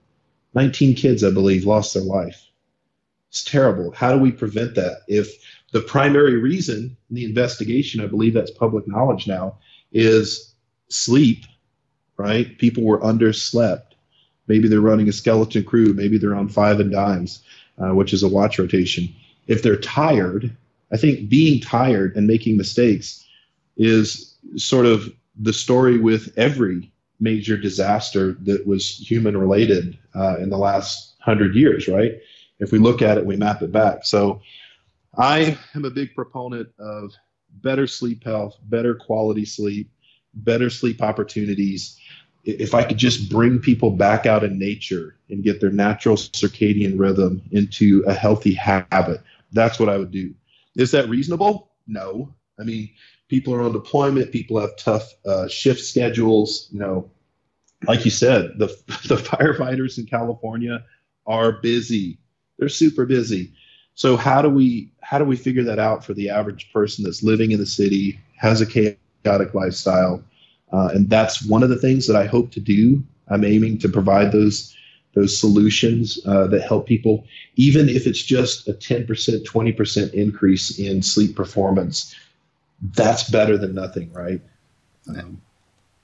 19 0.52 0.94
kids, 0.94 1.24
I 1.24 1.30
believe, 1.30 1.64
lost 1.64 1.94
their 1.94 2.02
life. 2.02 2.50
It's 3.30 3.44
terrible. 3.44 3.92
How 3.92 4.12
do 4.12 4.18
we 4.18 4.30
prevent 4.30 4.74
that? 4.74 5.04
If 5.08 5.32
the 5.72 5.80
primary 5.80 6.36
reason 6.36 6.98
in 7.08 7.16
the 7.16 7.24
investigation, 7.24 8.02
I 8.02 8.08
believe 8.08 8.34
that's 8.34 8.50
public 8.50 8.86
knowledge 8.86 9.26
now, 9.26 9.56
is 9.90 10.54
sleep, 10.90 11.46
right? 12.16 12.56
People 12.58 12.84
were 12.84 13.00
underslept. 13.00 13.82
Maybe 14.46 14.68
they're 14.68 14.80
running 14.80 15.08
a 15.08 15.12
skeleton 15.12 15.64
crew. 15.64 15.92
Maybe 15.92 16.18
they're 16.18 16.34
on 16.34 16.48
five 16.48 16.80
and 16.80 16.90
dimes, 16.90 17.42
uh, 17.78 17.94
which 17.94 18.12
is 18.12 18.22
a 18.22 18.28
watch 18.28 18.58
rotation. 18.58 19.08
If 19.46 19.62
they're 19.62 19.76
tired, 19.76 20.56
I 20.92 20.96
think 20.96 21.28
being 21.28 21.60
tired 21.60 22.16
and 22.16 22.26
making 22.26 22.56
mistakes 22.56 23.24
is 23.76 24.34
sort 24.56 24.86
of 24.86 25.12
the 25.38 25.52
story 25.52 25.98
with 25.98 26.32
every 26.36 26.90
major 27.20 27.56
disaster 27.56 28.32
that 28.42 28.66
was 28.66 28.98
human 28.98 29.36
related 29.36 29.98
uh, 30.14 30.36
in 30.38 30.50
the 30.50 30.58
last 30.58 31.14
hundred 31.20 31.54
years, 31.54 31.88
right? 31.88 32.12
If 32.58 32.72
we 32.72 32.78
look 32.78 33.02
at 33.02 33.18
it, 33.18 33.26
we 33.26 33.36
map 33.36 33.62
it 33.62 33.72
back. 33.72 34.04
So 34.04 34.40
I 35.16 35.58
am 35.74 35.84
a 35.84 35.90
big 35.90 36.14
proponent 36.14 36.68
of 36.78 37.12
better 37.62 37.86
sleep 37.86 38.24
health, 38.24 38.56
better 38.64 38.94
quality 38.94 39.44
sleep, 39.44 39.90
better 40.34 40.70
sleep 40.70 41.02
opportunities. 41.02 41.98
If 42.46 42.74
I 42.74 42.84
could 42.84 42.96
just 42.96 43.28
bring 43.28 43.58
people 43.58 43.90
back 43.90 44.24
out 44.24 44.44
in 44.44 44.58
nature 44.58 45.16
and 45.28 45.42
get 45.42 45.60
their 45.60 45.70
natural 45.70 46.16
circadian 46.16 46.98
rhythm 46.98 47.42
into 47.50 48.04
a 48.06 48.14
healthy 48.14 48.54
habit, 48.54 49.20
that's 49.52 49.80
what 49.80 49.88
I 49.88 49.98
would 49.98 50.12
do. 50.12 50.32
Is 50.76 50.92
that 50.92 51.08
reasonable? 51.08 51.72
No. 51.88 52.32
I 52.58 52.62
mean, 52.62 52.90
people 53.28 53.54
are 53.54 53.62
on 53.62 53.72
deployment. 53.72 54.32
People 54.32 54.60
have 54.60 54.76
tough 54.76 55.12
uh, 55.26 55.48
shift 55.48 55.80
schedules. 55.80 56.68
You 56.70 56.78
know, 56.78 57.10
like 57.86 58.04
you 58.04 58.10
said, 58.10 58.58
the 58.58 58.66
the 59.08 59.16
firefighters 59.16 59.98
in 59.98 60.06
California 60.06 60.84
are 61.26 61.52
busy. 61.52 62.18
They're 62.58 62.68
super 62.68 63.06
busy. 63.06 63.52
So 63.94 64.16
how 64.16 64.42
do 64.42 64.50
we 64.50 64.92
how 65.00 65.18
do 65.18 65.24
we 65.24 65.36
figure 65.36 65.64
that 65.64 65.78
out 65.78 66.04
for 66.04 66.14
the 66.14 66.30
average 66.30 66.72
person 66.72 67.04
that's 67.04 67.22
living 67.22 67.52
in 67.52 67.58
the 67.58 67.66
city, 67.66 68.20
has 68.36 68.60
a 68.60 68.66
chaotic 68.66 69.54
lifestyle, 69.54 70.22
uh, 70.72 70.88
and 70.94 71.08
that's 71.08 71.44
one 71.46 71.62
of 71.62 71.68
the 71.68 71.78
things 71.78 72.06
that 72.06 72.16
I 72.16 72.26
hope 72.26 72.50
to 72.52 72.60
do. 72.60 73.02
I'm 73.28 73.44
aiming 73.44 73.78
to 73.78 73.88
provide 73.88 74.32
those 74.32 74.76
those 75.14 75.38
solutions 75.40 76.20
uh, 76.26 76.46
that 76.48 76.60
help 76.60 76.86
people, 76.86 77.24
even 77.56 77.88
if 77.88 78.06
it's 78.06 78.22
just 78.22 78.68
a 78.68 78.74
10%, 78.74 79.06
20% 79.06 80.12
increase 80.12 80.78
in 80.78 81.02
sleep 81.02 81.34
performance. 81.34 82.14
That's 82.92 83.30
better 83.30 83.56
than 83.56 83.74
nothing, 83.74 84.12
right? 84.12 84.42
Um, 85.08 85.40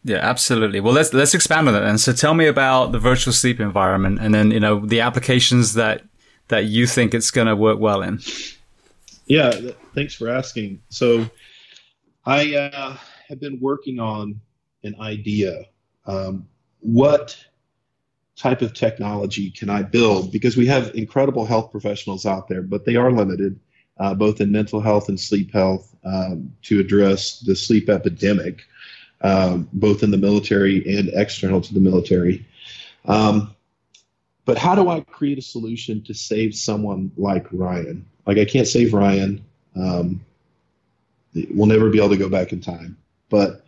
yeah, 0.02 0.16
absolutely. 0.16 0.80
Well, 0.80 0.94
let's 0.94 1.12
let's 1.12 1.34
expand 1.34 1.68
on 1.68 1.74
that. 1.74 1.84
And 1.84 2.00
so, 2.00 2.12
tell 2.12 2.34
me 2.34 2.46
about 2.46 2.92
the 2.92 2.98
virtual 2.98 3.32
sleep 3.32 3.60
environment, 3.60 4.18
and 4.20 4.34
then 4.34 4.50
you 4.50 4.58
know 4.58 4.84
the 4.84 5.00
applications 5.00 5.74
that 5.74 6.02
that 6.48 6.64
you 6.64 6.86
think 6.86 7.14
it's 7.14 7.30
going 7.30 7.46
to 7.46 7.54
work 7.54 7.78
well 7.78 8.02
in. 8.02 8.18
Yeah, 9.26 9.52
thanks 9.94 10.14
for 10.14 10.28
asking. 10.28 10.80
So, 10.88 11.28
I 12.24 12.54
uh, 12.56 12.96
have 13.28 13.38
been 13.38 13.60
working 13.60 14.00
on 14.00 14.40
an 14.84 14.96
idea. 15.00 15.66
Um, 16.06 16.48
what 16.80 17.36
type 18.36 18.62
of 18.62 18.74
technology 18.74 19.50
can 19.50 19.70
I 19.70 19.82
build? 19.82 20.32
Because 20.32 20.56
we 20.56 20.66
have 20.66 20.94
incredible 20.94 21.44
health 21.44 21.70
professionals 21.70 22.26
out 22.26 22.48
there, 22.48 22.62
but 22.62 22.84
they 22.84 22.96
are 22.96 23.12
limited, 23.12 23.58
uh, 23.98 24.14
both 24.14 24.40
in 24.40 24.50
mental 24.50 24.80
health 24.80 25.08
and 25.08 25.18
sleep 25.18 25.52
health, 25.52 25.94
um, 26.04 26.52
to 26.62 26.80
address 26.80 27.40
the 27.40 27.54
sleep 27.54 27.88
epidemic 27.88 28.64
um, 29.22 29.68
both 29.72 30.02
in 30.02 30.10
the 30.10 30.16
military 30.16 30.98
and 30.98 31.10
external 31.14 31.60
to 31.60 31.74
the 31.74 31.80
military. 31.80 32.44
Um, 33.04 33.54
but 34.44 34.58
how 34.58 34.74
do 34.74 34.88
I 34.88 35.00
create 35.00 35.38
a 35.38 35.42
solution 35.42 36.02
to 36.04 36.14
save 36.14 36.54
someone 36.54 37.12
like 37.16 37.46
Ryan? 37.52 38.04
Like 38.26 38.38
I 38.38 38.44
can't 38.44 38.66
save 38.66 38.92
Ryan. 38.92 39.44
Um, 39.76 40.24
we'll 41.34 41.66
never 41.66 41.88
be 41.90 41.98
able 41.98 42.10
to 42.10 42.16
go 42.16 42.28
back 42.28 42.52
in 42.52 42.60
time. 42.60 42.96
But 43.28 43.61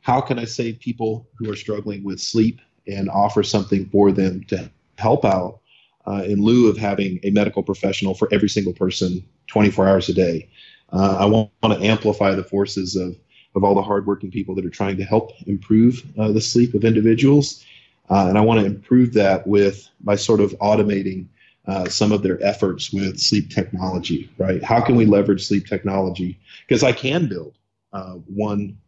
how 0.00 0.20
can 0.20 0.38
I 0.38 0.44
save 0.44 0.78
people 0.80 1.28
who 1.34 1.50
are 1.50 1.56
struggling 1.56 2.04
with 2.04 2.20
sleep 2.20 2.60
and 2.86 3.10
offer 3.10 3.42
something 3.42 3.86
for 3.86 4.12
them 4.12 4.44
to 4.44 4.70
help 4.96 5.24
out 5.24 5.60
uh, 6.06 6.22
in 6.24 6.42
lieu 6.42 6.68
of 6.68 6.78
having 6.78 7.20
a 7.22 7.30
medical 7.30 7.62
professional 7.62 8.14
for 8.14 8.28
every 8.32 8.48
single 8.48 8.72
person 8.72 9.24
24 9.48 9.88
hours 9.88 10.08
a 10.08 10.14
day? 10.14 10.48
Uh, 10.92 11.16
I 11.18 11.24
want, 11.26 11.50
want 11.62 11.78
to 11.78 11.86
amplify 11.86 12.34
the 12.34 12.44
forces 12.44 12.96
of 12.96 13.16
of 13.54 13.64
all 13.64 13.74
the 13.74 13.82
hardworking 13.82 14.30
people 14.30 14.54
that 14.54 14.64
are 14.64 14.70
trying 14.70 14.96
to 14.96 15.04
help 15.04 15.32
improve 15.46 16.02
uh, 16.18 16.30
the 16.32 16.40
sleep 16.40 16.74
of 16.74 16.84
individuals. 16.84 17.64
Uh, 18.10 18.26
and 18.28 18.38
I 18.38 18.40
want 18.40 18.60
to 18.60 18.66
improve 18.66 19.12
that 19.14 19.46
with 19.46 19.88
by 20.00 20.16
sort 20.16 20.40
of 20.40 20.52
automating 20.60 21.26
uh, 21.66 21.86
some 21.88 22.12
of 22.12 22.22
their 22.22 22.42
efforts 22.42 22.92
with 22.92 23.18
sleep 23.18 23.50
technology, 23.50 24.30
right? 24.38 24.62
How 24.62 24.80
can 24.80 24.96
we 24.96 25.04
leverage 25.04 25.46
sleep 25.46 25.66
technology? 25.66 26.38
Because 26.66 26.82
I 26.82 26.92
can 26.92 27.26
build 27.28 27.54
uh, 27.92 28.14
one, 28.26 28.78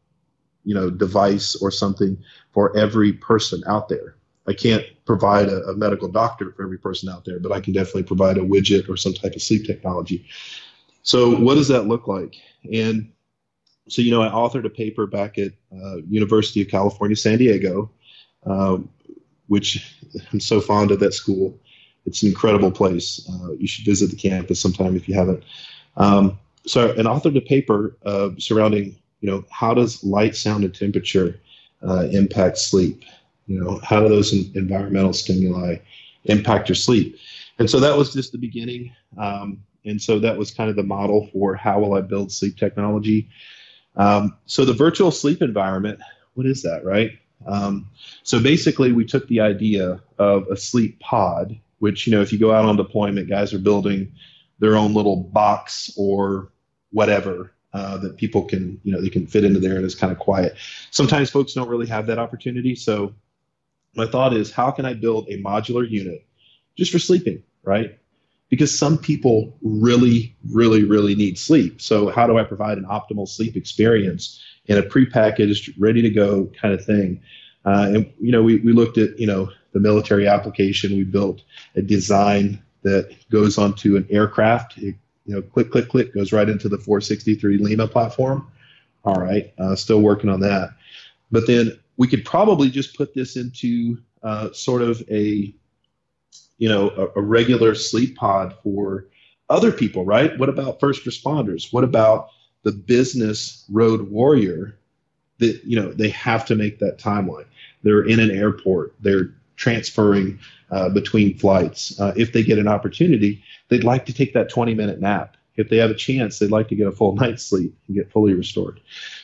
you 0.64 0.74
know, 0.74 0.90
device 0.90 1.56
or 1.56 1.70
something 1.70 2.16
for 2.52 2.76
every 2.76 3.12
person 3.12 3.62
out 3.66 3.88
there. 3.88 4.16
I 4.46 4.52
can't 4.52 4.84
provide 5.04 5.48
a, 5.48 5.62
a 5.68 5.76
medical 5.76 6.08
doctor 6.08 6.52
for 6.52 6.64
every 6.64 6.78
person 6.78 7.08
out 7.08 7.24
there, 7.24 7.38
but 7.38 7.52
I 7.52 7.60
can 7.60 7.72
definitely 7.72 8.04
provide 8.04 8.36
a 8.38 8.42
widget 8.42 8.88
or 8.88 8.96
some 8.96 9.14
type 9.14 9.34
of 9.34 9.42
sleep 9.42 9.66
technology. 9.66 10.26
So, 11.02 11.36
what 11.36 11.54
does 11.54 11.68
that 11.68 11.86
look 11.86 12.08
like? 12.08 12.36
And 12.72 13.10
so 13.88 14.02
you 14.02 14.10
know, 14.10 14.22
I 14.22 14.28
authored 14.28 14.64
a 14.64 14.70
paper 14.70 15.06
back 15.06 15.38
at 15.38 15.52
uh, 15.72 15.96
University 16.08 16.62
of 16.62 16.68
California, 16.68 17.16
San 17.16 17.38
Diego, 17.38 17.90
um, 18.46 18.88
which 19.48 19.96
I'm 20.32 20.40
so 20.40 20.60
fond 20.60 20.90
of 20.90 21.00
that 21.00 21.12
school. 21.12 21.58
It's 22.06 22.22
an 22.22 22.28
incredible 22.28 22.70
place. 22.70 23.28
Uh, 23.30 23.52
you 23.52 23.66
should 23.66 23.84
visit 23.84 24.10
the 24.10 24.16
campus 24.16 24.60
sometime 24.60 24.96
if 24.96 25.08
you 25.08 25.14
haven't. 25.14 25.42
Um, 25.96 26.38
so, 26.66 26.90
and 26.92 27.06
authored 27.06 27.36
a 27.36 27.40
paper 27.40 27.96
uh, 28.04 28.30
surrounding, 28.38 28.96
you 29.20 29.30
know, 29.30 29.44
how 29.50 29.74
does 29.74 30.02
light, 30.02 30.34
sound, 30.34 30.64
and 30.64 30.74
temperature 30.74 31.38
uh, 31.86 32.08
impact 32.10 32.58
sleep? 32.58 33.04
You 33.46 33.60
know, 33.60 33.80
how 33.82 34.00
do 34.00 34.08
those 34.08 34.32
environmental 34.54 35.12
stimuli 35.12 35.76
impact 36.24 36.68
your 36.68 36.76
sleep? 36.76 37.18
And 37.58 37.68
so 37.68 37.80
that 37.80 37.96
was 37.96 38.12
just 38.12 38.32
the 38.32 38.38
beginning. 38.38 38.94
Um, 39.18 39.62
and 39.84 40.00
so 40.00 40.18
that 40.18 40.36
was 40.36 40.50
kind 40.50 40.70
of 40.70 40.76
the 40.76 40.82
model 40.82 41.28
for 41.32 41.54
how 41.54 41.80
will 41.80 41.94
I 41.94 42.00
build 42.00 42.32
sleep 42.32 42.56
technology. 42.56 43.28
Um, 43.96 44.36
so 44.46 44.64
the 44.64 44.72
virtual 44.72 45.10
sleep 45.10 45.42
environment, 45.42 46.00
what 46.34 46.46
is 46.46 46.62
that, 46.62 46.84
right? 46.84 47.12
Um, 47.46 47.88
so 48.22 48.40
basically, 48.40 48.92
we 48.92 49.04
took 49.04 49.26
the 49.28 49.40
idea 49.40 50.00
of 50.18 50.46
a 50.48 50.56
sleep 50.56 51.00
pod, 51.00 51.58
which 51.78 52.06
you 52.06 52.12
know, 52.12 52.20
if 52.20 52.32
you 52.32 52.38
go 52.38 52.52
out 52.52 52.66
on 52.66 52.76
deployment, 52.76 53.28
guys 53.28 53.54
are 53.54 53.58
building 53.58 54.12
their 54.58 54.76
own 54.76 54.92
little 54.92 55.16
box 55.16 55.90
or 55.96 56.52
whatever 56.92 57.52
uh, 57.72 57.98
that 57.98 58.16
people 58.16 58.44
can, 58.44 58.80
you 58.82 58.92
know, 58.92 59.00
they 59.00 59.10
can 59.10 59.26
fit 59.26 59.44
into 59.44 59.60
there 59.60 59.76
and 59.76 59.84
it's 59.84 59.94
kind 59.94 60.12
of 60.12 60.18
quiet. 60.18 60.56
Sometimes 60.90 61.30
folks 61.30 61.52
don't 61.52 61.68
really 61.68 61.86
have 61.86 62.06
that 62.06 62.18
opportunity. 62.18 62.74
So 62.74 63.14
my 63.94 64.06
thought 64.06 64.32
is, 64.32 64.50
how 64.50 64.70
can 64.70 64.84
I 64.84 64.94
build 64.94 65.28
a 65.28 65.42
modular 65.42 65.88
unit 65.88 66.26
just 66.76 66.92
for 66.92 66.98
sleeping, 66.98 67.42
right? 67.62 67.98
because 68.50 68.76
some 68.76 68.98
people 68.98 69.56
really, 69.62 70.36
really, 70.50 70.84
really 70.84 71.14
need 71.14 71.38
sleep. 71.38 71.80
So, 71.80 72.10
how 72.10 72.26
do 72.26 72.36
I 72.36 72.44
provide 72.44 72.76
an 72.76 72.84
optimal 72.84 73.26
sleep 73.26 73.56
experience 73.56 74.42
in 74.66 74.76
a 74.76 74.82
prepackaged, 74.82 75.74
ready 75.78 76.02
to 76.02 76.10
go 76.10 76.50
kind 76.60 76.74
of 76.74 76.84
thing? 76.84 77.22
Uh, 77.64 77.92
and 77.94 78.12
you 78.20 78.32
know, 78.32 78.42
we, 78.42 78.56
we 78.56 78.72
looked 78.72 78.98
at 78.98 79.18
you 79.18 79.26
know 79.26 79.50
the 79.72 79.80
military 79.80 80.26
application. 80.26 80.96
We 80.96 81.04
built 81.04 81.42
a 81.76 81.82
design 81.82 82.62
that 82.82 83.14
goes 83.30 83.56
onto 83.56 83.96
an 83.96 84.06
aircraft. 84.10 84.76
It, 84.78 84.96
you 85.30 85.36
know, 85.36 85.42
click, 85.42 85.70
click, 85.70 85.88
click 85.88 86.12
goes 86.12 86.32
right 86.32 86.48
into 86.48 86.68
the 86.68 86.76
463 86.76 87.58
Lima 87.58 87.86
platform. 87.86 88.50
All 89.04 89.14
right, 89.14 89.54
uh, 89.58 89.76
still 89.76 90.00
working 90.00 90.28
on 90.28 90.40
that. 90.40 90.70
But 91.30 91.46
then 91.46 91.78
we 91.96 92.08
could 92.08 92.24
probably 92.24 92.68
just 92.68 92.96
put 92.96 93.14
this 93.14 93.36
into 93.36 93.98
uh, 94.24 94.52
sort 94.52 94.82
of 94.82 95.00
a 95.08 95.54
you 96.58 96.68
know 96.68 96.90
a, 96.90 97.20
a 97.20 97.22
regular 97.22 97.76
sleep 97.76 98.16
pod 98.16 98.56
for 98.64 99.06
other 99.48 99.70
people, 99.70 100.04
right? 100.04 100.36
What 100.36 100.48
about 100.48 100.80
first 100.80 101.04
responders? 101.04 101.72
What 101.72 101.84
about 101.84 102.30
the 102.64 102.72
business 102.72 103.64
road 103.70 104.10
warrior 104.10 104.76
that 105.38 105.62
you 105.64 105.80
know 105.80 105.92
they 105.92 106.10
have 106.10 106.44
to 106.46 106.56
make 106.56 106.80
that 106.80 106.98
timeline? 106.98 107.46
They're 107.84 108.02
in 108.02 108.18
an 108.18 108.32
airport. 108.32 108.96
They're 109.00 109.32
transferring 109.60 110.38
uh, 110.70 110.88
between 110.88 111.36
flights. 111.36 112.00
Uh, 112.00 112.14
if 112.16 112.32
they 112.32 112.42
get 112.42 112.58
an 112.58 112.66
opportunity, 112.66 113.44
they'd 113.68 113.84
like 113.84 114.06
to 114.06 114.12
take 114.12 114.32
that 114.32 114.48
20 114.48 114.74
minute 114.74 115.00
nap. 115.00 115.36
If 115.56 115.68
they 115.68 115.76
have 115.76 115.90
a 115.90 115.94
chance, 115.94 116.38
they'd 116.38 116.50
like 116.50 116.68
to 116.68 116.74
get 116.74 116.86
a 116.86 116.92
full 116.92 117.14
night's 117.16 117.44
sleep 117.44 117.76
and 117.86 117.96
get 117.96 118.10
fully 118.10 118.32
restored. 118.32 118.80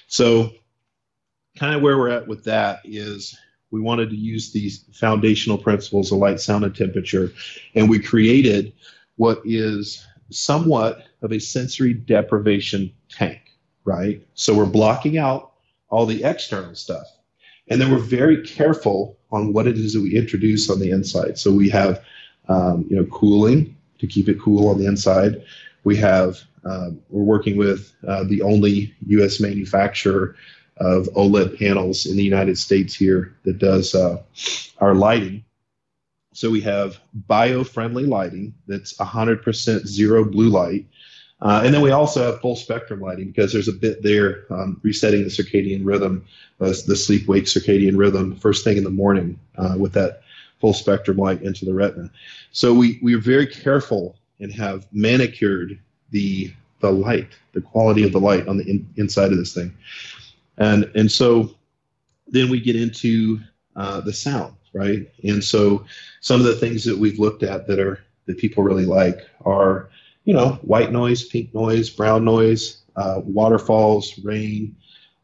So, 0.06 0.52
kind 1.58 1.74
of 1.74 1.80
where 1.80 1.96
we're 1.96 2.10
at 2.10 2.28
with 2.28 2.44
that 2.44 2.80
is 2.84 3.36
we 3.70 3.80
wanted 3.80 4.10
to 4.10 4.16
use 4.16 4.52
these 4.52 4.84
foundational 4.92 5.56
principles 5.56 6.12
of 6.12 6.18
light, 6.18 6.38
sound, 6.38 6.64
and 6.64 6.76
temperature, 6.76 7.32
and 7.74 7.88
we 7.88 7.98
created 7.98 8.74
what 9.16 9.40
is 9.44 10.06
somewhat 10.30 11.04
of 11.22 11.32
a 11.32 11.40
sensory 11.40 11.94
deprivation 11.94 12.92
tank, 13.08 13.40
right? 13.86 14.22
So 14.34 14.54
we're 14.54 14.66
blocking 14.66 15.16
out 15.16 15.52
all 15.88 16.04
the 16.04 16.24
external 16.24 16.74
stuff. 16.74 17.06
And 17.68 17.80
then 17.80 17.90
we're 17.90 17.98
very 17.98 18.42
careful 18.46 19.16
on 19.32 19.52
what 19.52 19.66
it 19.66 19.76
is 19.76 19.94
that 19.94 20.02
we 20.02 20.16
introduce 20.16 20.70
on 20.70 20.78
the 20.78 20.90
inside. 20.90 21.38
So 21.38 21.52
we 21.52 21.68
have, 21.70 22.02
um, 22.48 22.86
you 22.88 22.96
know, 22.96 23.04
cooling 23.06 23.76
to 23.98 24.06
keep 24.06 24.28
it 24.28 24.40
cool 24.40 24.68
on 24.68 24.78
the 24.78 24.86
inside. 24.86 25.42
We 25.84 25.96
have, 25.96 26.38
um, 26.64 27.00
we're 27.10 27.22
working 27.22 27.56
with 27.56 27.92
uh, 28.06 28.24
the 28.24 28.42
only 28.42 28.94
U.S. 29.08 29.40
manufacturer 29.40 30.36
of 30.78 31.06
OLED 31.16 31.58
panels 31.58 32.06
in 32.06 32.16
the 32.16 32.22
United 32.22 32.58
States 32.58 32.94
here 32.94 33.36
that 33.44 33.58
does 33.58 33.94
uh, 33.94 34.22
our 34.78 34.94
lighting. 34.94 35.44
So 36.34 36.50
we 36.50 36.60
have 36.60 36.98
bio-friendly 37.14 38.04
lighting 38.04 38.54
that's 38.66 38.94
100% 38.98 39.86
zero 39.86 40.24
blue 40.24 40.50
light. 40.50 40.86
Uh, 41.40 41.62
and 41.64 41.74
then 41.74 41.82
we 41.82 41.90
also 41.90 42.24
have 42.24 42.40
full 42.40 42.56
spectrum 42.56 43.00
lighting 43.00 43.26
because 43.26 43.52
there's 43.52 43.68
a 43.68 43.72
bit 43.72 44.02
there 44.02 44.46
um, 44.50 44.80
resetting 44.82 45.22
the 45.22 45.28
circadian 45.28 45.84
rhythm, 45.84 46.24
uh, 46.60 46.72
the 46.86 46.96
sleep 46.96 47.28
wake 47.28 47.44
circadian 47.44 47.96
rhythm, 47.96 48.34
first 48.36 48.64
thing 48.64 48.76
in 48.76 48.84
the 48.84 48.90
morning 48.90 49.38
uh, 49.58 49.76
with 49.78 49.92
that 49.92 50.22
full 50.60 50.72
spectrum 50.72 51.18
light 51.18 51.42
into 51.42 51.66
the 51.66 51.74
retina. 51.74 52.10
So 52.52 52.72
we, 52.72 52.98
we 53.02 53.14
are 53.14 53.20
very 53.20 53.46
careful 53.46 54.16
and 54.40 54.50
have 54.52 54.86
manicured 54.92 55.78
the, 56.10 56.52
the 56.80 56.90
light, 56.90 57.28
the 57.52 57.60
quality 57.60 58.02
of 58.02 58.12
the 58.12 58.20
light 58.20 58.48
on 58.48 58.56
the 58.56 58.64
in, 58.64 58.88
inside 58.96 59.30
of 59.32 59.36
this 59.36 59.52
thing 59.52 59.76
and 60.58 60.90
and 60.94 61.10
so 61.10 61.54
then 62.28 62.50
we 62.50 62.60
get 62.60 62.76
into 62.76 63.40
uh, 63.76 64.00
the 64.00 64.12
sound, 64.12 64.54
right? 64.72 65.08
And 65.22 65.42
so 65.42 65.84
some 66.20 66.40
of 66.40 66.46
the 66.46 66.56
things 66.56 66.84
that 66.84 66.96
we've 66.96 67.18
looked 67.18 67.42
at 67.42 67.66
that 67.66 67.78
are 67.78 68.00
that 68.26 68.38
people 68.38 68.64
really 68.64 68.86
like 68.86 69.20
are 69.44 69.90
you 70.26 70.34
know 70.34 70.58
white 70.62 70.92
noise, 70.92 71.24
pink 71.24 71.54
noise, 71.54 71.88
brown 71.88 72.22
noise, 72.24 72.82
uh, 72.96 73.20
waterfalls, 73.24 74.18
rain, 74.22 74.76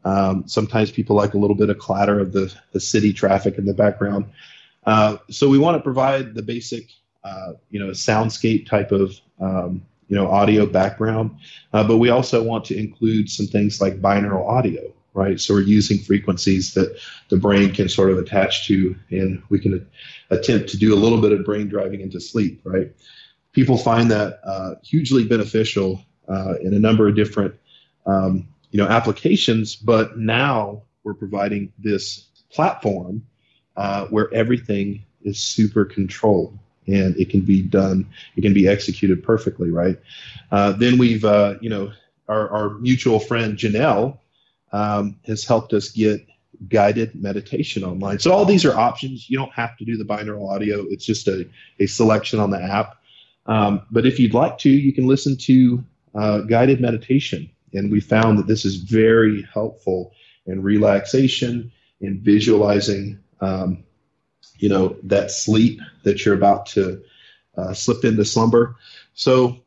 Um, 0.05 0.45
sometimes 0.47 0.91
people 0.91 1.15
like 1.23 1.35
a 1.35 1.39
little 1.39 1.55
bit 1.57 1.70
of 1.70 1.79
clatter 1.79 2.19
of 2.19 2.33
the, 2.33 2.53
the 2.73 2.81
city 2.81 3.12
traffic 3.12 3.59
in 3.59 3.65
the 3.65 3.74
background. 3.74 4.24
Uh, 4.85 5.19
so 5.31 5.49
we 5.49 5.59
want 5.59 5.77
to 5.77 5.83
provide 5.83 6.35
the 6.35 6.43
basic, 6.43 6.89
uh, 7.23 7.53
you 7.70 7.79
know, 7.79 7.93
soundscape 7.93 8.66
type 8.66 8.91
of, 8.91 9.15
um, 9.41 9.83
you 10.09 10.16
know, 10.16 10.27
audio 10.29 10.66
background, 10.66 11.31
uh, 11.73 11.85
but 11.87 11.99
we 11.99 12.11
also 12.11 12.43
want 12.43 12.65
to 12.65 12.77
include 12.77 13.31
some 13.31 13.47
things 13.47 13.81
like 13.81 14.03
binaural 14.03 14.47
audio, 14.49 14.83
right? 15.15 15.39
So 15.41 15.55
we're 15.55 15.62
using 15.79 15.99
frequencies 15.99 16.74
that 16.74 16.99
the 17.29 17.37
brain 17.37 17.73
can 17.73 17.89
sort 17.89 18.11
of 18.11 18.19
attach 18.19 18.66
to, 18.66 18.97
and 19.11 19.43
we 19.51 19.59
can 19.61 19.87
attempt 20.31 20.69
to 20.70 20.77
do 20.77 20.93
a 20.93 20.99
little 20.99 21.20
bit 21.20 21.33
of 21.33 21.45
brain 21.45 21.69
driving 21.69 22.01
into 22.01 22.20
sleep, 22.20 22.61
right? 22.65 22.91
People 23.53 23.77
find 23.77 24.11
that 24.11 24.41
uh, 24.45 24.74
hugely 24.83 25.24
beneficial 25.24 26.03
uh, 26.29 26.55
in 26.62 26.74
a 26.74 26.79
number 26.79 27.09
of 27.09 27.15
different 27.15 27.55
um, 28.07 28.49
you 28.70 28.79
know 28.79 28.89
applications 28.89 29.77
but 29.77 30.19
now 30.19 30.83
we're 31.05 31.15
providing 31.15 31.73
this 31.79 32.27
platform 32.51 33.24
uh, 33.77 34.07
where 34.07 34.33
everything 34.35 35.05
is 35.23 35.39
super 35.39 35.85
controlled 35.85 36.59
and 36.87 37.16
it 37.16 37.31
can 37.31 37.41
be 37.41 37.62
done 37.62 38.07
it 38.37 38.43
can 38.43 38.55
be 38.55 38.66
executed 38.66 39.23
perfectly 39.23 39.70
right? 39.70 39.99
Uh, 40.51 40.73
then 40.73 40.99
we've 40.99 41.24
uh, 41.24 41.55
you 41.61 41.70
know 41.70 41.93
our, 42.29 42.49
our 42.51 42.70
mutual 42.79 43.20
friend 43.20 43.57
janelle 43.59 44.19
um, 44.73 45.16
has 45.27 45.45
helped 45.45 45.73
us 45.74 45.91
get 45.91 46.27
guided 46.69 47.15
meditation 47.15 47.83
online. 47.83 48.19
So 48.20 48.33
all 48.33 48.45
these 48.45 48.65
are 48.65 48.74
options. 48.74 49.29
You 49.29 49.37
don't 49.37 49.53
have 49.53 49.77
to 49.79 49.85
do 49.85 49.97
the 49.97 50.05
binaural 50.05 50.49
audio. 50.49 50.85
It's 50.89 51.05
just 51.05 51.27
a, 51.27 51.49
a 51.81 51.87
selection 51.87 52.39
on 52.39 52.51
the 52.51 52.62
app 52.62 53.02
um, 53.47 53.82
but 53.90 54.06
if 54.06 54.19
you'd 54.19 54.35
like 54.35 54.59
to 54.59 54.70
you 54.70 54.93
can 54.93 55.06
listen 55.06 55.36
to 55.36 55.82
uh, 56.14 56.40
guided 56.40 56.81
meditation 56.81 57.51
and 57.74 57.90
we 57.90 58.01
found 58.01 58.39
that 58.39 58.47
this 58.47 58.64
is 58.64 58.77
very 58.77 59.47
helpful 59.52 60.12
in 60.47 60.62
relaxation, 60.62 61.73
in 62.01 62.20
visualizing, 62.20 63.19
um, 63.40 63.85
you 64.59 64.69
know, 64.69 64.97
that 65.05 65.31
sleep 65.31 65.81
that 66.05 66.24
you're 66.24 66.35
about 66.35 66.66
to 66.66 67.02
uh, 67.56 67.73
slip 67.73 68.05
into 68.05 68.24
slumber. 68.24 68.77
So 69.14 69.59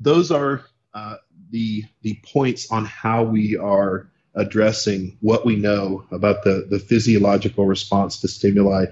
those 0.00 0.30
are 0.30 0.62
uh, 0.94 1.16
the 1.50 1.84
the 2.02 2.18
points 2.24 2.70
on 2.70 2.84
how 2.84 3.22
we 3.22 3.56
are 3.56 4.10
addressing 4.34 5.16
what 5.20 5.46
we 5.46 5.56
know 5.56 6.04
about 6.10 6.44
the 6.44 6.66
the 6.68 6.78
physiological 6.78 7.66
response 7.66 8.20
to 8.20 8.28
stimuli 8.28 8.86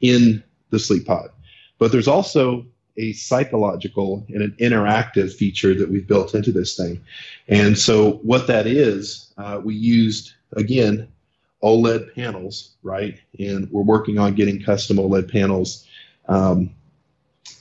in 0.00 0.42
the 0.70 0.78
sleep 0.78 1.06
pod. 1.06 1.30
But 1.78 1.92
there's 1.92 2.08
also 2.08 2.66
a 2.96 3.12
psychological 3.12 4.24
and 4.28 4.42
an 4.42 4.54
interactive 4.60 5.32
feature 5.32 5.74
that 5.74 5.90
we've 5.90 6.06
built 6.06 6.34
into 6.34 6.52
this 6.52 6.76
thing. 6.76 7.00
And 7.48 7.78
so, 7.78 8.12
what 8.22 8.46
that 8.48 8.66
is, 8.66 9.32
uh, 9.38 9.60
we 9.62 9.74
used 9.74 10.32
again 10.54 11.08
OLED 11.62 12.14
panels, 12.14 12.72
right? 12.82 13.18
And 13.38 13.70
we're 13.70 13.82
working 13.82 14.18
on 14.18 14.34
getting 14.34 14.62
custom 14.62 14.96
OLED 14.96 15.30
panels, 15.30 15.86
um, 16.28 16.70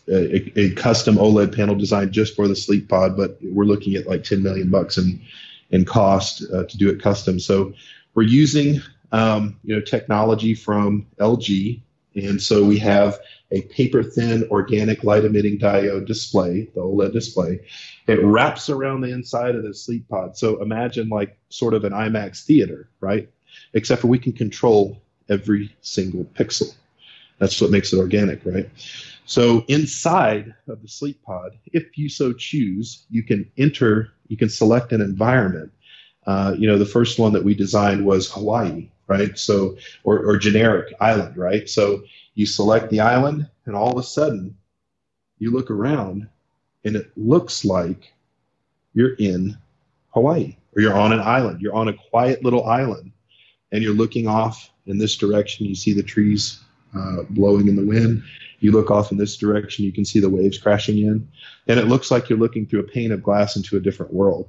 a, 0.07 0.59
a, 0.59 0.71
custom 0.71 1.15
OLED 1.15 1.55
panel 1.55 1.75
designed 1.75 2.11
just 2.11 2.35
for 2.35 2.47
the 2.47 2.55
sleep 2.55 2.89
pod, 2.89 3.15
but 3.15 3.37
we're 3.41 3.65
looking 3.65 3.95
at 3.95 4.07
like 4.07 4.23
10 4.23 4.41
million 4.43 4.69
bucks 4.69 4.97
in 4.97 5.21
in 5.69 5.85
cost 5.85 6.43
uh, 6.53 6.65
to 6.65 6.77
do 6.77 6.89
it 6.89 7.01
custom. 7.01 7.39
So 7.39 7.73
we're 8.13 8.23
using 8.23 8.81
um, 9.11 9.57
you 9.63 9.75
know 9.75 9.81
technology 9.81 10.53
from 10.53 11.07
LG, 11.19 11.81
and 12.15 12.41
so 12.41 12.63
we 12.63 12.77
have 12.79 13.19
a 13.51 13.61
paper 13.63 14.03
thin 14.03 14.47
organic 14.49 15.03
light 15.03 15.25
emitting 15.25 15.57
diode 15.57 16.05
display, 16.05 16.69
the 16.73 16.81
OLED 16.81 17.13
display. 17.13 17.61
It 18.07 18.23
wraps 18.23 18.69
around 18.69 19.01
the 19.01 19.11
inside 19.11 19.55
of 19.55 19.63
the 19.63 19.73
sleep 19.73 20.07
pod. 20.09 20.37
So 20.37 20.61
imagine 20.61 21.09
like 21.09 21.37
sort 21.49 21.73
of 21.73 21.83
an 21.83 21.93
IMAX 21.93 22.43
theater, 22.43 22.89
right? 22.99 23.29
Except 23.73 24.01
for 24.01 24.07
we 24.07 24.19
can 24.19 24.33
control 24.33 25.01
every 25.29 25.75
single 25.81 26.25
pixel. 26.25 26.73
That's 27.39 27.59
what 27.59 27.71
makes 27.71 27.91
it 27.91 27.97
organic, 27.97 28.45
right? 28.45 28.69
So 29.25 29.63
inside 29.67 30.53
of 30.67 30.81
the 30.81 30.87
sleep 30.87 31.21
pod, 31.23 31.57
if 31.73 31.97
you 31.97 32.09
so 32.09 32.33
choose, 32.33 33.05
you 33.09 33.23
can 33.23 33.49
enter, 33.57 34.11
you 34.27 34.37
can 34.37 34.49
select 34.49 34.91
an 34.91 35.01
environment. 35.01 35.71
Uh, 36.27 36.53
you 36.57 36.67
know, 36.67 36.77
the 36.77 36.85
first 36.85 37.17
one 37.17 37.33
that 37.33 37.43
we 37.43 37.55
designed 37.55 38.05
was 38.05 38.31
Hawaii, 38.31 38.89
right? 39.07 39.37
So, 39.37 39.77
or, 40.03 40.19
or 40.19 40.37
generic 40.37 40.93
island, 40.99 41.37
right? 41.37 41.69
So 41.69 42.03
you 42.35 42.45
select 42.45 42.89
the 42.89 42.99
island, 42.99 43.49
and 43.65 43.75
all 43.75 43.91
of 43.91 43.97
a 43.97 44.03
sudden, 44.03 44.55
you 45.39 45.51
look 45.51 45.71
around, 45.71 46.27
and 46.85 46.95
it 46.95 47.11
looks 47.15 47.65
like 47.65 48.13
you're 48.93 49.15
in 49.15 49.57
Hawaii 50.09 50.55
or 50.75 50.81
you're 50.81 50.97
on 50.97 51.13
an 51.13 51.19
island. 51.19 51.61
You're 51.61 51.75
on 51.75 51.87
a 51.87 51.93
quiet 51.93 52.43
little 52.43 52.65
island, 52.65 53.11
and 53.71 53.83
you're 53.83 53.93
looking 53.93 54.27
off 54.27 54.69
in 54.85 54.97
this 54.97 55.15
direction. 55.15 55.65
You 55.65 55.75
see 55.75 55.93
the 55.93 56.03
trees 56.03 56.59
uh, 56.97 57.23
blowing 57.29 57.67
in 57.67 57.75
the 57.75 57.85
wind. 57.85 58.23
You 58.59 58.71
look 58.71 58.91
off 58.91 59.11
in 59.11 59.17
this 59.17 59.37
direction, 59.37 59.85
you 59.85 59.91
can 59.91 60.05
see 60.05 60.19
the 60.19 60.29
waves 60.29 60.57
crashing 60.57 60.99
in, 60.99 61.27
and 61.67 61.79
it 61.79 61.87
looks 61.87 62.11
like 62.11 62.29
you're 62.29 62.39
looking 62.39 62.65
through 62.65 62.81
a 62.81 62.83
pane 62.83 63.11
of 63.11 63.23
glass 63.23 63.55
into 63.55 63.75
a 63.75 63.79
different 63.79 64.13
world. 64.13 64.47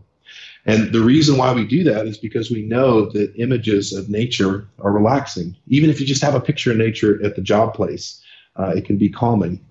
And 0.65 0.93
the 0.93 1.01
reason 1.01 1.37
why 1.39 1.53
we 1.53 1.67
do 1.67 1.83
that 1.85 2.07
is 2.07 2.19
because 2.19 2.51
we 2.51 2.63
know 2.63 3.07
that 3.07 3.35
images 3.37 3.93
of 3.93 4.09
nature 4.09 4.69
are 4.79 4.93
relaxing. 4.93 5.57
Even 5.67 5.91
if 5.91 6.01
you 6.01 6.07
just 6.07 6.23
have 6.23 6.35
a 6.35 6.41
picture 6.41 6.71
of 6.71 6.77
nature 6.77 7.25
at 7.25 7.35
the 7.35 7.43
job 7.43 7.75
place, 7.75 8.23
uh, 8.57 8.73
it 8.77 8.85
can 8.85 8.97
be 8.97 9.09
calming. 9.09 9.65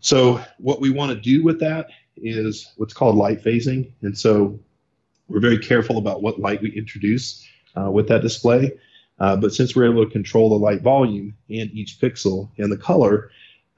So, 0.00 0.42
what 0.58 0.80
we 0.80 0.90
want 0.90 1.12
to 1.12 1.20
do 1.20 1.44
with 1.44 1.60
that 1.60 1.90
is 2.16 2.72
what's 2.76 2.94
called 2.94 3.16
light 3.16 3.42
phasing. 3.42 3.92
And 4.02 4.16
so, 4.16 4.58
we're 5.28 5.40
very 5.40 5.58
careful 5.58 5.98
about 5.98 6.22
what 6.22 6.40
light 6.40 6.60
we 6.60 6.72
introduce 6.72 7.46
uh, 7.76 7.90
with 7.90 8.08
that 8.08 8.22
display. 8.22 8.72
Uh, 9.20 9.36
but 9.36 9.52
since 9.52 9.76
we're 9.76 9.90
able 9.90 10.04
to 10.04 10.10
control 10.10 10.48
the 10.48 10.56
light 10.56 10.82
volume 10.82 11.34
and 11.50 11.70
each 11.72 12.00
pixel 12.00 12.48
and 12.58 12.72
the 12.72 12.76
color, 12.76 13.30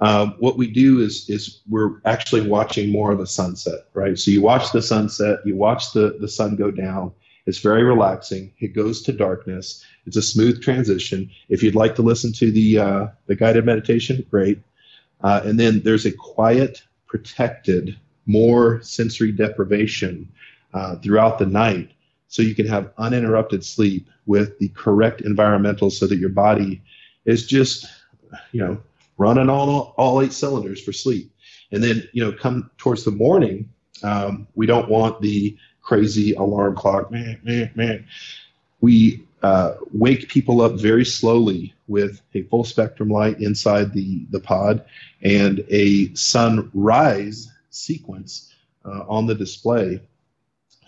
um, 0.03 0.35
what 0.41 0.59
we 0.59 0.67
do 0.67 1.01
is 1.01 1.31
is 1.31 1.61
we're 1.69 2.01
actually 2.05 2.45
watching 2.57 2.91
more 2.91 3.13
of 3.13 3.21
a 3.21 3.27
sunset, 3.27 3.81
right? 3.95 4.19
So 4.19 4.33
you 4.33 4.43
watch 4.43 4.73
the 4.73 4.83
sunset, 4.83 5.39
you 5.47 5.55
watch 5.57 5.93
the 5.93 6.17
the 6.21 6.29
sun 6.29 6.57
go 6.57 6.71
down. 6.73 7.13
It's 7.47 7.61
very 7.61 7.85
relaxing. 7.85 8.53
It 8.59 8.75
goes 8.75 9.03
to 9.03 9.13
darkness. 9.13 9.85
It's 10.07 10.17
a 10.17 10.23
smooth 10.23 10.61
transition. 10.61 11.31
If 11.49 11.63
you'd 11.63 11.83
like 11.83 11.95
to 11.97 12.03
listen 12.03 12.33
to 12.33 12.51
the 12.51 12.79
uh, 12.79 13.07
the 13.29 13.37
guided 13.37 13.65
meditation, 13.65 14.27
great. 14.29 14.59
Uh, 15.23 15.41
and 15.45 15.59
then 15.59 15.83
there's 15.85 16.07
a 16.07 16.13
quiet, 16.13 16.83
protected, 17.07 17.97
more 18.27 18.83
sensory 18.83 19.31
deprivation 19.31 20.29
uh, 20.75 20.97
throughout 20.97 21.39
the 21.39 21.47
night, 21.47 21.93
so 22.27 22.43
you 22.43 22.57
can 22.57 22.67
have 22.67 22.93
uninterrupted 22.99 23.65
sleep 23.65 24.09
with 24.27 24.59
the 24.59 24.69
correct 24.71 25.21
environmental, 25.21 25.91
so 25.91 26.09
that 26.09 26.19
your 26.19 26.35
body 26.47 26.83
is 27.25 27.47
just, 27.47 27.87
you 28.51 28.61
know, 28.61 28.83
running 29.23 29.49
all 29.49 29.95
all 29.97 30.21
eight 30.21 30.33
cylinders 30.33 30.83
for 30.83 30.93
sleep. 30.93 31.33
And 31.71 31.83
then 31.83 32.09
you 32.13 32.23
know, 32.23 32.33
come 32.33 32.71
towards 32.77 33.05
the 33.05 33.11
morning, 33.11 33.71
um, 34.03 34.47
we 34.55 34.67
don't 34.67 34.89
want 34.89 35.21
the 35.21 35.57
crazy 35.81 36.35
alarm 36.35 36.77
clock. 36.77 37.11
Man, 37.11 37.41
man, 37.43 37.71
man. 37.75 38.07
We 38.81 39.23
uh, 39.43 39.75
wake 39.93 40.29
people 40.29 40.61
up 40.61 40.73
very 40.73 41.05
slowly 41.05 41.75
with 41.89 42.21
a 42.35 42.43
full 42.43 42.65
spectrum 42.65 43.09
light 43.09 43.41
inside 43.41 43.93
the 43.93 44.27
the 44.31 44.41
pod 44.41 44.85
and 45.23 45.65
a 45.69 46.13
sunrise 46.15 47.51
sequence 47.71 48.53
uh, 48.85 49.05
on 49.09 49.27
the 49.27 49.35
display. 49.35 50.01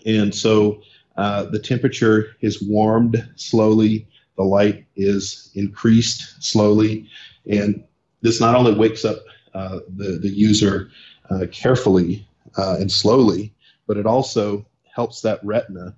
And 0.05 0.33
so 0.35 0.81
uh, 1.17 1.45
the 1.45 1.59
temperature 1.59 2.35
is 2.41 2.61
warmed 2.61 3.27
slowly, 3.35 4.07
the 4.37 4.43
light 4.43 4.85
is 4.95 5.49
increased 5.55 6.43
slowly, 6.43 7.09
and 7.49 7.83
this 8.21 8.39
not 8.39 8.55
only 8.55 8.73
wakes 8.73 9.05
up 9.05 9.19
uh, 9.53 9.79
the, 9.95 10.19
the 10.21 10.29
user 10.29 10.89
uh, 11.29 11.45
carefully 11.51 12.27
uh, 12.57 12.77
and 12.79 12.91
slowly, 12.91 13.53
but 13.87 13.97
it 13.97 14.05
also 14.05 14.65
helps 14.93 15.21
that 15.21 15.39
retina 15.43 15.95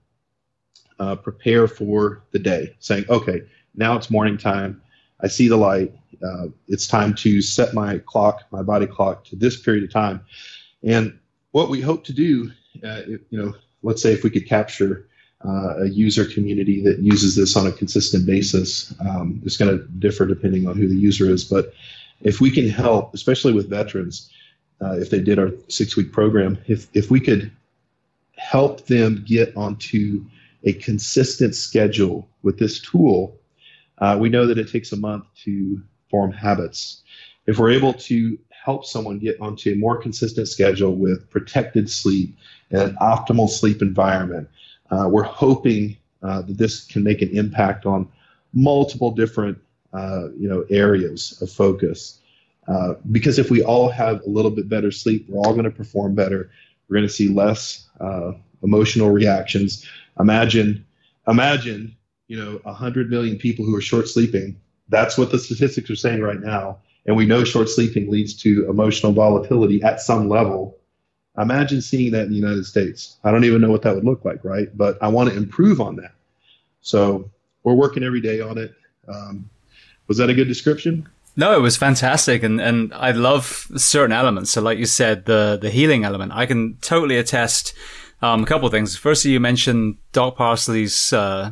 uh, 0.99 1.15
prepare 1.15 1.67
for 1.67 2.23
the 2.31 2.39
day, 2.39 2.75
saying, 2.79 3.05
okay, 3.09 3.41
now 3.75 3.95
it's 3.95 4.09
morning 4.09 4.37
time. 4.37 4.81
I 5.21 5.27
see 5.27 5.47
the 5.47 5.57
light. 5.57 5.93
Uh, 6.23 6.47
it's 6.67 6.87
time 6.87 7.13
to 7.15 7.41
set 7.41 7.73
my 7.73 7.99
clock, 7.99 8.43
my 8.51 8.61
body 8.61 8.87
clock, 8.87 9.23
to 9.25 9.35
this 9.35 9.59
period 9.59 9.83
of 9.83 9.91
time. 9.91 10.21
And 10.83 11.17
what 11.51 11.69
we 11.69 11.81
hope 11.81 12.03
to 12.05 12.13
do, 12.13 12.51
you 12.73 13.19
know, 13.31 13.53
let's 13.83 14.01
say 14.01 14.13
if 14.13 14.23
we 14.23 14.29
could 14.29 14.47
capture 14.47 15.07
uh, 15.45 15.83
a 15.83 15.89
user 15.89 16.25
community 16.25 16.81
that 16.83 16.99
uses 16.99 17.35
this 17.35 17.55
on 17.55 17.67
a 17.67 17.71
consistent 17.71 18.25
basis. 18.25 18.93
Um, 18.99 19.41
it's 19.45 19.57
going 19.57 19.77
to 19.77 19.83
differ 19.99 20.25
depending 20.25 20.67
on 20.67 20.75
who 20.75 20.87
the 20.87 20.95
user 20.95 21.29
is, 21.29 21.43
but 21.43 21.73
if 22.21 22.41
we 22.41 22.51
can 22.51 22.69
help, 22.69 23.13
especially 23.13 23.53
with 23.53 23.69
veterans, 23.69 24.31
uh, 24.81 24.93
if 24.93 25.09
they 25.09 25.19
did 25.19 25.39
our 25.39 25.51
six 25.67 25.95
week 25.95 26.11
program, 26.11 26.57
if, 26.67 26.87
if 26.93 27.09
we 27.09 27.19
could 27.19 27.51
help 28.37 28.85
them 28.87 29.23
get 29.27 29.55
onto 29.57 30.23
a 30.63 30.73
consistent 30.73 31.55
schedule 31.55 32.27
with 32.43 32.59
this 32.59 32.79
tool, 32.79 33.35
uh, 33.99 34.17
we 34.19 34.29
know 34.29 34.45
that 34.45 34.57
it 34.57 34.71
takes 34.71 34.91
a 34.91 34.97
month 34.97 35.25
to 35.43 35.81
form 36.09 36.31
habits. 36.31 37.03
If 37.45 37.57
we're 37.57 37.71
able 37.71 37.93
to 37.93 38.37
help 38.49 38.85
someone 38.85 39.19
get 39.19 39.39
onto 39.39 39.71
a 39.71 39.75
more 39.75 39.97
consistent 39.97 40.47
schedule 40.47 40.95
with 40.95 41.29
protected 41.29 41.89
sleep 41.89 42.35
and 42.69 42.81
an 42.81 42.97
optimal 43.01 43.49
sleep 43.49 43.81
environment, 43.81 44.49
uh, 44.91 45.07
we're 45.09 45.23
hoping 45.23 45.97
uh, 46.21 46.41
that 46.41 46.57
this 46.57 46.85
can 46.85 47.03
make 47.03 47.21
an 47.21 47.29
impact 47.29 47.85
on 47.85 48.09
multiple 48.53 49.11
different 49.11 49.57
uh, 49.93 50.29
you 50.37 50.47
know 50.47 50.65
areas 50.69 51.41
of 51.41 51.51
focus. 51.51 52.19
Uh, 52.67 52.95
because 53.11 53.39
if 53.39 53.49
we 53.49 53.63
all 53.63 53.89
have 53.89 54.21
a 54.23 54.29
little 54.29 54.51
bit 54.51 54.67
better 54.67 54.91
sleep, 54.91 55.25
we're 55.29 55.39
all 55.39 55.53
going 55.53 55.63
to 55.63 55.71
perform 55.71 56.15
better. 56.15 56.49
We're 56.87 56.97
going 56.97 57.07
to 57.07 57.13
see 57.13 57.29
less 57.29 57.87
uh, 58.01 58.33
emotional 58.61 59.09
reactions. 59.09 59.87
Imagine, 60.19 60.85
imagine, 61.27 61.95
you 62.27 62.37
know, 62.37 62.73
hundred 62.73 63.09
million 63.09 63.37
people 63.37 63.63
who 63.65 63.75
are 63.75 63.81
short 63.81 64.07
sleeping. 64.07 64.59
That's 64.89 65.17
what 65.17 65.31
the 65.31 65.39
statistics 65.39 65.89
are 65.89 65.95
saying 65.95 66.21
right 66.21 66.39
now, 66.39 66.79
and 67.05 67.15
we 67.15 67.25
know 67.25 67.43
short 67.43 67.69
sleeping 67.69 68.09
leads 68.09 68.33
to 68.41 68.69
emotional 68.69 69.11
volatility 69.11 69.81
at 69.83 70.01
some 70.01 70.27
level. 70.29 70.77
Imagine 71.37 71.81
seeing 71.81 72.11
that 72.13 72.23
in 72.23 72.29
the 72.29 72.35
United 72.35 72.65
States. 72.65 73.17
I 73.23 73.31
don't 73.31 73.43
even 73.43 73.61
know 73.61 73.69
what 73.69 73.83
that 73.83 73.93
would 73.93 74.05
look 74.05 74.25
like, 74.25 74.43
right? 74.43 74.75
But 74.75 74.97
I 75.01 75.07
want 75.09 75.29
to 75.29 75.37
improve 75.37 75.79
on 75.79 75.97
that. 75.97 76.13
So 76.81 77.29
we're 77.63 77.75
working 77.75 78.03
every 78.03 78.21
day 78.21 78.41
on 78.41 78.57
it. 78.57 78.73
Um, 79.07 79.49
was 80.07 80.17
that 80.17 80.29
a 80.29 80.33
good 80.33 80.47
description? 80.47 81.07
No, 81.35 81.55
it 81.55 81.61
was 81.61 81.77
fantastic, 81.77 82.41
and 82.43 82.59
and 82.59 82.93
I 82.93 83.11
love 83.11 83.67
certain 83.75 84.11
elements. 84.11 84.51
So, 84.51 84.61
like 84.61 84.79
you 84.79 84.87
said, 84.87 85.25
the 85.25 85.57
the 85.61 85.69
healing 85.69 86.03
element, 86.03 86.31
I 86.33 86.45
can 86.45 86.77
totally 86.81 87.17
attest. 87.17 87.73
Um, 88.19 88.41
a 88.41 88.47
couple 88.47 88.65
of 88.65 88.71
things. 88.71 88.97
Firstly, 88.97 89.29
you 89.29 89.39
mentioned 89.39 89.97
Doc 90.11 90.37
Parsley's 90.37 91.13
uh, 91.13 91.51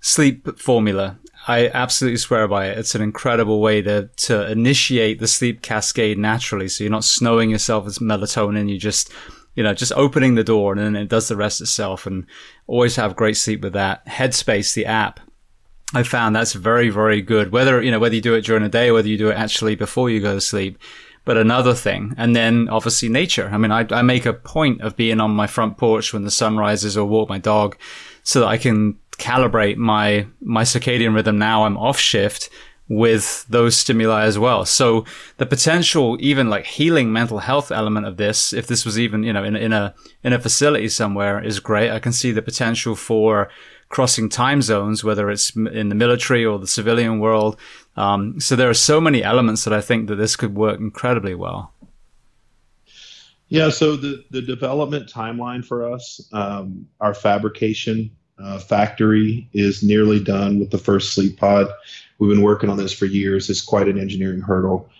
sleep 0.00 0.56
formula. 0.56 1.18
I 1.48 1.68
absolutely 1.68 2.18
swear 2.18 2.46
by 2.46 2.68
it. 2.68 2.78
It's 2.78 2.94
an 2.94 3.02
incredible 3.02 3.60
way 3.60 3.82
to 3.82 4.08
to 4.16 4.48
initiate 4.48 5.18
the 5.18 5.26
sleep 5.26 5.62
cascade 5.62 6.18
naturally. 6.18 6.68
So 6.68 6.84
you're 6.84 6.92
not 6.92 7.02
snowing 7.02 7.50
yourself 7.50 7.86
with 7.86 7.98
melatonin. 7.98 8.68
You 8.68 8.78
just 8.78 9.12
you 9.56 9.62
know, 9.62 9.74
just 9.74 9.92
opening 9.96 10.34
the 10.34 10.44
door 10.44 10.72
and 10.72 10.80
then 10.80 10.94
it 10.94 11.08
does 11.08 11.28
the 11.28 11.36
rest 11.36 11.60
itself 11.60 12.06
and 12.06 12.26
always 12.66 12.94
have 12.96 13.16
great 13.16 13.38
sleep 13.38 13.62
with 13.62 13.72
that. 13.72 14.06
Headspace, 14.06 14.74
the 14.74 14.84
app, 14.84 15.18
I 15.96 16.02
found 16.02 16.36
that's 16.36 16.52
very, 16.52 16.90
very 16.90 17.22
good. 17.22 17.52
Whether, 17.52 17.82
you 17.82 17.90
know, 17.90 17.98
whether 17.98 18.14
you 18.14 18.20
do 18.20 18.34
it 18.34 18.44
during 18.44 18.62
the 18.62 18.68
day 18.68 18.90
whether 18.90 19.08
you 19.08 19.18
do 19.18 19.30
it 19.30 19.36
actually 19.36 19.74
before 19.74 20.10
you 20.10 20.20
go 20.20 20.34
to 20.34 20.40
sleep. 20.40 20.78
But 21.24 21.36
another 21.36 21.74
thing, 21.74 22.14
and 22.16 22.36
then 22.36 22.68
obviously 22.68 23.08
nature. 23.08 23.50
I 23.52 23.56
mean, 23.56 23.72
I, 23.72 23.84
I 23.90 24.02
make 24.02 24.26
a 24.26 24.32
point 24.32 24.80
of 24.80 24.94
being 24.94 25.20
on 25.20 25.32
my 25.32 25.48
front 25.48 25.76
porch 25.76 26.12
when 26.12 26.22
the 26.22 26.30
sun 26.30 26.56
rises 26.56 26.96
or 26.96 27.04
walk 27.04 27.28
my 27.28 27.38
dog 27.38 27.76
so 28.22 28.40
that 28.40 28.46
I 28.46 28.58
can 28.58 28.98
calibrate 29.18 29.76
my, 29.76 30.26
my 30.40 30.62
circadian 30.62 31.14
rhythm 31.16 31.36
now 31.38 31.64
I'm 31.64 31.76
off 31.76 31.98
shift 31.98 32.48
with 32.88 33.44
those 33.48 33.76
stimuli 33.76 34.24
as 34.24 34.38
well. 34.38 34.64
So 34.64 35.04
the 35.38 35.46
potential, 35.46 36.16
even 36.20 36.48
like 36.48 36.66
healing 36.66 37.12
mental 37.12 37.38
health 37.38 37.72
element 37.72 38.06
of 38.06 38.16
this, 38.16 38.52
if 38.52 38.68
this 38.68 38.84
was 38.84 38.96
even, 38.96 39.24
you 39.24 39.32
know, 39.32 39.42
in, 39.42 39.56
in 39.56 39.72
a, 39.72 39.94
in 40.22 40.32
a 40.32 40.38
facility 40.38 40.88
somewhere 40.88 41.42
is 41.42 41.58
great. 41.58 41.90
I 41.90 41.98
can 41.98 42.12
see 42.12 42.30
the 42.30 42.42
potential 42.42 42.94
for 42.94 43.48
crossing 43.88 44.28
time 44.28 44.62
zones, 44.62 45.04
whether 45.04 45.30
it's 45.30 45.54
in 45.54 45.88
the 45.88 45.94
military 45.94 46.44
or 46.44 46.58
the 46.58 46.66
civilian 46.66 47.20
world. 47.20 47.56
Um, 47.96 48.40
so 48.40 48.56
there 48.56 48.68
are 48.68 48.74
so 48.74 49.00
many 49.00 49.22
elements 49.22 49.64
that 49.64 49.72
I 49.72 49.80
think 49.80 50.08
that 50.08 50.16
this 50.16 50.36
could 50.36 50.54
work 50.54 50.78
incredibly 50.78 51.34
well. 51.34 51.72
Yeah, 53.48 53.70
so 53.70 53.94
the, 53.96 54.24
the 54.30 54.42
development 54.42 55.08
timeline 55.08 55.64
for 55.64 55.90
us, 55.90 56.20
um, 56.32 56.88
our 57.00 57.14
fabrication 57.14 58.10
uh, 58.42 58.58
factory 58.58 59.48
is 59.52 59.82
nearly 59.82 60.22
done 60.22 60.58
with 60.58 60.70
the 60.70 60.78
first 60.78 61.14
sleep 61.14 61.38
pod. 61.38 61.68
We've 62.18 62.30
been 62.30 62.42
working 62.42 62.68
on 62.68 62.76
this 62.76 62.92
for 62.92 63.06
years. 63.06 63.48
It's 63.48 63.62
quite 63.62 63.88
an 63.88 64.00
engineering 64.00 64.40
hurdle 64.40 64.90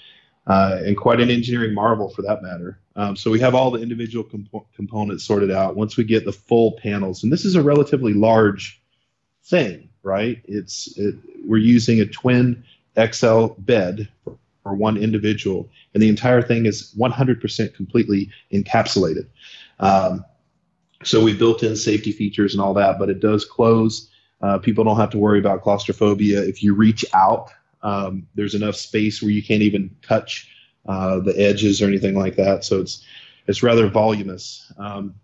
uh, 0.47 0.81
and 0.85 0.97
quite 0.97 1.21
an 1.21 1.31
engineering 1.31 1.75
marvel 1.75 2.09
for 2.11 2.23
that 2.23 2.43
matter. 2.43 2.79
Um, 2.95 3.17
so 3.17 3.31
we 3.31 3.41
have 3.41 3.55
all 3.55 3.71
the 3.71 3.83
individual 3.83 4.25
comp- 4.25 4.73
components 4.75 5.25
sorted 5.25 5.51
out. 5.51 5.77
Once 5.77 5.97
we 5.97 6.05
get 6.05 6.25
the 6.25 6.33
full 6.33 6.73
panels, 6.73 7.23
and 7.23 7.33
this 7.33 7.45
is 7.45 7.57
a 7.57 7.63
relatively 7.63 8.15
large 8.15 8.81
thing, 9.45 9.89
right? 10.03 10.41
It's 10.45 10.97
it, 10.97 11.17
we're 11.45 11.59
using 11.59 12.01
a 12.01 12.07
twin 12.07 12.65
XL 13.13 13.47
bed 13.59 14.09
for, 14.25 14.39
for 14.63 14.75
one 14.75 14.97
individual, 14.97 15.69
and 15.95 16.03
the 16.03 16.09
entire 16.09 16.43
thing 16.43 16.67
is 16.67 16.95
100% 16.97 17.75
completely 17.75 18.31
encapsulated. 18.53 19.27
Um, 19.81 20.25
so 21.03 21.23
we 21.23 21.35
built 21.35 21.63
in 21.63 21.77
safety 21.77 22.13
features 22.13 22.55
and 22.55 22.61
all 22.63 22.73
that, 22.75 22.99
but 22.99 23.11
it 23.11 23.21
does 23.21 23.45
close. 23.45 24.09
Uh, 24.41 24.59
people 24.59 24.85
don't 24.85 24.97
have 24.97 25.11
to 25.11 25.19
worry 25.19 25.39
about 25.39 25.63
claustrophobia. 25.63 26.43
If 26.43 26.63
you 26.63 26.75
reach 26.75 27.05
out 27.15 27.51
um, 27.83 28.27
there's 28.35 28.55
enough 28.55 28.77
space 28.77 29.23
where 29.23 29.31
you 29.31 29.43
can't 29.43 29.63
even 29.63 29.95
touch 30.03 30.51
uh, 30.87 31.21
the 31.21 31.35
edges 31.41 31.83
or 31.83 31.87
anything 31.87 32.15
like 32.17 32.37
that. 32.37 32.65
So 32.65 32.81
it's 32.81 33.05
it's 33.47 33.63
rather 33.63 33.89
voluminous. 33.89 34.73
Um, 34.79 35.15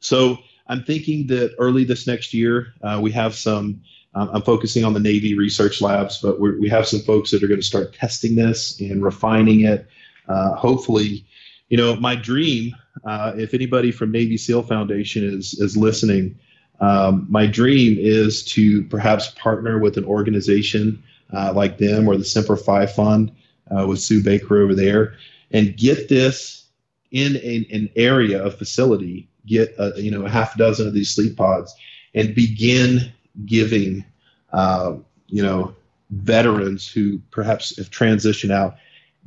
so 0.00 0.38
I'm 0.68 0.82
thinking 0.84 1.26
that 1.28 1.54
early 1.58 1.84
this 1.84 2.06
next 2.06 2.34
year 2.34 2.74
uh, 2.82 2.98
we 3.02 3.10
have 3.12 3.34
some. 3.34 3.82
Um, 4.14 4.30
I'm 4.32 4.42
focusing 4.42 4.82
on 4.82 4.94
the 4.94 5.00
Navy 5.00 5.36
research 5.36 5.82
labs, 5.82 6.22
but 6.22 6.40
we 6.40 6.70
have 6.70 6.88
some 6.88 7.00
folks 7.00 7.30
that 7.30 7.42
are 7.42 7.48
going 7.48 7.60
to 7.60 7.66
start 7.66 7.92
testing 7.92 8.34
this 8.34 8.80
and 8.80 9.04
refining 9.04 9.64
it. 9.66 9.86
Uh, 10.26 10.54
hopefully, 10.54 11.26
you 11.68 11.76
know, 11.76 11.96
my 11.96 12.16
dream. 12.16 12.74
Uh, 13.04 13.34
if 13.36 13.52
anybody 13.52 13.92
from 13.92 14.10
Navy 14.10 14.38
SEAL 14.38 14.62
Foundation 14.62 15.22
is 15.22 15.54
is 15.54 15.76
listening, 15.76 16.38
um, 16.80 17.26
my 17.28 17.46
dream 17.46 17.96
is 17.98 18.42
to 18.44 18.84
perhaps 18.84 19.32
partner 19.32 19.78
with 19.78 19.98
an 19.98 20.04
organization 20.04 21.02
uh, 21.32 21.52
like 21.54 21.78
them 21.78 22.08
or 22.08 22.16
the 22.16 22.24
Semper 22.24 22.56
Fi 22.56 22.86
Fund 22.86 23.32
uh, 23.70 23.86
with 23.86 24.00
Sue 24.00 24.22
Baker 24.22 24.62
over 24.62 24.74
there, 24.74 25.14
and 25.50 25.76
get 25.76 26.08
this 26.08 26.66
in 27.10 27.36
a, 27.36 27.66
an 27.72 27.90
area 27.96 28.42
of 28.42 28.58
facility. 28.58 29.28
Get 29.46 29.74
a, 29.78 29.92
you 29.96 30.10
know 30.10 30.24
a 30.24 30.30
half 30.30 30.56
dozen 30.56 30.88
of 30.88 30.94
these 30.94 31.14
sleep 31.14 31.36
pods 31.36 31.74
and 32.14 32.34
begin 32.34 33.12
giving 33.44 34.04
uh, 34.52 34.94
you 35.28 35.42
know 35.42 35.74
veterans 36.10 36.88
who 36.88 37.20
perhaps 37.30 37.76
have 37.76 37.90
transitioned 37.90 38.50
out, 38.50 38.76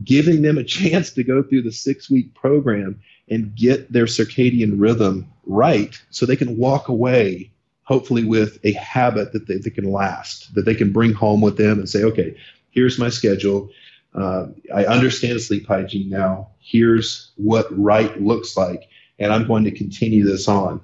giving 0.04 0.42
them 0.42 0.58
a 0.58 0.64
chance 0.64 1.12
to 1.12 1.24
go 1.24 1.44
through 1.44 1.62
the 1.62 1.72
six 1.72 2.10
week 2.10 2.34
program 2.34 3.00
and 3.30 3.56
get 3.56 3.92
their 3.92 4.06
circadian 4.06 4.74
rhythm 4.78 5.28
right 5.46 6.02
so 6.10 6.26
they 6.26 6.36
can 6.36 6.58
walk 6.58 6.88
away 6.88 7.52
hopefully 7.90 8.24
with 8.24 8.60
a 8.64 8.72
habit 8.74 9.34
that 9.34 9.48
they, 9.48 9.58
that 9.58 9.72
can 9.72 9.92
last, 9.92 10.54
that 10.54 10.64
they 10.64 10.76
can 10.76 10.94
bring 10.94 11.12
home 11.12 11.42
with 11.42 11.58
them 11.58 11.80
and 11.80 11.90
say, 11.90 12.04
okay, 12.04 12.38
here's 12.70 13.00
my 13.00 13.10
schedule. 13.10 13.68
Uh, 14.14 14.46
I 14.74 14.86
understand 14.86 15.42
sleep 15.42 15.66
hygiene 15.68 16.08
now. 16.08 16.50
Here's 16.60 17.32
what 17.36 17.66
right 17.72 18.22
looks 18.22 18.56
like, 18.56 18.88
and 19.18 19.34
I'm 19.34 19.48
going 19.48 19.64
to 19.64 19.72
continue 19.72 20.24
this 20.24 20.48
on. 20.48 20.80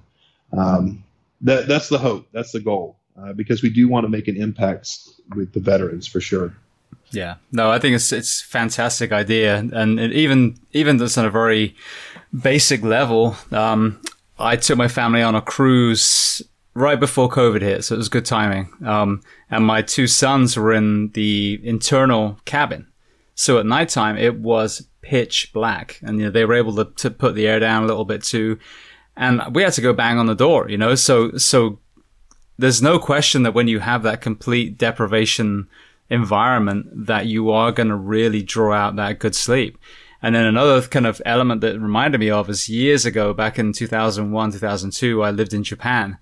Um, 0.52 1.04
that, 1.42 1.68
that's 1.68 1.90
the 1.90 2.00
hope. 2.00 2.28
That's 2.32 2.52
the 2.52 2.60
goal, 2.60 2.98
uh, 3.22 3.34
because 3.34 3.62
we 3.62 3.70
do 3.70 3.88
want 3.88 4.06
to 4.06 4.10
make 4.10 4.28
an 4.28 4.36
impact 4.36 4.98
with 5.36 5.54
the 5.54 5.60
veterans 5.60 6.08
for 6.08 6.20
sure. 6.20 6.58
Yeah, 7.12 7.36
no, 7.52 7.70
I 7.70 7.78
think 7.78 7.94
it's 7.96 8.12
it's 8.12 8.42
fantastic 8.42 9.12
idea, 9.12 9.58
and 9.58 10.00
it 10.00 10.12
even 10.14 10.58
even 10.72 10.98
just 10.98 11.20
on 11.20 11.26
a 11.26 11.30
very 11.30 11.76
basic 12.34 12.82
level. 12.82 13.36
Um, 13.52 14.02
I 14.40 14.56
took 14.56 14.78
my 14.78 14.88
family 14.88 15.22
on 15.22 15.36
a 15.36 15.42
cruise 15.42 16.42
right 16.76 17.00
before 17.00 17.30
COVID 17.30 17.62
hit, 17.62 17.86
so 17.86 17.96
it 17.96 17.98
was 17.98 18.10
good 18.10 18.26
timing. 18.26 18.72
Um, 18.86 19.22
and 19.50 19.66
my 19.66 19.82
two 19.82 20.08
sons 20.08 20.58
were 20.58 20.74
in 20.74 21.10
the 21.12 21.60
internal 21.64 22.40
cabin. 22.46 22.88
So 23.34 23.58
at 23.58 23.66
nighttime, 23.66 24.18
it 24.18 24.40
was 24.40 24.88
pitch 25.02 25.52
black 25.54 26.00
and, 26.02 26.20
you 26.20 26.26
know, 26.26 26.32
they 26.32 26.46
were 26.46 26.54
able 26.54 26.76
to, 26.76 26.86
to 26.86 27.10
put 27.10 27.36
the 27.36 27.48
air 27.48 27.60
down 27.60 27.84
a 27.84 27.88
little 27.88 28.06
bit 28.06 28.24
too. 28.24 28.60
And 29.18 29.42
we 29.54 29.64
had 29.64 29.74
to 29.74 29.82
go 29.82 29.94
bang 29.94 30.18
on 30.18 30.26
the 30.26 30.36
door, 30.36 30.70
you 30.70 30.78
know, 30.78 30.96
so, 30.96 31.38
so 31.38 31.80
there's 32.58 32.82
no 32.82 33.00
question 33.00 33.44
that 33.44 33.54
when 33.54 33.68
you 33.68 33.80
have 33.80 34.04
that 34.04 34.22
complete 34.22 34.78
deprivation 34.78 35.68
environment 36.10 37.08
that 37.08 37.26
you 37.26 37.52
are 37.52 37.72
going 37.72 37.90
to 37.90 37.96
really 37.96 38.44
draw 38.44 38.74
out 38.74 38.96
that 38.96 39.20
good 39.20 39.36
sleep. 39.36 39.78
And 40.22 40.36
then 40.36 40.46
another 40.46 40.82
kind 40.82 41.06
of 41.06 41.22
element 41.26 41.62
that 41.62 41.80
reminded 41.80 42.20
me 42.20 42.30
of 42.30 42.50
is 42.50 42.68
years 42.68 43.06
ago, 43.06 43.34
back 43.34 43.60
in 43.60 43.74
2001, 43.74 44.52
2002, 44.52 45.24
I 45.24 45.32
lived 45.32 45.54
in 45.54 45.64
Japan 45.64 46.18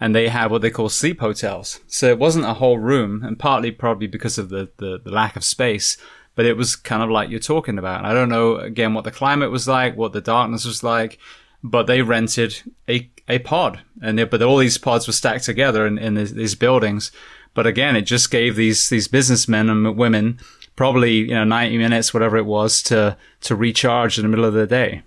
and 0.00 0.14
they 0.14 0.28
had 0.28 0.50
what 0.50 0.62
they 0.62 0.70
call 0.70 0.88
sleep 0.88 1.20
hotels. 1.20 1.80
So 1.86 2.08
it 2.08 2.18
wasn't 2.18 2.44
a 2.44 2.54
whole 2.54 2.78
room, 2.78 3.22
and 3.24 3.38
partly 3.38 3.70
probably 3.70 4.06
because 4.06 4.38
of 4.38 4.48
the, 4.50 4.70
the, 4.76 5.00
the, 5.02 5.10
lack 5.10 5.36
of 5.36 5.44
space, 5.44 5.96
but 6.34 6.44
it 6.44 6.56
was 6.56 6.76
kind 6.76 7.02
of 7.02 7.10
like 7.10 7.30
you're 7.30 7.40
talking 7.40 7.78
about. 7.78 8.04
I 8.04 8.12
don't 8.12 8.28
know 8.28 8.56
again 8.56 8.94
what 8.94 9.04
the 9.04 9.10
climate 9.10 9.50
was 9.50 9.66
like, 9.66 9.96
what 9.96 10.12
the 10.12 10.20
darkness 10.20 10.64
was 10.64 10.82
like, 10.82 11.18
but 11.62 11.86
they 11.86 12.02
rented 12.02 12.62
a, 12.88 13.10
a 13.28 13.38
pod, 13.38 13.80
and 14.02 14.18
they, 14.18 14.24
but 14.24 14.42
all 14.42 14.58
these 14.58 14.78
pods 14.78 15.06
were 15.06 15.12
stacked 15.12 15.44
together 15.44 15.86
in, 15.86 15.98
in 15.98 16.14
these, 16.14 16.54
buildings. 16.54 17.10
But 17.54 17.66
again, 17.66 17.96
it 17.96 18.02
just 18.02 18.30
gave 18.30 18.54
these 18.54 18.90
these 18.90 19.08
businessmen 19.08 19.70
and 19.70 19.96
women 19.96 20.38
probably 20.76 21.14
you 21.14 21.34
know 21.34 21.44
90 21.44 21.78
minutes, 21.78 22.12
whatever 22.12 22.36
it 22.36 22.44
was, 22.44 22.82
to 22.84 23.16
to 23.40 23.56
recharge 23.56 24.18
in 24.18 24.24
the 24.24 24.28
middle 24.28 24.44
of 24.44 24.52
the 24.52 24.66
day. 24.66 25.02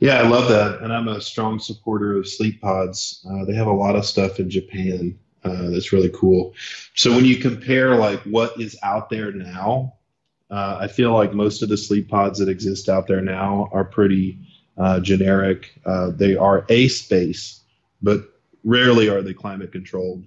Yeah, 0.00 0.14
I 0.14 0.26
love 0.26 0.48
that, 0.48 0.80
and 0.80 0.90
I'm 0.94 1.08
a 1.08 1.20
strong 1.20 1.58
supporter 1.58 2.16
of 2.16 2.26
sleep 2.26 2.62
pods. 2.62 3.24
Uh, 3.30 3.44
they 3.44 3.52
have 3.52 3.66
a 3.66 3.72
lot 3.72 3.96
of 3.96 4.06
stuff 4.06 4.40
in 4.40 4.48
Japan 4.48 5.18
uh, 5.44 5.68
that's 5.68 5.92
really 5.92 6.08
cool. 6.14 6.54
So 6.94 7.14
when 7.14 7.26
you 7.26 7.36
compare 7.36 7.94
like 7.96 8.20
what 8.22 8.58
is 8.58 8.78
out 8.82 9.10
there 9.10 9.30
now, 9.30 9.94
uh, 10.50 10.78
I 10.80 10.88
feel 10.88 11.12
like 11.12 11.34
most 11.34 11.62
of 11.62 11.68
the 11.68 11.76
sleep 11.76 12.08
pods 12.08 12.38
that 12.38 12.48
exist 12.48 12.88
out 12.88 13.08
there 13.08 13.20
now 13.20 13.68
are 13.72 13.84
pretty 13.84 14.38
uh, 14.78 15.00
generic. 15.00 15.78
Uh, 15.84 16.12
they 16.14 16.34
are 16.34 16.64
a 16.70 16.88
space, 16.88 17.60
but 18.00 18.22
rarely 18.64 19.10
are 19.10 19.20
they 19.20 19.34
climate 19.34 19.70
controlled. 19.70 20.24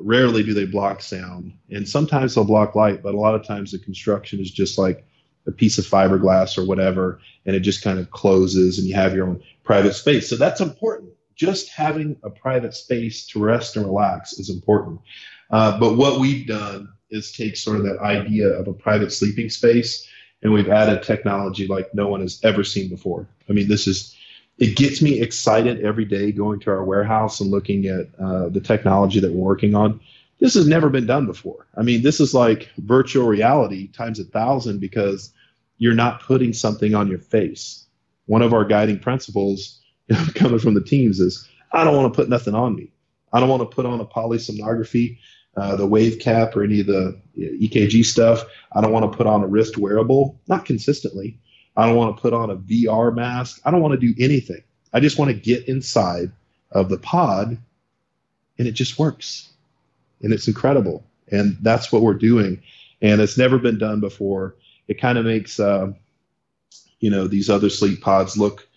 Rarely 0.00 0.42
do 0.42 0.54
they 0.54 0.64
block 0.64 1.02
sound, 1.02 1.52
and 1.70 1.86
sometimes 1.86 2.34
they'll 2.34 2.44
block 2.44 2.74
light, 2.74 3.02
but 3.02 3.14
a 3.14 3.20
lot 3.20 3.34
of 3.34 3.46
times 3.46 3.72
the 3.72 3.78
construction 3.78 4.40
is 4.40 4.50
just 4.50 4.78
like 4.78 5.06
a 5.46 5.52
piece 5.52 5.78
of 5.78 5.84
fiberglass 5.84 6.56
or 6.56 6.64
whatever, 6.64 7.20
and 7.46 7.56
it 7.56 7.60
just 7.60 7.82
kind 7.82 7.98
of 7.98 8.10
closes, 8.10 8.78
and 8.78 8.86
you 8.86 8.94
have 8.94 9.14
your 9.14 9.28
own 9.28 9.42
private 9.64 9.94
space. 9.94 10.28
So 10.28 10.36
that's 10.36 10.60
important. 10.60 11.10
Just 11.34 11.70
having 11.70 12.16
a 12.22 12.30
private 12.30 12.74
space 12.74 13.26
to 13.28 13.40
rest 13.40 13.76
and 13.76 13.84
relax 13.84 14.34
is 14.34 14.50
important. 14.50 15.00
Uh, 15.50 15.78
but 15.78 15.96
what 15.96 16.20
we've 16.20 16.46
done 16.46 16.88
is 17.10 17.32
take 17.32 17.56
sort 17.56 17.78
of 17.78 17.84
that 17.84 17.98
idea 17.98 18.48
of 18.48 18.68
a 18.68 18.72
private 18.72 19.12
sleeping 19.12 19.50
space 19.50 20.08
and 20.42 20.52
we've 20.52 20.68
added 20.68 21.02
technology 21.02 21.66
like 21.66 21.94
no 21.94 22.08
one 22.08 22.20
has 22.20 22.40
ever 22.42 22.64
seen 22.64 22.88
before. 22.88 23.28
I 23.48 23.52
mean, 23.52 23.68
this 23.68 23.86
is 23.86 24.16
it 24.58 24.76
gets 24.76 25.00
me 25.00 25.20
excited 25.20 25.82
every 25.82 26.04
day 26.04 26.30
going 26.30 26.60
to 26.60 26.70
our 26.70 26.84
warehouse 26.84 27.40
and 27.40 27.50
looking 27.50 27.86
at 27.86 28.08
uh, 28.20 28.48
the 28.48 28.60
technology 28.60 29.18
that 29.20 29.32
we're 29.32 29.44
working 29.44 29.74
on. 29.74 30.00
This 30.42 30.54
has 30.54 30.66
never 30.66 30.90
been 30.90 31.06
done 31.06 31.26
before. 31.26 31.68
I 31.76 31.82
mean, 31.82 32.02
this 32.02 32.18
is 32.18 32.34
like 32.34 32.68
virtual 32.78 33.28
reality 33.28 33.86
times 33.86 34.18
a 34.18 34.24
thousand 34.24 34.80
because 34.80 35.32
you're 35.78 35.94
not 35.94 36.20
putting 36.20 36.52
something 36.52 36.96
on 36.96 37.06
your 37.06 37.20
face. 37.20 37.86
One 38.26 38.42
of 38.42 38.52
our 38.52 38.64
guiding 38.64 38.98
principles 38.98 39.80
coming 40.34 40.58
from 40.58 40.74
the 40.74 40.82
teams 40.82 41.20
is 41.20 41.48
I 41.70 41.84
don't 41.84 41.96
want 41.96 42.12
to 42.12 42.16
put 42.16 42.28
nothing 42.28 42.56
on 42.56 42.74
me. 42.74 42.90
I 43.32 43.38
don't 43.38 43.48
want 43.48 43.62
to 43.62 43.72
put 43.72 43.86
on 43.86 44.00
a 44.00 44.04
polysomnography 44.04 45.18
uh, 45.56 45.76
the 45.76 45.86
wave 45.86 46.18
cap 46.18 46.56
or 46.56 46.64
any 46.64 46.80
of 46.80 46.86
the 46.86 47.20
EKG 47.38 48.04
stuff. 48.04 48.42
I 48.72 48.80
don't 48.80 48.92
want 48.92 49.10
to 49.12 49.16
put 49.16 49.28
on 49.28 49.42
a 49.42 49.46
wrist 49.46 49.78
wearable, 49.78 50.40
not 50.48 50.64
consistently. 50.64 51.38
I 51.76 51.86
don't 51.86 51.96
want 51.96 52.16
to 52.16 52.20
put 52.20 52.32
on 52.32 52.50
a 52.50 52.56
VR 52.56 53.14
mask. 53.14 53.60
I 53.64 53.70
don't 53.70 53.80
want 53.80 53.92
to 53.92 54.12
do 54.12 54.14
anything. 54.18 54.64
I 54.92 54.98
just 54.98 55.20
want 55.20 55.30
to 55.30 55.36
get 55.36 55.68
inside 55.68 56.32
of 56.72 56.88
the 56.88 56.98
pod 56.98 57.58
and 58.58 58.66
it 58.66 58.72
just 58.72 58.98
works. 58.98 59.51
And 60.22 60.32
it's 60.32 60.48
incredible. 60.48 61.04
And 61.30 61.56
that's 61.62 61.92
what 61.92 62.02
we're 62.02 62.14
doing. 62.14 62.62
And 63.00 63.20
it's 63.20 63.38
never 63.38 63.58
been 63.58 63.78
done 63.78 64.00
before. 64.00 64.56
It 64.88 65.00
kind 65.00 65.18
of 65.18 65.24
makes, 65.24 65.58
uh, 65.58 65.92
you 67.00 67.10
know, 67.10 67.26
these 67.26 67.50
other 67.50 67.70
sleep 67.70 68.00
pods 68.00 68.36
look 68.36 68.68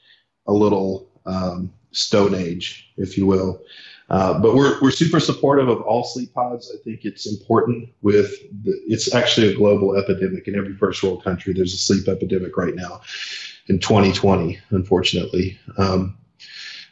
a 0.47 0.53
little 0.53 1.09
um, 1.25 1.71
stone 1.91 2.35
age, 2.35 2.91
if 2.97 3.17
you 3.17 3.25
will. 3.25 3.61
Uh, 4.09 4.39
but 4.39 4.53
we're, 4.53 4.79
we're 4.81 4.91
super 4.91 5.19
supportive 5.19 5.67
of 5.67 5.81
all 5.81 6.03
sleep 6.03 6.33
pods. 6.33 6.71
I 6.73 6.77
think 6.83 7.05
it's 7.05 7.25
important 7.25 7.89
with 8.01 8.31
the, 8.63 8.79
it's 8.87 9.13
actually 9.13 9.51
a 9.51 9.55
global 9.55 9.95
epidemic 9.95 10.47
in 10.47 10.55
every 10.55 10.75
first 10.75 11.01
world 11.01 11.23
country. 11.23 11.53
There's 11.53 11.73
a 11.73 11.77
sleep 11.77 12.07
epidemic 12.07 12.55
right 12.55 12.75
now 12.75 13.01
in 13.67 13.79
2020, 13.79 14.59
unfortunately. 14.69 15.59
Um, 15.77 16.17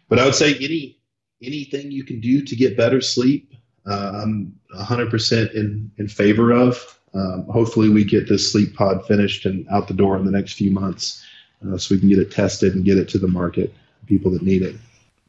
but 0.10 0.18
I 0.18 0.26
would 0.26 0.36
say 0.36 0.56
any 0.56 0.98
anything 1.42 1.92
you 1.92 2.04
can 2.04 2.22
do 2.22 2.42
to 2.42 2.56
get 2.56 2.78
better 2.78 3.02
sleep, 3.02 3.54
I'm 3.86 4.58
100% 4.76 5.54
in, 5.54 5.92
in 5.98 6.08
favor 6.08 6.52
of. 6.52 7.00
Um, 7.14 7.46
hopefully, 7.46 7.90
we 7.90 8.04
get 8.04 8.28
this 8.28 8.52
sleep 8.52 8.76
pod 8.76 9.06
finished 9.06 9.46
and 9.46 9.68
out 9.70 9.88
the 9.88 9.94
door 9.94 10.18
in 10.18 10.26
the 10.26 10.32
next 10.32 10.54
few 10.54 10.72
months 10.72 11.24
uh, 11.68 11.78
so 11.78 11.94
we 11.94 12.00
can 12.00 12.10
get 12.10 12.20
it 12.20 12.32
tested 12.32 12.76
and 12.76 12.84
get 12.84 12.98
it 12.98 13.08
to 13.10 13.20
the 13.20 13.28
market, 13.28 13.74
people 14.08 14.32
that 14.32 14.42
need 14.42 14.62
it. 14.62 14.76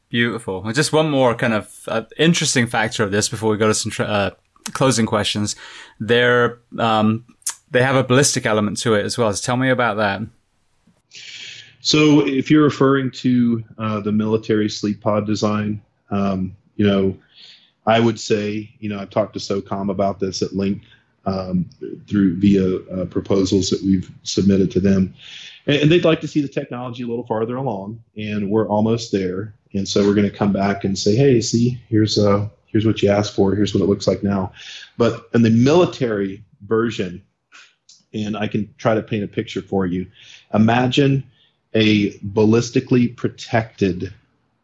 Beautiful. 0.09 0.71
Just 0.73 0.93
one 0.93 1.11
more 1.11 1.35
kind 1.35 1.53
of 1.53 1.81
uh, 1.89 2.03
interesting 2.17 2.67
factor 2.67 3.03
of 3.03 3.11
this 3.11 3.29
before 3.29 3.51
we 3.51 3.57
go 3.57 3.67
to 3.67 3.75
some 3.75 3.93
uh, 3.99 4.31
closing 4.73 5.07
questions. 5.07 5.57
They're, 6.01 6.59
um, 6.79 7.25
they 7.71 7.83
have 7.83 7.97
a 7.97 8.05
ballistic 8.05 8.47
element 8.47 8.79
to 8.79 8.95
it 8.95 9.05
as 9.05 9.19
well. 9.19 9.33
So 9.33 9.45
tell 9.45 9.57
me 9.57 9.71
about 9.71 9.97
that. 9.97 10.23
So, 11.81 12.27
if 12.27 12.51
you're 12.51 12.65
referring 12.65 13.11
to 13.11 13.63
uh, 13.77 14.01
the 14.01 14.11
military 14.11 14.71
sleep 14.71 15.03
pod 15.03 15.27
design, 15.27 15.83
um, 16.11 16.57
you 16.77 16.87
know, 16.87 17.15
I 17.87 18.01
would 18.01 18.19
say, 18.19 18.71
you 18.79 18.89
know, 18.89 18.99
I've 18.99 19.11
talked 19.11 19.35
to 19.35 19.39
SOCOM 19.39 19.91
about 19.91 20.19
this 20.19 20.43
at 20.43 20.55
length 20.55 20.87
um, 21.27 21.69
through 22.09 22.37
via 22.37 22.77
uh, 22.77 23.05
proposals 23.07 23.71
that 23.71 23.83
we've 23.83 24.11
submitted 24.23 24.71
to 24.73 24.81
them, 24.81 25.15
and, 25.67 25.77
and, 25.77 25.91
they'd 25.91 26.05
like 26.05 26.21
to 26.21 26.29
see 26.29 26.43
the 26.43 26.49
technology 26.49 27.03
a 27.03 27.07
little 27.07 27.27
farther 27.27 27.57
along, 27.57 28.03
and 28.17 28.51
we're 28.51 28.69
almost 28.69 29.11
there. 29.11 29.55
And 29.73 29.89
so 29.89 30.07
we're 30.07 30.15
going 30.15 30.31
to 30.31 30.37
come 30.37 30.53
back 30.53 30.85
and 30.85 30.99
say, 30.99 31.17
hey, 31.17 31.41
see, 31.41 31.81
here's 31.89 32.19
uh, 32.19 32.49
here's 32.67 32.85
what 32.85 33.03
you 33.03 33.11
asked 33.11 33.35
for. 33.35 33.55
Here's 33.55 33.75
what 33.75 33.83
it 33.83 33.89
looks 33.89 34.07
like 34.07 34.23
now. 34.23 34.53
But 34.99 35.29
in 35.33 35.43
the 35.43 35.51
military 35.51 36.45
version, 36.67 37.23
and 38.13 38.37
I 38.37 38.47
can 38.47 38.73
try 38.79 38.95
to 38.95 39.03
paint 39.03 39.25
a 39.25 39.29
picture 39.29 39.63
for 39.63 39.87
you. 39.87 40.07
Imagine 40.53 41.25
a 41.75 42.13
ballistically 42.19 43.17
protected 43.17 44.15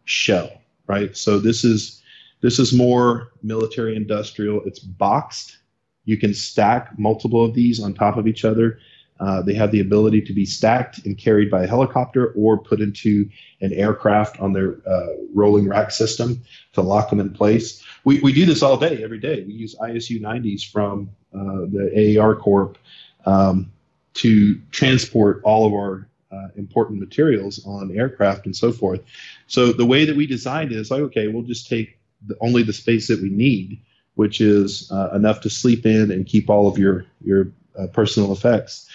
shell, 0.05 0.61
right? 0.87 1.17
So 1.17 1.39
this 1.39 1.65
is 1.65 2.00
this 2.41 2.59
is 2.59 2.73
more 2.73 3.33
military 3.43 3.97
industrial. 3.97 4.63
It's 4.65 4.79
boxed. 4.79 5.59
You 6.05 6.17
can 6.17 6.35
stack 6.35 6.99
multiple 6.99 7.45
of 7.45 7.55
these 7.55 7.81
on 7.81 7.95
top 7.95 8.17
of 8.17 8.27
each 8.27 8.45
other 8.45 8.79
uh, 9.21 9.43
they 9.43 9.53
have 9.53 9.71
the 9.71 9.81
ability 9.81 10.23
to 10.23 10.33
be 10.33 10.47
stacked 10.47 11.05
and 11.05 11.17
carried 11.17 11.51
by 11.51 11.65
a 11.65 11.67
helicopter 11.67 12.33
or 12.33 12.57
put 12.57 12.81
into 12.81 13.29
an 13.61 13.73
aircraft 13.75 14.41
on 14.41 14.53
their 14.53 14.79
uh, 14.89 15.09
rolling 15.35 15.69
rack 15.69 15.91
system 15.91 16.43
to 16.73 16.81
lock 16.81 17.11
them 17.11 17.21
in 17.21 17.31
place. 17.31 17.85
We, 18.05 18.19
we 18.21 18.33
do 18.33 18.47
this 18.47 18.63
all 18.63 18.79
day, 18.79 19.05
every 19.05 19.19
day. 19.19 19.45
We 19.47 19.53
use 19.53 19.77
ISU 19.77 20.21
90s 20.21 20.71
from 20.71 21.11
uh, 21.35 21.67
the 21.71 22.19
AAR 22.19 22.35
Corp 22.35 22.79
um, 23.27 23.71
to 24.15 24.59
transport 24.71 25.43
all 25.45 25.67
of 25.67 25.75
our 25.75 26.09
uh, 26.33 26.49
important 26.57 26.99
materials 26.99 27.61
on 27.67 27.95
aircraft 27.95 28.47
and 28.47 28.57
so 28.57 28.73
forth. 28.73 29.03
So 29.49 29.73
the 29.73 29.85
way 29.85 30.07
that 30.07 30.17
we 30.17 30.27
designed 30.27 30.73
it 30.73 30.79
is 30.79 30.91
like, 30.91 31.01
okay, 31.01 31.29
we'll 31.29 31.43
just 31.43 31.69
take 31.69 31.99
only 32.41 32.63
the 32.63 32.73
space 32.73 33.09
that 33.09 33.21
we 33.21 33.31
need, 33.31 33.81
which 34.15 34.41
is 34.41 34.91
uh, 34.91 35.11
enough 35.15 35.41
to 35.43 35.51
sleep 35.51 35.87
in 35.87 36.11
and 36.11 36.27
keep 36.27 36.51
all 36.51 36.69
of 36.69 36.79
your 36.79 37.07
your 37.23 37.49
uh, 37.79 37.87
personal 37.89 38.33
effects 38.33 38.89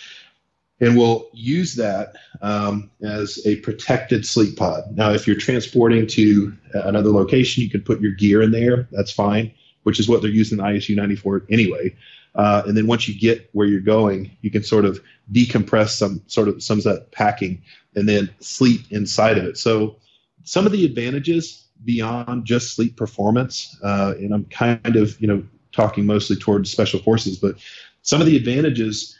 and 0.81 0.97
we'll 0.97 1.30
use 1.34 1.76
that 1.76 2.15
um, 2.41 2.89
as 3.02 3.39
a 3.45 3.57
protected 3.57 4.26
sleep 4.26 4.57
pod. 4.57 4.84
Now, 4.95 5.11
if 5.11 5.26
you're 5.26 5.38
transporting 5.38 6.06
to 6.07 6.56
another 6.73 7.10
location, 7.10 7.64
you 7.64 7.69
can 7.69 7.81
put 7.81 8.02
your 8.02 8.11
gear 8.11 8.41
in 8.41 8.52
there. 8.52 8.88
That's 8.91 9.11
fine, 9.11 9.53
which 9.84 9.99
is 9.99 10.10
what 10.10 10.22
they're 10.22 10.31
using 10.31 10.57
the 10.57 10.64
ISU 10.64 10.95
94 10.95 11.43
anyway. 11.49 11.95
Uh, 12.35 12.64
and 12.68 12.76
then 12.76 12.88
once 12.88 13.07
you 13.07 13.18
get 13.18 13.49
where 13.53 13.68
you're 13.68 13.80
going, 13.80 14.35
you 14.41 14.52
can 14.52 14.64
sort 14.64 14.84
of 14.84 15.02
decompress 15.31 15.89
some 15.89 16.22
sort 16.27 16.49
of 16.49 16.61
some 16.61 16.80
of 16.80 16.84
that 16.84 17.11
packing 17.11 17.61
and 17.95 18.10
then 18.10 18.30
sleep 18.41 18.81
inside 18.91 19.38
of 19.38 19.45
it. 19.45 19.57
So 19.57 19.95
some 20.43 20.65
of 20.65 20.73
the 20.73 20.84
advantages 20.84 21.65
beyond 21.84 22.45
just 22.45 22.76
sleep 22.76 22.95
performance, 22.95 23.77
uh, 23.84 24.14
and 24.18 24.34
I'm 24.34 24.45
kind 24.45 24.95
of 24.95 25.19
you 25.19 25.27
know 25.27 25.43
talking 25.72 26.06
mostly 26.06 26.35
towards 26.35 26.72
special 26.72 26.99
forces, 26.99 27.38
but 27.38 27.57
some 28.02 28.22
of 28.22 28.27
the 28.27 28.38
advantages 28.38 29.18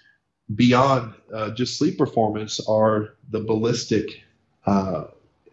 beyond 0.54 1.14
uh, 1.34 1.50
just 1.52 1.78
sleep 1.78 1.98
performance 1.98 2.60
are 2.68 3.16
the 3.32 3.40
ballistic 3.40 4.24
uh, 4.66 5.06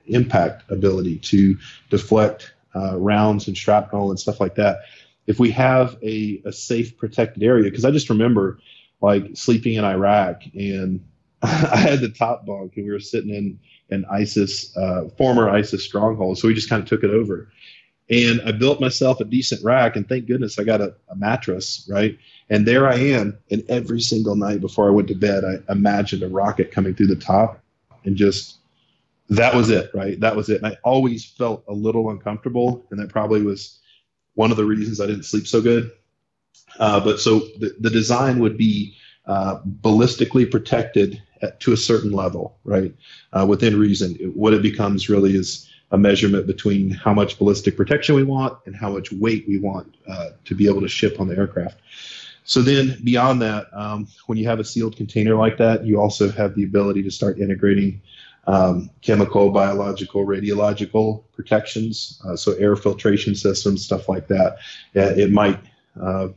impact 0.06 0.70
ability 0.70 1.18
to 1.18 1.56
deflect 1.90 2.52
uh, 2.74 2.98
rounds 2.98 3.46
and 3.46 3.56
shrapnel 3.56 4.10
and 4.10 4.18
stuff 4.18 4.40
like 4.40 4.54
that. 4.56 4.80
If 5.26 5.38
we 5.38 5.50
have 5.52 5.96
a, 6.02 6.42
a 6.44 6.52
safe, 6.52 6.96
protected 6.96 7.42
area, 7.42 7.64
because 7.64 7.84
I 7.84 7.90
just 7.90 8.10
remember 8.10 8.58
like 9.00 9.30
sleeping 9.34 9.74
in 9.74 9.84
Iraq 9.84 10.42
and 10.54 11.04
I 11.42 11.76
had 11.76 12.00
the 12.00 12.08
top 12.08 12.46
bunk 12.46 12.76
and 12.76 12.86
we 12.86 12.92
were 12.92 13.00
sitting 13.00 13.34
in 13.34 13.58
an 13.92 14.04
ISIS, 14.10 14.76
uh, 14.76 15.08
former 15.16 15.48
ISIS 15.48 15.84
stronghold. 15.84 16.38
So 16.38 16.48
we 16.48 16.54
just 16.54 16.68
kind 16.68 16.82
of 16.82 16.88
took 16.88 17.04
it 17.04 17.10
over. 17.10 17.48
And 18.10 18.42
I 18.42 18.52
built 18.52 18.80
myself 18.80 19.20
a 19.20 19.24
decent 19.24 19.64
rack, 19.64 19.96
and 19.96 20.08
thank 20.08 20.26
goodness 20.26 20.58
I 20.58 20.64
got 20.64 20.80
a, 20.80 20.94
a 21.08 21.16
mattress, 21.16 21.88
right? 21.88 22.18
And 22.50 22.66
there 22.66 22.86
I 22.86 22.96
am. 22.96 23.38
And 23.50 23.64
every 23.68 24.00
single 24.00 24.36
night 24.36 24.60
before 24.60 24.86
I 24.88 24.90
went 24.90 25.08
to 25.08 25.14
bed, 25.14 25.44
I 25.44 25.72
imagined 25.72 26.22
a 26.22 26.28
rocket 26.28 26.72
coming 26.72 26.94
through 26.94 27.06
the 27.06 27.16
top 27.16 27.62
and 28.04 28.16
just 28.16 28.58
that 29.30 29.54
was 29.54 29.70
it, 29.70 29.90
right? 29.94 30.18
That 30.20 30.36
was 30.36 30.48
it. 30.50 30.58
And 30.58 30.66
I 30.66 30.76
always 30.84 31.24
felt 31.24 31.64
a 31.68 31.72
little 31.72 32.10
uncomfortable. 32.10 32.84
And 32.90 33.00
that 33.00 33.08
probably 33.08 33.42
was 33.42 33.78
one 34.34 34.50
of 34.50 34.56
the 34.56 34.64
reasons 34.64 35.00
I 35.00 35.06
didn't 35.06 35.24
sleep 35.24 35.46
so 35.46 35.60
good. 35.60 35.90
Uh, 36.78 37.00
but 37.00 37.20
so 37.20 37.40
the, 37.58 37.74
the 37.80 37.90
design 37.90 38.40
would 38.40 38.56
be 38.56 38.94
uh, 39.26 39.60
ballistically 39.80 40.50
protected 40.50 41.22
at, 41.42 41.60
to 41.60 41.72
a 41.72 41.76
certain 41.76 42.12
level, 42.12 42.56
right? 42.64 42.94
Uh, 43.32 43.46
within 43.48 43.78
reason. 43.78 44.16
It, 44.20 44.36
what 44.36 44.54
it 44.54 44.62
becomes 44.62 45.08
really 45.08 45.36
is 45.36 45.68
a 45.90 45.98
measurement 45.98 46.46
between 46.46 46.90
how 46.90 47.12
much 47.12 47.38
ballistic 47.38 47.76
protection 47.76 48.14
we 48.14 48.22
want 48.22 48.58
and 48.64 48.74
how 48.74 48.90
much 48.90 49.12
weight 49.12 49.44
we 49.46 49.58
want 49.58 49.94
uh, 50.08 50.30
to 50.44 50.54
be 50.54 50.66
able 50.66 50.80
to 50.80 50.88
ship 50.88 51.20
on 51.20 51.28
the 51.28 51.36
aircraft. 51.36 51.78
So 52.44 52.62
then 52.62 52.98
beyond 53.04 53.42
that, 53.42 53.66
um, 53.72 54.08
when 54.26 54.38
you 54.38 54.46
have 54.48 54.58
a 54.58 54.64
sealed 54.64 54.96
container 54.96 55.34
like 55.36 55.58
that, 55.58 55.84
you 55.84 56.00
also 56.00 56.30
have 56.30 56.54
the 56.54 56.64
ability 56.64 57.02
to 57.02 57.10
start 57.10 57.38
integrating 57.38 58.00
um, 58.46 58.90
chemical, 59.02 59.50
biological, 59.50 60.26
radiological 60.26 61.22
protections. 61.32 62.20
Uh, 62.26 62.34
so 62.34 62.52
air 62.54 62.74
filtration 62.74 63.34
systems, 63.34 63.84
stuff 63.84 64.08
like 64.08 64.26
that. 64.28 64.56
It 64.94 65.30
might 65.30 65.60
uh, 66.00 66.28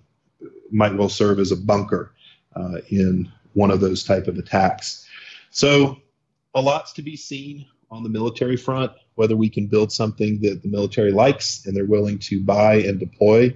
might 0.72 0.96
well 0.96 1.10
serve 1.10 1.40
as 1.40 1.52
a 1.52 1.56
bunker 1.56 2.14
uh, 2.56 2.80
in 2.90 3.32
one 3.56 3.72
of 3.72 3.80
those 3.80 4.04
type 4.04 4.28
of 4.28 4.38
attacks. 4.38 5.08
So 5.50 5.98
a 6.54 6.62
lot's 6.62 6.94
to 6.94 7.02
be 7.02 7.18
seen 7.18 7.66
on 7.90 8.04
the 8.04 8.10
military 8.10 8.58
front, 8.58 8.92
whether 9.16 9.36
we 9.36 9.50
can 9.50 9.68
build 9.68 9.92
something 9.92 10.40
that 10.42 10.62
the 10.62 10.68
military 10.68 11.12
likes 11.12 11.66
and 11.66 11.76
they're 11.76 11.86
willing 11.86 12.20
to 12.20 12.44
buy 12.44 12.76
and 12.76 13.00
deploy. 13.00 13.56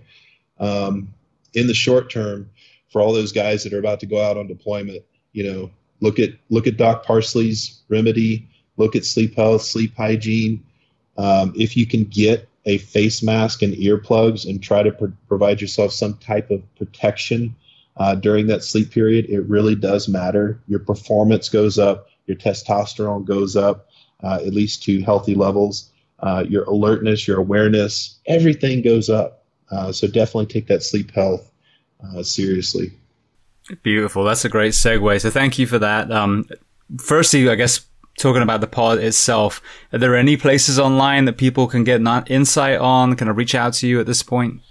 Um, 0.60 1.14
in 1.54 1.68
the 1.68 1.74
short 1.74 2.10
term, 2.10 2.50
for 2.90 3.02
all 3.02 3.14
those 3.14 3.32
guys 3.32 3.64
that 3.64 3.74
are 3.74 3.80
about 3.80 4.00
to 4.00 4.06
go 4.06 4.22
out 4.22 4.38
on 4.38 4.48
deployment, 4.48 5.04
you 5.34 5.44
know, 5.44 5.72
look 6.00 6.20
at 6.20 6.32
look 6.50 6.68
at 6.68 6.78
Doc 6.78 7.06
Parsley's 7.06 7.82
remedy, 7.90 8.48
look 8.78 8.96
at 8.96 9.06
sleep 9.06 9.36
health, 9.36 9.62
sleep 9.62 9.96
hygiene. 9.96 10.64
Um, 11.18 11.54
if 11.56 11.76
you 11.76 11.86
can 11.86 12.06
get 12.06 12.48
a 12.66 12.78
face 12.78 13.22
mask 13.22 13.62
and 13.62 13.74
earplugs 13.74 14.50
and 14.50 14.62
try 14.62 14.84
to 14.84 14.92
provide 15.28 15.62
yourself 15.62 15.92
some 15.92 16.16
type 16.16 16.52
of 16.52 16.64
protection 16.76 17.56
uh, 18.00 18.16
during 18.16 18.48
that 18.48 18.64
sleep 18.64 18.92
period, 18.92 19.26
it 19.30 19.42
really 19.42 19.76
does 19.76 20.08
matter. 20.08 20.60
Your 20.68 20.80
performance 20.80 21.50
goes 21.50 21.78
up, 21.78 22.08
your 22.26 22.38
testosterone 22.38 23.26
goes 23.26 23.56
up, 23.56 23.90
uh, 24.24 24.36
at 24.36 24.54
least 24.54 24.84
to 24.84 25.02
healthy 25.02 25.36
levels. 25.36 25.92
Uh, 26.20 26.44
your 26.48 26.64
alertness, 26.66 27.28
your 27.28 27.40
awareness, 27.40 28.20
everything 28.26 28.82
goes 28.82 29.10
up. 29.10 29.46
Uh, 29.72 29.92
so 29.92 30.08
definitely 30.08 30.46
take 30.48 30.68
that 30.68 30.84
sleep 30.84 31.12
health 31.12 31.52
uh, 32.04 32.24
seriously. 32.24 32.92
Beautiful. 33.84 34.24
That's 34.24 34.44
a 34.44 34.50
great 34.50 34.74
segue. 34.74 35.22
So 35.22 35.30
thank 35.30 35.60
you 35.60 35.68
for 35.68 35.80
that. 35.80 36.12
Um, 36.12 36.50
firstly, 36.98 37.48
I 37.50 37.56
guess 37.56 37.86
talking 38.18 38.42
about 38.42 38.62
the 38.62 38.68
pod 38.68 39.00
itself, 39.00 39.62
are 39.94 40.00
there 40.00 40.16
any 40.16 40.36
places 40.36 40.80
online 40.80 41.26
that 41.26 41.38
people 41.38 41.68
can 41.68 41.84
get 41.84 42.02
insight 42.30 42.80
on? 42.80 43.16
Can 43.16 43.28
I 43.28 43.32
reach 43.32 43.56
out 43.56 43.74
to 43.74 43.88
you 43.88 44.00
at 44.00 44.06
this 44.06 44.24
point? 44.24 44.62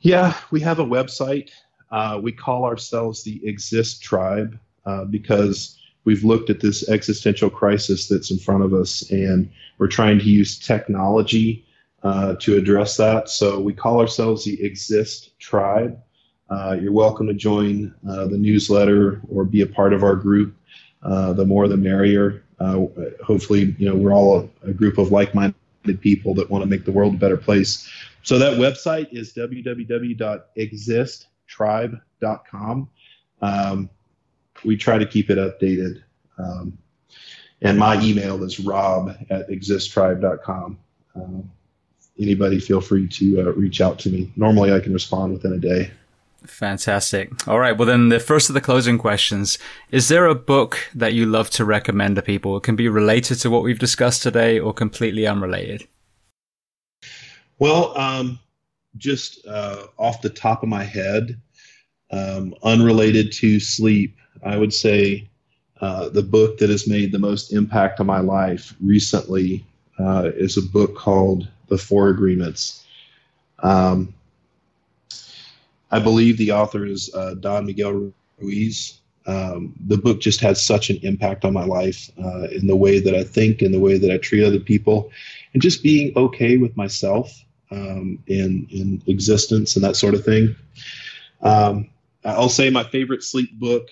Yeah, 0.00 0.36
we 0.50 0.60
have 0.60 0.78
a 0.78 0.84
website. 0.84 1.50
Uh, 1.94 2.18
we 2.20 2.32
call 2.32 2.64
ourselves 2.64 3.22
the 3.22 3.40
Exist 3.46 4.02
Tribe 4.02 4.58
uh, 4.84 5.04
because 5.04 5.78
we've 6.02 6.24
looked 6.24 6.50
at 6.50 6.58
this 6.58 6.88
existential 6.88 7.48
crisis 7.48 8.08
that's 8.08 8.32
in 8.32 8.38
front 8.38 8.64
of 8.64 8.74
us 8.74 9.08
and 9.12 9.48
we're 9.78 9.86
trying 9.86 10.18
to 10.18 10.24
use 10.24 10.58
technology 10.58 11.64
uh, 12.02 12.34
to 12.40 12.56
address 12.56 12.96
that. 12.96 13.28
So 13.28 13.60
we 13.60 13.72
call 13.72 14.00
ourselves 14.00 14.44
the 14.44 14.60
Exist 14.60 15.38
Tribe. 15.38 15.96
Uh, 16.50 16.76
you're 16.80 16.90
welcome 16.90 17.28
to 17.28 17.32
join 17.32 17.94
uh, 18.10 18.26
the 18.26 18.38
newsletter 18.38 19.20
or 19.28 19.44
be 19.44 19.60
a 19.60 19.66
part 19.66 19.92
of 19.92 20.02
our 20.02 20.16
group. 20.16 20.52
Uh, 21.00 21.32
the 21.32 21.46
more, 21.46 21.68
the 21.68 21.76
merrier. 21.76 22.42
Hopefully, 23.24 23.76
you 23.78 23.88
know 23.88 23.94
we're 23.94 24.12
all 24.12 24.50
a, 24.64 24.70
a 24.70 24.72
group 24.72 24.98
of 24.98 25.12
like-minded 25.12 25.54
people 26.00 26.34
that 26.34 26.50
want 26.50 26.64
to 26.64 26.68
make 26.68 26.84
the 26.84 26.92
world 26.92 27.14
a 27.14 27.18
better 27.18 27.36
place. 27.36 27.88
So 28.24 28.38
that 28.40 28.58
website 28.58 29.12
is 29.12 29.32
www.existtribe.com. 31.50 32.88
Um, 33.42 33.90
we 34.64 34.76
try 34.76 34.98
to 34.98 35.06
keep 35.06 35.30
it 35.30 35.38
updated. 35.38 36.02
Um, 36.38 36.78
and 37.62 37.78
my 37.78 38.00
email 38.02 38.42
is 38.44 38.60
rob 38.60 39.16
at 39.30 39.48
existtribe.com. 39.48 40.78
Um, 41.14 41.50
anybody 42.18 42.60
feel 42.60 42.80
free 42.80 43.08
to 43.08 43.40
uh, 43.40 43.52
reach 43.52 43.80
out 43.80 43.98
to 44.00 44.10
me. 44.10 44.32
Normally, 44.36 44.72
I 44.72 44.80
can 44.80 44.92
respond 44.92 45.32
within 45.32 45.52
a 45.52 45.58
day. 45.58 45.90
Fantastic. 46.44 47.48
All 47.48 47.58
right. 47.58 47.76
Well, 47.76 47.86
then 47.86 48.10
the 48.10 48.20
first 48.20 48.50
of 48.50 48.54
the 48.54 48.60
closing 48.60 48.98
questions. 48.98 49.58
Is 49.90 50.08
there 50.08 50.26
a 50.26 50.34
book 50.34 50.78
that 50.94 51.14
you 51.14 51.24
love 51.24 51.48
to 51.50 51.64
recommend 51.64 52.16
to 52.16 52.22
people? 52.22 52.56
It 52.58 52.64
can 52.64 52.76
be 52.76 52.88
related 52.88 53.36
to 53.40 53.50
what 53.50 53.62
we've 53.62 53.78
discussed 53.78 54.22
today 54.22 54.58
or 54.58 54.74
completely 54.74 55.26
unrelated. 55.26 55.88
Well, 57.58 57.96
um, 57.98 58.40
just 58.96 59.46
uh, 59.46 59.86
off 59.98 60.22
the 60.22 60.30
top 60.30 60.62
of 60.62 60.68
my 60.68 60.84
head, 60.84 61.40
um, 62.10 62.54
unrelated 62.62 63.32
to 63.32 63.58
sleep, 63.58 64.16
I 64.42 64.56
would 64.56 64.72
say 64.72 65.28
uh, 65.80 66.08
the 66.08 66.22
book 66.22 66.58
that 66.58 66.70
has 66.70 66.86
made 66.88 67.12
the 67.12 67.18
most 67.18 67.52
impact 67.52 68.00
on 68.00 68.06
my 68.06 68.20
life 68.20 68.74
recently 68.80 69.64
uh, 69.98 70.30
is 70.34 70.56
a 70.56 70.62
book 70.62 70.96
called 70.96 71.48
The 71.68 71.78
Four 71.78 72.08
Agreements. 72.08 72.84
Um, 73.62 74.14
I 75.90 75.98
believe 75.98 76.36
the 76.36 76.52
author 76.52 76.86
is 76.86 77.12
uh, 77.14 77.34
Don 77.34 77.66
Miguel 77.66 78.12
Ruiz. 78.38 79.00
Um, 79.26 79.72
the 79.86 79.96
book 79.96 80.20
just 80.20 80.40
has 80.40 80.60
such 80.60 80.90
an 80.90 80.98
impact 81.02 81.44
on 81.44 81.52
my 81.52 81.64
life 81.64 82.10
uh, 82.22 82.48
in 82.48 82.66
the 82.66 82.76
way 82.76 83.00
that 83.00 83.14
I 83.14 83.24
think, 83.24 83.62
in 83.62 83.72
the 83.72 83.80
way 83.80 83.96
that 83.96 84.10
I 84.10 84.18
treat 84.18 84.44
other 84.44 84.60
people, 84.60 85.10
and 85.52 85.62
just 85.62 85.82
being 85.82 86.12
okay 86.16 86.56
with 86.58 86.76
myself 86.76 87.44
um, 87.74 88.18
in 88.26 88.66
in 88.70 89.02
existence 89.06 89.76
and 89.76 89.84
that 89.84 89.96
sort 89.96 90.14
of 90.14 90.24
thing. 90.24 90.54
Um, 91.42 91.90
I'll 92.24 92.48
say 92.48 92.70
my 92.70 92.84
favorite 92.84 93.22
sleep 93.22 93.58
book. 93.58 93.88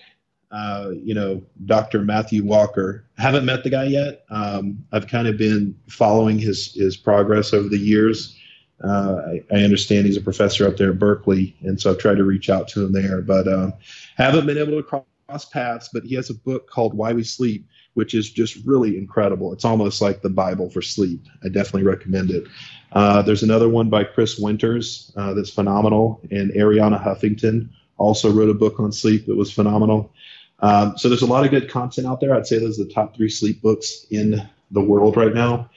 Uh, 0.51 0.91
you 0.93 1.15
know, 1.15 1.41
Dr. 1.65 2.03
Matthew 2.03 2.43
Walker. 2.43 3.05
I 3.17 3.23
haven't 3.23 3.43
met 3.43 3.63
the 3.63 3.71
guy 3.71 3.85
yet. 3.85 4.23
Um, 4.29 4.85
I've 4.91 5.07
kind 5.07 5.27
of 5.27 5.35
been 5.35 5.75
following 5.89 6.37
his 6.37 6.75
his 6.75 6.95
progress 6.95 7.53
over 7.53 7.67
the 7.67 7.77
years. 7.77 8.37
Uh, 8.83 9.21
I, 9.27 9.43
I, 9.51 9.63
understand 9.63 10.05
he's 10.05 10.17
a 10.17 10.21
professor 10.21 10.67
up 10.67 10.77
there 10.77 10.91
at 10.91 10.99
Berkeley, 10.99 11.55
and 11.61 11.79
so 11.79 11.89
I've 11.89 11.99
tried 11.99 12.17
to 12.17 12.23
reach 12.23 12.49
out 12.49 12.67
to 12.69 12.85
him 12.85 12.91
there, 12.91 13.21
but 13.21 13.47
um, 13.47 13.73
haven't 14.15 14.45
been 14.45 14.57
able 14.57 14.73
to 14.73 14.83
cross 14.83 15.45
paths. 15.45 15.89
But 15.91 16.03
he 16.03 16.15
has 16.15 16.29
a 16.29 16.35
book 16.35 16.69
called 16.69 16.93
Why 16.93 17.13
We 17.13 17.23
Sleep, 17.23 17.65
which 17.93 18.13
is 18.13 18.29
just 18.29 18.57
really 18.65 18.97
incredible. 18.97 19.53
It's 19.53 19.65
almost 19.65 20.01
like 20.01 20.21
the 20.21 20.29
Bible 20.29 20.69
for 20.69 20.81
sleep. 20.81 21.25
I 21.43 21.49
definitely 21.49 21.83
recommend 21.83 22.31
it. 22.31 22.45
Uh, 22.91 23.21
there's 23.21 23.43
another 23.43 23.69
one 23.69 23.89
by 23.89 24.03
Chris 24.03 24.37
Winters 24.37 25.11
uh, 25.15 25.33
that's 25.33 25.49
phenomenal, 25.49 26.21
and 26.31 26.51
Arianna 26.51 27.03
Huffington 27.03 27.69
also 27.97 28.31
wrote 28.31 28.49
a 28.49 28.53
book 28.53 28.79
on 28.79 28.91
sleep 28.91 29.25
that 29.27 29.35
was 29.35 29.51
phenomenal. 29.51 30.11
Um, 30.59 30.97
so 30.97 31.09
there's 31.09 31.21
a 31.21 31.27
lot 31.27 31.43
of 31.43 31.51
good 31.51 31.69
content 31.69 32.07
out 32.07 32.21
there. 32.21 32.33
I'd 32.33 32.47
say 32.47 32.59
those 32.59 32.79
are 32.79 32.85
the 32.85 32.93
top 32.93 33.15
three 33.15 33.29
sleep 33.29 33.61
books 33.61 34.05
in 34.09 34.47
the 34.71 34.81
world 34.81 35.17
right 35.17 35.33
now. 35.33 35.69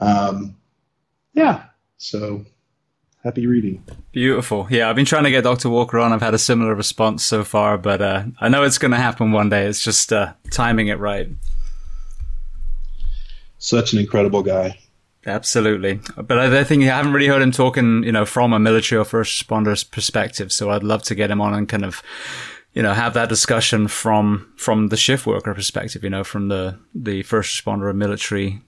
Um, 0.00 0.56
yeah, 1.34 1.64
so 1.96 2.44
happy 3.24 3.46
reading. 3.46 3.82
Beautiful. 4.12 4.66
Yeah, 4.70 4.88
I've 4.88 4.96
been 4.96 5.04
trying 5.04 5.24
to 5.24 5.30
get 5.30 5.44
Dr. 5.44 5.68
Walker 5.68 5.98
on. 5.98 6.12
I've 6.12 6.22
had 6.22 6.34
a 6.34 6.38
similar 6.38 6.74
response 6.74 7.24
so 7.24 7.44
far, 7.44 7.78
but 7.78 8.00
uh, 8.00 8.24
I 8.40 8.48
know 8.48 8.62
it's 8.62 8.78
going 8.78 8.92
to 8.92 8.96
happen 8.96 9.32
one 9.32 9.48
day. 9.48 9.66
It's 9.66 9.82
just 9.82 10.12
uh, 10.12 10.34
timing 10.50 10.88
it 10.88 10.98
right. 10.98 11.28
Such 13.58 13.92
an 13.92 13.98
incredible 13.98 14.42
guy. 14.42 14.78
Absolutely. 15.26 16.00
But 16.16 16.38
I 16.38 16.64
think 16.64 16.84
I 16.84 16.86
haven't 16.86 17.12
really 17.12 17.26
heard 17.26 17.42
him 17.42 17.52
talking, 17.52 18.02
you 18.04 18.12
know, 18.12 18.24
from 18.24 18.52
a 18.52 18.58
military 18.58 18.98
or 19.00 19.04
first 19.04 19.40
responder's 19.40 19.84
perspective. 19.84 20.52
So 20.52 20.70
I'd 20.70 20.84
love 20.84 21.02
to 21.04 21.14
get 21.14 21.30
him 21.30 21.40
on 21.40 21.54
and 21.54 21.68
kind 21.68 21.84
of, 21.84 22.02
you 22.72 22.82
know, 22.82 22.94
have 22.94 23.14
that 23.14 23.28
discussion 23.28 23.88
from, 23.88 24.52
from 24.56 24.88
the 24.88 24.96
shift 24.96 25.26
worker 25.26 25.52
perspective, 25.54 26.04
you 26.04 26.10
know, 26.10 26.24
from 26.24 26.48
the, 26.48 26.78
the 26.94 27.22
first 27.24 27.62
responder 27.62 27.94
military, 27.94 28.62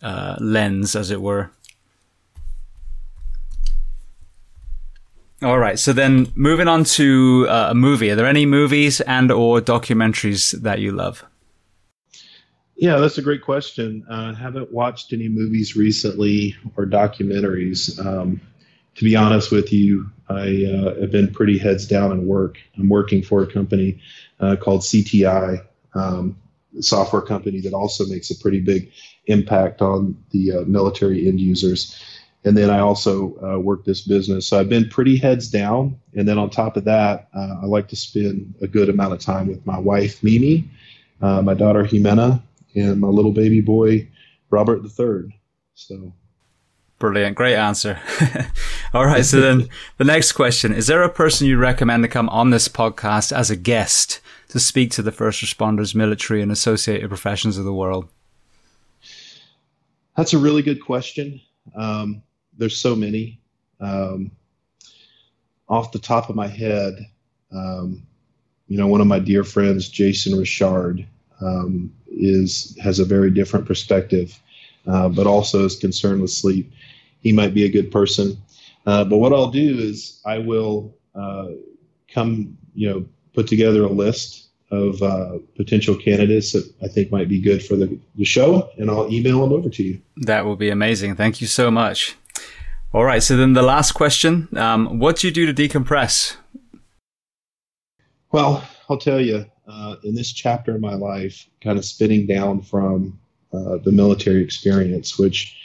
uh, 0.00 0.36
lens, 0.40 0.94
as 0.94 1.10
it 1.10 1.20
were. 1.20 1.50
All 5.42 5.58
right. 5.58 5.78
So 5.78 5.92
then 5.92 6.32
moving 6.34 6.68
on 6.68 6.84
to 6.84 7.46
uh, 7.48 7.68
a 7.70 7.74
movie. 7.74 8.10
Are 8.10 8.16
there 8.16 8.26
any 8.26 8.46
movies 8.46 9.00
and 9.02 9.30
or 9.30 9.60
documentaries 9.60 10.52
that 10.62 10.78
you 10.78 10.92
love? 10.92 11.24
Yeah, 12.78 12.98
that's 12.98 13.18
a 13.18 13.22
great 13.22 13.42
question. 13.42 14.06
I 14.08 14.30
uh, 14.30 14.34
haven't 14.34 14.72
watched 14.72 15.12
any 15.12 15.28
movies 15.28 15.74
recently 15.74 16.54
or 16.76 16.86
documentaries. 16.86 17.98
Um, 18.04 18.40
to 18.94 19.04
be 19.04 19.16
honest 19.16 19.50
with 19.50 19.72
you, 19.72 20.08
I 20.28 20.64
uh, 20.64 21.00
have 21.00 21.10
been 21.10 21.32
pretty 21.32 21.58
heads 21.58 21.88
down 21.88 22.12
in 22.12 22.26
work. 22.26 22.56
I'm 22.76 22.88
working 22.88 23.20
for 23.20 23.42
a 23.42 23.46
company 23.52 24.00
uh, 24.38 24.54
called 24.54 24.82
CTI, 24.82 25.64
um, 25.94 26.36
a 26.78 26.82
software 26.82 27.22
company 27.22 27.60
that 27.62 27.74
also 27.74 28.06
makes 28.06 28.30
a 28.30 28.38
pretty 28.38 28.60
big 28.60 28.92
impact 29.26 29.82
on 29.82 30.16
the 30.30 30.58
uh, 30.58 30.60
military 30.60 31.26
end 31.26 31.40
users 31.40 32.00
and 32.44 32.56
then 32.56 32.70
I 32.70 32.78
also 32.78 33.36
uh, 33.42 33.58
work 33.58 33.84
this 33.84 34.02
business. 34.02 34.46
So 34.46 34.58
I've 34.58 34.68
been 34.68 34.88
pretty 34.88 35.16
heads 35.16 35.48
down, 35.48 35.98
and 36.14 36.26
then 36.26 36.38
on 36.38 36.50
top 36.50 36.76
of 36.76 36.84
that, 36.84 37.28
uh, 37.34 37.56
I 37.62 37.66
like 37.66 37.88
to 37.88 37.96
spend 37.96 38.54
a 38.62 38.68
good 38.68 38.88
amount 38.88 39.12
of 39.12 39.18
time 39.18 39.48
with 39.48 39.66
my 39.66 39.78
wife 39.78 40.22
Mimi, 40.22 40.68
uh, 41.20 41.42
my 41.42 41.54
daughter 41.54 41.82
Jimena, 41.82 42.40
and 42.78 43.00
my 43.00 43.08
little 43.08 43.32
baby 43.32 43.60
boy 43.60 44.08
Robert 44.50 44.82
the 44.82 44.88
Third. 44.88 45.32
So. 45.74 46.12
Brilliant. 46.98 47.36
Great 47.36 47.54
answer. 47.54 48.00
All 48.94 49.06
right. 49.06 49.24
So 49.24 49.40
then 49.40 49.68
the 49.98 50.04
next 50.04 50.32
question, 50.32 50.72
is 50.72 50.88
there 50.88 51.02
a 51.02 51.08
person 51.08 51.46
you 51.46 51.56
recommend 51.56 52.02
to 52.02 52.08
come 52.08 52.28
on 52.30 52.50
this 52.50 52.68
podcast 52.68 53.30
as 53.30 53.50
a 53.50 53.56
guest 53.56 54.20
to 54.48 54.58
speak 54.58 54.90
to 54.92 55.02
the 55.02 55.12
first 55.12 55.42
responders, 55.42 55.94
military 55.94 56.42
and 56.42 56.50
associated 56.50 57.08
professions 57.08 57.56
of 57.56 57.64
the 57.64 57.72
world? 57.72 58.08
That's 60.16 60.34
a 60.34 60.38
really 60.38 60.62
good 60.62 60.80
question. 60.80 61.40
Um, 61.76 62.22
there's 62.56 62.76
so 62.76 62.96
many. 62.96 63.40
Um, 63.80 64.32
off 65.68 65.92
the 65.92 65.98
top 66.00 66.30
of 66.30 66.34
my 66.34 66.48
head, 66.48 66.94
um, 67.52 68.02
you 68.66 68.76
know, 68.76 68.88
one 68.88 69.00
of 69.00 69.06
my 69.06 69.18
dear 69.18 69.44
friends, 69.44 69.88
Jason 69.88 70.36
Richard, 70.36 71.06
um, 71.40 71.92
is 72.10 72.76
has 72.82 72.98
a 72.98 73.04
very 73.04 73.30
different 73.30 73.66
perspective, 73.66 74.38
uh, 74.86 75.08
but 75.08 75.26
also 75.26 75.64
is 75.64 75.76
concerned 75.76 76.20
with 76.20 76.30
sleep. 76.30 76.70
He 77.20 77.32
might 77.32 77.54
be 77.54 77.64
a 77.64 77.68
good 77.68 77.90
person. 77.90 78.36
Uh, 78.86 79.04
but 79.04 79.18
what 79.18 79.32
I'll 79.32 79.50
do 79.50 79.78
is 79.78 80.20
I 80.24 80.38
will 80.38 80.94
uh, 81.14 81.48
come, 82.12 82.56
you 82.74 82.88
know, 82.88 83.06
put 83.34 83.46
together 83.46 83.82
a 83.82 83.88
list 83.88 84.48
of 84.70 85.02
uh, 85.02 85.38
potential 85.56 85.96
candidates 85.96 86.52
that 86.52 86.70
I 86.82 86.88
think 86.88 87.10
might 87.10 87.28
be 87.28 87.40
good 87.40 87.64
for 87.64 87.76
the, 87.76 87.98
the 88.16 88.24
show, 88.24 88.70
and 88.76 88.90
I'll 88.90 89.10
email 89.12 89.40
them 89.40 89.52
over 89.52 89.70
to 89.70 89.82
you. 89.82 90.00
That 90.16 90.44
will 90.44 90.56
be 90.56 90.70
amazing. 90.70 91.16
Thank 91.16 91.40
you 91.40 91.46
so 91.46 91.70
much. 91.70 92.16
All 92.92 93.04
right. 93.04 93.22
So 93.22 93.36
then 93.36 93.52
the 93.52 93.62
last 93.62 93.92
question: 93.92 94.48
um, 94.56 94.98
What 94.98 95.16
do 95.16 95.26
you 95.26 95.32
do 95.32 95.50
to 95.50 95.54
decompress? 95.54 96.36
Well, 98.30 98.66
I'll 98.88 98.98
tell 98.98 99.20
you. 99.20 99.46
Uh, 99.68 99.96
in 100.02 100.14
this 100.14 100.32
chapter 100.32 100.76
of 100.76 100.80
my 100.80 100.94
life, 100.94 101.46
kind 101.60 101.78
of 101.78 101.84
spinning 101.84 102.26
down 102.26 102.62
from 102.62 103.18
uh, 103.52 103.76
the 103.84 103.92
military 103.92 104.42
experience, 104.42 105.18
which 105.18 105.56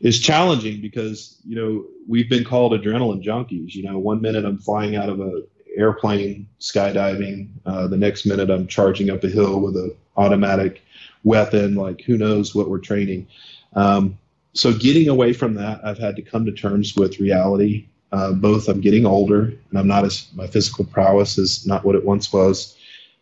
is 0.00 0.20
challenging 0.20 0.80
because 0.80 1.38
you 1.46 1.56
know 1.56 1.84
we've 2.06 2.28
been 2.28 2.44
called 2.44 2.72
adrenaline 2.72 3.24
junkies. 3.24 3.74
You 3.74 3.84
know, 3.84 3.98
one 3.98 4.20
minute 4.20 4.44
I'm 4.44 4.58
flying 4.58 4.96
out 4.96 5.08
of 5.08 5.20
a 5.20 5.42
airplane 5.76 6.48
skydiving, 6.60 7.48
uh, 7.64 7.86
the 7.86 7.96
next 7.96 8.26
minute 8.26 8.50
I'm 8.50 8.66
charging 8.66 9.10
up 9.10 9.24
a 9.24 9.28
hill 9.28 9.60
with 9.60 9.76
an 9.76 9.94
automatic 10.16 10.82
weapon. 11.24 11.74
Like 11.74 12.02
who 12.02 12.18
knows 12.18 12.54
what 12.54 12.68
we're 12.68 12.78
training. 12.78 13.26
Um, 13.74 14.18
so 14.54 14.72
getting 14.72 15.08
away 15.08 15.32
from 15.32 15.54
that, 15.54 15.80
I've 15.84 15.98
had 15.98 16.16
to 16.16 16.22
come 16.22 16.44
to 16.46 16.52
terms 16.52 16.96
with 16.96 17.20
reality. 17.20 17.86
Uh, 18.10 18.32
both 18.32 18.68
I'm 18.68 18.80
getting 18.80 19.06
older 19.06 19.44
and 19.70 19.78
I'm 19.78 19.86
not 19.86 20.04
as 20.04 20.28
my 20.34 20.46
physical 20.46 20.84
prowess 20.84 21.38
is 21.38 21.66
not 21.66 21.84
what 21.84 21.94
it 21.94 22.04
once 22.04 22.32
was. 22.32 22.74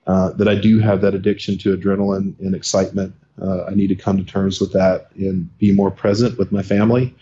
Uh, 0.06 0.30
that 0.30 0.46
I 0.46 0.54
do 0.54 0.78
have 0.78 1.00
that 1.00 1.14
addiction 1.14 1.58
to 1.58 1.76
adrenaline 1.76 2.38
and 2.38 2.54
excitement. 2.54 3.12
Uh, 3.42 3.64
I 3.64 3.74
need 3.74 3.88
to 3.88 3.96
come 3.96 4.16
to 4.16 4.24
terms 4.24 4.60
with 4.60 4.72
that 4.72 5.10
and 5.16 5.56
be 5.58 5.72
more 5.72 5.90
present 5.90 6.38
with 6.38 6.52
my 6.52 6.62
family. 6.62 7.12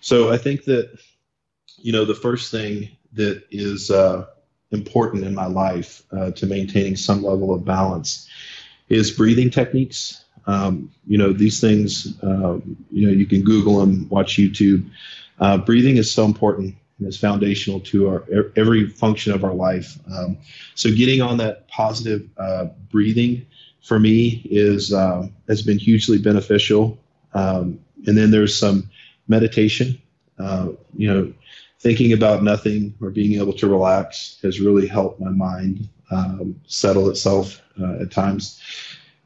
So 0.00 0.30
I 0.30 0.38
think 0.38 0.64
that, 0.64 0.98
you 1.78 1.90
know, 1.90 2.04
the 2.04 2.14
first 2.14 2.52
thing 2.52 2.90
that 3.14 3.42
is 3.50 3.90
uh, 3.90 4.26
important 4.70 5.24
in 5.24 5.34
my 5.34 5.46
life 5.46 6.02
uh, 6.12 6.30
to 6.32 6.46
maintaining 6.46 6.94
some 6.94 7.24
level 7.24 7.52
of 7.52 7.64
balance 7.64 8.28
is 8.88 9.10
breathing 9.10 9.50
techniques. 9.50 10.24
Um, 10.46 10.92
you 11.06 11.18
know, 11.18 11.32
these 11.32 11.60
things, 11.60 12.14
um, 12.22 12.76
you 12.90 13.06
know, 13.06 13.12
you 13.12 13.26
can 13.26 13.42
Google 13.42 13.80
them, 13.80 14.08
watch 14.08 14.36
YouTube. 14.36 14.88
Uh, 15.40 15.58
breathing 15.58 15.96
is 15.96 16.10
so 16.10 16.24
important 16.24 16.76
and 16.98 17.08
is 17.08 17.16
foundational 17.16 17.80
to 17.80 18.08
our 18.08 18.24
every 18.56 18.88
function 18.88 19.32
of 19.32 19.44
our 19.44 19.54
life. 19.54 19.98
Um, 20.12 20.38
so 20.74 20.90
getting 20.90 21.20
on 21.22 21.36
that 21.38 21.68
positive 21.68 22.28
uh, 22.38 22.66
breathing 22.90 23.46
for 23.82 23.98
me 23.98 24.42
is 24.50 24.92
uh, 24.92 25.26
has 25.48 25.62
been 25.62 25.78
hugely 25.78 26.18
beneficial. 26.18 26.98
Um, 27.34 27.78
and 28.06 28.16
then 28.16 28.30
there's 28.30 28.56
some 28.56 28.90
meditation. 29.28 30.00
Uh, 30.38 30.68
you 30.96 31.12
know, 31.12 31.32
thinking 31.80 32.12
about 32.12 32.42
nothing 32.42 32.94
or 33.00 33.10
being 33.10 33.40
able 33.40 33.52
to 33.52 33.68
relax 33.68 34.38
has 34.42 34.60
really 34.60 34.86
helped 34.86 35.20
my 35.20 35.30
mind 35.30 35.88
um, 36.10 36.60
settle 36.66 37.08
itself 37.10 37.60
uh, 37.80 38.02
at 38.02 38.10
times. 38.10 38.60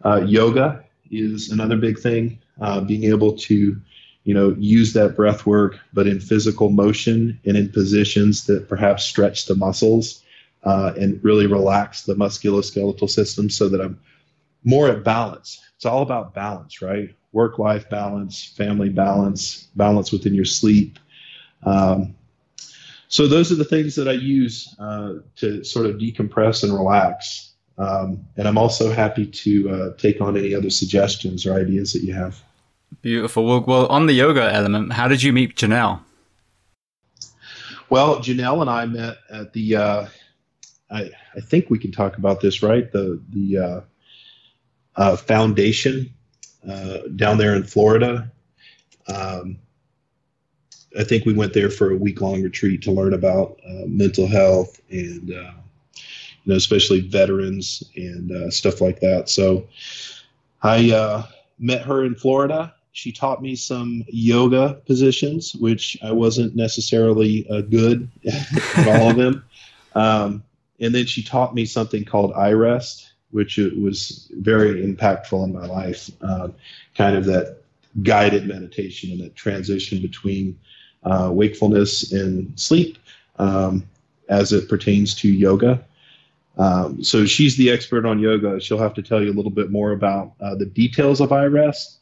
Uh, 0.05 0.23
yoga 0.23 0.85
is 1.11 1.51
another 1.51 1.77
big 1.77 1.99
thing. 1.99 2.39
Uh, 2.61 2.81
being 2.81 3.05
able 3.05 3.37
to, 3.37 3.81
you 4.25 4.35
know, 4.35 4.55
use 4.59 4.93
that 4.93 5.17
breath 5.17 5.47
work, 5.47 5.79
but 5.93 6.07
in 6.07 6.21
physical 6.21 6.71
motion 6.71 7.41
and 7.45 7.57
in 7.57 7.69
positions 7.69 8.47
that 8.47 8.69
perhaps 8.69 9.05
stretch 9.05 9.47
the 9.47 9.55
muscles 9.55 10.23
uh, 10.65 10.93
and 10.97 11.23
really 11.25 11.47
relax 11.47 12.03
the 12.03 12.15
musculoskeletal 12.15 13.11
system 13.11 13.51
so 13.51 13.69
that 13.69 13.81
I'm 13.81 13.99
more 14.65 14.89
at 14.89 15.03
balance. 15.03 15.61
It's 15.77 15.87
all 15.87 16.03
about 16.03 16.35
balance, 16.35 16.81
right? 16.81 17.15
Work 17.33 17.59
life 17.59 17.91
balance, 17.91 18.45
family 18.57 18.91
balance, 18.91 19.69
balance 19.75 20.13
within 20.13 20.35
your 20.35 20.45
sleep. 20.45 20.99
Um, 21.65 22.15
so 23.09 23.27
those 23.27 23.51
are 23.51 23.57
the 23.57 23.65
things 23.65 23.97
that 23.97 24.09
I 24.09 24.13
use 24.13 24.75
uh, 24.79 25.15
to 25.37 25.65
sort 25.65 25.87
of 25.87 25.97
decompress 25.97 26.63
and 26.63 26.73
relax. 26.73 27.53
Um, 27.77 28.25
and 28.37 28.47
I'm 28.47 28.59
also 28.59 28.93
happy 28.93 29.27
to 29.27 29.71
uh, 29.71 29.97
take 29.97 30.21
on 30.21 30.37
any 30.37 30.55
other 30.55 30.71
suggestions 30.71 31.45
or 31.45 31.55
ideas 31.55 31.93
that 31.93 32.03
you 32.03 32.15
have. 32.15 32.41
Beautiful. 33.01 33.47
Well, 33.47 33.61
well, 33.61 33.87
on 33.87 34.07
the 34.07 34.13
yoga 34.13 34.53
element, 34.53 34.93
how 34.93 35.09
did 35.09 35.23
you 35.23 35.33
meet 35.33 35.57
Janelle? 35.57 36.01
Well, 37.89 38.21
Janelle 38.21 38.61
and 38.61 38.71
I 38.71 38.87
met 38.87 39.19
at 39.31 39.53
the. 39.53 39.77
Uh, 39.77 40.07
I, 40.91 41.11
I 41.35 41.41
think 41.41 41.71
we 41.71 41.79
can 41.79 41.93
talk 41.93 42.19
about 42.19 42.41
this, 42.41 42.63
right? 42.63 42.91
The 42.91 43.21
the 43.31 43.59
uh, 43.59 43.81
uh, 44.97 45.17
foundation 45.17 46.13
uh, 46.69 46.99
down 47.17 47.39
there 47.39 47.55
in 47.55 47.65
Florida. 47.65 48.31
Um, 49.09 49.59
I 50.99 51.05
think 51.05 51.25
we 51.25 51.33
went 51.33 51.55
there 51.55 51.71
for 51.71 51.91
a 51.91 51.97
week 51.97 52.21
long 52.21 52.43
retreat 52.43 52.83
to 52.83 52.93
learn 52.93 53.15
about 53.15 53.59
uh, 53.67 53.87
mental 53.87 54.27
health 54.27 54.81
and 54.91 55.31
uh, 55.31 55.53
you 55.95 56.47
know 56.47 56.57
especially 56.57 57.01
veterans 57.01 57.83
and 57.97 58.53
stuff 58.53 58.81
like 58.81 59.01
that. 59.01 59.29
So 59.29 59.67
I 60.63 61.27
met 61.59 61.83
her 61.83 62.05
in 62.05 62.15
Florida. 62.15 62.75
She 62.93 63.11
taught 63.11 63.43
me 63.43 63.57
some 63.57 64.05
yoga 64.09 64.75
positions, 64.87 65.55
which 65.55 65.97
I 66.03 66.13
wasn't 66.13 66.55
necessarily 66.55 67.47
uh, 67.49 67.63
good 67.63 68.09
at 68.27 68.89
all 68.89 69.11
of 69.11 69.17
them. 69.17 69.45
Um, 69.95 70.43
and 70.79 70.95
then 70.95 71.07
she 71.07 71.23
taught 71.23 71.55
me 71.55 71.65
something 71.65 72.05
called 72.05 72.35
iRest, 72.35 73.09
which 73.31 73.57
was 73.57 74.29
very 74.33 74.87
impactful 74.87 75.45
in 75.45 75.53
my 75.53 75.67
life. 75.67 76.11
Um, 76.21 76.55
kind 76.95 77.17
of 77.17 77.25
that 77.27 77.63
guided 78.03 78.47
meditation 78.47 79.13
and 79.13 79.21
that 79.21 79.35
transition 79.35 80.01
between 80.01 80.59
uh, 81.05 81.31
wakefulness 81.33 82.13
and 82.13 82.59
sleep 82.59 82.99
um, 83.39 83.87
as 84.29 84.53
it 84.53 84.69
pertains 84.69 85.15
to 85.17 85.29
yoga. 85.29 85.83
Um, 86.59 87.03
so 87.03 87.25
she's 87.25 87.57
the 87.57 87.71
expert 87.71 88.05
on 88.05 88.19
yoga. 88.19 88.61
She'll 88.61 88.79
have 88.79 88.95
to 88.95 89.03
tell 89.03 89.23
you 89.23 89.31
a 89.31 89.35
little 89.35 89.51
bit 89.51 89.71
more 89.71 89.93
about 89.93 90.33
uh, 90.41 90.55
the 90.55 90.67
details 90.67 91.21
of 91.21 91.31
iRest. 91.31 91.97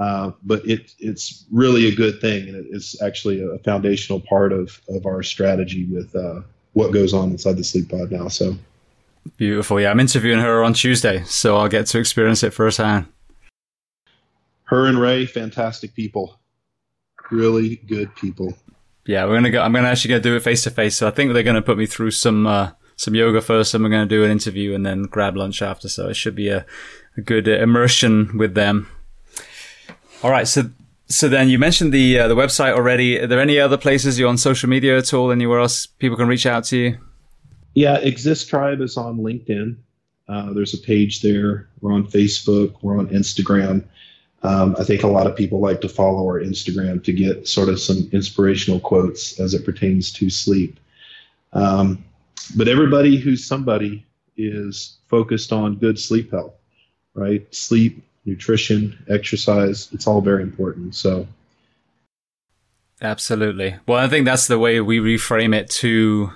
Uh, 0.00 0.32
but 0.42 0.66
it, 0.66 0.92
it's 0.98 1.44
really 1.52 1.86
a 1.86 1.94
good 1.94 2.20
thing, 2.20 2.48
and 2.48 2.66
it's 2.74 3.00
actually 3.02 3.42
a 3.42 3.58
foundational 3.58 4.20
part 4.20 4.52
of, 4.52 4.80
of 4.88 5.04
our 5.04 5.22
strategy 5.22 5.84
with 5.84 6.14
uh, 6.16 6.40
what 6.72 6.92
goes 6.92 7.12
on 7.12 7.30
inside 7.30 7.56
the 7.56 7.64
sleep 7.64 7.90
pod 7.90 8.10
now. 8.10 8.26
So 8.28 8.56
beautiful. 9.36 9.80
Yeah, 9.80 9.90
I'm 9.90 10.00
interviewing 10.00 10.40
her 10.40 10.64
on 10.64 10.72
Tuesday, 10.72 11.22
so 11.24 11.56
I'll 11.56 11.68
get 11.68 11.86
to 11.88 11.98
experience 11.98 12.42
it 12.42 12.54
firsthand. 12.54 13.06
Her 14.64 14.86
and 14.86 14.98
Ray, 14.98 15.26
fantastic 15.26 15.94
people 15.94 16.40
really 17.30 17.76
good 17.76 18.14
people. 18.16 18.56
Yeah, 19.06 19.24
we're 19.24 19.34
gonna 19.34 19.50
go. 19.50 19.62
I'm 19.62 19.72
gonna 19.72 19.88
actually 19.88 20.10
gonna 20.10 20.22
do 20.22 20.36
it 20.36 20.42
face 20.42 20.64
to 20.64 20.70
face. 20.70 20.96
So 20.96 21.08
I 21.08 21.10
think 21.10 21.32
they're 21.32 21.42
gonna 21.42 21.62
put 21.62 21.78
me 21.78 21.86
through 21.86 22.10
some 22.12 22.46
uh, 22.46 22.72
some 22.96 23.14
yoga 23.14 23.40
first, 23.40 23.74
and 23.74 23.82
we're 23.82 23.90
gonna 23.90 24.06
do 24.06 24.24
an 24.24 24.30
interview 24.30 24.74
and 24.74 24.84
then 24.84 25.04
grab 25.04 25.36
lunch 25.36 25.62
after. 25.62 25.88
So 25.88 26.08
it 26.08 26.14
should 26.14 26.34
be 26.34 26.48
a, 26.48 26.66
a 27.16 27.20
good 27.20 27.48
immersion 27.48 28.36
with 28.36 28.54
them. 28.54 28.88
All 30.22 30.30
right, 30.30 30.46
so 30.46 30.70
so 31.06 31.28
then 31.28 31.48
you 31.48 31.58
mentioned 31.58 31.92
the 31.92 32.20
uh, 32.20 32.28
the 32.28 32.36
website 32.36 32.72
already. 32.72 33.18
Are 33.18 33.26
there 33.26 33.40
any 33.40 33.58
other 33.58 33.76
places 33.76 34.18
you're 34.18 34.28
on 34.28 34.38
social 34.38 34.68
media 34.68 34.98
at 34.98 35.12
all? 35.14 35.32
Anywhere 35.32 35.60
else 35.60 35.86
people 35.86 36.16
can 36.16 36.28
reach 36.28 36.46
out 36.46 36.64
to 36.64 36.76
you? 36.76 36.98
Yeah, 37.74 37.98
Exist 37.98 38.48
Tribe 38.48 38.80
is 38.80 38.96
on 38.96 39.18
LinkedIn. 39.18 39.76
Uh, 40.28 40.52
there's 40.52 40.74
a 40.74 40.78
page 40.78 41.22
there. 41.22 41.68
We're 41.80 41.92
on 41.92 42.06
Facebook. 42.06 42.74
We're 42.82 42.98
on 42.98 43.08
Instagram. 43.08 43.84
Um, 44.42 44.76
I 44.78 44.84
think 44.84 45.02
a 45.02 45.08
lot 45.08 45.26
of 45.26 45.36
people 45.36 45.60
like 45.60 45.80
to 45.82 45.88
follow 45.88 46.26
our 46.26 46.40
Instagram 46.40 47.02
to 47.04 47.12
get 47.12 47.46
sort 47.48 47.68
of 47.68 47.80
some 47.80 48.08
inspirational 48.12 48.80
quotes 48.80 49.38
as 49.40 49.54
it 49.54 49.64
pertains 49.64 50.12
to 50.12 50.30
sleep. 50.30 50.78
Um, 51.52 52.04
but 52.56 52.68
everybody 52.68 53.16
who's 53.16 53.44
somebody 53.44 54.06
is 54.36 54.98
focused 55.08 55.52
on 55.52 55.76
good 55.76 55.98
sleep 55.98 56.30
health, 56.30 56.54
right? 57.14 57.46
Sleep, 57.54 58.02
nutrition, 58.24 58.98
exercise, 59.08 59.88
it's 59.92 60.06
all 60.06 60.20
very 60.20 60.42
important. 60.42 60.94
So, 60.94 61.26
absolutely. 63.00 63.76
Well, 63.86 63.98
I 63.98 64.08
think 64.08 64.26
that's 64.26 64.46
the 64.46 64.58
way 64.58 64.80
we 64.80 64.98
reframe 64.98 65.54
it 65.54 65.70
to 65.70 66.32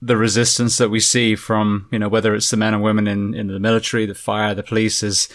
the 0.00 0.16
resistance 0.16 0.78
that 0.78 0.90
we 0.90 1.00
see 1.00 1.34
from, 1.34 1.88
you 1.90 1.98
know, 1.98 2.08
whether 2.08 2.34
it's 2.34 2.50
the 2.50 2.56
men 2.56 2.74
and 2.74 2.82
women 2.82 3.08
in, 3.08 3.34
in 3.34 3.46
the 3.46 3.58
military, 3.58 4.06
the 4.06 4.14
fire, 4.14 4.54
the 4.54 4.62
police 4.62 5.02
is 5.02 5.28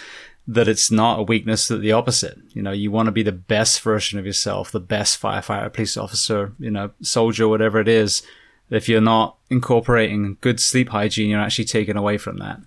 that 0.48 0.68
it's 0.68 0.90
not 0.90 1.20
a 1.20 1.24
weakness, 1.24 1.68
that 1.68 1.78
the 1.78 1.92
opposite. 1.92 2.38
You 2.54 2.62
know, 2.62 2.72
you 2.72 2.92
want 2.92 3.08
to 3.08 3.12
be 3.12 3.24
the 3.24 3.32
best 3.32 3.82
version 3.82 4.20
of 4.20 4.26
yourself, 4.26 4.72
the 4.72 4.80
best 4.80 5.22
firefighter, 5.22 5.72
police 5.72 5.98
officer, 5.98 6.54
you 6.60 6.72
know, 6.72 6.92
soldier, 7.02 7.48
whatever 7.48 7.80
it 7.80 7.88
is. 7.88 8.24
If 8.70 8.88
you're 8.88 9.02
not 9.02 9.38
incorporating 9.50 10.38
good 10.42 10.60
sleep 10.60 10.90
hygiene, 10.90 11.30
you're 11.30 11.40
actually 11.40 11.66
taken 11.66 11.98
away 11.98 12.18
from 12.18 12.38
that. 12.38 12.60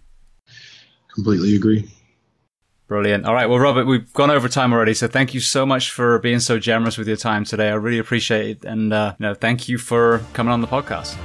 Completely 1.14 1.54
agree. 1.54 1.88
Brilliant. 2.88 3.24
All 3.24 3.32
right. 3.32 3.46
Well, 3.46 3.58
Robert, 3.58 3.86
we've 3.86 4.12
gone 4.12 4.30
over 4.30 4.48
time 4.48 4.72
already. 4.72 4.92
So 4.92 5.08
thank 5.08 5.32
you 5.32 5.40
so 5.40 5.64
much 5.64 5.90
for 5.90 6.18
being 6.18 6.40
so 6.40 6.58
generous 6.58 6.98
with 6.98 7.08
your 7.08 7.16
time 7.16 7.44
today. 7.44 7.70
I 7.70 7.74
really 7.74 7.98
appreciate 7.98 8.58
it. 8.58 8.64
And, 8.64 8.92
uh, 8.92 9.14
you 9.18 9.26
know, 9.26 9.34
thank 9.34 9.68
you 9.68 9.78
for 9.78 10.20
coming 10.34 10.52
on 10.52 10.60
the 10.60 10.66
podcast. 10.66 11.16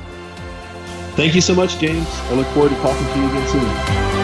Thank 1.16 1.36
you 1.36 1.42
so 1.42 1.56
much, 1.56 1.78
James. 1.80 2.08
I 2.08 2.34
look 2.34 2.48
forward 2.48 2.70
to 2.70 2.76
talking 2.76 3.06
to 3.06 3.20
you 3.20 3.28
again 3.28 3.48
soon. 3.48 4.17